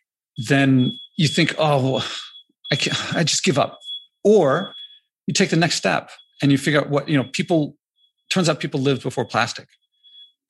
then 0.48 0.92
you 1.18 1.28
think, 1.28 1.56
oh, 1.58 2.08
I 2.72 2.76
can't, 2.76 3.16
I 3.16 3.24
just 3.24 3.44
give 3.44 3.58
up. 3.58 3.80
Or 4.24 4.74
you 5.26 5.34
take 5.34 5.50
the 5.50 5.56
next 5.56 5.76
step 5.76 6.10
and 6.42 6.52
you 6.52 6.58
figure 6.58 6.80
out 6.80 6.90
what, 6.90 7.10
you 7.10 7.18
know, 7.18 7.26
people, 7.34 7.76
turns 8.30 8.50
out 8.50 8.60
people 8.60 8.80
lived 8.80 9.04
before 9.04 9.26
plastic 9.26 9.68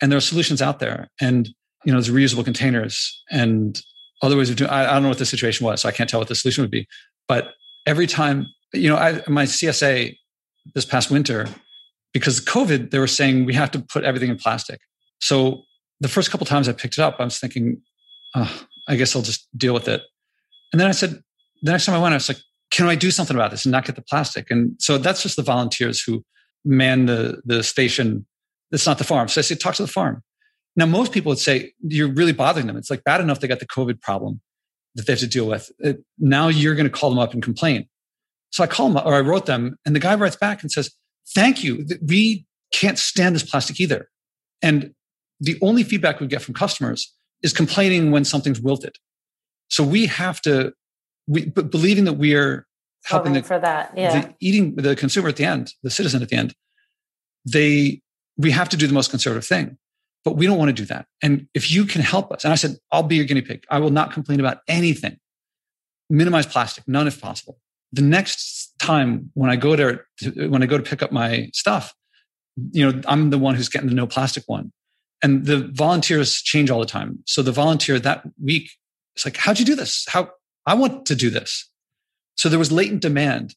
and 0.01 0.11
there 0.11 0.17
are 0.17 0.21
solutions 0.21 0.61
out 0.61 0.79
there. 0.79 1.09
And, 1.21 1.47
you 1.85 1.91
know, 1.91 1.99
there's 1.99 2.09
reusable 2.09 2.43
containers 2.43 3.23
and 3.31 3.79
other 4.21 4.37
ways 4.37 4.49
of 4.49 4.55
doing, 4.55 4.69
I, 4.69 4.89
I 4.89 4.93
don't 4.93 5.03
know 5.03 5.09
what 5.09 5.19
the 5.19 5.25
situation 5.25 5.65
was. 5.65 5.81
So 5.81 5.89
I 5.89 5.91
can't 5.91 6.09
tell 6.09 6.19
what 6.19 6.27
the 6.27 6.35
solution 6.35 6.63
would 6.63 6.71
be. 6.71 6.87
But 7.27 7.53
every 7.85 8.07
time, 8.07 8.45
you 8.73 8.89
know, 8.89 8.97
I, 8.97 9.21
my 9.27 9.45
CSA 9.45 10.15
this 10.73 10.85
past 10.85 11.11
winter, 11.11 11.47
because 12.13 12.43
COVID, 12.43 12.91
they 12.91 12.99
were 12.99 13.07
saying 13.07 13.45
we 13.45 13.53
have 13.53 13.71
to 13.71 13.79
put 13.79 14.03
everything 14.03 14.29
in 14.29 14.37
plastic. 14.37 14.79
So 15.19 15.63
the 15.99 16.07
first 16.07 16.31
couple 16.31 16.45
times 16.45 16.69
I 16.69 16.73
picked 16.73 16.97
it 16.97 17.01
up, 17.01 17.17
I 17.19 17.23
was 17.23 17.39
thinking, 17.39 17.81
oh, 18.35 18.63
I 18.87 18.95
guess 18.95 19.15
I'll 19.15 19.21
just 19.21 19.47
deal 19.57 19.73
with 19.73 19.87
it. 19.87 20.01
And 20.71 20.79
then 20.79 20.87
I 20.87 20.91
said, 20.91 21.21
the 21.61 21.71
next 21.71 21.85
time 21.85 21.95
I 21.95 21.99
went, 21.99 22.13
I 22.13 22.17
was 22.17 22.29
like, 22.29 22.39
can 22.71 22.87
I 22.87 22.95
do 22.95 23.11
something 23.11 23.35
about 23.35 23.51
this 23.51 23.65
and 23.65 23.71
not 23.71 23.85
get 23.85 23.95
the 23.95 24.01
plastic? 24.01 24.51
And 24.51 24.75
so 24.79 24.97
that's 24.97 25.23
just 25.23 25.35
the 25.35 25.43
volunteers 25.43 26.01
who 26.01 26.23
man 26.65 27.05
the, 27.05 27.41
the 27.45 27.63
station. 27.63 28.25
It's 28.71 28.85
not 28.85 28.97
the 28.97 29.03
farm. 29.03 29.27
So 29.27 29.39
I 29.39 29.41
said, 29.41 29.59
talk 29.59 29.75
to 29.75 29.83
the 29.83 29.87
farm. 29.87 30.23
Now, 30.75 30.85
most 30.85 31.11
people 31.11 31.31
would 31.31 31.39
say, 31.39 31.73
you're 31.81 32.11
really 32.11 32.33
bothering 32.33 32.67
them. 32.67 32.77
It's 32.77 32.91
like 32.91 33.03
bad 33.03 33.21
enough 33.21 33.39
they 33.39 33.47
got 33.47 33.59
the 33.59 33.65
COVID 33.65 34.01
problem 34.01 34.41
that 34.95 35.07
they 35.07 35.13
have 35.13 35.19
to 35.21 35.27
deal 35.27 35.47
with. 35.47 35.71
It, 35.79 36.03
now 36.19 36.49
you're 36.49 36.75
going 36.75 36.85
to 36.85 36.91
call 36.91 37.09
them 37.09 37.19
up 37.19 37.33
and 37.33 37.41
complain. 37.41 37.87
So 38.51 38.63
I 38.63 38.67
call 38.67 38.89
them 38.89 39.01
or 39.03 39.15
I 39.15 39.21
wrote 39.21 39.45
them 39.45 39.77
and 39.85 39.95
the 39.95 39.99
guy 39.99 40.15
writes 40.15 40.35
back 40.35 40.61
and 40.61 40.71
says, 40.71 40.91
thank 41.33 41.63
you. 41.63 41.85
We 42.05 42.45
can't 42.71 42.99
stand 42.99 43.35
this 43.35 43.43
plastic 43.43 43.79
either. 43.79 44.09
And 44.61 44.93
the 45.39 45.57
only 45.61 45.83
feedback 45.83 46.19
we 46.19 46.27
get 46.27 46.41
from 46.41 46.53
customers 46.53 47.13
is 47.43 47.53
complaining 47.53 48.11
when 48.11 48.25
something's 48.25 48.59
wilted. 48.59 48.95
So 49.69 49.83
we 49.83 50.07
have 50.07 50.41
to, 50.41 50.73
we, 51.27 51.45
but 51.45 51.69
believing 51.71 52.05
that 52.05 52.13
we 52.13 52.35
are 52.35 52.65
helping 53.03 53.33
the, 53.33 53.43
for 53.43 53.59
that, 53.59 53.93
yeah. 53.95 54.21
the 54.21 54.35
eating 54.39 54.75
the 54.75 54.95
consumer 54.95 55.29
at 55.29 55.35
the 55.35 55.45
end, 55.45 55.73
the 55.83 55.89
citizen 55.89 56.21
at 56.21 56.29
the 56.29 56.35
end, 56.35 56.53
they, 57.45 58.01
we 58.37 58.51
have 58.51 58.69
to 58.69 58.77
do 58.77 58.87
the 58.87 58.93
most 58.93 59.09
conservative 59.09 59.45
thing, 59.45 59.77
but 60.23 60.35
we 60.35 60.45
don't 60.45 60.57
want 60.57 60.69
to 60.69 60.73
do 60.73 60.85
that. 60.85 61.05
And 61.21 61.47
if 61.53 61.71
you 61.71 61.85
can 61.85 62.01
help 62.01 62.31
us, 62.31 62.43
and 62.43 62.51
I 62.51 62.55
said, 62.55 62.77
I'll 62.91 63.03
be 63.03 63.15
your 63.15 63.25
guinea 63.25 63.41
pig. 63.41 63.65
I 63.69 63.79
will 63.79 63.89
not 63.89 64.11
complain 64.11 64.39
about 64.39 64.59
anything. 64.67 65.17
Minimize 66.09 66.45
plastic, 66.45 66.87
none 66.87 67.07
if 67.07 67.21
possible. 67.21 67.59
The 67.91 68.01
next 68.01 68.73
time 68.79 69.31
when 69.33 69.49
I 69.49 69.55
go 69.55 69.75
to, 69.75 69.99
when 70.49 70.63
I 70.63 70.65
go 70.65 70.77
to 70.77 70.83
pick 70.83 71.01
up 71.01 71.11
my 71.11 71.49
stuff, 71.53 71.93
you 72.71 72.89
know, 72.91 73.01
I'm 73.07 73.29
the 73.29 73.37
one 73.37 73.55
who's 73.55 73.69
getting 73.69 73.89
the 73.89 73.95
no 73.95 74.07
plastic 74.07 74.43
one 74.47 74.71
And 75.23 75.45
the 75.45 75.69
volunteers 75.73 76.41
change 76.41 76.69
all 76.69 76.79
the 76.79 76.85
time. 76.85 77.19
So 77.25 77.41
the 77.41 77.51
volunteer 77.51 77.99
that 77.99 78.23
week 78.41 78.69
is 79.15 79.25
like, 79.25 79.37
how'd 79.37 79.59
you 79.59 79.65
do 79.65 79.75
this? 79.75 80.05
How 80.07 80.29
I 80.65 80.75
want 80.75 81.05
to 81.07 81.15
do 81.15 81.29
this. 81.29 81.69
So 82.35 82.49
there 82.49 82.59
was 82.59 82.71
latent 82.71 83.01
demand 83.01 83.55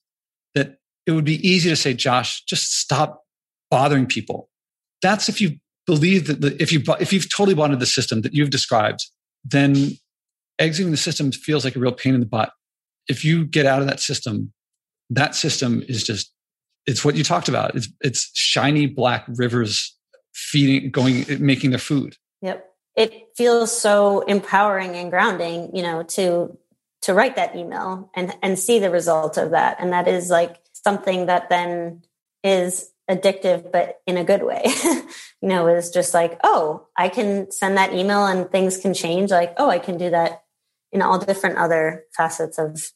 that 0.54 0.76
it 1.06 1.12
would 1.12 1.24
be 1.24 1.46
easy 1.46 1.68
to 1.68 1.76
say, 1.76 1.92
Josh, 1.92 2.42
just 2.44 2.78
stop 2.78 3.22
bothering 3.70 4.06
people. 4.06 4.48
That's 5.02 5.28
if 5.28 5.40
you 5.40 5.58
believe 5.86 6.26
that 6.28 6.40
the, 6.40 6.60
if 6.62 6.72
you 6.72 6.82
if 6.98 7.12
you've 7.12 7.30
totally 7.34 7.54
bought 7.54 7.66
into 7.66 7.76
the 7.76 7.86
system 7.86 8.22
that 8.22 8.34
you've 8.34 8.50
described, 8.50 9.00
then 9.44 9.92
exiting 10.58 10.90
the 10.90 10.96
system 10.96 11.32
feels 11.32 11.64
like 11.64 11.76
a 11.76 11.78
real 11.78 11.92
pain 11.92 12.14
in 12.14 12.20
the 12.20 12.26
butt. 12.26 12.52
If 13.08 13.24
you 13.24 13.44
get 13.44 13.66
out 13.66 13.80
of 13.80 13.88
that 13.88 14.00
system, 14.00 14.52
that 15.10 15.34
system 15.34 15.82
is 15.88 16.04
just 16.04 16.32
it's 16.86 17.04
what 17.04 17.16
you 17.16 17.24
talked 17.24 17.48
about. 17.48 17.74
It's 17.74 17.88
it's 18.00 18.30
shiny 18.34 18.86
black 18.86 19.26
rivers 19.28 19.96
feeding 20.32 20.90
going 20.90 21.24
making 21.44 21.70
their 21.70 21.78
food. 21.78 22.16
Yep. 22.42 22.66
It 22.96 23.28
feels 23.36 23.78
so 23.78 24.20
empowering 24.20 24.96
and 24.96 25.10
grounding, 25.10 25.74
you 25.74 25.82
know, 25.82 26.02
to 26.02 26.56
to 27.02 27.14
write 27.14 27.36
that 27.36 27.56
email 27.56 28.10
and 28.14 28.34
and 28.42 28.58
see 28.58 28.78
the 28.78 28.90
result 28.90 29.36
of 29.36 29.50
that. 29.50 29.76
And 29.80 29.92
that 29.92 30.08
is 30.08 30.30
like 30.30 30.56
something 30.72 31.26
that 31.26 31.48
then 31.48 32.02
is 32.42 32.90
addictive 33.10 33.72
but 33.72 34.00
in 34.06 34.16
a 34.16 34.24
good 34.24 34.42
way. 34.42 34.62
you 35.42 35.48
know, 35.48 35.66
is 35.66 35.90
just 35.90 36.14
like, 36.14 36.38
oh, 36.44 36.86
I 36.96 37.08
can 37.08 37.50
send 37.50 37.76
that 37.76 37.92
email 37.92 38.26
and 38.26 38.50
things 38.50 38.76
can 38.76 38.94
change. 38.94 39.30
Like, 39.30 39.54
oh, 39.56 39.70
I 39.70 39.78
can 39.78 39.98
do 39.98 40.10
that 40.10 40.44
in 40.92 41.02
all 41.02 41.18
different 41.18 41.58
other 41.58 42.04
facets 42.16 42.58
of 42.58 42.92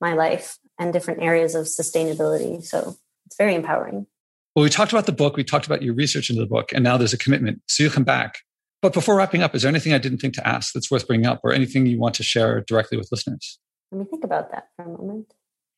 my 0.00 0.14
life 0.14 0.58
and 0.78 0.92
different 0.92 1.22
areas 1.22 1.54
of 1.54 1.66
sustainability. 1.66 2.62
So 2.62 2.96
it's 3.26 3.36
very 3.36 3.54
empowering. 3.54 4.06
Well, 4.54 4.62
we 4.62 4.70
talked 4.70 4.92
about 4.92 5.06
the 5.06 5.12
book, 5.12 5.36
we 5.36 5.44
talked 5.44 5.66
about 5.66 5.82
your 5.82 5.94
research 5.94 6.30
into 6.30 6.42
the 6.42 6.48
book, 6.48 6.72
and 6.72 6.82
now 6.82 6.96
there's 6.96 7.12
a 7.12 7.18
commitment. 7.18 7.62
So 7.66 7.82
you'll 7.82 7.92
come 7.92 8.04
back. 8.04 8.38
But 8.80 8.92
before 8.92 9.16
wrapping 9.16 9.42
up, 9.42 9.54
is 9.54 9.62
there 9.62 9.68
anything 9.68 9.92
I 9.92 9.98
didn't 9.98 10.18
think 10.18 10.34
to 10.34 10.46
ask 10.46 10.72
that's 10.72 10.90
worth 10.90 11.06
bringing 11.06 11.26
up 11.26 11.40
or 11.42 11.52
anything 11.52 11.86
you 11.86 11.98
want 11.98 12.14
to 12.16 12.22
share 12.22 12.60
directly 12.62 12.96
with 12.96 13.08
listeners? 13.10 13.58
Let 13.90 14.00
me 14.00 14.04
think 14.08 14.24
about 14.24 14.50
that 14.52 14.68
for 14.76 14.84
a 14.84 14.88
moment. 14.88 15.32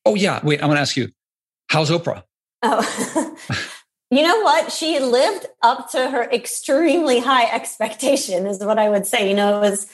Oh, 0.05 0.15
yeah. 0.15 0.39
Wait, 0.43 0.61
I 0.61 0.67
want 0.67 0.77
to 0.77 0.81
ask 0.81 0.95
you, 0.95 1.09
how's 1.69 1.89
Oprah? 1.89 2.23
Oh, 2.63 3.37
you 4.11 4.21
know 4.21 4.41
what? 4.41 4.71
She 4.71 4.99
lived 4.99 5.47
up 5.63 5.89
to 5.91 6.09
her 6.09 6.23
extremely 6.23 7.19
high 7.19 7.45
expectation, 7.51 8.45
is 8.45 8.59
what 8.59 8.77
I 8.77 8.89
would 8.89 9.07
say. 9.07 9.27
You 9.29 9.35
know, 9.35 9.57
it 9.57 9.69
was 9.69 9.87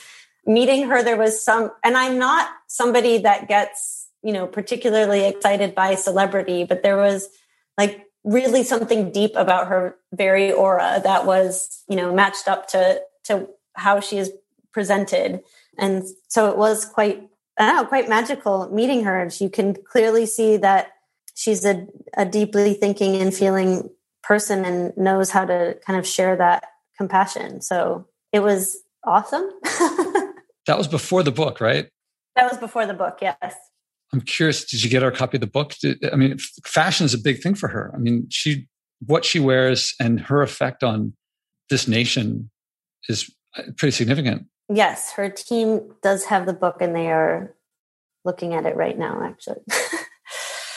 meeting 0.45 0.87
her, 0.87 1.03
there 1.03 1.17
was 1.17 1.43
some, 1.43 1.71
and 1.83 1.95
I'm 1.95 2.17
not 2.17 2.49
somebody 2.67 3.19
that 3.19 3.47
gets, 3.47 4.07
you 4.23 4.33
know, 4.33 4.47
particularly 4.47 5.25
excited 5.25 5.75
by 5.75 5.95
celebrity, 5.95 6.63
but 6.63 6.83
there 6.83 6.97
was 6.97 7.29
like 7.77 8.06
really 8.27 8.63
something 8.63 9.11
deep 9.11 9.31
about 9.35 9.67
her 9.67 9.95
very 10.13 10.51
aura 10.51 10.99
that 11.03 11.25
was, 11.25 11.83
you 11.87 11.95
know, 11.95 12.13
matched 12.13 12.47
up 12.47 12.67
to, 12.67 13.01
to 13.23 13.47
how 13.73 13.99
she 13.99 14.17
is 14.17 14.31
presented. 14.73 15.41
And 15.79 16.03
so 16.27 16.51
it 16.51 16.57
was 16.57 16.85
quite, 16.85 17.27
I 17.57 17.65
don't 17.65 17.75
know, 17.77 17.85
quite 17.85 18.09
magical 18.09 18.69
meeting 18.69 19.05
her. 19.05 19.21
And 19.21 19.41
you 19.41 19.49
can 19.49 19.75
clearly 19.75 20.25
see 20.25 20.57
that 20.57 20.91
she's 21.33 21.65
a, 21.65 21.87
a 22.15 22.25
deeply 22.25 22.73
thinking 22.73 23.15
and 23.15 23.33
feeling 23.33 23.89
person 24.23 24.65
and 24.65 24.95
knows 24.97 25.29
how 25.29 25.45
to 25.45 25.77
kind 25.85 25.97
of 25.97 26.05
share 26.05 26.35
that 26.35 26.65
compassion. 26.97 27.61
So 27.61 28.07
it 28.33 28.41
was 28.41 28.77
awesome. 29.05 29.49
That 30.67 30.77
was 30.77 30.89
before 30.89 31.23
the 31.23 31.31
book, 31.31 31.61
right? 31.61 31.89
That 32.35 32.51
was 32.51 32.59
before 32.59 32.85
the 32.85 32.93
book, 32.93 33.19
yes. 33.21 33.55
I'm 34.13 34.21
curious, 34.21 34.65
did 34.65 34.83
you 34.83 34.89
get 34.89 35.01
her 35.01 35.09
a 35.09 35.15
copy 35.15 35.37
of 35.37 35.41
the 35.41 35.47
book? 35.47 35.73
Did, 35.81 36.03
I 36.11 36.15
mean, 36.15 36.37
fashion 36.63 37.05
is 37.05 37.13
a 37.13 37.17
big 37.17 37.41
thing 37.41 37.55
for 37.55 37.67
her. 37.67 37.91
I 37.93 37.97
mean, 37.97 38.27
she, 38.29 38.67
what 39.05 39.25
she 39.25 39.39
wears 39.39 39.93
and 39.99 40.19
her 40.21 40.41
effect 40.41 40.83
on 40.83 41.13
this 41.69 41.87
nation 41.87 42.49
is 43.09 43.29
uh, 43.57 43.63
pretty 43.77 43.91
significant. 43.91 44.47
Yes, 44.69 45.11
her 45.13 45.29
team 45.29 45.93
does 46.01 46.25
have 46.25 46.45
the 46.45 46.53
book 46.53 46.81
and 46.81 46.95
they 46.95 47.11
are 47.11 47.53
looking 48.25 48.53
at 48.53 48.65
it 48.65 48.75
right 48.75 48.97
now, 48.97 49.21
actually. 49.23 49.61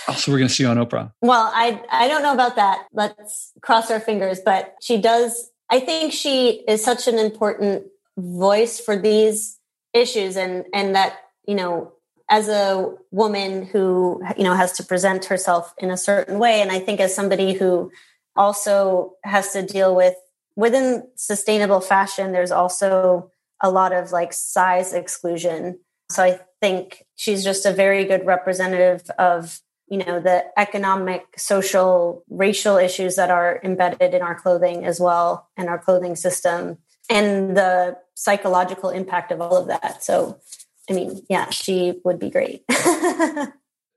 oh, 0.08 0.14
so 0.14 0.30
we're 0.32 0.38
going 0.38 0.48
to 0.48 0.54
see 0.54 0.64
you 0.64 0.68
on 0.68 0.76
Oprah. 0.76 1.12
Well, 1.22 1.50
I, 1.54 1.82
I 1.90 2.08
don't 2.08 2.22
know 2.22 2.34
about 2.34 2.56
that. 2.56 2.86
Let's 2.92 3.52
cross 3.62 3.90
our 3.90 4.00
fingers, 4.00 4.40
but 4.44 4.74
she 4.80 5.00
does. 5.00 5.50
I 5.70 5.80
think 5.80 6.12
she 6.12 6.64
is 6.66 6.84
such 6.84 7.06
an 7.06 7.18
important 7.18 7.84
voice 8.16 8.80
for 8.80 8.96
these 8.96 9.58
issues 9.94 10.36
and 10.36 10.64
and 10.72 10.94
that 10.94 11.16
you 11.46 11.54
know 11.54 11.92
as 12.30 12.48
a 12.48 12.94
woman 13.10 13.66
who 13.66 14.22
you 14.36 14.44
know 14.44 14.54
has 14.54 14.72
to 14.72 14.84
present 14.84 15.26
herself 15.26 15.74
in 15.78 15.90
a 15.90 15.96
certain 15.96 16.38
way 16.38 16.62
and 16.62 16.70
i 16.70 16.78
think 16.78 17.00
as 17.00 17.14
somebody 17.14 17.52
who 17.52 17.90
also 18.36 19.14
has 19.24 19.52
to 19.52 19.62
deal 19.62 19.94
with 19.94 20.14
within 20.56 21.06
sustainable 21.16 21.80
fashion 21.80 22.32
there's 22.32 22.52
also 22.52 23.30
a 23.60 23.70
lot 23.70 23.92
of 23.92 24.12
like 24.12 24.32
size 24.32 24.94
exclusion 24.94 25.78
so 26.10 26.22
i 26.22 26.40
think 26.60 27.04
she's 27.16 27.44
just 27.44 27.66
a 27.66 27.72
very 27.72 28.04
good 28.04 28.24
representative 28.24 29.02
of 29.18 29.60
you 29.88 29.98
know 29.98 30.20
the 30.20 30.44
economic 30.56 31.26
social 31.36 32.24
racial 32.30 32.76
issues 32.76 33.16
that 33.16 33.30
are 33.30 33.60
embedded 33.64 34.14
in 34.14 34.22
our 34.22 34.34
clothing 34.34 34.84
as 34.84 35.00
well 35.00 35.48
and 35.56 35.68
our 35.68 35.78
clothing 35.78 36.14
system 36.14 36.78
and 37.10 37.56
the 37.56 37.98
psychological 38.14 38.90
impact 38.90 39.32
of 39.32 39.40
all 39.40 39.56
of 39.56 39.66
that. 39.66 40.02
So, 40.04 40.38
I 40.90 40.92
mean, 40.92 41.24
yeah, 41.28 41.50
she 41.50 41.94
would 42.04 42.18
be 42.18 42.30
great. 42.30 42.64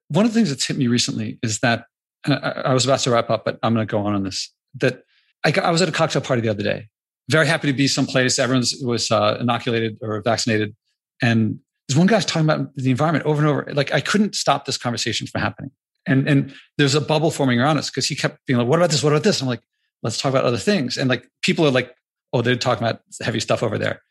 One 0.09 0.25
of 0.25 0.31
the 0.31 0.39
things 0.39 0.49
that's 0.49 0.65
hit 0.65 0.77
me 0.77 0.87
recently 0.87 1.39
is 1.41 1.59
that 1.59 1.85
I 2.25 2.73
was 2.73 2.85
about 2.85 2.99
to 2.99 3.11
wrap 3.11 3.29
up, 3.29 3.43
but 3.45 3.59
I'm 3.63 3.73
going 3.73 3.85
to 3.85 3.91
go 3.91 3.99
on 4.05 4.13
on 4.13 4.23
this. 4.23 4.53
That 4.75 5.03
I, 5.43 5.53
I 5.61 5.71
was 5.71 5.81
at 5.81 5.89
a 5.89 5.91
cocktail 5.91 6.21
party 6.21 6.41
the 6.41 6.49
other 6.49 6.63
day. 6.63 6.87
Very 7.29 7.47
happy 7.47 7.67
to 7.67 7.73
be 7.73 7.87
someplace. 7.87 8.37
Everyone 8.37 8.63
was 8.83 9.11
uh, 9.11 9.37
inoculated 9.39 9.97
or 10.01 10.21
vaccinated, 10.21 10.75
and 11.21 11.59
there's 11.87 11.97
one 11.97 12.07
guy 12.07 12.19
talking 12.19 12.49
about 12.49 12.73
the 12.75 12.91
environment 12.91 13.25
over 13.25 13.41
and 13.41 13.49
over. 13.49 13.73
Like 13.73 13.93
I 13.93 14.01
couldn't 14.01 14.35
stop 14.35 14.65
this 14.65 14.77
conversation 14.77 15.27
from 15.27 15.41
happening. 15.41 15.71
And 16.05 16.27
and 16.27 16.53
there's 16.77 16.95
a 16.95 17.01
bubble 17.01 17.31
forming 17.31 17.59
around 17.59 17.77
us 17.77 17.89
because 17.89 18.07
he 18.07 18.15
kept 18.15 18.45
being 18.45 18.59
like, 18.59 18.67
"What 18.67 18.77
about 18.77 18.91
this? 18.91 19.03
What 19.03 19.13
about 19.13 19.23
this?" 19.23 19.41
I'm 19.41 19.47
like, 19.47 19.61
"Let's 20.01 20.17
talk 20.17 20.29
about 20.29 20.43
other 20.43 20.57
things." 20.57 20.97
And 20.97 21.09
like 21.09 21.29
people 21.41 21.65
are 21.65 21.71
like 21.71 21.95
oh, 22.33 22.41
they're 22.41 22.55
talking 22.55 22.85
about 22.85 23.01
heavy 23.21 23.39
stuff 23.39 23.63
over 23.63 23.77
there. 23.77 24.01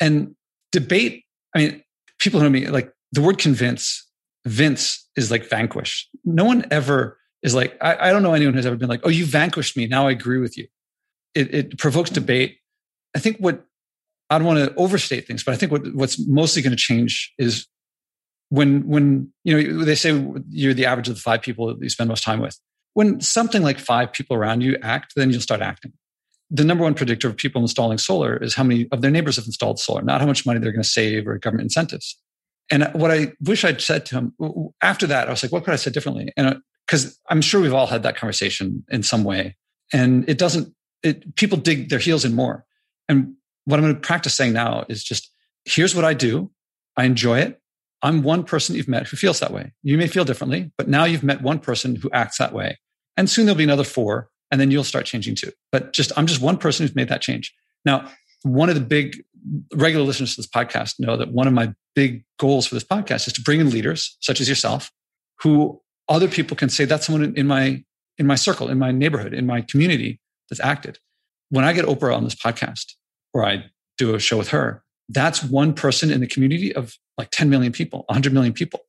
And 0.00 0.34
debate, 0.72 1.24
I 1.54 1.58
mean, 1.58 1.83
people 2.24 2.40
know 2.40 2.50
me, 2.50 2.66
like 2.66 2.92
the 3.12 3.22
word 3.22 3.38
convince, 3.38 4.04
Vince 4.46 5.08
is 5.16 5.30
like 5.30 5.48
vanquish. 5.48 6.08
No 6.24 6.44
one 6.44 6.66
ever 6.70 7.18
is 7.42 7.54
like, 7.54 7.76
I, 7.80 8.08
I 8.08 8.12
don't 8.12 8.22
know 8.22 8.34
anyone 8.34 8.54
who's 8.54 8.66
ever 8.66 8.76
been 8.76 8.88
like, 8.88 9.02
oh, 9.04 9.10
you 9.10 9.26
vanquished 9.26 9.76
me. 9.76 9.86
Now 9.86 10.08
I 10.08 10.10
agree 10.10 10.38
with 10.38 10.58
you. 10.58 10.66
It, 11.34 11.54
it 11.54 11.78
provokes 11.78 12.10
debate. 12.10 12.56
I 13.14 13.20
think 13.20 13.36
what 13.38 13.64
I 14.30 14.38
don't 14.38 14.46
want 14.46 14.58
to 14.58 14.74
overstate 14.76 15.26
things, 15.26 15.44
but 15.44 15.52
I 15.52 15.56
think 15.56 15.70
what, 15.70 15.94
what's 15.94 16.18
mostly 16.26 16.62
going 16.62 16.72
to 16.72 16.76
change 16.76 17.32
is 17.38 17.66
when 18.48 18.86
when 18.86 19.32
you 19.44 19.56
know 19.56 19.84
they 19.84 19.94
say 19.94 20.24
you're 20.48 20.74
the 20.74 20.86
average 20.86 21.08
of 21.08 21.14
the 21.14 21.20
five 21.20 21.42
people 21.42 21.68
that 21.68 21.82
you 21.82 21.88
spend 21.88 22.08
most 22.08 22.24
time 22.24 22.40
with. 22.40 22.58
When 22.94 23.20
something 23.20 23.62
like 23.62 23.78
five 23.78 24.12
people 24.12 24.36
around 24.36 24.62
you 24.62 24.76
act, 24.82 25.12
then 25.16 25.30
you'll 25.30 25.40
start 25.40 25.60
acting 25.60 25.92
the 26.54 26.64
number 26.64 26.84
one 26.84 26.94
predictor 26.94 27.26
of 27.26 27.36
people 27.36 27.60
installing 27.60 27.98
solar 27.98 28.36
is 28.36 28.54
how 28.54 28.62
many 28.62 28.86
of 28.92 29.00
their 29.00 29.10
neighbors 29.10 29.34
have 29.36 29.44
installed 29.44 29.80
solar, 29.80 30.02
not 30.02 30.20
how 30.20 30.26
much 30.26 30.46
money 30.46 30.60
they're 30.60 30.70
going 30.70 30.84
to 30.84 30.88
save 30.88 31.26
or 31.26 31.36
government 31.36 31.66
incentives. 31.66 32.16
And 32.70 32.88
what 32.92 33.10
I 33.10 33.32
wish 33.40 33.64
I'd 33.64 33.80
said 33.80 34.06
to 34.06 34.14
him 34.14 34.34
after 34.80 35.06
that, 35.08 35.26
I 35.26 35.32
was 35.32 35.42
like, 35.42 35.50
what 35.50 35.64
could 35.64 35.74
I 35.74 35.76
say 35.76 35.90
differently? 35.90 36.32
And 36.36 36.62
because 36.86 37.06
uh, 37.06 37.10
I'm 37.28 37.42
sure 37.42 37.60
we've 37.60 37.74
all 37.74 37.88
had 37.88 38.04
that 38.04 38.16
conversation 38.16 38.84
in 38.88 39.02
some 39.02 39.24
way, 39.24 39.56
and 39.92 40.28
it 40.28 40.38
doesn't. 40.38 40.72
It, 41.02 41.34
people 41.34 41.58
dig 41.58 41.90
their 41.90 41.98
heels 41.98 42.24
in 42.24 42.34
more. 42.34 42.64
And 43.08 43.34
what 43.64 43.78
I'm 43.78 43.84
going 43.84 43.94
to 43.94 44.00
practice 44.00 44.34
saying 44.34 44.52
now 44.52 44.86
is 44.88 45.02
just, 45.02 45.30
here's 45.64 45.94
what 45.94 46.04
I 46.04 46.14
do. 46.14 46.50
I 46.96 47.04
enjoy 47.04 47.40
it. 47.40 47.60
I'm 48.00 48.22
one 48.22 48.44
person 48.44 48.76
you've 48.76 48.88
met 48.88 49.08
who 49.08 49.16
feels 49.16 49.40
that 49.40 49.52
way. 49.52 49.72
You 49.82 49.98
may 49.98 50.06
feel 50.06 50.24
differently, 50.24 50.70
but 50.78 50.88
now 50.88 51.04
you've 51.04 51.22
met 51.22 51.42
one 51.42 51.58
person 51.58 51.96
who 51.96 52.10
acts 52.12 52.38
that 52.38 52.54
way. 52.54 52.78
And 53.16 53.28
soon 53.28 53.44
there'll 53.44 53.58
be 53.58 53.64
another 53.64 53.84
four 53.84 54.30
and 54.54 54.60
then 54.60 54.70
you'll 54.70 54.84
start 54.84 55.04
changing 55.04 55.34
too. 55.34 55.50
But 55.72 55.92
just 55.92 56.12
I'm 56.16 56.26
just 56.26 56.40
one 56.40 56.58
person 56.58 56.86
who's 56.86 56.94
made 56.94 57.08
that 57.08 57.20
change. 57.20 57.52
Now, 57.84 58.08
one 58.44 58.68
of 58.68 58.76
the 58.76 58.80
big 58.80 59.20
regular 59.74 60.04
listeners 60.04 60.36
to 60.36 60.42
this 60.42 60.46
podcast 60.46 61.00
know 61.00 61.16
that 61.16 61.32
one 61.32 61.48
of 61.48 61.52
my 61.52 61.74
big 61.96 62.24
goals 62.38 62.64
for 62.64 62.76
this 62.76 62.84
podcast 62.84 63.26
is 63.26 63.32
to 63.32 63.42
bring 63.42 63.58
in 63.58 63.68
leaders 63.68 64.16
such 64.20 64.40
as 64.40 64.48
yourself 64.48 64.92
who 65.40 65.82
other 66.08 66.28
people 66.28 66.56
can 66.56 66.68
say 66.68 66.84
that's 66.84 67.06
someone 67.06 67.34
in 67.36 67.48
my 67.48 67.82
in 68.16 68.28
my 68.28 68.36
circle, 68.36 68.68
in 68.68 68.78
my 68.78 68.92
neighborhood, 68.92 69.34
in 69.34 69.44
my 69.44 69.60
community 69.60 70.20
that's 70.48 70.60
acted. 70.60 71.00
When 71.48 71.64
I 71.64 71.72
get 71.72 71.84
Oprah 71.84 72.16
on 72.16 72.22
this 72.22 72.36
podcast 72.36 72.92
or 73.32 73.44
I 73.44 73.64
do 73.98 74.14
a 74.14 74.20
show 74.20 74.38
with 74.38 74.50
her, 74.50 74.84
that's 75.08 75.42
one 75.42 75.74
person 75.74 76.12
in 76.12 76.20
the 76.20 76.28
community 76.28 76.72
of 76.72 76.94
like 77.18 77.30
10 77.32 77.50
million 77.50 77.72
people, 77.72 78.04
100 78.06 78.32
million 78.32 78.52
people. 78.52 78.82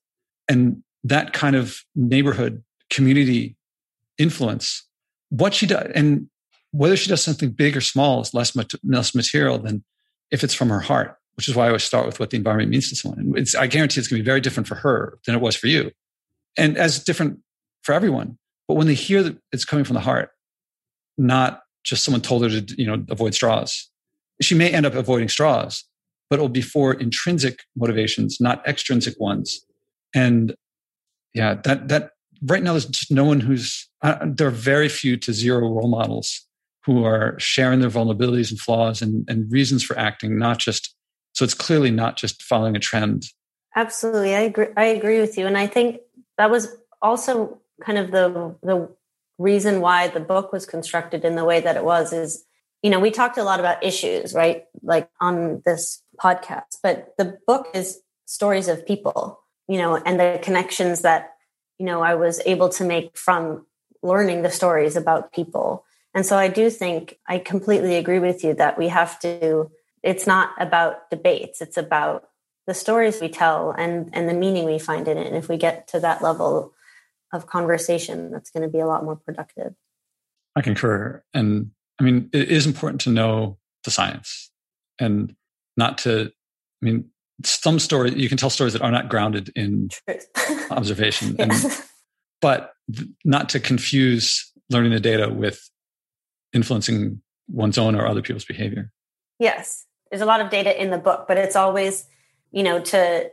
And 0.48 0.84
that 1.04 1.34
kind 1.34 1.56
of 1.56 1.80
neighborhood 1.96 2.64
community 2.92 3.58
influence 4.20 4.84
what 5.38 5.54
she 5.54 5.66
does 5.66 5.92
and 5.94 6.28
whether 6.72 6.98
she 6.98 7.10
does 7.10 7.24
something 7.24 7.52
big 7.52 7.78
or 7.78 7.82
small 7.82 8.22
is 8.22 8.34
less, 8.34 8.56
less 8.84 9.16
material 9.16 9.58
than 9.58 9.84
if 10.32 10.44
it's 10.44 10.54
from 10.54 10.70
her 10.70 10.80
heart, 10.80 11.18
which 11.36 11.48
is 11.48 11.56
why 11.56 11.66
I 11.66 11.68
always 11.68 11.84
start 11.84 12.06
with 12.06 12.20
what 12.20 12.30
the 12.30 12.38
environment 12.38 12.70
means 12.70 12.90
to 12.90 12.96
someone. 12.96 13.20
And 13.20 13.38
it's, 13.38 13.56
I 13.56 13.68
guarantee 13.68 14.00
it's 14.00 14.08
going 14.08 14.20
to 14.20 14.24
be 14.24 14.30
very 14.30 14.42
different 14.42 14.68
for 14.68 14.76
her 14.76 15.18
than 15.26 15.36
it 15.36 15.42
was 15.42 15.56
for 15.56 15.68
you. 15.68 15.92
And 16.58 16.78
as 16.78 17.04
different 17.04 17.40
for 17.84 17.94
everyone. 17.94 18.38
But 18.68 18.76
when 18.76 18.88
they 18.88 18.94
hear 18.94 19.24
that 19.24 19.38
it's 19.52 19.66
coming 19.66 19.86
from 19.86 19.94
the 19.94 20.02
heart, 20.02 20.32
not 21.18 21.62
just 21.84 22.04
someone 22.04 22.22
told 22.22 22.44
her 22.44 22.62
to, 22.62 22.76
you 22.82 22.88
know, 22.88 23.06
avoid 23.10 23.36
straws, 23.36 23.90
she 24.42 24.56
may 24.56 24.72
end 24.72 24.86
up 24.86 24.96
avoiding 24.96 25.30
straws, 25.30 25.86
but 26.30 26.40
it 26.40 26.42
will 26.42 26.50
be 26.50 26.62
for 26.62 26.94
intrinsic 26.94 27.60
motivations, 27.76 28.42
not 28.42 28.68
extrinsic 28.68 29.20
ones. 29.20 29.66
And 30.14 30.56
yeah, 31.34 31.56
that 31.64 31.90
that 31.90 32.12
right 32.46 32.64
now 32.64 32.72
there's 32.72 32.86
just 32.86 33.12
no 33.12 33.26
one 33.26 33.40
who's 33.40 33.90
uh, 34.02 34.18
there 34.24 34.48
are 34.48 34.52
very 34.52 34.90
few 34.90 35.18
to 35.18 35.34
zero 35.34 35.62
role 35.62 35.88
models 35.88 36.46
who 36.86 37.04
are 37.04 37.38
sharing 37.40 37.80
their 37.80 37.90
vulnerabilities 37.90 38.52
and 38.52 38.60
flaws 38.60 39.02
and, 39.02 39.28
and 39.28 39.52
reasons 39.52 39.84
for 39.84 39.98
acting, 39.98 40.38
not 40.38 40.60
just 40.60 40.96
so 41.34 41.44
it's 41.44 41.54
clearly 41.54 41.92
not 41.92 42.16
just 42.16 42.44
following 42.44 42.76
a 42.76 42.80
trend. 42.80 43.26
Absolutely, 43.76 44.36
I 44.36 44.42
agree. 44.42 44.68
I 44.78 44.86
agree 44.86 45.20
with 45.20 45.38
you, 45.38 45.48
and 45.48 45.58
I 45.58 45.68
think 45.68 46.00
that 46.38 46.50
was 46.50 46.76
also 47.02 47.60
kind 47.84 47.98
of 47.98 48.12
the 48.12 48.56
the 48.64 48.90
reason 49.38 49.82
why 49.82 50.08
the 50.08 50.20
book 50.20 50.54
was 50.54 50.66
constructed 50.66 51.26
in 51.26 51.36
the 51.36 51.44
way 51.44 51.60
that 51.60 51.76
it 51.76 51.84
was. 51.84 52.14
Is 52.14 52.46
you 52.84 52.90
know 52.90 53.00
we 53.00 53.12
talked 53.12 53.38
a 53.38 53.44
lot 53.44 53.60
about 53.60 53.84
issues, 53.84 54.34
right? 54.34 54.66
Like 54.82 55.10
on 55.20 55.62
this 55.66 56.02
podcast, 56.22 56.78
but 56.82 57.16
the 57.18 57.38
book 57.48 57.68
is 57.74 58.00
stories 58.26 58.68
of 58.68 58.86
people, 58.86 59.42
you 59.68 59.78
know, 59.78 59.98
and 59.98 60.20
the 60.20 60.40
connections 60.42 61.02
that 61.02 61.35
you 61.80 61.86
know 61.86 62.02
I 62.02 62.16
was 62.16 62.42
able 62.46 62.70
to 62.70 62.84
make 62.84 63.18
from 63.18 63.66
learning 64.02 64.44
the 64.44 64.52
stories 64.52 64.96
about 64.96 65.34
people. 65.34 65.86
And 66.14 66.26
so 66.26 66.38
I 66.38 66.48
do 66.48 66.70
think 66.70 67.18
I 67.28 67.40
completely 67.40 67.96
agree 67.96 68.20
with 68.20 68.44
you 68.44 68.54
that 68.56 68.78
we 68.78 68.88
have 68.90 69.20
to 69.20 69.72
it's 70.04 70.28
not 70.28 70.52
about 70.60 71.10
debates 71.10 71.62
it's 71.62 71.78
about 71.78 72.30
the 72.68 72.74
stories 72.74 73.20
we 73.20 73.30
tell 73.30 73.72
and 73.72 74.10
and 74.14 74.30
the 74.30 74.34
meaning 74.34 74.66
we 74.66 74.80
find 74.80 75.08
in 75.08 75.18
it. 75.18 75.28
And 75.28 75.36
if 75.36 75.50
we 75.50 75.58
get 75.58 75.88
to 75.90 76.00
that 76.00 76.22
level 76.22 76.74
of 77.34 77.48
conversation 77.48 78.32
that's 78.32 78.50
going 78.50 78.64
to 78.64 78.70
be 78.70 78.80
a 78.80 78.88
lot 78.88 79.04
more 79.04 79.16
productive. 79.16 79.74
I 80.56 80.62
concur. 80.62 81.24
And 81.34 81.72
i 82.00 82.04
mean 82.04 82.30
it 82.34 82.50
is 82.50 82.66
important 82.66 83.02
to 83.02 83.10
know 83.10 83.58
the 83.84 83.92
science 83.92 84.52
and 85.00 85.36
not 85.78 85.98
to 86.00 86.32
i 86.82 86.86
mean 86.86 87.10
some 87.44 87.80
stories 87.80 88.16
you 88.16 88.30
can 88.30 88.38
tell 88.38 88.50
stories 88.50 88.74
that 88.74 88.82
are 88.82 88.92
not 88.92 89.10
grounded 89.10 89.52
in 89.56 89.90
observation. 90.72 91.36
And 91.40 91.52
but 92.42 92.74
not 93.24 93.50
to 93.50 93.60
confuse 93.60 94.52
learning 94.70 94.92
the 94.92 95.00
data 95.00 95.30
with 95.30 95.70
influencing 96.54 97.22
one's 97.48 97.78
own 97.78 97.96
or 97.96 98.06
other 98.08 98.22
people's 98.22 98.46
behavior. 98.46 98.92
Yes. 99.40 99.86
There's 100.10 100.22
a 100.22 100.26
lot 100.26 100.42
of 100.42 100.50
data 100.50 100.82
in 100.82 100.92
the 100.92 100.98
book, 100.98 101.26
but 101.28 101.38
it's 101.38 101.56
always, 101.56 102.06
you 102.52 102.64
know, 102.64 102.80
to 102.80 103.32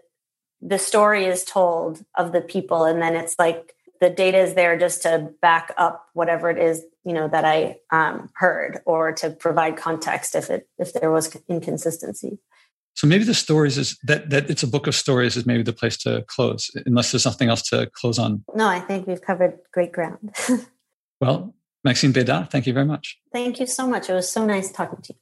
the 0.62 0.78
story 0.78 1.26
is 1.26 1.44
told 1.44 2.04
of 2.16 2.32
the 2.32 2.40
people 2.40 2.84
and 2.84 3.02
then 3.02 3.16
it's 3.16 3.34
like 3.38 3.74
the 4.00 4.08
data 4.08 4.38
is 4.38 4.54
there 4.54 4.78
just 4.78 5.02
to 5.02 5.30
back 5.40 5.74
up 5.76 6.06
whatever 6.12 6.48
it 6.50 6.58
is 6.58 6.84
you 7.04 7.12
know 7.12 7.26
that 7.26 7.44
i 7.44 7.76
um, 7.90 8.30
heard 8.34 8.78
or 8.86 9.12
to 9.12 9.30
provide 9.30 9.76
context 9.76 10.36
if 10.36 10.50
it 10.50 10.68
if 10.78 10.92
there 10.92 11.10
was 11.10 11.36
inconsistency 11.48 12.38
so 12.94 13.06
maybe 13.06 13.24
the 13.24 13.34
stories 13.34 13.78
is 13.78 13.98
that 14.04 14.30
that 14.30 14.50
it's 14.50 14.62
a 14.62 14.66
book 14.66 14.86
of 14.86 14.94
stories 14.94 15.36
is 15.36 15.46
maybe 15.46 15.62
the 15.62 15.72
place 15.72 15.96
to 15.98 16.24
close 16.28 16.70
unless 16.86 17.12
there's 17.12 17.22
something 17.22 17.48
else 17.48 17.62
to 17.70 17.86
close 17.94 18.18
on. 18.18 18.44
No 18.54 18.66
i 18.66 18.80
think 18.80 19.06
we've 19.06 19.22
covered 19.22 19.58
great 19.72 19.92
ground. 19.92 20.34
Well 21.20 21.54
Maxine 21.84 22.12
Bédat 22.12 22.50
thank 22.50 22.66
you 22.66 22.72
very 22.72 22.86
much. 22.86 23.18
Thank 23.32 23.60
you 23.60 23.66
so 23.66 23.86
much. 23.86 24.10
It 24.10 24.14
was 24.14 24.28
so 24.28 24.44
nice 24.44 24.72
talking 24.72 25.00
to 25.02 25.14
you. 25.14 25.18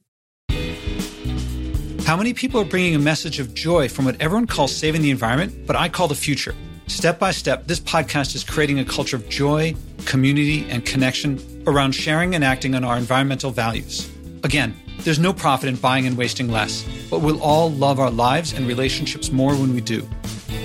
How 2.11 2.17
many 2.17 2.35
people 2.35 2.61
are 2.61 2.65
bringing 2.65 2.95
a 2.97 2.99
message 2.99 3.39
of 3.39 3.55
joy 3.55 3.89
from 3.89 4.05
what 4.05 4.21
everyone 4.21 4.47
calls 4.47 4.75
saving 4.75 5.03
the 5.03 5.11
environment, 5.11 5.67
but 5.67 5.77
I 5.77 5.89
call 5.89 6.09
the 6.09 6.15
future? 6.15 6.55
Step 6.89 7.21
by 7.21 7.31
step, 7.31 7.69
this 7.69 7.79
podcast 7.79 8.35
is 8.35 8.43
creating 8.43 8.81
a 8.81 8.85
culture 8.85 9.15
of 9.15 9.29
joy, 9.29 9.77
community, 10.07 10.69
and 10.71 10.85
connection 10.85 11.39
around 11.69 11.93
sharing 11.93 12.35
and 12.35 12.43
acting 12.43 12.75
on 12.75 12.83
our 12.83 12.97
environmental 12.97 13.53
values. 13.53 14.11
Again, 14.43 14.75
there's 15.05 15.19
no 15.19 15.33
profit 15.33 15.69
in 15.69 15.77
buying 15.77 16.07
and 16.07 16.17
wasting 16.17 16.49
less, 16.49 16.85
but 17.11 17.21
we'll 17.21 17.43
all 17.43 17.71
love 17.71 17.99
our 17.99 18.11
lives 18.11 18.53
and 18.53 18.67
relationships 18.67 19.31
more 19.31 19.55
when 19.55 19.75
we 19.75 19.81
do. 19.81 20.09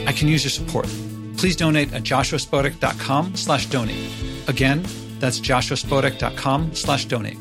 I 0.06 0.12
can 0.12 0.28
use 0.28 0.44
your 0.44 0.52
support. 0.52 0.88
Please 1.38 1.56
donate 1.56 1.94
at 1.94 2.03
joshuaspodek.com 2.03 3.36
slash 3.36 3.66
donate. 3.68 4.12
Again, 4.48 4.86
that's 5.20 5.40
joshuaspodek.com 5.40 6.76
slash 6.76 7.06
donate. 7.06 7.38